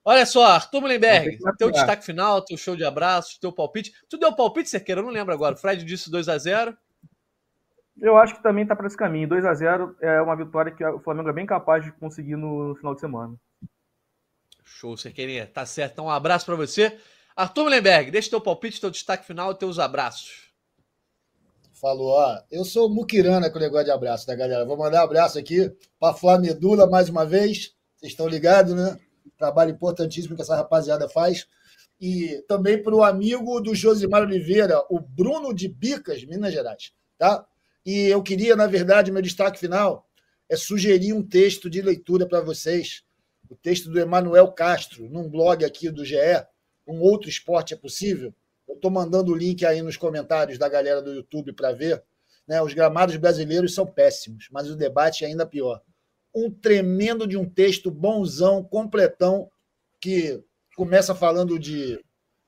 Olha 0.04 0.26
só, 0.26 0.44
Arthur 0.44 0.80
Mullenberg, 0.82 1.38
teu 1.58 1.70
destaque 1.70 2.04
final, 2.04 2.42
teu 2.44 2.56
show 2.56 2.74
de 2.74 2.84
abraços, 2.84 3.38
teu 3.38 3.52
palpite. 3.52 3.92
Tu 4.08 4.18
deu 4.18 4.34
palpite, 4.34 4.68
Cerqueira? 4.68 5.00
Eu 5.00 5.04
não 5.04 5.12
lembro 5.12 5.32
agora. 5.32 5.54
O 5.54 5.58
Fred 5.58 5.84
disse 5.84 6.10
2 6.10 6.28
a 6.28 6.36
0 6.36 6.76
Eu 7.98 8.16
acho 8.16 8.34
que 8.34 8.42
também 8.42 8.62
está 8.62 8.74
para 8.74 8.86
esse 8.86 8.96
caminho. 8.96 9.28
2 9.28 9.44
a 9.44 9.54
0 9.54 9.96
é 10.00 10.20
uma 10.20 10.36
vitória 10.36 10.72
que 10.72 10.84
o 10.84 11.00
Flamengo 11.00 11.28
é 11.28 11.32
bem 11.32 11.46
capaz 11.46 11.84
de 11.84 11.92
conseguir 11.92 12.36
no, 12.36 12.74
final 12.76 12.94
de 12.94 13.00
semana. 13.00 13.34
Show, 14.64 14.96
Cerqueirinha. 14.96 15.46
Tá 15.46 15.64
certo. 15.64 15.92
Então, 15.92 16.06
um 16.06 16.10
abraço 16.10 16.46
para 16.46 16.56
você. 16.56 16.98
Arthur 17.36 17.64
Mullenberg, 17.64 18.10
deixa 18.10 18.30
teu 18.30 18.40
palpite, 18.40 18.80
teu 18.80 18.90
destaque 18.90 19.26
final 19.26 19.52
e 19.52 19.54
teus 19.54 19.78
abraços 19.78 20.49
falou: 21.80 22.10
ó, 22.10 22.38
eu 22.50 22.64
sou 22.64 22.88
muquirana 22.88 23.50
com 23.50 23.58
o 23.58 23.60
negócio 23.60 23.86
de 23.86 23.90
abraço, 23.90 24.26
tá, 24.26 24.34
galera? 24.34 24.64
Vou 24.64 24.76
mandar 24.76 25.00
um 25.00 25.04
abraço 25.04 25.38
aqui 25.38 25.72
para 25.98 26.14
Flamedula 26.14 26.88
mais 26.88 27.08
uma 27.08 27.24
vez. 27.24 27.74
Vocês 27.96 28.12
estão 28.12 28.28
ligados, 28.28 28.74
né? 28.74 28.98
Trabalho 29.38 29.70
importantíssimo 29.70 30.36
que 30.36 30.42
essa 30.42 30.54
rapaziada 30.54 31.08
faz. 31.08 31.46
E 32.00 32.44
também 32.46 32.82
para 32.82 32.94
o 32.94 33.02
amigo 33.02 33.60
do 33.60 33.74
Josimar 33.74 34.22
Oliveira, 34.22 34.82
o 34.90 35.00
Bruno 35.00 35.52
de 35.54 35.68
Bicas, 35.68 36.24
Minas 36.24 36.52
Gerais, 36.52 36.92
tá? 37.18 37.46
E 37.84 38.06
eu 38.06 38.22
queria, 38.22 38.54
na 38.54 38.66
verdade, 38.66 39.10
meu 39.10 39.22
destaque 39.22 39.58
final 39.58 40.06
é 40.48 40.56
sugerir 40.56 41.12
um 41.12 41.22
texto 41.22 41.68
de 41.68 41.80
leitura 41.80 42.26
para 42.26 42.40
vocês. 42.40 43.02
O 43.48 43.54
texto 43.54 43.90
do 43.90 43.98
Emanuel 43.98 44.52
Castro, 44.52 45.08
num 45.10 45.28
blog 45.28 45.64
aqui 45.64 45.90
do 45.90 46.04
GE, 46.04 46.16
Um 46.86 47.00
Outro 47.00 47.28
Esporte 47.28 47.74
é 47.74 47.76
Possível, 47.76 48.34
eu 48.70 48.74
estou 48.76 48.90
mandando 48.90 49.32
o 49.32 49.36
link 49.36 49.66
aí 49.66 49.82
nos 49.82 49.96
comentários 49.96 50.58
da 50.58 50.68
galera 50.68 51.02
do 51.02 51.12
YouTube 51.12 51.52
para 51.52 51.72
ver. 51.72 52.02
Né? 52.46 52.62
Os 52.62 52.72
gramados 52.72 53.16
brasileiros 53.16 53.74
são 53.74 53.84
péssimos, 53.84 54.48
mas 54.50 54.70
o 54.70 54.76
debate 54.76 55.24
é 55.24 55.28
ainda 55.28 55.44
pior. 55.44 55.82
Um 56.34 56.50
tremendo 56.50 57.26
de 57.26 57.36
um 57.36 57.48
texto 57.48 57.90
bonzão, 57.90 58.62
completão, 58.62 59.50
que 60.00 60.42
começa 60.76 61.14
falando 61.14 61.58
de 61.58 62.02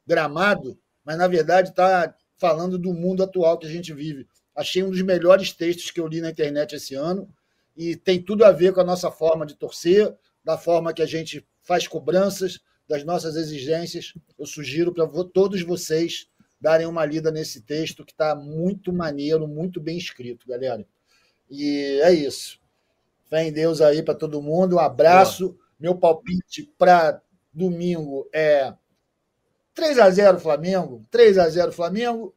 gramado, 0.07 0.79
mas 1.05 1.18
na 1.18 1.27
verdade 1.27 1.70
está 1.70 2.14
falando 2.39 2.79
do 2.79 2.95
mundo 2.95 3.23
atual 3.23 3.59
que 3.59 3.66
a 3.66 3.70
gente 3.70 3.93
vive. 3.93 4.27
Achei 4.55 4.83
um 4.83 4.91
dos 4.91 5.03
melhores 5.03 5.53
textos 5.53 5.91
que 5.91 6.01
eu 6.01 6.07
li 6.07 6.20
na 6.20 6.31
internet 6.31 6.77
esse 6.77 6.95
ano 6.95 7.29
e 7.77 7.97
tem 7.97 8.23
tudo 8.23 8.45
a 8.45 8.53
ver 8.53 8.73
com 8.73 8.81
a 8.81 8.85
nossa 8.85 9.11
forma 9.11 9.45
de 9.45 9.55
torcer, 9.55 10.14
da 10.45 10.57
forma 10.57 10.93
que 10.93 11.03
a 11.03 11.07
gente 11.07 11.47
faz 11.62 11.87
cobranças, 11.89 12.61
das 12.93 13.05
nossas 13.05 13.36
exigências. 13.36 14.12
Eu 14.38 14.45
sugiro 14.45 14.93
para 14.93 15.07
todos 15.24 15.62
vocês 15.62 16.28
darem 16.61 16.86
uma 16.86 17.07
lida 17.07 17.30
nesse 17.30 17.62
texto 17.62 18.05
que 18.05 18.12
está 18.12 18.34
muito 18.34 18.93
maneiro, 18.93 19.49
muito 19.49 19.80
bem 19.80 19.97
escrito, 19.97 20.47
galera. 20.47 20.86
E 21.51 22.01
é 22.03 22.12
isso. 22.12 22.61
Fé 23.30 23.45
em 23.45 23.53
Deus 23.53 23.80
aí 23.80 24.03
para 24.03 24.14
todo 24.14 24.43
mundo. 24.43 24.76
Um 24.76 24.78
abraço. 24.78 25.49
Boa. 25.49 25.62
Meu 25.80 25.95
palpite 25.95 26.70
para 26.76 27.22
domingo 27.51 28.28
é 28.30 28.74
3 29.74 29.99
a 29.99 30.11
0 30.11 30.38
Flamengo, 30.38 31.03
3 31.11 31.38
a 31.38 31.49
0 31.49 31.72
Flamengo. 31.72 32.34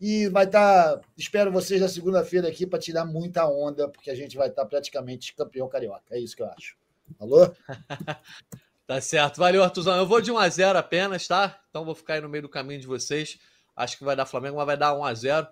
E 0.00 0.28
vai 0.30 0.46
estar. 0.46 0.96
Tá, 0.96 1.00
espero 1.16 1.52
vocês 1.52 1.80
na 1.80 1.88
segunda-feira 1.88 2.48
aqui 2.48 2.66
para 2.66 2.80
tirar 2.80 3.04
muita 3.04 3.46
onda, 3.46 3.88
porque 3.88 4.10
a 4.10 4.16
gente 4.16 4.36
vai 4.36 4.48
estar 4.48 4.62
tá 4.62 4.68
praticamente 4.68 5.32
campeão 5.32 5.68
carioca. 5.68 6.02
É 6.10 6.18
isso 6.18 6.34
que 6.34 6.42
eu 6.42 6.48
acho. 6.48 6.76
Alô? 7.20 7.48
tá 8.86 9.00
certo. 9.00 9.38
Valeu, 9.38 9.62
Artuzão. 9.62 9.96
Eu 9.96 10.06
vou 10.06 10.20
de 10.20 10.30
1 10.30 10.38
a 10.38 10.48
0 10.48 10.78
apenas, 10.78 11.26
tá? 11.26 11.60
Então 11.70 11.84
vou 11.84 11.94
ficar 11.94 12.14
aí 12.14 12.20
no 12.20 12.28
meio 12.28 12.42
do 12.42 12.48
caminho 12.48 12.80
de 12.80 12.86
vocês. 12.86 13.38
Acho 13.74 13.96
que 13.96 14.04
vai 14.04 14.14
dar 14.14 14.26
Flamengo, 14.26 14.56
mas 14.56 14.66
vai 14.66 14.76
dar 14.76 14.94
1 14.94 15.04
a 15.04 15.14
0 15.14 15.48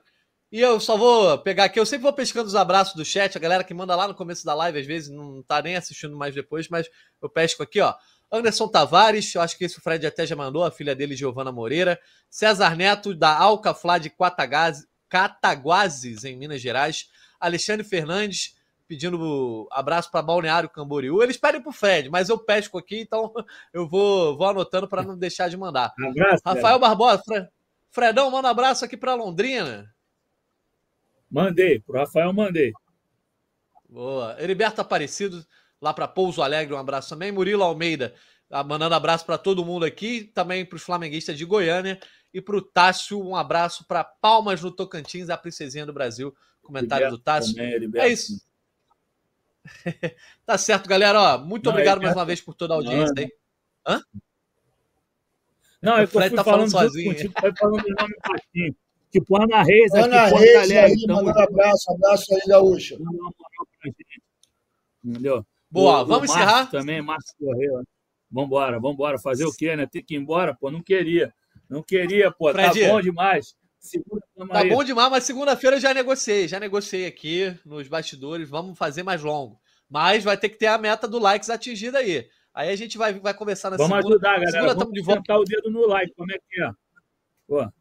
E 0.52 0.60
eu 0.60 0.78
só 0.78 0.96
vou 0.96 1.38
pegar 1.38 1.64
aqui, 1.64 1.80
eu 1.80 1.86
sempre 1.86 2.02
vou 2.02 2.12
pescando 2.12 2.48
os 2.48 2.54
abraços 2.54 2.94
do 2.94 3.04
chat, 3.04 3.36
a 3.36 3.40
galera 3.40 3.64
que 3.64 3.72
manda 3.72 3.96
lá 3.96 4.06
no 4.08 4.14
começo 4.14 4.44
da 4.44 4.54
live, 4.54 4.78
às 4.78 4.86
vezes 4.86 5.08
não 5.08 5.42
tá 5.42 5.62
nem 5.62 5.76
assistindo 5.76 6.16
mais 6.16 6.34
depois, 6.34 6.68
mas 6.68 6.88
eu 7.22 7.28
pesco 7.28 7.62
aqui, 7.62 7.80
ó. 7.80 7.94
Anderson 8.32 8.68
Tavares, 8.68 9.34
eu 9.34 9.40
acho 9.40 9.58
que 9.58 9.64
esse 9.64 9.78
o 9.78 9.80
Fred 9.80 10.06
até 10.06 10.24
já 10.24 10.36
mandou, 10.36 10.62
a 10.62 10.70
filha 10.70 10.94
dele, 10.94 11.16
Giovana 11.16 11.50
Moreira. 11.50 12.00
César 12.28 12.76
Neto, 12.76 13.12
da 13.12 13.36
Alcaflá 13.36 13.98
de 13.98 14.12
Cataguases, 15.08 16.24
em 16.24 16.36
Minas 16.36 16.60
Gerais. 16.60 17.08
Alexandre 17.40 17.84
Fernandes, 17.84 18.54
pedindo 18.90 19.68
abraço 19.70 20.10
para 20.10 20.20
Balneário 20.20 20.68
Camboriú. 20.68 21.22
Eles 21.22 21.36
pedem 21.36 21.62
para 21.62 21.70
o 21.70 21.72
Fred, 21.72 22.10
mas 22.10 22.28
eu 22.28 22.36
pesco 22.36 22.76
aqui, 22.76 23.02
então 23.02 23.32
eu 23.72 23.86
vou, 23.86 24.36
vou 24.36 24.48
anotando 24.48 24.88
para 24.88 25.04
não 25.04 25.16
deixar 25.16 25.48
de 25.48 25.56
mandar. 25.56 25.94
Um 25.96 26.10
abraço, 26.10 26.42
Rafael 26.44 26.78
Barbosa, 26.80 27.52
Fredão, 27.88 28.32
manda 28.32 28.48
um 28.48 28.50
abraço 28.50 28.84
aqui 28.84 28.96
para 28.96 29.14
Londrina. 29.14 29.94
Mandei, 31.30 31.78
para 31.78 32.00
Rafael 32.00 32.32
mandei. 32.32 32.72
Boa. 33.88 34.34
Heriberto 34.40 34.80
Aparecido, 34.80 35.46
lá 35.80 35.94
para 35.94 36.08
Pouso 36.08 36.42
Alegre, 36.42 36.74
um 36.74 36.78
abraço 36.78 37.10
também. 37.10 37.30
Murilo 37.30 37.62
Almeida, 37.62 38.12
ah, 38.50 38.64
mandando 38.64 38.96
abraço 38.96 39.24
para 39.24 39.38
todo 39.38 39.64
mundo 39.64 39.84
aqui, 39.84 40.24
também 40.34 40.66
para 40.66 40.74
os 40.74 40.82
flamenguistas 40.82 41.38
de 41.38 41.44
Goiânia. 41.44 42.00
E 42.34 42.40
para 42.40 42.56
o 42.56 42.62
Tássio, 42.62 43.24
um 43.24 43.36
abraço 43.36 43.86
para 43.86 44.02
Palmas 44.02 44.60
no 44.60 44.72
Tocantins, 44.72 45.30
a 45.30 45.36
princesinha 45.36 45.86
do 45.86 45.92
Brasil. 45.92 46.34
Comentário 46.60 47.08
do 47.08 47.18
Tássio. 47.18 47.54
Também, 47.54 47.88
é 47.94 48.08
isso. 48.08 48.49
tá 50.46 50.58
certo, 50.58 50.88
galera. 50.88 51.20
Ó, 51.20 51.38
muito 51.38 51.64
Não, 51.66 51.72
obrigado 51.72 52.02
mais 52.02 52.14
uma 52.14 52.24
vez 52.24 52.40
por 52.40 52.54
toda 52.54 52.74
a 52.74 52.76
audiência 52.76 53.14
aí. 53.16 53.32
Hã? 53.86 54.02
Não, 55.82 55.96
é 55.96 56.02
eu 56.02 56.08
fui 56.08 56.30
tá 56.30 56.44
falando, 56.44 56.70
falando 56.70 56.70
sozinho. 56.70 57.14
Contigo, 57.14 57.34
foi 57.40 57.52
falando 57.56 57.84
o 57.84 57.94
nome 57.94 58.14
baixinho. 58.26 58.76
Tipo, 59.10 59.42
Ana 59.42 59.62
Reis 59.62 59.92
Ana 59.92 60.26
aqui, 60.26 60.34
Reis, 60.36 60.52
galera, 60.52 60.86
aí, 60.86 60.92
então, 60.92 61.16
manda 61.16 61.40
um 61.40 61.42
abraço, 61.42 61.92
abraço 61.92 62.34
aí, 62.34 62.40
Gaúcha. 62.46 62.96
Entendeu? 65.02 65.44
Boa, 65.70 66.02
o, 66.02 66.06
vamos 66.06 66.30
o 66.30 66.32
encerrar? 66.32 66.70
Também, 66.70 67.02
Márcio 67.02 67.34
Correia. 67.38 67.82
Vambora, 68.30 68.78
vambora. 68.78 69.18
Fazer 69.18 69.44
o 69.44 69.52
quê, 69.52 69.74
né? 69.74 69.86
Ter 69.86 70.02
que 70.02 70.14
ir 70.14 70.18
embora? 70.18 70.54
Pô, 70.54 70.70
não 70.70 70.82
queria. 70.82 71.34
Não 71.68 71.82
queria, 71.82 72.30
pô. 72.30 72.52
Tá 72.52 72.70
Fred, 72.70 72.80
tá 72.80 72.88
bom 72.88 73.00
demais. 73.00 73.56
Segunda, 73.80 74.22
tá 74.52 74.64
bom 74.64 74.84
demais, 74.84 75.10
mas 75.10 75.24
segunda-feira 75.24 75.76
eu 75.76 75.80
já 75.80 75.94
negociei. 75.94 76.46
Já 76.46 76.60
negociei 76.60 77.06
aqui 77.06 77.58
nos 77.64 77.88
bastidores. 77.88 78.48
Vamos 78.48 78.78
fazer 78.78 79.02
mais 79.02 79.22
longo. 79.22 79.58
Mas 79.88 80.22
vai 80.22 80.36
ter 80.36 80.50
que 80.50 80.58
ter 80.58 80.66
a 80.66 80.78
meta 80.78 81.08
do 81.08 81.18
likes 81.18 81.48
atingida 81.48 81.98
aí. 81.98 82.28
Aí 82.52 82.68
a 82.70 82.76
gente 82.76 82.98
vai, 82.98 83.14
vai 83.14 83.32
conversar 83.32 83.70
na 83.70 83.76
Vamos 83.78 83.96
segunda. 83.96 84.14
ajudar, 84.16 84.32
galera. 84.34 84.50
Segunda, 84.50 84.74
Vamos 84.74 84.92
de 84.92 85.00
volta. 85.00 85.34
o 85.36 85.44
dedo 85.44 85.70
no 85.70 85.86
like. 85.86 86.12
Como 86.14 86.30
é 86.30 86.36
que 86.36 86.62
é? 86.62 86.70
Pô. 87.48 87.72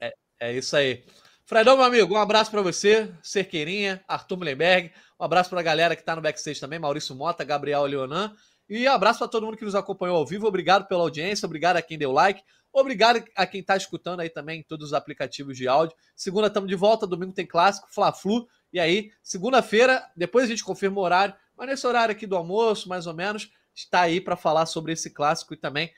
É, 0.00 0.14
é 0.40 0.52
isso 0.52 0.76
aí. 0.76 1.04
Fredão, 1.44 1.76
meu 1.76 1.86
amigo, 1.86 2.14
um 2.14 2.18
abraço 2.18 2.50
para 2.50 2.60
você, 2.60 3.10
Cerqueirinha, 3.22 4.04
Arthur 4.06 4.36
Mullenberg. 4.36 4.92
Um 5.18 5.24
abraço 5.24 5.50
para 5.50 5.60
a 5.60 5.62
galera 5.62 5.96
que 5.96 6.02
está 6.02 6.14
no 6.14 6.22
backstage 6.22 6.60
também, 6.60 6.78
Maurício 6.78 7.14
Mota, 7.14 7.42
Gabriel 7.42 7.84
Leonan. 7.86 8.34
E 8.68 8.86
um 8.86 8.92
abraço 8.92 9.18
para 9.18 9.28
todo 9.28 9.46
mundo 9.46 9.56
que 9.56 9.64
nos 9.64 9.74
acompanhou 9.74 10.18
ao 10.18 10.26
vivo. 10.26 10.46
Obrigado 10.46 10.86
pela 10.86 11.00
audiência, 11.00 11.46
obrigado 11.46 11.78
a 11.78 11.82
quem 11.82 11.96
deu 11.96 12.12
like, 12.12 12.42
obrigado 12.72 13.22
a 13.34 13.46
quem 13.46 13.60
está 13.60 13.76
escutando 13.76 14.20
aí 14.20 14.30
também 14.30 14.60
em 14.60 14.62
todos 14.62 14.88
os 14.88 14.94
aplicativos 14.94 15.56
de 15.56 15.66
áudio. 15.68 15.96
Segunda 16.14 16.48
estamos 16.48 16.68
de 16.68 16.76
volta, 16.76 17.06
domingo 17.06 17.32
tem 17.32 17.46
clássico, 17.46 17.88
Fla-Flu. 17.90 18.48
E 18.72 18.78
aí, 18.78 19.10
segunda-feira, 19.22 20.04
depois 20.16 20.44
a 20.44 20.48
gente 20.48 20.64
confirma 20.64 21.00
o 21.00 21.02
horário, 21.02 21.34
mas 21.56 21.68
nesse 21.68 21.86
horário 21.86 22.12
aqui 22.12 22.26
do 22.26 22.36
almoço, 22.36 22.88
mais 22.88 23.06
ou 23.06 23.14
menos, 23.14 23.50
está 23.74 24.02
aí 24.02 24.20
para 24.20 24.36
falar 24.36 24.66
sobre 24.66 24.92
esse 24.92 25.10
clássico 25.10 25.54
e 25.54 25.56
também 25.56 25.92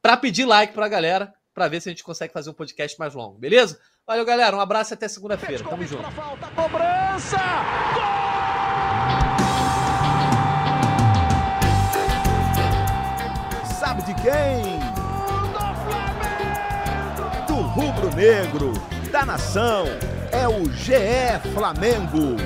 para 0.00 0.16
pedir 0.16 0.44
like 0.44 0.72
para 0.72 0.86
a 0.86 0.88
galera, 0.88 1.34
para 1.54 1.68
ver 1.68 1.80
se 1.80 1.88
a 1.88 1.92
gente 1.92 2.04
consegue 2.04 2.32
fazer 2.32 2.50
um 2.50 2.54
podcast 2.54 2.98
mais 2.98 3.14
longo, 3.14 3.38
beleza? 3.38 3.80
Valeu, 4.06 4.24
galera. 4.24 4.56
Um 4.56 4.60
abraço 4.60 4.92
e 4.92 4.94
até 4.94 5.06
segunda-feira. 5.06 5.62
Tamo 5.62 5.84
junto. 5.84 6.10
Falta, 6.10 6.48
cobrança! 6.48 7.38
Gol! 7.94 8.32
Sabe 13.78 14.02
de 14.02 14.14
quem? 14.22 14.71
Rubro-negro, 18.22 18.72
da 19.10 19.26
nação. 19.26 19.84
É 20.30 20.46
o 20.46 20.64
GE 20.70 21.52
Flamengo. 21.52 22.36